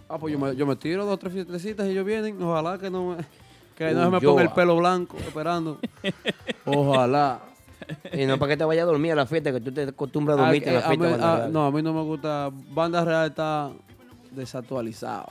Ah, 0.08 0.18
pues 0.18 0.32
yo 0.32 0.38
me, 0.38 0.54
yo 0.56 0.66
me 0.66 0.76
tiro 0.76 1.04
dos 1.04 1.14
o 1.14 1.16
tres 1.16 1.32
fiestecitas 1.32 1.86
y 1.86 1.90
ellos 1.92 2.04
vienen. 2.04 2.42
Ojalá 2.42 2.76
que 2.78 2.90
no 2.90 3.10
me, 3.10 3.16
que 3.76 3.92
no 3.94 4.04
se 4.04 4.10
me 4.10 4.20
ponga 4.20 4.42
el 4.42 4.50
pelo 4.50 4.76
blanco 4.76 5.16
esperando. 5.18 5.78
Ojalá. 6.66 7.40
Y 8.12 8.26
no 8.26 8.38
para 8.38 8.50
que 8.52 8.56
te 8.56 8.64
vayas 8.64 8.82
a 8.82 8.86
dormir 8.86 9.12
a 9.12 9.16
la 9.16 9.26
fiesta, 9.26 9.52
que 9.52 9.60
tú 9.60 9.72
te 9.72 9.82
acostumbras 9.84 10.38
a 10.38 10.42
dormirte 10.42 10.68
en 10.68 10.74
la 10.74 10.80
Ah, 10.80 10.84
a 10.84 10.88
fiesta. 10.88 11.04
mí- 11.06 11.10
Banda 11.12 11.32
ah, 11.32 11.36
Real. 11.38 11.52
no, 11.52 11.66
a 11.66 11.70
mí 11.72 11.82
no 11.82 11.92
me 11.92 12.02
gusta. 12.02 12.50
Banda 12.52 13.04
Real 13.04 13.28
está 13.28 13.70
desactualizado. 14.30 15.26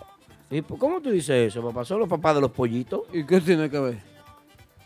¿Y 0.50 0.62
por- 0.62 0.78
cómo 0.78 1.00
tú 1.02 1.12
dices 1.12 1.48
eso, 1.54 1.62
papá? 1.66 1.86
¿Son 1.86 2.00
los 2.00 2.10
papás 2.10 2.36
de 2.36 2.42
los 2.42 2.52
pollitos? 2.52 3.02
¿Y 3.14 3.24
qué 3.26 3.40
tiene 3.42 3.70
que 3.70 3.80
ver? 3.80 4.11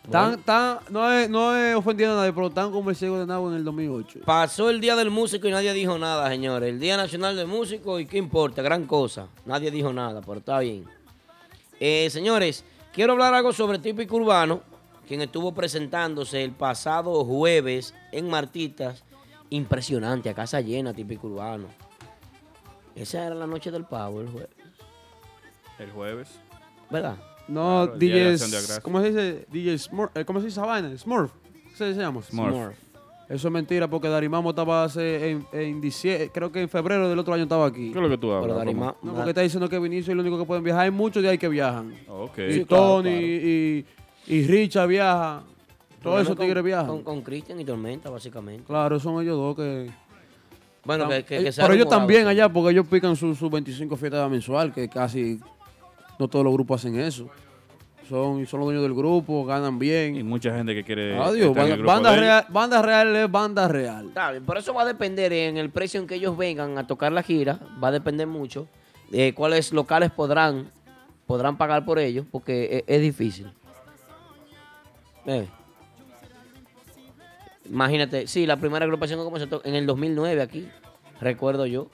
Tan, 0.10 0.42
tan, 0.44 0.80
no, 0.90 1.12
es, 1.12 1.30
no 1.30 1.56
es 1.56 1.76
ofendiendo 1.76 2.16
a 2.16 2.20
nadie, 2.20 2.34
pero 2.34 2.50
tan 2.50 2.72
como 2.72 2.90
el 2.90 2.96
ciego 2.96 3.18
de 3.18 3.26
Nagua 3.26 3.50
en 3.52 3.58
el 3.58 3.64
2008. 3.64 4.20
Pasó 4.26 4.70
el 4.70 4.80
Día 4.80 4.96
del 4.96 5.10
Músico 5.10 5.48
y 5.48 5.52
nadie 5.52 5.74
dijo 5.74 5.98
nada, 5.98 6.30
señores. 6.30 6.70
El 6.70 6.80
Día 6.80 6.98
Nacional 6.98 7.36
del 7.36 7.48
Músico 7.48 8.00
y 8.00 8.06
qué 8.06 8.18
importa, 8.18 8.62
gran 8.62 8.86
cosa. 8.86 9.28
Nadie 9.46 9.72
dijo 9.72 9.92
nada, 9.92 10.22
pero 10.22 10.40
está 10.40 10.60
bien. 10.60 10.86
Eh, 11.80 12.10
señores, 12.10 12.64
quiero 12.94 13.14
hablar 13.14 13.34
algo 13.34 13.52
sobre 13.52 13.80
Típico 13.80 14.16
Urbano, 14.16 14.62
quien 15.08 15.22
estuvo 15.22 15.54
presentándose 15.54 16.44
el 16.44 16.52
pasado 16.52 17.24
jueves 17.26 17.94
en 18.12 18.30
Martitas. 18.30 19.04
Impresionante, 19.50 20.30
a 20.30 20.34
casa 20.34 20.62
llena, 20.62 20.94
Típico 20.94 21.28
Urbano. 21.28 21.68
Esa 22.96 23.26
era 23.26 23.36
la 23.36 23.48
noche 23.48 23.72
del 23.72 23.86
pavo, 23.86 24.22
el 24.22 24.30
jueves. 24.30 24.56
El 25.80 25.92
jueves. 25.92 26.30
¿Verdad? 26.90 27.18
No, 27.48 27.86
Claro, 27.86 27.98
DJs. 28.00 28.80
¿Cómo 28.82 29.02
se 29.02 29.10
dice? 29.10 29.46
DJ 29.52 29.78
Smurf. 29.78 30.16
eh, 30.18 30.26
¿Cómo 30.26 30.40
se 30.40 30.48
dice 30.48 30.60
esa 30.60 30.68
vaina? 30.68 30.96
Smurf. 30.98 31.32
¿Qué 31.78 31.94
se 31.94 31.94
llama? 31.94 32.22
Smurf. 32.22 32.76
Eso 33.28 33.48
es 33.48 33.52
mentira 33.52 33.88
porque 33.90 34.08
Darimamo 34.08 34.52
estaba 34.52 34.84
hace 34.84 35.32
en, 35.32 35.46
en 35.52 35.82
diciembre, 35.82 36.30
creo 36.32 36.52
que 36.52 36.62
en 36.62 36.70
febrero 36.70 37.10
del 37.10 37.18
otro 37.18 37.34
año 37.34 37.44
estaba 37.44 37.66
aquí. 37.66 37.92
¿Qué 37.92 37.98
es 37.98 38.04
lo 38.04 38.10
que 38.10 38.20
tú 38.20 38.32
hablas? 38.32 38.44
Pero 38.46 38.56
Darima-? 38.60 38.96
No, 39.02 39.14
porque 39.16 39.30
está 39.32 39.42
diciendo 39.42 39.68
que 39.68 39.80
Vinicio 39.80 40.12
es 40.12 40.14
el 40.14 40.20
único 40.20 40.38
que 40.38 40.46
pueden 40.46 40.64
viajar. 40.64 40.84
Hay 40.84 40.92
muchos 40.92 41.24
de 41.24 41.30
ahí 41.30 41.38
que 41.40 41.48
viajan. 41.50 41.96
Ok. 42.08 42.38
Y 42.38 42.54
Sí, 42.54 42.66
claro, 42.66 42.84
Tony 42.84 43.10
claro. 43.10 43.26
y, 43.26 43.86
y 44.28 44.48
Richard 44.48 44.88
viaja. 44.88 45.44
Todos 46.04 46.22
esos 46.22 46.36
Con- 46.36 46.46
tigres 46.46 46.64
viajan. 46.64 46.86
Con, 46.88 47.04
con 47.04 47.22
Cristian 47.24 47.60
y 47.60 47.66
Tormenta, 47.66 48.12
básicamente. 48.12 48.64
Claro, 48.64 49.00
son 49.00 49.20
ellos 49.24 49.36
dos 49.38 49.56
que... 49.56 49.90
Bueno, 50.84 51.10
que, 51.10 51.24
que, 51.26 51.44
que 51.46 51.52
Pero 51.52 51.74
ellos 51.74 51.90
también 51.90 52.28
allá, 52.28 52.48
porque 52.48 52.74
ellos 52.74 52.86
pican 52.88 53.16
sus 53.16 53.40
su 53.40 53.50
25 53.50 53.98
fiestas 53.98 54.30
mensual, 54.30 54.72
que 54.72 54.88
casi 54.88 55.40
no 56.20 56.28
todos 56.28 56.44
los 56.46 56.54
grupos 56.54 56.82
hacen 56.82 57.00
eso. 57.00 57.30
Son, 58.08 58.46
son 58.46 58.60
los 58.60 58.68
dueños 58.68 58.84
del 58.84 58.94
grupo, 58.94 59.46
ganan 59.46 59.76
Y 59.76 59.80
bien. 59.80 60.28
mucha 60.28 60.56
gente 60.56 60.76
que 60.76 60.84
quiere. 60.84 61.18
Adiós, 61.18 61.50
estar 61.50 61.50
en 61.50 61.56
banda, 61.56 61.74
el 61.74 61.78
grupo 61.78 61.92
banda 61.92 62.10
de 62.12 62.16
ellos. 62.18 62.26
real, 62.26 62.46
banda 62.50 62.82
real 62.82 63.16
es 63.16 63.32
banda 63.32 63.68
real. 63.68 64.08
Está 64.10 64.32
bien, 64.32 64.46
por 64.46 64.58
eso 64.58 64.74
va 64.74 64.84
a 64.84 64.86
depender 64.86 65.34
en 65.34 65.58
el 65.58 65.72
precio 65.72 66.00
en 66.00 66.06
que 66.08 66.16
ellos 66.16 66.38
vengan 66.38 66.78
a 66.78 66.86
tocar 66.86 67.12
la 67.12 67.24
gira, 67.24 67.60
va 67.84 67.88
a 67.88 67.92
depender 67.92 68.28
mucho 68.28 68.68
de 69.10 69.34
cuáles 69.34 69.74
locales 69.74 70.12
podrán 70.12 70.72
podrán 71.26 71.58
pagar 71.58 71.86
por 71.86 71.98
ellos, 71.98 72.26
porque 72.32 72.84
es, 72.88 72.96
es 72.96 73.02
difícil. 73.02 73.52
Eh. 75.26 75.48
Imagínate, 77.68 78.28
sí, 78.28 78.46
la 78.46 78.58
primera 78.58 78.86
agrupación 78.86 79.20
que 79.20 79.26
comenzó 79.26 79.62
en 79.66 79.74
el 79.76 79.88
2009 79.88 80.42
aquí, 80.42 80.70
recuerdo 81.20 81.66
yo. 81.66 81.88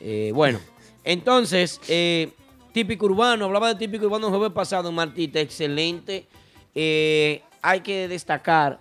Eh, 0.00 0.32
bueno, 0.34 0.58
entonces, 1.04 1.80
eh, 1.88 2.32
típico 2.72 3.06
urbano, 3.06 3.46
hablaba 3.46 3.68
de 3.68 3.74
típico 3.74 4.06
urbano 4.06 4.26
el 4.26 4.32
jueves 4.32 4.52
pasado 4.52 4.92
Martita, 4.92 5.40
excelente. 5.40 6.26
Eh, 6.74 7.42
hay 7.62 7.80
que 7.80 8.08
destacar 8.08 8.80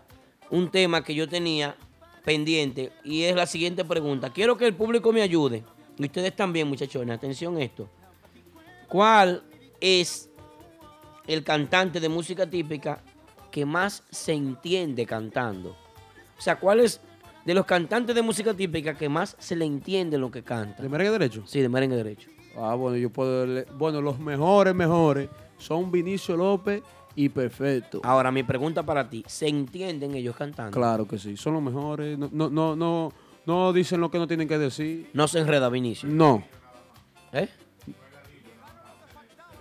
un 0.49 0.70
tema 0.70 1.03
que 1.03 1.14
yo 1.14 1.28
tenía 1.28 1.76
pendiente 2.24 2.91
y 3.03 3.24
es 3.24 3.36
la 3.36 3.45
siguiente 3.45 3.84
pregunta. 3.86 4.32
Quiero 4.32 4.57
que 4.57 4.66
el 4.66 4.76
público 4.76 5.11
me 5.11 5.22
ayude, 5.22 5.64
y 5.98 6.06
ustedes 6.06 6.36
también, 6.36 6.68
muchachones, 6.68 7.16
atención 7.16 7.57
a 7.57 7.61
esto. 7.61 7.90
¿Cuál 8.88 9.44
es 9.82 10.30
el 11.28 11.44
cantante 11.44 11.99
de 11.99 12.10
música 12.10 12.49
típica 12.49 13.02
que 13.52 13.66
más 13.66 14.03
se 14.10 14.34
entiende 14.34 15.06
cantando? 15.06 15.76
O 16.38 16.41
sea, 16.41 16.57
¿cuál 16.57 16.80
es 16.80 17.02
de 17.45 17.53
los 17.53 17.66
cantantes 17.66 18.16
de 18.16 18.22
música 18.22 18.53
típica 18.53 18.95
que 18.95 19.10
más 19.10 19.36
se 19.40 19.56
le 19.56 19.66
entiende 19.66 20.18
lo 20.18 20.32
que 20.32 20.44
canta? 20.44 20.82
¿De 20.82 20.90
merengue 20.90 21.11
derecho? 21.11 21.44
Sí, 21.45 21.60
de 21.60 21.70
merengue 21.70 21.98
derecho. 21.98 22.30
Ah, 22.60 22.76
bueno, 22.76 22.98
yo 22.98 23.10
puedo... 23.10 23.45
le- 23.45 23.65
Bueno, 23.77 24.02
los 24.02 24.19
mejores, 24.19 24.76
mejores 24.76 25.30
son 25.57 25.91
Vinicio 25.91 26.36
López 26.38 26.84
y 27.15 27.30
Perfecto. 27.30 28.02
Ahora, 28.03 28.31
mi 28.31 28.44
pregunta 28.44 28.84
para 28.84 29.10
ti, 29.10 29.23
¿se 29.27 29.48
entienden 29.48 30.14
ellos 30.15 30.36
cantando? 30.36 30.72
Claro 30.72 31.07
que 31.07 31.18
sí, 31.18 31.36
son 31.38 31.53
los 31.53 31.64
mejores. 31.64 32.18
No, 32.18 32.30
no, 32.31 32.49
no, 32.49 32.76
no, 32.76 33.11
no 33.45 33.73
dicen 33.73 33.99
lo 33.99 34.10
que 34.11 34.18
no 34.19 34.27
tienen 34.27 34.48
que 34.48 34.57
decir. 34.57 35.10
No 35.14 35.27
se 35.27 35.40
enreda 35.40 35.69
Vinicio. 35.69 36.07
No. 36.10 36.44
¿Eh? 37.34 37.48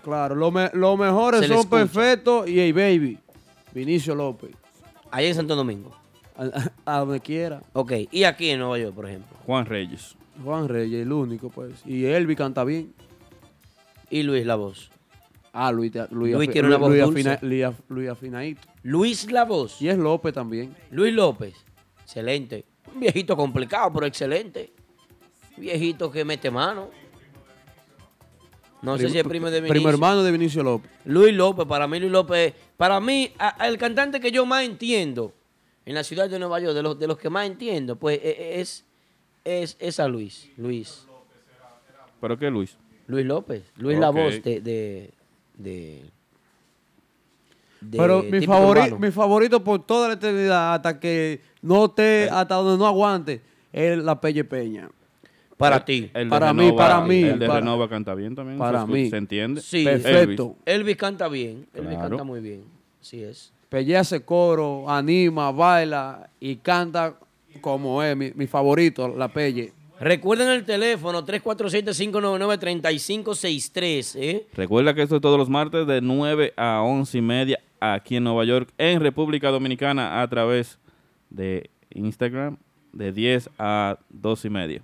Claro, 0.02 0.34
los 0.34 0.52
me- 0.52 0.70
los 0.72 0.98
mejores 0.98 1.42
son 1.46 1.58
escucha. 1.58 1.70
Perfecto 1.70 2.46
y 2.46 2.58
Hey 2.60 2.72
Baby. 2.72 3.18
Vinicio 3.74 4.14
López. 4.14 4.50
Ahí 5.10 5.26
en 5.26 5.34
Santo 5.34 5.54
Domingo. 5.56 5.90
A, 6.36 6.70
a 6.94 6.98
donde 7.00 7.20
quiera. 7.20 7.62
Ok, 7.72 7.92
y 8.10 8.24
aquí 8.24 8.50
en 8.50 8.60
Nueva 8.60 8.78
York, 8.78 8.94
por 8.94 9.06
ejemplo. 9.08 9.36
Juan 9.44 9.66
Reyes. 9.66 10.16
Juan 10.42 10.68
Reyes, 10.68 11.02
el 11.02 11.12
único, 11.12 11.48
pues. 11.50 11.72
Y 11.86 12.04
Elvi 12.04 12.36
canta 12.36 12.64
bien. 12.64 12.92
Y 14.10 14.22
Luis 14.22 14.46
La 14.46 14.54
Voz. 14.56 14.90
Ah, 15.52 15.72
Luis, 15.72 15.92
Luis, 16.10 16.50
tiene 16.50 16.68
una 16.68 16.76
voz 16.76 16.90
Luis 16.90 17.02
dulce. 17.02 17.20
afina- 17.20 17.38
Luis 17.42 17.64
Luis. 17.88 18.58
Luis 18.82 19.32
La 19.32 19.44
Voz. 19.44 19.82
Y 19.82 19.88
es 19.88 19.98
López 19.98 20.32
también. 20.34 20.74
Luis 20.90 21.12
López. 21.12 21.54
Excelente. 22.02 22.64
Un 22.94 23.00
viejito 23.00 23.36
complicado, 23.36 23.92
pero 23.92 24.06
excelente. 24.06 24.72
Un 25.56 25.62
viejito 25.62 26.10
que 26.10 26.24
mete 26.24 26.50
mano. 26.50 26.88
No 28.80 28.96
sé 28.96 29.08
si 29.10 29.18
es 29.18 29.24
primo 29.24 29.46
de 29.50 29.60
Vinicio. 29.60 29.72
Primo 29.74 29.88
hermano 29.88 30.22
de 30.22 30.30
Vinicio 30.30 30.62
López. 30.62 30.88
Luis 31.04 31.34
López, 31.34 31.66
para 31.66 31.88
mí 31.88 31.98
Luis 31.98 32.12
López, 32.12 32.54
para 32.76 33.00
mí, 33.00 33.32
a- 33.38 33.60
a 33.62 33.66
el 33.66 33.76
cantante 33.76 34.20
que 34.20 34.30
yo 34.30 34.46
más 34.46 34.62
entiendo 34.64 35.34
en 35.84 35.94
la 35.94 36.04
ciudad 36.04 36.30
de 36.30 36.38
Nueva 36.38 36.60
York, 36.60 36.74
de 36.74 36.82
los, 36.82 36.98
de 36.98 37.08
los 37.08 37.18
que 37.18 37.28
más 37.28 37.46
entiendo, 37.46 37.96
pues 37.96 38.20
e- 38.22 38.28
e- 38.30 38.60
es, 38.60 38.84
es, 39.44 39.76
es 39.80 40.00
a 40.00 40.08
Luis. 40.08 40.50
Luis. 40.56 41.06
¿Pero 42.20 42.38
qué, 42.38 42.50
Luis? 42.50 42.76
Luis 43.06 43.24
López. 43.26 43.62
Luis 43.76 43.98
La. 43.98 44.10
Voz 44.10 44.42
de... 44.42 44.60
de, 44.60 45.10
de- 45.56 46.04
de 47.80 47.96
Pero 47.96 48.22
mi, 48.24 48.30
típico 48.32 48.52
favori- 48.52 48.70
urbano. 48.86 48.98
mi 48.98 49.10
favorito 49.12 49.62
por 49.62 49.86
toda 49.86 50.08
la 50.08 50.14
eternidad, 50.14 50.74
hasta 50.74 50.98
que 50.98 51.40
no 51.62 51.84
esté, 51.86 52.28
hasta 52.28 52.56
donde 52.56 52.76
no 52.76 52.86
aguante, 52.88 53.40
es 53.72 53.98
la 53.98 54.20
Pelle 54.20 54.42
Peña. 54.44 54.90
Para 55.56 55.84
ti. 55.84 56.10
El 56.14 56.28
Para 56.28 56.52
mí, 56.52 56.72
para 56.72 57.00
mí, 57.02 57.22
El 57.22 57.38
de 57.38 57.46
para- 57.46 57.60
Renova 57.60 57.88
canta 57.88 58.14
bien 58.14 58.34
también. 58.34 58.58
para 58.58 58.80
¿se, 58.80 58.86
escu- 58.86 58.92
mí. 58.92 59.10
¿Se 59.10 59.16
entiende? 59.16 59.60
Sí, 59.60 59.84
Perfecto. 59.84 60.56
Elvis 60.64 60.96
canta 60.96 61.28
bien. 61.28 61.66
Elvis 61.72 61.94
Claro. 61.94 62.08
canta 62.10 62.24
muy 62.24 62.40
bien. 62.40 62.64
Así 63.00 63.22
es. 63.22 63.52
Pelle 63.68 63.96
hace 63.96 64.24
coro, 64.24 64.88
anima, 64.90 65.52
baila 65.52 66.30
y 66.40 66.56
canta 66.56 67.16
como 67.60 68.02
es, 68.02 68.16
mi, 68.16 68.32
mi 68.34 68.46
favorito, 68.46 69.08
la 69.08 69.28
Pelle. 69.28 69.72
Recuerden 70.00 70.48
el 70.50 70.64
teléfono 70.64 71.26
347-599-3563. 71.26 74.16
¿eh? 74.16 74.46
Recuerda 74.54 74.94
que 74.94 75.02
esto 75.02 75.16
es 75.16 75.22
todos 75.22 75.36
los 75.36 75.50
martes 75.50 75.88
de 75.88 76.00
9 76.00 76.54
a 76.56 76.82
11 76.82 77.18
y 77.18 77.22
media 77.22 77.58
aquí 77.80 78.16
en 78.16 78.24
Nueva 78.24 78.44
York, 78.44 78.72
en 78.78 79.00
República 79.00 79.50
Dominicana, 79.50 80.22
a 80.22 80.28
través 80.28 80.78
de 81.30 81.70
Instagram, 81.90 82.58
de 82.92 83.12
10 83.12 83.50
a 83.58 83.98
2 84.10 84.44
y 84.44 84.50
media. 84.50 84.82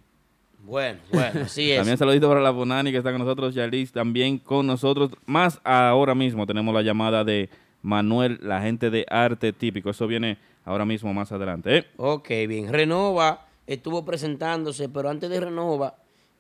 Bueno, 0.65 0.99
bueno, 1.13 1.43
así 1.45 1.71
es. 1.71 1.77
También 1.77 1.97
saludito 1.99 2.29
para 2.29 2.41
la 2.41 2.51
Bonani 2.51 2.91
que 2.91 2.99
está 2.99 3.13
con 3.13 3.21
nosotros, 3.21 3.55
Yalis 3.55 3.93
también 3.93 4.39
con 4.39 4.67
nosotros. 4.67 5.13
Más 5.27 5.61
ahora 5.63 6.15
mismo 6.15 6.47
tenemos 6.47 6.75
la 6.75 6.83
llamada 6.83 7.23
de 7.23 7.51
Manuel, 7.83 8.41
la 8.43 8.63
gente 8.63 8.91
de 8.91 9.07
arte 9.09 9.53
típico. 9.53 9.91
Eso 9.91 10.09
viene 10.09 10.39
ahora 10.65 10.85
mismo 10.85 11.13
más 11.15 11.33
adelante. 11.33 11.79
¿eh? 11.79 11.85
Ok, 11.97 12.29
bien. 12.49 12.73
Renova 12.73 13.47
estuvo 13.67 14.05
presentándose, 14.05 14.89
pero 14.89 15.09
antes 15.09 15.31
de 15.31 15.41
Renova 15.41 15.97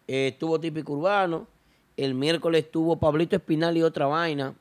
eh, 0.06 0.28
estuvo 0.32 0.60
Típico 0.60 0.92
Urbano 0.92 1.46
El 1.96 2.14
miércoles 2.14 2.64
estuvo 2.64 2.96
Pablito 2.98 3.36
Espinal 3.36 3.76
y 3.76 3.82
otra 3.82 4.06
vaina, 4.06 4.54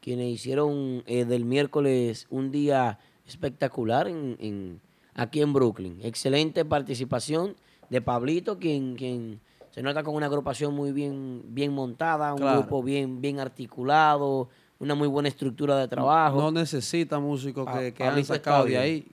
quienes 0.00 0.28
hicieron 0.28 1.02
eh, 1.06 1.24
del 1.24 1.44
miércoles 1.44 2.26
un 2.30 2.50
día 2.50 2.98
espectacular 3.26 4.08
en, 4.08 4.36
en- 4.40 4.80
aquí 5.14 5.40
en 5.40 5.52
Brooklyn. 5.52 5.98
Excelente 6.02 6.64
participación 6.64 7.54
de 7.88 8.00
Pablito, 8.00 8.58
quien, 8.58 8.96
quien 8.96 9.40
se 9.70 9.82
nota 9.82 10.02
con 10.02 10.14
una 10.14 10.26
agrupación 10.26 10.74
muy 10.74 10.92
bien, 10.92 11.42
bien 11.48 11.72
montada, 11.72 12.32
un 12.34 12.40
Claro. 12.40 12.60
grupo 12.60 12.82
bien, 12.82 13.20
bien 13.20 13.38
articulado, 13.38 14.48
una 14.82 14.94
muy 14.96 15.06
buena 15.08 15.28
estructura 15.28 15.78
de 15.78 15.86
trabajo. 15.88 16.38
No 16.40 16.50
necesita 16.50 17.18
músicos 17.20 17.64
Pa- 17.64 17.78
que, 17.78 17.94
que 17.94 18.04
han 18.04 18.24
sacado 18.24 18.64
de 18.64 18.76
ahí. 18.76 19.06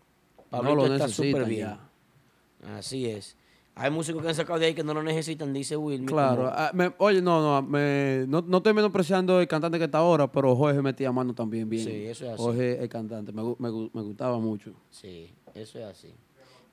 Pablito 0.49 0.75
no 0.75 0.87
lo 0.87 0.93
está 0.95 1.05
necesitan 1.05 1.31
súper 1.31 1.47
bien. 1.47 1.67
ya. 1.67 2.75
Así 2.77 3.05
es. 3.05 3.35
Hay 3.75 3.91
músicos 3.91 4.21
que 4.23 4.29
han 4.29 4.35
sacado 4.35 4.59
de 4.59 4.65
ahí 4.65 4.73
que 4.73 4.83
no 4.83 4.93
lo 4.93 5.03
necesitan, 5.03 5.53
dice 5.53 5.77
Will. 5.77 6.05
Claro. 6.05 6.47
ah, 6.51 6.71
me- 6.73 6.91
oye, 6.97 7.21
no, 7.21 7.41
no, 7.41 7.61
me- 7.61 8.25
no, 8.27 8.41
no 8.41 8.57
estoy 8.57 8.73
menospreciando 8.73 9.39
el 9.39 9.47
cantante 9.47 9.77
que 9.77 9.85
está 9.85 9.99
ahora, 9.99 10.29
pero 10.29 10.55
Jorge 10.55 10.81
metía 10.81 11.11
mano 11.11 11.33
también 11.33 11.69
bien. 11.69 11.85
Sí, 11.85 12.05
eso 12.07 12.25
es 12.25 12.31
así. 12.31 12.41
Jorge, 12.41 12.81
el 12.83 12.89
cantante, 12.89 13.31
me, 13.31 13.43
me 13.43 13.69
gu- 13.69 13.89
me 13.93 14.01
gustaba 14.01 14.37
mucho. 14.39 14.71
Sí, 14.89 15.31
eso 15.53 15.77
es 15.79 15.85
así. 15.85 16.13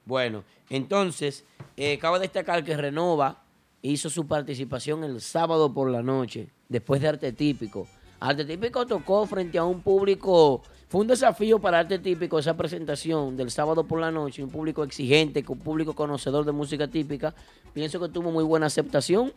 Bueno, 0.07 0.43
entonces, 0.71 1.45
eh, 1.77 1.99
cabe 1.99 2.19
destacar 2.19 2.65
que 2.65 2.77
Renova 2.77 3.43
hizo 3.83 4.09
su 4.11 4.27
participación 4.27 5.05
el 5.05 5.21
sábado 5.21 5.73
por 5.73 5.91
la 5.91 6.03
noche, 6.03 6.49
después 6.69 7.01
de 7.03 7.09
Arte 7.09 7.33
Típico. 7.33 7.87
Arte 8.21 8.45
Típico 8.45 8.87
tocó 8.87 9.27
frente 9.27 9.59
a 9.59 9.65
un 9.65 9.81
público, 9.81 10.63
fue 10.89 11.03
un 11.03 11.07
desafío 11.07 11.59
para 11.59 11.81
Arte 11.81 11.99
Típico 11.99 12.39
esa 12.39 12.57
presentación 12.57 13.37
del 13.37 13.51
sábado 13.51 13.85
por 13.85 14.01
la 14.01 14.11
noche, 14.11 14.43
un 14.43 14.51
público 14.51 14.85
exigente, 14.85 15.45
un 15.47 15.59
público 15.59 15.95
conocedor 15.95 16.45
de 16.45 16.53
música 16.53 16.89
típica. 16.89 17.35
Pienso 17.75 18.01
que 18.01 18.09
tuvo 18.09 18.31
muy 18.31 18.45
buena 18.45 18.67
aceptación, 18.67 19.33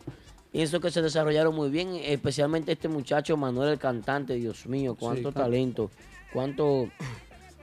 pienso 0.50 0.80
que 0.80 0.90
se 0.90 1.02
desarrollaron 1.02 1.54
muy 1.54 1.68
bien, 1.68 1.94
especialmente 1.96 2.72
este 2.72 2.88
muchacho 2.88 3.36
Manuel 3.36 3.70
el 3.70 3.78
cantante, 3.78 4.34
Dios 4.34 4.66
mío, 4.66 4.96
cuánto 4.98 5.30
claro. 5.30 5.46
talento, 5.46 5.90
cuánto 6.32 6.88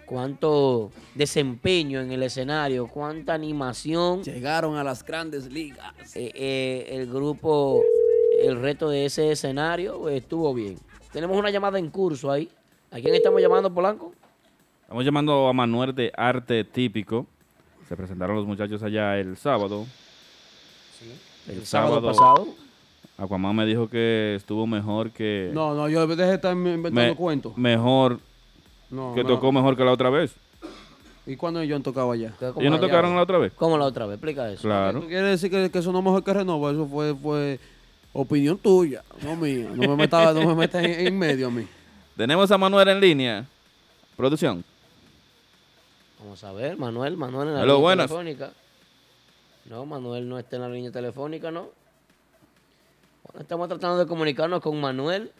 cuánto 0.07 0.89
desempeño 1.15 1.99
en 1.99 2.11
el 2.11 2.23
escenario, 2.23 2.88
cuánta 2.88 3.34
animación. 3.34 4.23
Llegaron 4.23 4.77
a 4.77 4.84
las 4.84 5.03
grandes 5.03 5.52
ligas. 5.52 5.94
Eh, 6.15 6.31
eh, 6.34 6.88
el 6.91 7.07
grupo, 7.07 7.84
el 8.41 8.60
reto 8.60 8.89
de 8.89 9.06
ese 9.06 9.31
escenario 9.31 10.07
estuvo 10.10 10.53
bien. 10.53 10.77
Tenemos 11.11 11.38
una 11.38 11.49
llamada 11.49 11.79
en 11.79 11.89
curso 11.89 12.31
ahí. 12.31 12.49
¿A 12.91 12.99
quién 12.99 13.15
estamos 13.15 13.41
llamando, 13.41 13.73
Polanco? 13.73 14.13
Estamos 14.84 15.03
llamando 15.03 15.47
a 15.47 15.53
Manuel 15.53 15.93
de 15.93 16.11
Arte 16.15 16.63
Típico. 16.63 17.25
Se 17.88 17.95
presentaron 17.95 18.35
los 18.35 18.45
muchachos 18.45 18.81
allá 18.84 19.17
el 19.17 19.38
sábado. 19.38 19.85
El 21.47 21.65
sábado 21.65 22.01
pasado. 22.01 22.47
Aquaman 23.17 23.55
me 23.55 23.65
dijo 23.65 23.89
que 23.89 24.35
estuvo 24.35 24.67
mejor 24.67 25.11
que... 25.11 25.49
No, 25.53 25.73
no, 25.73 25.89
yo 25.89 26.05
dejé 26.05 26.23
de 26.29 26.35
estar 26.35 26.53
inventando 26.53 26.91
me- 27.01 27.15
cuentos. 27.15 27.57
Mejor, 27.57 28.19
No, 28.91 29.13
que 29.15 29.23
no. 29.23 29.29
tocó 29.29 29.51
mejor 29.51 29.75
que 29.75 29.84
la 29.84 29.91
otra 29.91 30.09
vez. 30.11 30.35
¿Y 31.25 31.35
cuándo 31.35 31.59
ellos 31.61 31.77
han 31.77 31.84
tocado 31.84 32.11
allá? 32.11 32.34
¿Ellos 32.39 32.71
no 32.71 32.79
tocaron 32.79 33.15
la 33.15 33.23
otra 33.23 33.38
vez? 33.39 33.53
¿Cómo 33.53 33.77
la 33.77 33.85
otra 33.85 34.05
vez? 34.05 34.15
Explica 34.15 34.51
eso. 34.51 34.61
Claro. 34.61 35.01
¿Tú 35.01 35.07
quieres 35.07 35.41
decir 35.41 35.49
que, 35.49 35.71
que 35.71 35.81
sonó 35.81 36.01
mejor 36.01 36.23
que 36.23 36.31
Renova? 36.34 36.71
Eso 36.71 36.85
fue, 36.85 37.15
fue 37.15 37.59
opinión 38.13 38.57
tuya, 38.57 39.03
no 39.21 39.35
mía. 39.35 39.69
No 39.73 39.89
me 39.89 39.95
metas 39.95 40.34
no 40.35 40.45
me 40.45 40.55
metas 40.55 40.84
en, 40.84 41.07
en 41.07 41.17
medio 41.19 41.47
a 41.47 41.51
mí. 41.51 41.67
Tenemos 42.15 42.49
a 42.51 42.57
Manuel 42.57 42.88
en 42.89 42.99
línea. 42.99 43.45
Producción. 44.15 44.63
Vamos 46.19 46.43
a 46.43 46.51
ver, 46.51 46.77
Manuel, 46.77 47.15
Manuel 47.15 47.49
en 47.49 47.53
la 47.53 47.59
Hello, 47.61 47.73
línea 47.75 47.81
buenas. 47.84 48.07
telefónica. 48.07 48.51
No, 49.65 49.85
Manuel 49.85 50.27
no 50.27 50.39
está 50.39 50.55
en 50.55 50.61
la 50.63 50.69
línea 50.69 50.91
telefónica, 50.91 51.51
¿no? 51.51 51.69
Bueno, 53.23 53.41
estamos 53.41 53.67
tratando 53.67 53.97
de 53.97 54.07
comunicarnos 54.07 54.61
con 54.61 54.79
Manuel, 54.81 55.31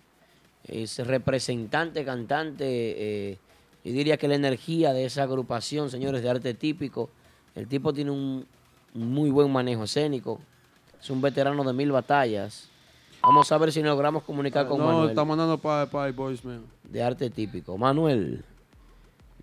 es 0.66 1.00
representante, 1.00 2.04
cantante, 2.06 2.66
eh, 2.68 3.38
y 3.84 3.92
diría 3.92 4.18
que 4.18 4.28
la 4.28 4.36
energía 4.36 4.94
de 4.94 5.06
esa 5.06 5.24
agrupación, 5.24 5.90
señores, 5.90 6.22
de 6.22 6.30
arte 6.30 6.54
típico. 6.54 7.10
El 7.56 7.68
tipo 7.68 7.94
tiene 7.94 8.12
un 8.12 8.46
muy 8.94 9.30
buen 9.32 9.52
manejo 9.52 9.86
escénico, 9.86 10.40
es 11.02 11.10
un 11.10 11.22
veterano 11.22 11.64
de 11.64 11.74
mil 11.74 11.92
batallas. 11.92 12.70
Vamos 13.22 13.52
a 13.52 13.58
ver 13.58 13.72
si 13.72 13.82
logramos 13.82 14.24
comunicar 14.24 14.68
con 14.68 14.78
no, 14.80 14.86
Manuel 14.86 15.10
está 15.10 15.26
mandando 15.26 15.58
para 15.58 16.08
el 16.08 16.14
voicemail. 16.14 16.62
de 16.84 17.04
arte 17.04 17.30
típico. 17.30 17.78
Manuel. 17.78 18.44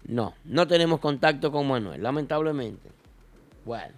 No, 0.06 0.34
no 0.44 0.66
tenemos 0.66 1.00
contacto 1.00 1.50
con 1.50 1.66
Manuel, 1.66 2.02
lamentablemente. 2.02 2.90
Bueno. 3.64 3.94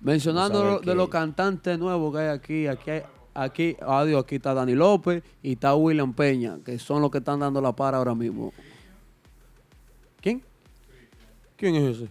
Mencionando 0.00 0.78
de 0.80 0.94
los 0.94 1.08
cantantes 1.08 1.78
nuevos 1.78 2.12
que 2.14 2.20
hay 2.20 2.28
aquí, 2.28 2.66
aquí, 2.66 2.90
hay- 2.90 3.02
aquí, 3.34 3.76
adiós, 3.80 4.22
aquí 4.24 4.36
está 4.36 4.52
Dani 4.54 4.74
López 4.74 5.22
y 5.42 5.52
está 5.52 5.74
William 5.74 6.12
Peña, 6.12 6.58
que 6.64 6.78
son 6.78 7.00
los 7.00 7.10
que 7.10 7.18
están 7.18 7.40
dando 7.40 7.60
la 7.60 7.72
para 7.72 7.96
ahora 7.98 8.14
mismo. 8.14 8.52
¿Quién? 10.20 10.42
¿Quién 11.56 11.76
es 11.76 11.96
ese? 11.96 12.08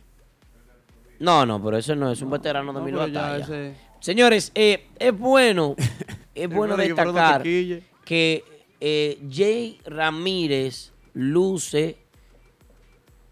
No, 1.19 1.45
no, 1.45 1.63
pero 1.63 1.77
eso 1.77 1.95
no 1.95 2.11
es 2.11 2.21
un 2.21 2.29
veterano 2.31 2.73
de 2.73 2.79
no, 2.79 2.85
mil 2.85 2.95
batallas. 2.95 3.41
ese- 3.49 3.75
Señores, 4.09 4.51
eh, 4.53 4.85
es 4.99 5.17
bueno, 5.17 5.75
es 6.35 6.47
bueno 6.47 6.77
destacar 6.77 7.41
que 7.41 8.43
eh, 8.79 9.17
Jay 9.31 9.79
Ramírez 9.83 10.91
luce, 11.15 11.97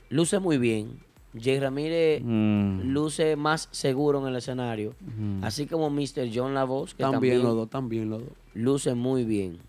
luce 0.09 0.39
muy 0.39 0.57
bien. 0.57 0.97
Jay 1.39 1.59
Ramírez 1.59 2.23
Mm. 2.23 2.91
luce 2.91 3.35
más 3.35 3.69
seguro 3.69 4.19
en 4.23 4.29
el 4.29 4.35
escenario. 4.37 4.95
Ujú. 5.01 5.45
Así 5.45 5.67
como 5.67 5.91
Mr. 5.91 6.31
John 6.33 6.55
Lavos, 6.55 6.95
que 6.95 7.03
también 7.03 7.35
bien 7.35 7.43
los 7.43 7.69
dos, 7.69 7.87
bien 7.87 8.09
los 8.09 8.21
dos. 8.21 8.31
luce 8.55 8.95
muy 8.95 9.25
bien. 9.25 9.59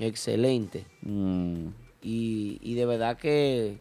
Excelente. 0.00 0.84
Mm. 1.02 1.68
Y, 2.02 2.58
y 2.60 2.74
de 2.74 2.86
verdad 2.86 3.16
que 3.18 3.78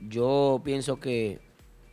yo 0.00 0.60
pienso 0.64 0.98
que, 0.98 1.38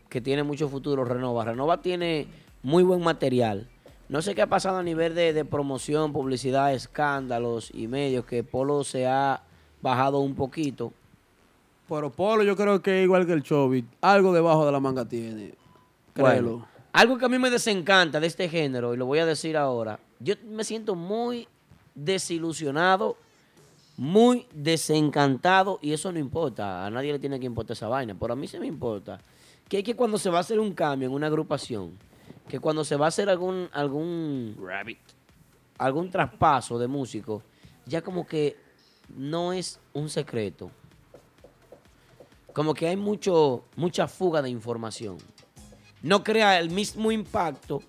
que 0.09 0.19
tiene 0.19 0.41
mucho 0.41 0.67
futuro 0.67 1.05
Renova. 1.05 1.45
Renova 1.45 1.83
tiene 1.83 2.25
muy 2.63 2.83
buen 2.83 3.01
material. 3.01 3.67
No 4.07 4.21
sé 4.21 4.33
qué 4.33 4.41
ha 4.41 4.47
pasado 4.47 4.77
a 4.77 4.83
nivel 4.83 5.13
de, 5.13 5.33
de 5.33 5.45
promoción, 5.45 6.13
publicidad, 6.13 6.73
escándalos 6.73 7.69
y 7.73 7.87
medios, 7.87 8.25
que 8.25 8.43
Polo 8.43 8.83
se 8.83 9.05
ha 9.05 9.43
bajado 9.81 10.19
un 10.19 10.35
poquito. 10.35 10.91
Pero 11.87 12.09
Polo 12.09 12.43
yo 12.43 12.55
creo 12.55 12.81
que 12.81 13.03
igual 13.03 13.25
que 13.25 13.33
el 13.33 13.43
Chovy. 13.43 13.85
Algo 14.01 14.33
debajo 14.33 14.65
de 14.65 14.71
la 14.71 14.79
manga 14.79 15.05
tiene. 15.05 15.53
Créelo. 16.13 16.51
Bueno, 16.51 16.67
algo 16.91 17.17
que 17.17 17.25
a 17.25 17.29
mí 17.29 17.37
me 17.37 17.49
desencanta 17.49 18.19
de 18.19 18.27
este 18.27 18.49
género, 18.49 18.93
y 18.93 18.97
lo 18.97 19.05
voy 19.05 19.19
a 19.19 19.25
decir 19.25 19.55
ahora, 19.55 19.99
yo 20.19 20.33
me 20.47 20.63
siento 20.63 20.95
muy 20.95 21.47
desilusionado, 21.93 23.15
muy 23.95 24.47
desencantado, 24.53 25.77
y 25.81 25.93
eso 25.93 26.11
no 26.11 26.17
importa, 26.17 26.85
a 26.85 26.89
nadie 26.89 27.11
le 27.13 27.19
tiene 27.19 27.39
que 27.39 27.45
importar 27.45 27.73
esa 27.73 27.87
vaina, 27.87 28.15
pero 28.19 28.33
a 28.33 28.35
mí 28.35 28.47
se 28.47 28.59
me 28.59 28.65
importa, 28.65 29.21
que 29.67 29.79
es 29.79 29.83
que 29.83 29.95
cuando 29.95 30.17
se 30.17 30.31
va 30.31 30.37
a 30.37 30.41
hacer 30.41 30.59
un 30.59 30.73
cambio 30.73 31.07
en 31.07 31.13
una 31.13 31.27
agrupación, 31.27 31.91
que 32.49 32.59
cuando 32.59 32.83
se 32.83 32.97
va 32.97 33.05
a 33.05 33.07
hacer 33.09 33.29
algún, 33.29 33.69
algún, 33.71 34.57
algún 35.77 36.09
traspaso 36.11 36.77
de 36.77 36.87
músico, 36.87 37.43
ya 37.85 38.01
como 38.01 38.27
que 38.27 38.57
no 39.15 39.53
es 39.53 39.79
un 39.93 40.09
secreto. 40.09 40.69
Como 42.51 42.73
que 42.73 42.87
hay 42.87 42.97
mucho, 42.97 43.63
mucha 43.77 44.07
fuga 44.07 44.41
de 44.41 44.49
información 44.49 45.17
no 46.01 46.23
crea 46.23 46.59
el 46.59 46.69
mismo 46.69 47.11
impacto 47.11 47.81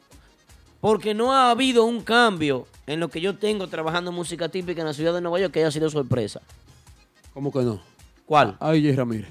porque 0.81 1.15
no 1.15 1.33
ha 1.33 1.51
habido 1.51 1.85
un 1.85 2.01
cambio 2.01 2.67
en 2.87 3.01
lo 3.01 3.09
que 3.09 3.21
yo 3.21 3.37
tengo 3.37 3.69
trabajando 3.69 4.11
en 4.11 4.17
música 4.17 4.49
típica 4.49 4.81
en 4.81 4.87
la 4.89 4.95
ciudad 4.95 5.13
de 5.15 5.21
Nueva 5.21 5.39
York 5.39 5.53
que 5.53 5.61
haya 5.61 5.71
sido 5.71 5.91
sorpresa. 5.91 6.41
¿Cómo 7.35 7.53
que 7.53 7.61
no? 7.61 7.81
¿Cuál? 8.25 8.57
Ay, 8.61 8.91
Ramírez. 8.93 9.29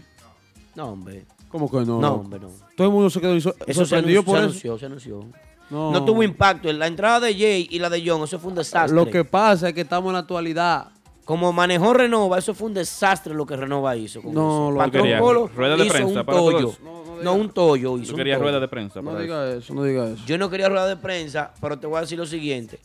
No, 0.76 0.90
hombre. 0.92 1.26
¿Cómo 1.50 1.70
que 1.70 1.78
no? 1.78 2.00
No, 2.00 2.14
hombre, 2.14 2.40
no. 2.40 2.50
Todo 2.76 2.88
el 2.88 2.94
mundo 2.94 3.10
se 3.10 3.20
quedó 3.20 3.40
so- 3.42 3.56
Eso 3.66 3.86
se, 3.86 3.90
sorprendido 3.90 4.22
anunció, 4.22 4.24
por 4.24 4.36
se 4.36 4.40
eso. 4.40 4.50
anunció, 4.74 4.78
se 4.80 4.86
anunció. 4.86 5.26
No. 5.70 5.92
No. 5.92 6.06
tuvo 6.06 6.24
impacto. 6.24 6.72
La 6.74 6.88
entrada 6.88 7.20
de 7.20 7.34
Jay 7.36 7.68
y 7.70 7.80
la 7.80 7.90
de 7.90 8.04
John, 8.08 8.24
eso 8.24 8.40
fue 8.40 8.50
un 8.50 8.56
desastre. 8.56 8.96
Lo 8.96 9.06
que 9.08 9.24
pasa 9.26 9.70
es 9.70 9.74
que 9.76 9.82
estamos 9.82 10.10
en 10.10 10.14
la 10.14 10.20
actualidad. 10.20 10.88
Como 11.26 11.54
manejó 11.54 11.94
Renova, 11.94 12.40
eso 12.40 12.56
fue 12.56 12.68
un 12.70 12.74
desastre 12.74 13.36
lo 13.36 13.46
que 13.46 13.56
Renova 13.56 13.96
hizo. 13.96 14.20
con 14.22 14.34
No, 14.34 14.70
eso. 14.70 14.72
lo 14.72 14.78
Patrón 14.80 15.04
quería. 15.04 15.20
Polo 15.20 15.48
Rueda 15.56 15.76
de 15.78 15.86
hizo 15.86 15.94
prensa 15.94 16.20
un 16.22 16.26
para 16.26 16.38
tollo. 16.40 16.60
todos. 16.60 16.80
No, 17.24 17.34
un 17.36 17.50
tollo. 17.52 17.98
Hizo 18.00 18.14
un 18.14 18.18
querías 18.18 18.38
tollo. 18.38 18.50
rueda 18.50 18.60
de 18.62 18.68
prensa 18.68 19.02
No 19.02 19.16
diga 19.20 19.52
eso, 19.52 19.74
no 19.76 19.84
diga 19.84 20.08
eso. 20.08 20.24
Yo 20.26 20.38
no 20.40 20.50
quería 20.50 20.70
rueda 20.70 20.88
de 20.88 20.96
prensa, 20.98 21.54
pero 21.62 21.78
te 21.78 21.86
voy 21.86 21.98
a 21.98 22.02
decir 22.02 22.18
lo 22.18 22.26
siguiente. 22.26 22.80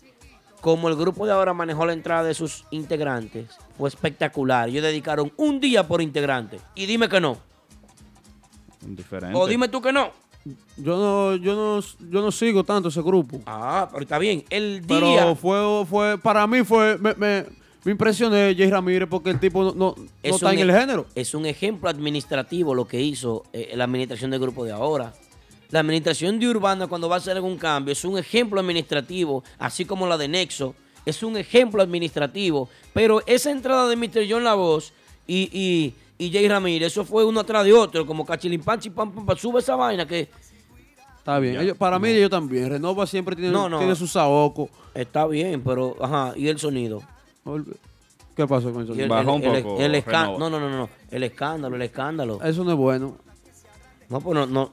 Como 0.60 0.88
el 0.90 0.96
grupo 0.96 1.24
de 1.24 1.32
ahora 1.32 1.54
manejó 1.54 1.86
la 1.86 1.92
entrada 1.94 2.24
de 2.24 2.34
sus 2.34 2.64
integrantes, 2.70 3.46
fue 3.78 3.88
espectacular. 3.88 4.68
Ellos 4.68 4.82
dedicaron 4.82 5.32
un 5.36 5.60
día 5.60 5.86
por 5.86 6.02
integrante. 6.02 6.58
Y 6.74 6.84
dime 6.86 7.08
que 7.08 7.20
no. 7.20 7.38
Diferente. 8.86 9.38
O 9.38 9.46
dime 9.46 9.68
tú 9.68 9.80
que 9.80 9.92
no. 9.92 10.10
Yo 10.76 10.96
no, 10.98 11.36
yo 11.36 11.54
no, 11.54 11.80
yo 11.80 12.20
no 12.20 12.30
sigo 12.30 12.64
tanto 12.64 12.88
ese 12.88 13.00
grupo. 13.00 13.40
Ah, 13.46 13.88
pero 13.90 14.02
está 14.02 14.18
bien. 14.18 14.44
El 14.50 14.82
Pero 14.86 15.06
día. 15.06 15.34
fue, 15.34 15.86
fue, 15.86 16.18
para 16.18 16.46
mí 16.46 16.62
fue, 16.64 16.98
me, 16.98 17.14
me, 17.14 17.46
me 17.84 17.92
impresioné 17.92 18.54
Jay 18.56 18.68
Ramírez 18.70 19.08
porque 19.08 19.30
el 19.30 19.40
tipo 19.40 19.62
no, 19.62 19.72
no, 19.72 19.94
no 19.96 20.04
es 20.22 20.34
está 20.34 20.48
un 20.48 20.54
en 20.54 20.70
el 20.70 20.72
género. 20.72 21.06
Es 21.14 21.34
un 21.34 21.46
ejemplo 21.46 21.88
administrativo 21.88 22.74
lo 22.74 22.86
que 22.86 23.00
hizo 23.00 23.44
eh, 23.52 23.72
la 23.74 23.84
administración 23.84 24.30
del 24.30 24.40
grupo 24.40 24.64
de 24.64 24.72
ahora. 24.72 25.14
La 25.70 25.80
administración 25.80 26.38
de 26.38 26.48
Urbana 26.48 26.86
cuando 26.86 27.08
va 27.08 27.16
a 27.16 27.18
hacer 27.18 27.36
algún 27.36 27.56
cambio 27.56 27.92
es 27.92 28.04
un 28.04 28.18
ejemplo 28.18 28.60
administrativo, 28.60 29.42
así 29.58 29.84
como 29.84 30.06
la 30.06 30.18
de 30.18 30.28
Nexo, 30.28 30.74
es 31.06 31.22
un 31.22 31.36
ejemplo 31.36 31.82
administrativo. 31.82 32.68
Pero 32.92 33.22
esa 33.26 33.50
entrada 33.50 33.88
de 33.88 33.96
Mr. 33.96 34.26
John 34.28 34.44
La 34.44 34.54
Voz 34.54 34.92
y, 35.26 35.48
y, 35.52 35.94
y 36.18 36.30
Jay 36.32 36.48
Ramírez, 36.48 36.92
eso 36.92 37.04
fue 37.04 37.24
uno 37.24 37.40
atrás 37.40 37.64
de 37.64 37.72
otro, 37.72 38.06
como 38.06 38.24
cachilimpán, 38.24 38.80
pam, 38.94 39.12
pam, 39.12 39.26
pam, 39.26 39.36
sube 39.36 39.60
esa 39.60 39.74
vaina 39.76 40.06
que... 40.06 40.28
Está 41.18 41.38
bien. 41.38 41.58
Ellos- 41.60 41.76
para 41.78 41.98
mí, 41.98 42.08
ellos 42.10 42.30
también. 42.30 42.68
Renova 42.68 43.06
siempre 43.06 43.34
tiene, 43.34 43.50
No, 43.50 43.68
no. 43.68 43.78
tiene 43.78 43.94
su 43.96 44.06
saoco. 44.06 44.68
Está 44.94 45.26
bien, 45.26 45.62
pero, 45.62 45.96
ajá, 46.00 46.34
¿y 46.36 46.48
el 46.48 46.58
sonido? 46.58 47.02
¿Qué 48.36 48.46
pasó 48.46 48.72
con 48.72 48.82
el 48.82 48.86
sonido? 48.88 49.06
el- 49.20 49.54
el- 49.56 49.64
el 49.80 49.94
esca- 49.94 50.38
No, 50.38 50.50
no, 50.50 50.60
no, 50.60 50.68
no. 50.68 50.88
El 51.10 51.22
escándalo, 51.22 51.76
el 51.76 51.82
escándalo. 51.82 52.42
Eso 52.42 52.62
no 52.64 52.72
es 52.72 52.76
bueno. 52.76 53.16
No, 54.08 54.20
pues 54.20 54.34
no, 54.34 54.46
no. 54.46 54.70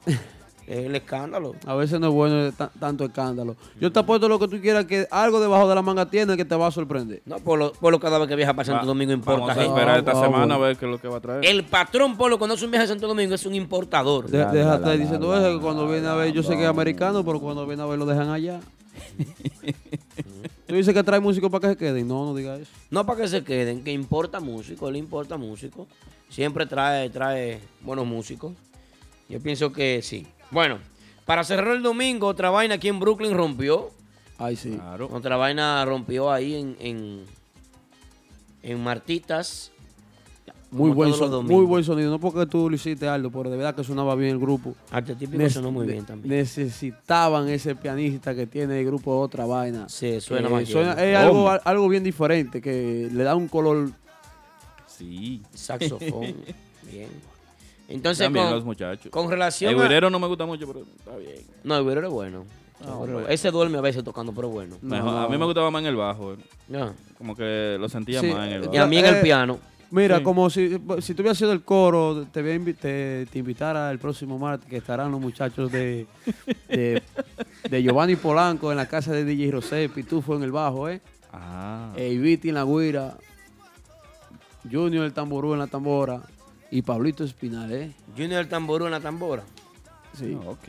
Es 0.72 0.86
el 0.86 0.96
escándalo. 0.96 1.54
A 1.66 1.74
veces 1.74 2.00
no 2.00 2.08
es 2.08 2.14
bueno 2.14 2.50
ta- 2.52 2.70
tanto 2.80 3.04
escándalo. 3.04 3.56
Yo 3.78 3.92
te 3.92 3.98
apuesto 3.98 4.26
lo 4.26 4.38
que 4.38 4.48
tú 4.48 4.58
quieras, 4.58 4.86
que 4.86 5.06
algo 5.10 5.38
debajo 5.38 5.68
de 5.68 5.74
la 5.74 5.82
manga 5.82 6.06
tiene 6.08 6.34
que 6.34 6.46
te 6.46 6.54
va 6.56 6.68
a 6.68 6.70
sorprender. 6.70 7.20
No, 7.26 7.36
Polo, 7.40 7.72
Polo 7.78 8.00
cada 8.00 8.18
vez 8.18 8.26
que 8.26 8.36
viaja 8.36 8.54
para 8.54 8.64
Santo 8.64 8.80
Va- 8.80 8.86
Domingo 8.86 9.12
importa. 9.12 9.40
Vamos 9.48 9.56
a 9.58 9.64
esperar 9.66 9.98
esta 9.98 10.12
Ah, 10.12 10.14
semana 10.14 10.38
bueno. 10.38 10.54
a 10.54 10.58
ver 10.58 10.76
qué 10.78 10.86
es 10.86 10.90
lo 10.90 10.98
que 10.98 11.08
va 11.08 11.18
a 11.18 11.20
traer. 11.20 11.44
El 11.44 11.64
patrón 11.64 12.16
Polo 12.16 12.38
cuando 12.38 12.54
hace 12.54 12.64
un 12.64 12.70
viaje 12.70 12.84
a 12.84 12.88
Santo 12.88 13.06
Domingo 13.06 13.34
es 13.34 13.44
un 13.44 13.54
importador. 13.54 14.28
De- 14.30 14.38
deja 14.38 14.52
de 14.70 14.76
estar 14.76 14.98
diciendo 14.98 15.36
eso, 15.36 15.58
que 15.58 15.62
cuando 15.62 15.86
viene 15.86 16.08
a 16.08 16.14
ver, 16.14 16.32
yo 16.32 16.42
sé 16.42 16.56
que 16.56 16.62
es 16.62 16.68
americano, 16.68 17.22
pero 17.22 17.38
cuando 17.38 17.66
viene 17.66 17.82
a 17.82 17.86
ver 17.86 17.98
lo 17.98 18.06
dejan 18.06 18.30
allá. 18.30 18.60
tú 20.66 20.74
dices 20.74 20.94
que 20.94 21.02
trae 21.02 21.20
músicos 21.20 21.50
para 21.50 21.60
que 21.60 21.68
se 21.68 21.76
queden. 21.76 22.08
No, 22.08 22.24
no 22.24 22.34
digas 22.34 22.60
eso. 22.60 22.70
No 22.90 23.04
para 23.04 23.20
que 23.20 23.28
se 23.28 23.44
queden, 23.44 23.84
que 23.84 23.92
importa 23.92 24.40
músico, 24.40 24.88
él 24.88 24.96
importa 24.96 25.36
músico. 25.36 25.86
Siempre 26.30 26.64
trae, 26.64 27.10
trae 27.10 27.60
buenos 27.82 28.06
músicos. 28.06 28.52
Yo 29.28 29.40
pienso 29.40 29.72
que 29.72 30.00
sí. 30.02 30.26
Bueno, 30.52 30.78
para 31.26 31.42
cerrar 31.44 31.74
el 31.74 31.82
domingo, 31.82 32.26
otra 32.28 32.50
vaina 32.50 32.76
aquí 32.76 32.88
en 32.88 33.00
Brooklyn 33.00 33.34
rompió. 33.36 33.90
Ay, 34.38 34.54
sí. 34.56 34.78
Otra 35.10 35.36
vaina 35.36 35.84
rompió 35.84 36.30
ahí 36.30 36.54
en, 36.54 36.76
en, 36.80 37.24
en 38.62 38.82
Martitas. 38.82 39.70
Muy 40.70 40.90
buen, 40.90 41.10
todos 41.10 41.20
los 41.20 41.28
son- 41.28 41.30
domingos. 41.30 41.56
muy 41.58 41.66
buen 41.66 41.84
sonido. 41.84 42.10
No 42.10 42.18
porque 42.18 42.46
tú 42.46 42.70
lo 42.70 42.74
hiciste, 42.76 43.06
Aldo, 43.06 43.30
pero 43.30 43.50
de 43.50 43.58
verdad 43.58 43.74
que 43.74 43.84
sonaba 43.84 44.14
bien 44.14 44.30
el 44.30 44.38
grupo. 44.38 44.74
Arte 44.90 45.14
típico 45.14 45.48
sonó 45.50 45.70
muy 45.70 45.86
bien 45.86 46.06
también. 46.06 46.34
Necesitaban 46.34 47.48
ese 47.50 47.74
pianista 47.74 48.34
que 48.34 48.46
tiene 48.46 48.80
el 48.80 48.86
grupo 48.86 49.20
Otra 49.20 49.44
Vaina. 49.44 49.86
Sí, 49.90 50.18
suena 50.20 50.48
Eh, 50.48 50.50
más 50.50 50.68
suena-. 50.68 50.92
Es 50.94 51.16
algo, 51.16 51.50
algo 51.50 51.88
bien 51.88 52.02
diferente, 52.02 52.62
que 52.62 53.08
le 53.12 53.22
da 53.22 53.34
un 53.36 53.48
color. 53.48 53.90
Sí. 54.86 55.42
Saxofón. 55.54 56.34
bien. 56.90 57.08
Entonces, 57.88 58.24
También 58.26 58.46
con, 58.46 58.54
los 58.54 58.64
muchachos. 58.64 59.10
con 59.10 59.30
relación 59.30 59.78
El 59.80 60.04
a- 60.04 60.10
no 60.10 60.18
me 60.18 60.26
gusta 60.26 60.46
mucho, 60.46 60.66
pero 60.66 60.80
está 60.98 61.16
bien. 61.16 61.42
No, 61.64 61.76
el 61.76 61.82
güero 61.84 62.06
es 62.06 62.10
bueno. 62.10 62.44
Es 62.80 62.86
bueno. 62.88 63.20
Ese 63.28 63.50
duerme 63.50 63.78
a 63.78 63.80
veces 63.80 64.02
tocando, 64.02 64.32
pero 64.32 64.48
bueno. 64.48 64.76
Mejor- 64.82 65.16
A 65.16 65.28
mí 65.28 65.36
me 65.36 65.44
gustaba 65.44 65.70
más 65.70 65.80
en 65.82 65.86
el 65.88 65.96
bajo. 65.96 66.32
eh. 66.32 66.36
Ya. 66.68 66.92
Como 67.18 67.36
que 67.36 67.76
lo 67.78 67.88
sentía 67.88 68.20
Sí, 68.20 68.28
más 68.32 68.46
en 68.46 68.52
el 68.54 68.60
bajo. 68.62 68.74
Y 68.74 68.78
a 68.78 68.86
mí 68.86 68.96
en 68.98 69.04
el 69.06 69.20
piano. 69.20 69.58
Mira, 69.90 70.18
Sí. 70.18 70.22
como 70.24 70.48
si, 70.48 70.70
si 71.00 71.14
tú 71.14 71.20
hubieras 71.20 71.36
sido 71.36 71.52
el 71.52 71.62
coro, 71.64 72.26
te, 72.32 72.40
voy 72.40 72.72
te, 72.72 73.26
te 73.26 73.38
invitara 73.38 73.90
el 73.90 73.98
próximo 73.98 74.38
martes, 74.38 74.66
que 74.66 74.78
estarán 74.78 75.10
los 75.12 75.20
muchachos 75.20 75.70
de, 75.70 76.06
de, 76.66 77.02
de 77.68 77.82
Giovanni 77.82 78.16
Polanco 78.16 78.70
en 78.70 78.78
la 78.78 78.86
casa 78.88 79.12
de 79.12 79.22
DJ 79.26 79.52
José, 79.52 79.90
Pitufo 79.90 80.34
en 80.34 80.44
el 80.44 80.50
bajo, 80.50 80.88
¿eh? 80.88 81.02
Ah. 81.30 81.92
Eiviti 81.94 82.48
en 82.48 82.54
la 82.54 82.64
guira, 82.64 83.18
Junior 84.70 85.04
el 85.04 85.12
tamború 85.12 85.52
en 85.52 85.58
la 85.58 85.66
tambora 85.66 86.22
y 86.72 86.82
Pablito 86.82 87.22
Espinal, 87.22 87.70
¿eh? 87.72 87.92
Junior 88.16 88.40
el 88.40 88.48
tamború 88.48 88.86
en 88.86 88.90
la 88.90 89.00
tambora. 89.00 89.44
Sí. 90.18 90.34
ok. 90.44 90.68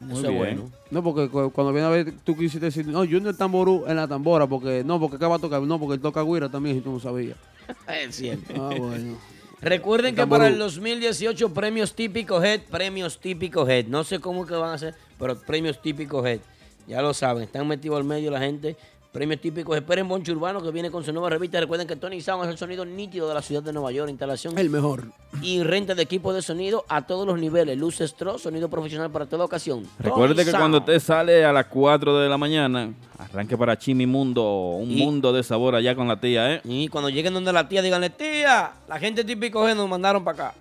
Muy 0.00 0.12
Eso 0.12 0.22
es 0.22 0.28
bien. 0.28 0.38
bueno. 0.38 0.70
No, 0.90 1.02
porque 1.02 1.28
cu- 1.28 1.50
cuando 1.50 1.72
viene 1.72 1.86
a 1.86 1.90
ver, 1.90 2.12
tú 2.24 2.36
quisiste 2.36 2.66
decir, 2.66 2.86
no, 2.86 3.00
Junior 3.00 3.28
el 3.28 3.36
tamború 3.36 3.84
en 3.86 3.96
la 3.96 4.08
tambora, 4.08 4.46
porque 4.46 4.82
no, 4.84 4.98
porque 4.98 5.16
acá 5.16 5.28
va 5.28 5.36
a 5.36 5.38
tocar, 5.38 5.60
no, 5.62 5.78
porque 5.78 5.94
él 5.94 6.00
toca 6.00 6.22
guira 6.22 6.48
también, 6.48 6.76
si 6.76 6.82
tú 6.82 6.92
no 6.92 7.00
sabías. 7.00 7.36
Es 8.06 8.16
cierto. 8.16 8.52
Ah, 8.56 8.74
bueno. 8.76 9.16
Recuerden 9.60 10.10
El 10.10 10.14
que 10.14 10.20
tamború. 10.22 10.40
para 10.42 10.48
el 10.52 10.58
2018 10.58 11.54
premios 11.54 11.94
típicos 11.94 12.44
Head, 12.44 12.62
premios 12.70 13.18
típicos 13.20 13.68
Head. 13.68 13.86
No 13.86 14.04
sé 14.04 14.18
cómo 14.20 14.44
que 14.46 14.54
van 14.54 14.72
a 14.74 14.78
ser, 14.78 14.94
pero 15.18 15.38
premios 15.40 15.80
típicos 15.80 16.24
Head. 16.26 16.40
Ya 16.86 17.00
lo 17.00 17.14
saben, 17.14 17.44
están 17.44 17.66
metidos 17.66 17.96
al 17.96 18.04
medio 18.04 18.30
la 18.30 18.40
gente. 18.40 18.76
Premios 19.14 19.40
típicos. 19.40 19.76
Esperen 19.76 20.08
Boncho 20.08 20.32
Urbano 20.32 20.60
que 20.60 20.72
viene 20.72 20.90
con 20.90 21.04
su 21.04 21.12
nueva 21.12 21.30
revista. 21.30 21.60
Recuerden 21.60 21.86
que 21.86 21.94
Tony 21.94 22.20
Sound 22.20 22.44
es 22.46 22.50
el 22.50 22.58
sonido 22.58 22.84
nítido 22.84 23.28
de 23.28 23.34
la 23.34 23.42
ciudad 23.42 23.62
de 23.62 23.72
Nueva 23.72 23.92
York. 23.92 24.10
Instalación 24.10 24.58
El 24.58 24.70
mejor. 24.70 25.04
y 25.40 25.62
renta 25.62 25.94
de 25.94 26.02
equipo 26.02 26.32
de 26.32 26.42
sonido 26.42 26.84
a 26.88 27.06
todos 27.06 27.24
los 27.24 27.38
niveles. 27.38 27.78
Luces 27.78 28.14
Tro, 28.16 28.38
sonido 28.38 28.68
profesional 28.68 29.12
para 29.12 29.26
toda 29.26 29.44
ocasión. 29.44 29.86
Recuerde 30.00 30.34
Tony 30.34 30.44
que 30.44 30.50
Sound. 30.50 30.60
cuando 30.62 30.78
usted 30.78 30.98
sale 30.98 31.44
a 31.44 31.52
las 31.52 31.66
4 31.66 32.18
de 32.18 32.28
la 32.28 32.36
mañana, 32.36 32.92
arranque 33.16 33.56
para 33.56 33.78
Chimi 33.78 34.04
Mundo, 34.04 34.42
un 34.80 34.90
Y- 34.90 34.96
mundo 34.96 35.32
de 35.32 35.44
sabor 35.44 35.76
allá 35.76 35.94
con 35.94 36.08
la 36.08 36.18
tía, 36.18 36.52
¿eh? 36.56 36.60
Y 36.64 36.88
cuando 36.88 37.08
lleguen 37.08 37.34
donde 37.34 37.52
la 37.52 37.68
tía, 37.68 37.82
díganle, 37.82 38.10
tía, 38.10 38.72
la 38.88 38.98
gente 38.98 39.22
típico 39.22 39.72
nos 39.76 39.88
mandaron 39.88 40.24
para 40.24 40.48
acá. 40.48 40.54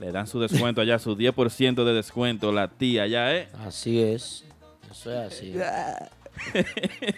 Le 0.00 0.10
dan 0.10 0.26
su 0.26 0.40
descuento 0.40 0.80
allá, 0.80 0.98
su 0.98 1.14
10% 1.14 1.84
de 1.84 1.92
descuento, 1.94 2.50
la 2.50 2.66
tía 2.66 3.04
allá, 3.04 3.36
¿eh? 3.36 3.48
Así 3.64 4.00
es. 4.02 4.44
Eso 4.90 5.12
es 5.12 5.32
así. 5.32 5.54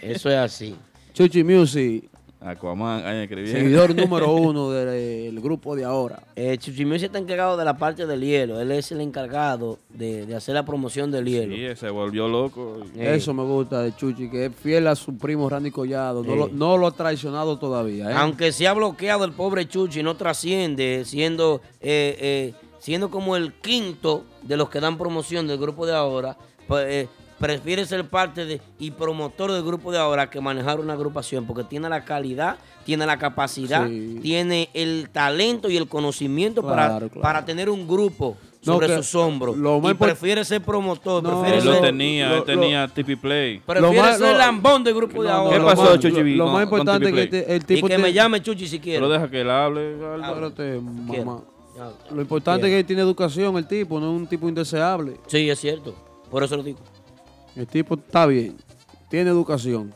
Eso 0.01 0.29
es 0.29 0.35
así. 0.37 0.75
Chuchi 1.13 1.43
Music, 1.43 2.09
Aquaman, 2.41 3.05
ahí 3.05 3.19
escribí. 3.23 3.47
seguidor 3.47 3.95
número 3.95 4.33
uno 4.33 4.71
del 4.71 5.39
grupo 5.39 5.75
de 5.75 5.85
ahora. 5.85 6.23
Eh, 6.35 6.57
Chuchimio 6.57 6.99
se 6.99 7.05
está 7.05 7.17
encargado 7.19 7.55
de 7.55 7.63
la 7.63 7.77
parte 7.77 8.05
del 8.05 8.19
hielo. 8.21 8.59
Él 8.59 8.71
es 8.71 8.91
el 8.91 8.99
encargado 8.99 9.79
de, 9.89 10.25
de 10.25 10.35
hacer 10.35 10.55
la 10.55 10.65
promoción 10.65 11.09
del 11.11 11.25
hielo. 11.25 11.55
Sí, 11.55 11.79
se 11.79 11.89
volvió 11.89 12.27
loco. 12.27 12.79
Eh. 12.97 13.13
Eso 13.15 13.33
me 13.33 13.43
gusta 13.43 13.81
de 13.83 13.95
Chuchi, 13.95 14.29
que 14.29 14.47
es 14.47 14.51
fiel 14.55 14.87
a 14.87 14.95
su 14.95 15.17
primo 15.17 15.47
Randy 15.49 15.71
Collado. 15.71 16.21
No, 16.23 16.33
Eh. 16.33 16.35
lo, 16.35 16.47
no 16.49 16.77
lo 16.77 16.87
ha 16.87 16.91
traicionado 16.91 17.57
todavía. 17.57 18.09
¿eh? 18.11 18.13
Aunque 18.17 18.51
se 18.51 18.67
ha 18.67 18.73
bloqueado 18.73 19.23
el 19.23 19.31
pobre 19.31 19.67
Chuchi, 19.67 20.03
no 20.03 20.15
trasciende, 20.17 21.03
siendo, 21.05 21.61
eh, 21.79 22.17
eh, 22.19 22.53
siendo 22.79 23.09
como 23.09 23.37
el 23.37 23.53
quinto 23.53 24.25
de 24.41 24.57
los 24.57 24.69
que 24.69 24.81
dan 24.81 24.97
promoción 24.97 25.47
del 25.47 25.59
grupo 25.59 25.85
de 25.85 25.93
ahora, 25.93 26.35
pues, 26.67 26.85
eh, 26.89 27.07
prefiere 27.47 27.85
ser 27.85 28.07
parte 28.07 28.45
de, 28.45 28.61
y 28.79 28.91
promotor 28.91 29.51
del 29.51 29.63
grupo 29.63 29.91
de 29.91 29.97
ahora 29.99 30.29
que 30.29 30.39
manejar 30.39 30.79
una 30.79 30.93
agrupación, 30.93 31.45
porque 31.45 31.65
tiene 31.65 31.89
la 31.89 32.05
calidad, 32.05 32.55
tiene 32.85 33.05
la 33.05 33.17
capacidad, 33.19 33.85
Sí. 33.85 34.19
tiene 34.21 34.69
el 34.73 35.09
talento 35.11 35.69
y 35.69 35.75
el 35.75 35.87
conocimiento 35.89 36.61
Claro, 36.61 36.75
para, 36.75 36.97
claro. 37.09 37.21
para 37.21 37.45
tener 37.45 37.69
un 37.69 37.85
grupo 37.85 38.37
sobre 38.61 38.95
sus 38.95 39.13
hombros. 39.15 39.57
lo 39.57 39.81
y 39.91 39.93
prefiere 39.93 40.45
ser 40.45 40.61
promotor, 40.61 41.21
No, 41.21 41.41
prefiere 41.41 41.57
Él 41.57 41.65
lo 41.65 41.81
tenía, 41.81 42.29
lo- 42.29 42.37
él 42.37 42.43
tenía 42.45 42.87
TP 42.87 43.17
Play. 43.17 43.59
prefiere 43.59 43.93
Lo 43.97 44.01
más- 44.01 44.17
ser 44.17 44.31
lo- 44.31 44.37
lambón 44.37 44.81
del 44.85 44.95
grupo 44.95 45.21
de 45.21 45.27
No, 45.27 45.35
ahora. 45.35 45.51
¿Qué 45.51 45.59
lo 45.59 45.65
pasó, 45.65 45.97
Chuchi, 45.97 46.35
Lo, 46.35 46.45
lo 46.45 46.51
más 46.51 46.63
importante 46.63 47.09
es 47.09 47.13
que 47.13 47.23
este- 47.23 47.55
el 47.55 47.61
Y 47.61 47.65
tipo 47.65 47.87
que 47.89 47.97
me 47.97 48.13
llame 48.13 48.41
Chuchi 48.41 48.67
si 48.69 48.79
quiere. 48.79 48.99
Pero 48.99 49.11
deja 49.11 49.29
que 49.29 49.41
él 49.41 49.49
hable. 49.49 49.97
Quiero. 51.09 51.25
mamá. 51.25 51.41
Lo 52.09 52.21
importante 52.21 52.67
es 52.67 52.73
que 52.77 52.83
tiene 52.85 53.01
educación 53.01 53.57
el 53.57 53.67
tipo, 53.67 53.99
no 53.99 54.13
es 54.13 54.17
un 54.21 54.27
tipo 54.27 54.47
indeseable. 54.47 55.17
Sí, 55.27 55.49
es 55.49 55.59
cierto. 55.59 55.93
Por 56.31 56.41
eso 56.43 56.55
lo 56.55 56.63
digo. 56.63 56.79
El 57.55 57.67
tipo 57.67 57.95
está 57.95 58.25
bien, 58.25 58.57
tiene 59.09 59.29
educación. 59.29 59.93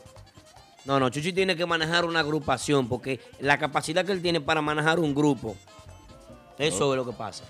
No, 0.84 0.98
no, 0.98 1.10
Chuchi 1.10 1.32
tiene 1.32 1.54
que 1.56 1.66
manejar 1.66 2.04
una 2.04 2.20
agrupación 2.20 2.88
porque 2.88 3.20
la 3.40 3.58
capacidad 3.58 4.04
que 4.04 4.12
él 4.12 4.22
tiene 4.22 4.40
para 4.40 4.62
manejar 4.62 4.98
un 4.98 5.14
grupo, 5.14 5.54
eso 6.58 6.92
es 6.92 6.96
lo 6.96 7.04
que 7.04 7.12
pasa. 7.12 7.44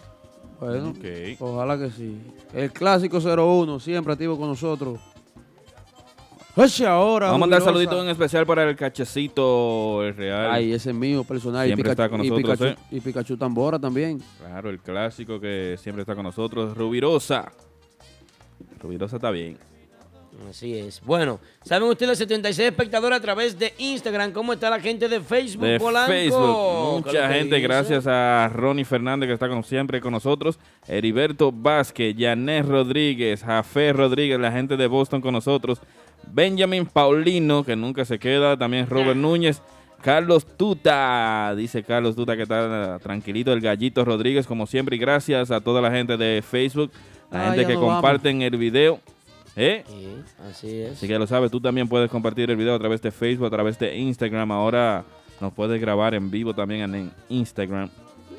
Bueno, 0.61 0.93
ojalá 1.39 1.79
que 1.79 1.91
sí. 1.91 2.21
El 2.53 2.73
clásico 2.73 3.19
01, 3.19 3.79
siempre 3.79 4.13
activo 4.13 4.37
con 4.37 4.49
nosotros. 4.49 4.99
Oye, 6.57 6.87
ahora. 6.87 7.27
Vamos 7.27 7.37
a 7.37 7.41
mandar 7.41 7.63
saluditos 7.63 8.03
en 8.03 8.11
especial 8.11 8.45
para 8.45 8.69
el 8.69 8.75
cachecito 8.75 10.03
el 10.03 10.17
real. 10.17 10.51
Ay, 10.51 10.73
ese 10.73 10.91
es 10.91 10.97
mío 10.97 11.23
personal. 11.23 11.65
Siempre 11.65 11.93
y 11.93 11.95
Pikachu, 11.95 12.03
está 12.03 12.09
con 12.09 12.25
y 12.25 12.29
nosotros, 12.29 12.59
Pikachu, 12.59 12.81
¿eh? 12.81 12.87
y 12.91 13.01
Pikachu 13.01 13.37
Tambora 13.37 13.79
también. 13.79 14.21
Claro, 14.41 14.69
el 14.69 14.81
clásico 14.81 15.39
que 15.39 15.77
siempre 15.81 16.03
está 16.03 16.17
con 16.17 16.25
nosotros. 16.25 16.77
Rubirosa. 16.77 17.53
Rubirosa 18.83 19.17
está 19.17 19.31
bien. 19.31 19.57
Así 20.49 20.77
es. 20.77 21.01
Bueno, 21.05 21.41
¿saben 21.65 21.89
ustedes 21.89 22.17
76 22.19 22.69
espectadores 22.69 23.19
a 23.19 23.21
través 23.21 23.59
de 23.59 23.75
Instagram? 23.79 24.31
¿Cómo 24.33 24.53
está 24.53 24.71
la 24.71 24.79
gente 24.79 25.09
de 25.09 25.21
Facebook, 25.21 25.65
De 25.67 25.81
Polanco? 25.81 26.13
Facebook. 26.13 27.03
¿Qué 27.05 27.11
es 27.11 27.15
Mucha 27.17 27.29
gente, 27.29 27.57
dice? 27.57 27.61
gracias 27.61 28.07
a 28.07 28.49
Ronnie 28.55 28.85
Fernández 28.85 29.27
que 29.27 29.33
está 29.35 29.49
como 29.49 29.63
siempre 29.65 30.01
con 30.01 30.13
nosotros. 30.13 30.59
Heriberto 30.87 31.51
Vázquez, 31.51 32.15
Janet 32.17 32.67
Rodríguez, 32.67 33.43
Jafé 33.43 33.93
Rodríguez, 33.93 34.39
la 34.39 34.53
gente 34.53 34.77
de 34.77 34.87
Boston 34.87 35.21
con 35.21 35.33
nosotros. 35.33 35.81
Benjamin 36.31 36.87
Paulino, 36.87 37.65
que 37.65 37.75
nunca 37.75 38.05
se 38.05 38.19
queda. 38.19 38.57
También 38.57 38.87
Robert 38.89 39.17
Núñez. 39.17 39.61
Carlos 40.03 40.47
Tuta, 40.57 41.53
dice 41.57 41.83
Carlos 41.83 42.15
Tuta 42.15 42.37
que 42.37 42.43
está 42.43 43.01
tranquilito. 43.03 43.53
El 43.53 43.61
Gallito 43.61 44.05
Rodríguez, 44.05 44.47
como 44.47 44.67
siempre. 44.67 44.95
Y 44.95 44.99
gracias 45.01 45.51
a 45.51 45.61
toda 45.61 45.81
la 45.81 45.91
gente 45.91 46.17
de 46.17 46.43
Facebook, 46.49 46.93
la 47.33 47.41
Ah, 47.41 47.51
gente 47.51 47.67
que 47.67 47.75
vamos. 47.75 47.95
comparten 47.95 48.43
el 48.43 48.57
video. 48.57 49.01
¿Eh? 49.61 49.83
Sí, 49.89 50.09
así 50.49 50.81
es. 50.83 50.93
Así 50.93 51.09
que 51.09 51.19
lo 51.19 51.27
sabes, 51.27 51.51
tú 51.51 51.61
también 51.61 51.89
puedes 51.89 52.09
compartir 52.11 52.49
el 52.49 52.57
video 52.57 52.75
a 52.75 52.79
través 52.79 53.03
de 53.03 53.11
Facebook, 53.11 53.47
a 53.47 53.51
través 53.51 53.77
de 53.79 53.97
Instagram. 53.97 54.53
Ahora 54.53 55.05
nos 55.41 55.53
puedes 55.53 55.81
grabar 55.81 56.15
en 56.15 56.31
vivo 56.31 56.55
también 56.55 56.95
en 56.95 57.13
Instagram 57.29 57.91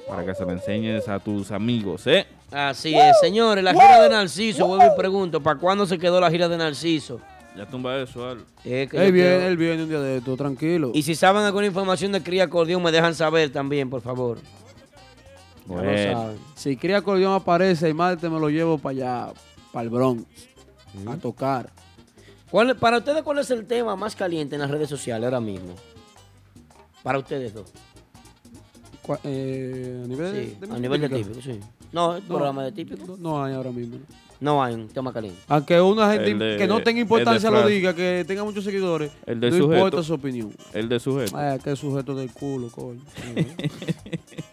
para 0.08 0.26
que 0.26 0.34
se 0.34 0.44
lo 0.46 0.52
enseñes 0.52 1.08
a 1.10 1.20
tus 1.20 1.52
amigos, 1.52 2.08
¿eh? 2.08 2.26
Así 2.52 2.96
es, 2.96 3.20
señores. 3.22 3.64
La 3.64 3.74
gira 3.74 4.02
de 4.02 4.10
Narciso, 4.10 4.66
vuelvo 4.66 4.86
y 4.94 4.98
pregunto, 4.98 5.42
¿para 5.42 5.60
cuándo 5.60 5.86
se 5.86 6.00
quedó 6.00 6.20
la 6.22 6.32
gira 6.32 6.48
de 6.48 6.58
Narciso? 6.58 7.20
Ya 7.58 7.66
tumba 7.66 7.98
eso, 7.98 8.28
Al. 8.28 8.40
Es 8.64 8.90
que 8.90 8.98
Él 8.98 9.08
yo 9.08 9.12
viene, 9.12 9.30
quiero- 9.30 9.46
él 9.48 9.58
viene 9.58 9.84
un 9.84 9.90
día 9.90 10.00
de 10.00 10.18
esto, 10.18 10.38
tranquilo. 10.38 10.92
Y 10.94 11.04
si 11.04 11.16
saben 11.16 11.44
alguna 11.44 11.66
información 11.68 12.12
de 12.14 12.24
cría 12.24 12.46
acordeón, 12.46 12.82
me 12.82 12.92
dejan 12.92 13.14
saber 13.14 13.52
también, 13.52 13.90
por 13.90 14.02
favor. 14.02 14.38
Ya 15.68 15.76
lo 15.76 15.82
Bueno. 15.84 16.14
saben. 16.22 16.38
Si 16.56 16.78
Cría 16.78 16.98
Acordeón 16.98 17.34
aparece 17.34 17.88
el 17.88 17.94
martes, 17.94 18.30
me 18.32 18.40
lo 18.40 18.50
llevo 18.50 18.78
para 18.80 18.92
allá, 19.28 19.34
para 19.72 19.84
el 19.84 19.90
Bronx, 19.90 20.24
a 21.08 21.18
tocar. 21.18 21.72
¿Cuál- 22.52 22.76
para 22.76 22.98
ustedes, 22.98 23.22
¿cuál 23.24 23.40
es 23.40 23.52
el 23.52 23.66
tema 23.66 23.96
más 23.96 24.16
caliente 24.16 24.56
en 24.56 24.62
las 24.62 24.72
redes 24.72 24.90
sociales 24.90 25.26
ahora 25.26 25.40
mismo? 25.40 25.76
Para 27.04 27.20
ustedes 27.20 27.54
dos. 27.54 27.72
Eh, 29.24 30.02
a 30.04 30.08
nivel 30.08 30.34
de, 30.34 30.46
Sí, 30.46 30.58
de 30.60 30.72
a 30.76 30.78
nivel 30.80 31.02
de 31.02 31.10
típico, 31.10 31.42
sí. 31.42 31.60
No, 31.92 32.16
el 32.16 32.22
No, 32.24 32.28
programa 32.28 32.64
de 32.64 32.72
típico. 32.72 33.06
No, 33.08 33.18
no 33.18 33.44
hay 33.44 33.54
ahora 33.56 33.72
mismo. 33.72 33.98
¿no? 34.40 34.64
Hay 34.64 34.74
un 34.76 34.88
tema 34.88 35.12
caliente. 35.12 35.40
Aunque 35.48 35.82
una 35.82 36.14
gente 36.14 36.34
de- 36.36 36.58
que 36.58 36.68
no 36.68 36.82
tenga 36.82 37.02
importancia 37.02 37.50
lo 37.52 37.66
diga, 37.68 37.94
que 37.94 38.24
tenga 38.28 38.44
muchos 38.44 38.64
seguidores, 38.64 39.12
El 39.26 39.40
de 39.42 39.52
no 39.52 39.58
sujeto. 39.58 39.74
importa 39.76 40.04
su 40.04 40.14
opinión. 40.14 40.54
El 40.74 40.88
de 40.88 41.00
sujeto. 41.00 41.36
Ay, 41.38 41.60
que 41.60 41.76
sujeto 41.76 42.16
del 42.16 42.32
culo, 42.32 42.70
coño. 42.72 43.02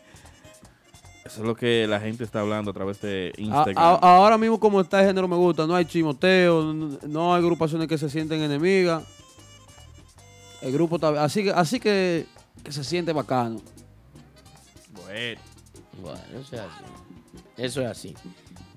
Eso 1.36 1.42
es 1.42 1.48
lo 1.48 1.54
que 1.54 1.86
la 1.86 2.00
gente 2.00 2.24
está 2.24 2.40
hablando 2.40 2.70
a 2.70 2.74
través 2.74 2.98
de 3.02 3.30
Instagram. 3.36 3.76
a- 3.76 4.16
ahora 4.16 4.38
mismo 4.38 4.58
como 4.58 4.80
está 4.80 5.00
el 5.02 5.08
género 5.08 5.28
me 5.28 5.36
gusta, 5.36 5.66
no 5.66 5.74
hay 5.76 5.84
chimoteo, 5.84 6.72
no, 6.72 6.98
no 7.06 7.34
hay 7.34 7.42
agrupaciones 7.42 7.86
que 7.88 7.98
se 7.98 8.08
sienten 8.08 8.40
enemigas. 8.40 9.02
El 10.62 10.72
grupo 10.72 10.96
está 10.96 11.22
así 11.22 11.44
que 11.44 11.50
así 11.50 11.78
que, 11.78 12.24
que 12.64 12.72
se 12.72 12.82
siente 12.82 13.12
bacano. 13.12 13.60
Bueno. 15.04 15.40
Bueno, 16.00 16.20
eso 16.40 16.54
es 16.56 16.60
así. 16.62 16.84
Eso 17.58 17.80
es 17.82 17.86
así. 17.86 18.14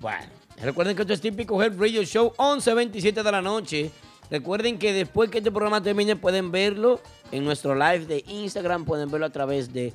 Bueno, 0.00 0.26
recuerden 0.58 0.94
que 0.96 1.02
esto 1.02 1.14
es 1.14 1.20
típico 1.22 1.62
Head 1.62 1.78
Radio 1.78 2.02
Show 2.02 2.32
11.27 2.36 3.22
de 3.22 3.32
la 3.32 3.40
noche. 3.42 3.90
Recuerden 4.30 4.78
que 4.78 4.92
después 4.92 5.30
que 5.30 5.38
este 5.38 5.50
programa 5.50 5.82
termine 5.82 6.14
pueden 6.16 6.50
verlo 6.52 7.00
en 7.32 7.44
nuestro 7.44 7.74
live 7.74 8.06
de 8.06 8.22
Instagram, 8.28 8.84
pueden 8.84 9.10
verlo 9.10 9.26
a 9.26 9.30
través 9.30 9.72
de 9.72 9.92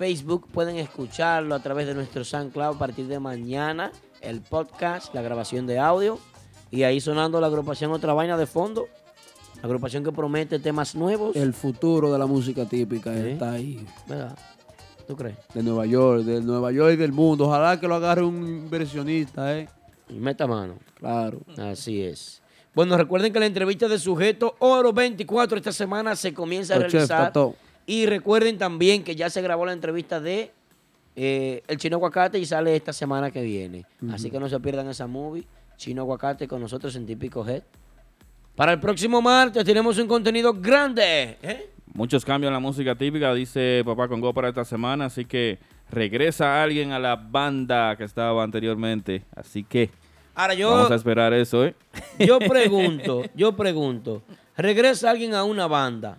Facebook, 0.00 0.48
pueden 0.50 0.76
escucharlo 0.76 1.54
a 1.54 1.58
través 1.58 1.86
de 1.86 1.92
nuestro 1.92 2.24
SoundCloud 2.24 2.76
a 2.76 2.78
partir 2.78 3.06
de 3.06 3.20
mañana, 3.20 3.92
el 4.22 4.40
podcast, 4.40 5.14
la 5.14 5.20
grabación 5.20 5.66
de 5.66 5.78
audio 5.78 6.18
y 6.70 6.84
ahí 6.84 7.02
sonando 7.02 7.38
la 7.38 7.48
agrupación 7.48 7.92
Otra 7.92 8.14
Vaina 8.14 8.38
de 8.38 8.46
fondo. 8.46 8.88
Agrupación 9.62 10.02
que 10.02 10.10
promete 10.10 10.58
temas 10.58 10.94
nuevos. 10.94 11.36
El 11.36 11.52
futuro 11.52 12.10
de 12.10 12.18
la 12.18 12.24
música 12.24 12.64
típica 12.64 13.14
está 13.14 13.52
ahí. 13.52 13.86
¿Verdad? 14.08 14.38
¿Tú 15.06 15.14
crees? 15.16 15.36
De 15.52 15.62
Nueva 15.62 15.84
York, 15.84 16.22
de 16.22 16.40
Nueva 16.40 16.72
York 16.72 16.94
y 16.94 16.96
del 16.96 17.12
mundo. 17.12 17.44
Ojalá 17.44 17.78
que 17.78 17.86
lo 17.86 17.96
agarre 17.96 18.22
un 18.22 18.38
inversionista, 18.48 19.54
¿eh? 19.54 19.68
Y 20.08 20.14
meta 20.14 20.46
mano. 20.46 20.78
Claro. 20.94 21.42
Así 21.58 22.00
es. 22.00 22.40
Bueno, 22.74 22.96
recuerden 22.96 23.34
que 23.34 23.38
la 23.38 23.44
entrevista 23.44 23.86
de 23.86 23.98
sujeto 23.98 24.56
Oro 24.60 24.94
24 24.94 25.58
esta 25.58 25.72
semana 25.72 26.16
se 26.16 26.32
comienza 26.32 26.76
a 26.76 26.78
realizar. 26.78 27.34
todo. 27.34 27.54
Y 27.86 28.06
recuerden 28.06 28.58
también 28.58 29.02
que 29.02 29.16
ya 29.16 29.30
se 29.30 29.42
grabó 29.42 29.66
la 29.66 29.72
entrevista 29.72 30.20
de 30.20 30.52
eh, 31.16 31.62
El 31.66 31.76
Chino 31.76 31.96
Aguacate 31.96 32.38
y 32.38 32.46
sale 32.46 32.76
esta 32.76 32.92
semana 32.92 33.30
que 33.30 33.42
viene. 33.42 33.84
Así 34.12 34.30
que 34.30 34.38
no 34.38 34.48
se 34.48 34.60
pierdan 34.60 34.88
esa 34.88 35.06
movie. 35.06 35.44
Chino 35.76 36.02
Aguacate 36.02 36.46
con 36.46 36.60
nosotros 36.60 36.94
en 36.96 37.06
Típico 37.06 37.46
Head. 37.46 37.62
Para 38.54 38.72
el 38.72 38.80
próximo 38.80 39.22
martes 39.22 39.64
tenemos 39.64 39.98
un 39.98 40.06
contenido 40.06 40.52
grande. 40.52 41.38
¿eh? 41.42 41.70
Muchos 41.94 42.24
cambios 42.24 42.50
en 42.50 42.54
la 42.54 42.60
música 42.60 42.94
típica, 42.94 43.32
dice 43.34 43.82
Papá 43.84 44.06
Congo 44.06 44.32
para 44.34 44.48
esta 44.48 44.64
semana, 44.64 45.06
así 45.06 45.24
que 45.24 45.58
regresa 45.90 46.62
alguien 46.62 46.92
a 46.92 46.98
la 46.98 47.16
banda 47.16 47.96
que 47.96 48.04
estaba 48.04 48.44
anteriormente. 48.44 49.24
Así 49.34 49.64
que 49.64 49.90
Ahora 50.34 50.54
yo, 50.54 50.70
vamos 50.70 50.90
a 50.90 50.94
esperar 50.94 51.32
eso, 51.32 51.64
¿eh? 51.64 51.74
yo 52.18 52.38
pregunto, 52.38 53.22
yo 53.34 53.56
pregunto, 53.56 54.22
regresa 54.56 55.10
alguien 55.10 55.34
a 55.34 55.44
una 55.44 55.66
banda 55.66 56.18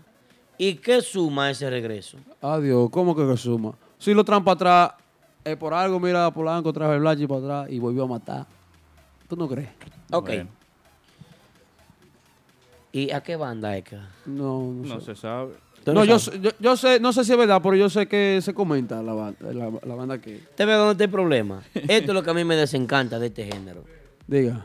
y 0.64 0.75
qué 0.75 1.01
suma 1.01 1.49
ese 1.49 1.67
regreso. 1.72 2.17
Adiós, 2.40 2.90
¿cómo 2.91 3.15
que 3.15 3.25
que 3.27 3.35
suma? 3.35 3.73
Si 3.98 4.14
lo 4.14 4.23
traen 4.23 4.43
para 4.43 4.53
atrás, 4.53 4.91
es 5.43 5.57
por 5.57 5.73
algo, 5.73 5.99
mira 5.99 6.27
a 6.27 6.31
Polanco, 6.31 6.72
trajo 6.72 6.93
el 6.93 6.99
Blachi 6.99 7.25
para 7.25 7.40
atrás 7.41 7.72
y 7.72 7.80
volvió 7.80 8.03
a 8.03 8.07
matar. 8.07 8.45
¿Tú 9.27 9.35
no 9.35 9.48
crees? 9.48 9.69
Ok. 10.11 10.27
Bueno. 10.27 10.49
¿Y 12.91 13.09
a 13.11 13.22
qué 13.22 13.35
banda 13.38 13.75
es 13.75 13.85
que? 13.85 13.95
No, 14.27 14.72
no, 14.72 14.72
No 14.85 14.99
sé. 14.99 15.06
se 15.07 15.15
sabe. 15.15 15.53
¿Tú 15.83 15.93
No, 15.93 16.06
yo, 16.06 16.19
sé- 16.19 16.40
yo, 16.40 16.51
yo 16.59 16.77
sé, 16.77 16.99
no 16.99 17.11
sé 17.11 17.23
si 17.25 17.31
es 17.31 17.38
verdad, 17.40 17.59
pero 17.64 17.75
yo 17.75 17.90
sé 17.90 18.07
que 18.07 18.40
se 18.43 18.53
comenta 18.53 19.01
la 19.01 19.14
banda, 19.14 19.38
la, 19.53 19.72
la 19.83 19.95
banda 19.95 20.19
que. 20.22 20.35
¿Usted 20.35 20.67
ve 20.67 20.73
dónde 20.73 20.91
está 20.91 21.03
el 21.06 21.09
problema? 21.09 21.64
Esto 21.73 22.11
es 22.11 22.14
lo 22.14 22.22
que 22.22 22.30
a 22.30 22.33
mí 22.35 22.43
me 22.43 22.56
desencanta 22.56 23.17
de 23.17 23.27
este 23.27 23.45
género. 23.45 23.83
Diga. 24.27 24.64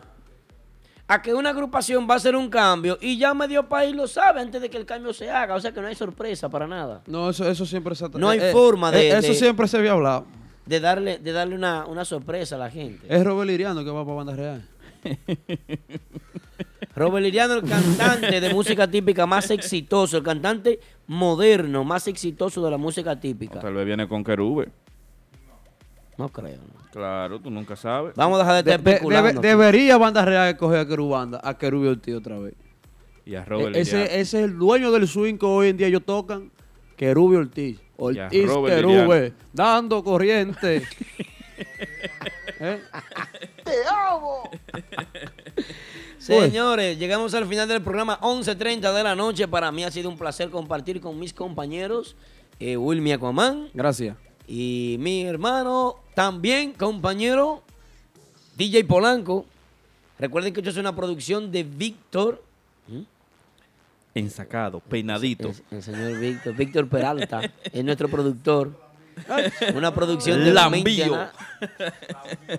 A 1.08 1.22
que 1.22 1.32
una 1.34 1.50
agrupación 1.50 2.08
va 2.10 2.14
a 2.14 2.16
hacer 2.16 2.34
un 2.34 2.48
cambio 2.50 2.98
y 3.00 3.16
ya 3.16 3.32
medio 3.32 3.68
país 3.68 3.94
lo 3.94 4.08
sabe 4.08 4.40
antes 4.40 4.60
de 4.60 4.68
que 4.68 4.76
el 4.76 4.84
cambio 4.86 5.12
se 5.12 5.30
haga. 5.30 5.54
O 5.54 5.60
sea 5.60 5.70
que 5.72 5.80
no 5.80 5.86
hay 5.86 5.94
sorpresa 5.94 6.48
para 6.48 6.66
nada. 6.66 7.02
No, 7.06 7.30
eso, 7.30 7.48
eso 7.48 7.64
siempre 7.64 7.94
se 7.94 8.08
No 8.10 8.28
hay 8.28 8.40
eh, 8.40 8.50
forma 8.52 8.90
de- 8.90 9.10
eh, 9.10 9.18
Eso 9.18 9.28
de- 9.28 9.34
siempre 9.34 9.68
se 9.68 9.76
había 9.76 9.92
hablado. 9.92 10.26
De 10.64 10.80
darle, 10.80 11.18
de 11.18 11.30
darle 11.30 11.54
una, 11.54 11.86
una 11.86 12.04
sorpresa 12.04 12.56
a 12.56 12.58
la 12.58 12.70
gente. 12.70 13.06
Es 13.08 13.22
Robert 13.24 13.48
Liriano 13.48 13.84
que 13.84 13.90
va 13.90 14.04
para 14.04 14.16
Banda 14.16 14.34
Real. 14.34 14.68
Robert 16.96 17.22
Liriano, 17.24 17.54
el 17.54 17.62
cantante 17.68 18.40
de 18.40 18.52
música 18.54 18.88
típica 18.90 19.26
más 19.26 19.50
exitoso, 19.50 20.16
el 20.16 20.22
cantante 20.22 20.80
moderno 21.06 21.84
más 21.84 22.08
exitoso 22.08 22.64
de 22.64 22.70
la 22.70 22.78
música 22.78 23.20
típica. 23.20 23.60
Tal 23.60 23.74
vez 23.74 23.84
viene 23.86 24.08
con 24.08 24.24
Kerube. 24.24 24.70
No 26.18 26.28
creo. 26.30 26.56
¿no? 26.56 26.90
Claro, 26.92 27.38
tú 27.40 27.50
nunca 27.50 27.76
sabes. 27.76 28.14
Vamos 28.16 28.40
a 28.40 28.44
dejar 28.44 28.64
de 28.64 28.70
estar 28.70 28.82
de- 28.84 28.90
especulando. 28.92 29.40
debería 29.40 29.98
Banda 29.98 30.24
Real 30.24 30.48
escoger 30.48 30.78
a 30.80 30.86
Querubanda, 30.86 31.40
a 31.42 31.58
Querubio 31.58 31.90
Ortiz 31.90 32.14
otra 32.14 32.38
vez. 32.38 32.54
Y 33.24 33.34
a 33.34 33.44
Robert 33.44 33.74
E- 33.76 33.80
ese, 33.80 34.04
ese 34.04 34.20
es 34.20 34.34
el 34.34 34.56
dueño 34.56 34.92
del 34.92 35.06
swing 35.08 35.36
que 35.36 35.46
hoy 35.46 35.68
en 35.68 35.76
día 35.76 35.88
ellos 35.88 36.02
tocan, 36.06 36.50
Querubio 36.96 37.40
Ortiz. 37.40 37.80
Ortiz 37.98 38.50
Querube, 38.66 39.32
dando 39.52 40.02
corriente. 40.04 40.82
¿Eh? 42.60 42.80
Señores, 46.18 46.98
llegamos 46.98 47.34
al 47.34 47.46
final 47.46 47.68
del 47.68 47.82
programa 47.82 48.18
11.30 48.20 48.92
de 48.94 49.02
la 49.02 49.14
noche. 49.14 49.46
Para 49.48 49.70
mí 49.72 49.84
ha 49.84 49.90
sido 49.90 50.08
un 50.08 50.18
placer 50.18 50.50
compartir 50.50 51.00
con 51.00 51.18
mis 51.18 51.32
compañeros, 51.32 52.16
eh, 52.58 52.76
Wilmy 52.76 53.12
Aquaman 53.12 53.68
Gracias. 53.74 54.16
Y 54.46 54.96
mi 55.00 55.24
hermano, 55.24 55.96
también 56.14 56.72
compañero, 56.72 57.62
DJ 58.56 58.84
Polanco. 58.84 59.46
Recuerden 60.18 60.52
que 60.52 60.60
esto 60.60 60.70
es 60.70 60.76
una 60.76 60.94
producción 60.94 61.50
de 61.52 61.62
Víctor, 61.62 62.42
Ensacado, 64.14 64.80
peinadito. 64.80 65.48
el, 65.48 65.76
el 65.76 65.82
señor 65.82 66.18
Víctor, 66.18 66.56
Víctor 66.56 66.88
Peralta, 66.88 67.52
es 67.70 67.84
nuestro 67.84 68.08
productor. 68.08 68.86
Una 69.74 69.94
producción 69.94 70.44
de 70.44 70.52
Lambío. 70.52 71.28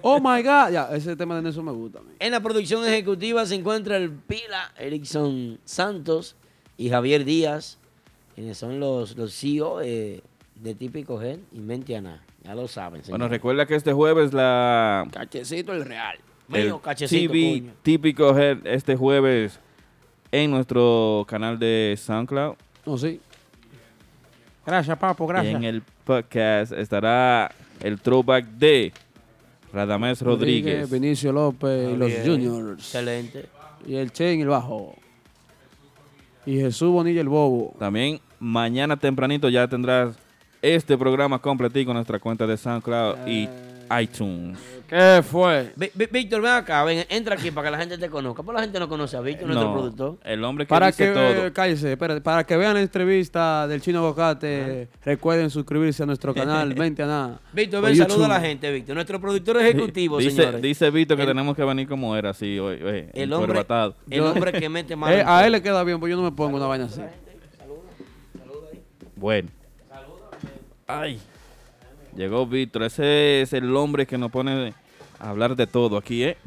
Oh 0.01 0.19
my 0.19 0.41
God. 0.41 0.71
Ya, 0.71 0.89
ese 0.91 1.15
tema 1.15 1.35
de 1.35 1.41
Nelson 1.43 1.65
me 1.65 1.71
gusta. 1.71 1.99
En 2.19 2.31
la 2.31 2.39
producción 2.41 2.85
ejecutiva 2.85 3.45
se 3.45 3.55
encuentra 3.55 3.97
el 3.97 4.11
Pila 4.11 4.71
Erickson 4.77 5.59
Santos 5.65 6.35
y 6.77 6.89
Javier 6.89 7.25
Díaz, 7.25 7.77
quienes 8.35 8.57
son 8.57 8.79
los, 8.79 9.15
los 9.17 9.33
CEO 9.33 9.81
eh, 9.81 10.21
de 10.61 10.75
Típico 10.75 11.19
Gen 11.19 11.45
y 11.51 11.59
Mentiana. 11.59 12.23
Ya 12.43 12.55
lo 12.55 12.67
saben, 12.67 13.03
señor. 13.03 13.19
Bueno, 13.19 13.29
recuerda 13.29 13.65
que 13.65 13.75
este 13.75 13.93
jueves 13.93 14.33
la 14.33 15.07
Cachecito 15.11 15.73
el 15.73 15.85
Real. 15.85 16.17
el 16.53 16.65
Mío, 16.65 16.79
cachecito, 16.79 17.31
TV 17.31 17.59
coño. 17.59 17.73
típico 17.83 18.37
Head 18.37 18.65
este 18.65 18.95
jueves 18.95 19.59
en 20.31 20.51
nuestro 20.51 21.25
canal 21.27 21.59
de 21.59 21.95
SoundCloud. 21.97 22.55
No, 22.85 22.97
sí. 22.97 23.19
Gracias, 24.65 24.97
papo, 24.97 25.29
Y 25.43 25.47
en 25.47 25.63
el 25.63 25.81
podcast 26.03 26.73
estará 26.73 27.51
el 27.79 27.99
throwback 28.01 28.45
de 28.45 28.91
Radamés 29.71 30.21
Rodríguez. 30.21 30.89
Vinicio 30.89 31.31
López 31.31 31.93
y 31.93 31.95
los. 31.95 32.11
Juniors. 32.25 32.79
Excelente. 32.79 33.45
Y 33.85 33.95
el 33.95 34.11
Che 34.11 34.33
en 34.33 34.41
el 34.41 34.47
bajo. 34.47 34.95
Y 36.45 36.57
Jesús 36.59 36.89
Bonilla 36.91 37.21
el 37.21 37.29
Bobo. 37.29 37.75
También 37.79 38.19
mañana 38.39 38.97
tempranito 38.97 39.49
ya 39.49 39.67
tendrás 39.67 40.17
este 40.75 40.97
programa 40.97 41.39
completico 41.39 41.91
en 41.91 41.95
nuestra 41.95 42.19
cuenta 42.19 42.45
de 42.47 42.57
SoundCloud 42.57 43.27
y 43.27 43.47
iTunes. 44.01 44.57
¿Qué 44.87 45.21
fue? 45.29 45.71
Víctor, 46.11 46.41
ven 46.41 46.51
acá, 46.51 46.83
ven, 46.83 47.05
entra 47.09 47.35
aquí 47.35 47.51
para 47.51 47.67
que 47.67 47.71
la 47.71 47.77
gente 47.77 47.97
te 47.97 48.09
conozca. 48.09 48.41
Porque 48.43 48.57
la 48.57 48.63
gente 48.63 48.79
no 48.79 48.87
conoce 48.89 49.15
a 49.17 49.21
Víctor, 49.21 49.47
nuestro 49.47 49.67
No, 49.69 49.73
productor. 49.73 50.17
el 50.23 50.43
hombre 50.43 50.65
que 50.65 50.69
Para 50.69 50.87
dice 50.87 51.07
que, 51.07 51.13
todo. 51.13 51.53
cállese, 51.53 51.91
espérate, 51.93 52.21
para 52.21 52.45
que 52.45 52.55
vean 52.57 52.73
la 52.73 52.81
entrevista 52.81 53.67
del 53.67 53.81
Chino 53.81 54.01
Bocate, 54.01 54.87
recuerden 55.03 55.49
suscribirse 55.49 56.03
a 56.03 56.05
nuestro 56.05 56.33
canal, 56.33 56.73
Mente 56.77 57.03
a 57.03 57.05
nada. 57.05 57.39
Víctor, 57.53 57.81
ven, 57.83 57.95
saluda 57.95 58.25
a 58.25 58.29
la 58.29 58.39
gente, 58.41 58.71
Víctor. 58.71 58.95
Nuestro 58.95 59.19
productor 59.21 59.57
ejecutivo, 59.57 60.17
dice, 60.19 60.31
señores. 60.37 60.61
dice 60.61 60.89
Vito 60.89 61.15
que 61.15 61.21
El- 61.23 61.27
tenemos 61.29 61.55
que 61.55 61.63
venir 61.63 61.87
como 61.87 62.15
era, 62.15 62.29
así, 62.31 62.59
hoy, 62.59 62.81
hoy, 62.81 63.05
El 63.13 63.31
hombre, 63.33 63.65
el 64.09 64.21
hombre 64.21 64.51
que 64.53 64.69
mete 64.69 64.95
mano. 64.95 65.13
Eh, 65.17 65.23
a 65.25 65.45
él 65.45 65.51
le 65.53 65.61
queda 65.61 65.83
bien, 65.83 65.99
pues 65.99 66.09
yo 66.09 66.17
no 66.17 66.23
me 66.23 66.31
pongo 66.31 66.57
una 66.57 66.65
vaina 66.67 66.85
así. 66.85 67.01
Bueno. 69.15 69.49
Ay. 70.87 71.19
Llegó 72.15 72.45
Víctor. 72.47 72.83
Ese 72.83 73.41
es 73.41 73.53
el 73.53 73.75
hombre 73.75 74.07
que 74.07 74.17
nos 74.17 74.31
pone 74.31 74.73
a 75.19 75.29
hablar 75.29 75.55
de 75.55 75.67
todo 75.67 75.97
aquí, 75.97 76.23
¿eh? 76.23 76.37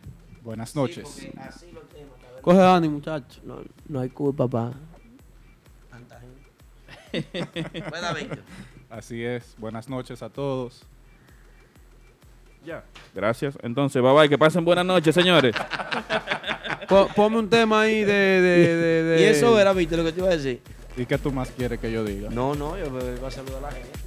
Buenas 0.42 0.74
noches. 0.74 1.06
Así 1.38 1.70
lo 1.72 1.80
tengo, 1.82 2.14
Coge 2.40 2.62
ánimo, 2.62 2.94
muchacho. 2.96 3.40
No, 3.44 3.60
no 3.88 4.00
hay 4.00 4.08
culpa, 4.08 4.48
papá. 4.48 4.72
Así 8.90 9.24
es. 9.24 9.54
Buenas 9.58 9.88
noches 9.88 10.22
a 10.22 10.28
todos. 10.30 10.82
Ya. 12.64 12.84
Gracias. 13.14 13.56
Entonces, 13.62 14.00
bye 14.02 14.12
bye. 14.12 14.28
Que 14.28 14.38
pasen 14.38 14.64
buenas 14.64 14.84
noches, 14.86 15.14
señores. 15.14 15.54
Po- 16.88 17.08
Ponme 17.14 17.38
un 17.38 17.48
tema 17.48 17.82
ahí 17.82 18.04
de... 18.04 18.12
de, 18.12 18.74
de, 18.76 19.02
de- 19.04 19.20
Y 19.22 19.24
eso 19.24 19.58
era, 19.60 19.72
Víctor, 19.72 19.98
lo 19.98 20.04
que 20.04 20.12
te 20.12 20.20
iba 20.20 20.28
a 20.28 20.36
decir. 20.36 20.60
¿Y 21.00 21.06
qué 21.06 21.16
tú 21.16 21.32
más 21.32 21.50
quieres 21.50 21.80
que 21.80 21.90
yo 21.90 22.04
diga? 22.04 22.28
No, 22.28 22.54
no, 22.54 22.76
yo 22.76 22.90
voy 22.90 23.00
a 23.26 23.30
saludar 23.30 23.56
a 23.56 23.60
la 23.62 23.72
gente. 23.72 23.98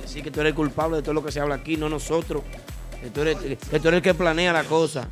Decir 0.00 0.22
que 0.22 0.30
tú 0.30 0.38
eres 0.40 0.52
el 0.52 0.54
culpable 0.54 0.98
de 0.98 1.02
todo 1.02 1.12
lo 1.12 1.24
que 1.24 1.32
se 1.32 1.40
habla 1.40 1.56
aquí, 1.56 1.76
no 1.76 1.88
nosotros. 1.88 2.44
Que 3.02 3.10
tú 3.10 3.22
eres, 3.22 3.36
que 3.36 3.80
tú 3.80 3.88
eres 3.88 3.98
el 3.98 4.02
que 4.02 4.14
planea 4.14 4.52
la 4.52 4.62
cosa. 4.62 5.08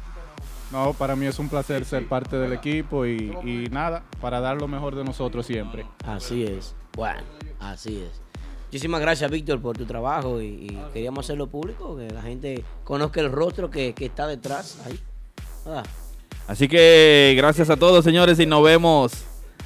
No, 0.70 0.92
para 0.92 1.16
mí 1.16 1.26
es 1.26 1.40
un 1.40 1.48
placer 1.48 1.84
ser 1.86 2.06
parte 2.06 2.36
del 2.36 2.52
equipo 2.52 3.04
y, 3.04 3.36
y 3.42 3.68
nada, 3.72 4.04
para 4.20 4.38
dar 4.38 4.60
lo 4.60 4.68
mejor 4.68 4.94
de 4.94 5.02
nosotros 5.02 5.44
siempre. 5.44 5.84
Así 6.06 6.44
es. 6.44 6.76
Bueno, 6.94 7.24
así 7.58 8.00
es. 8.00 8.20
Muchísimas 8.66 9.00
gracias, 9.00 9.28
Víctor, 9.28 9.60
por 9.60 9.76
tu 9.76 9.86
trabajo 9.86 10.40
y, 10.40 10.46
y 10.46 10.78
queríamos 10.92 11.26
hacerlo 11.26 11.48
público, 11.48 11.96
que 11.96 12.10
la 12.10 12.22
gente 12.22 12.62
conozca 12.84 13.20
el 13.20 13.32
rostro 13.32 13.68
que, 13.70 13.92
que 13.92 14.06
está 14.06 14.28
detrás 14.28 14.78
ahí. 14.86 15.00
Ah. 15.66 15.82
Así 16.46 16.68
que 16.68 17.34
gracias 17.36 17.70
a 17.70 17.76
todos, 17.76 18.04
señores, 18.04 18.38
y 18.38 18.46
nos 18.46 18.62
vemos 18.62 19.24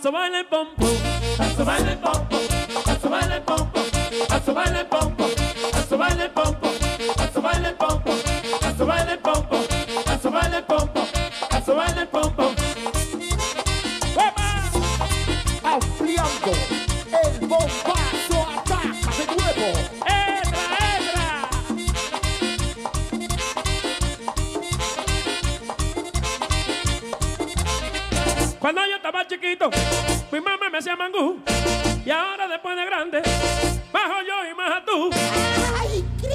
So 0.00 0.10
a 0.10 0.12
violent 0.12 0.48
bump. 0.48 0.77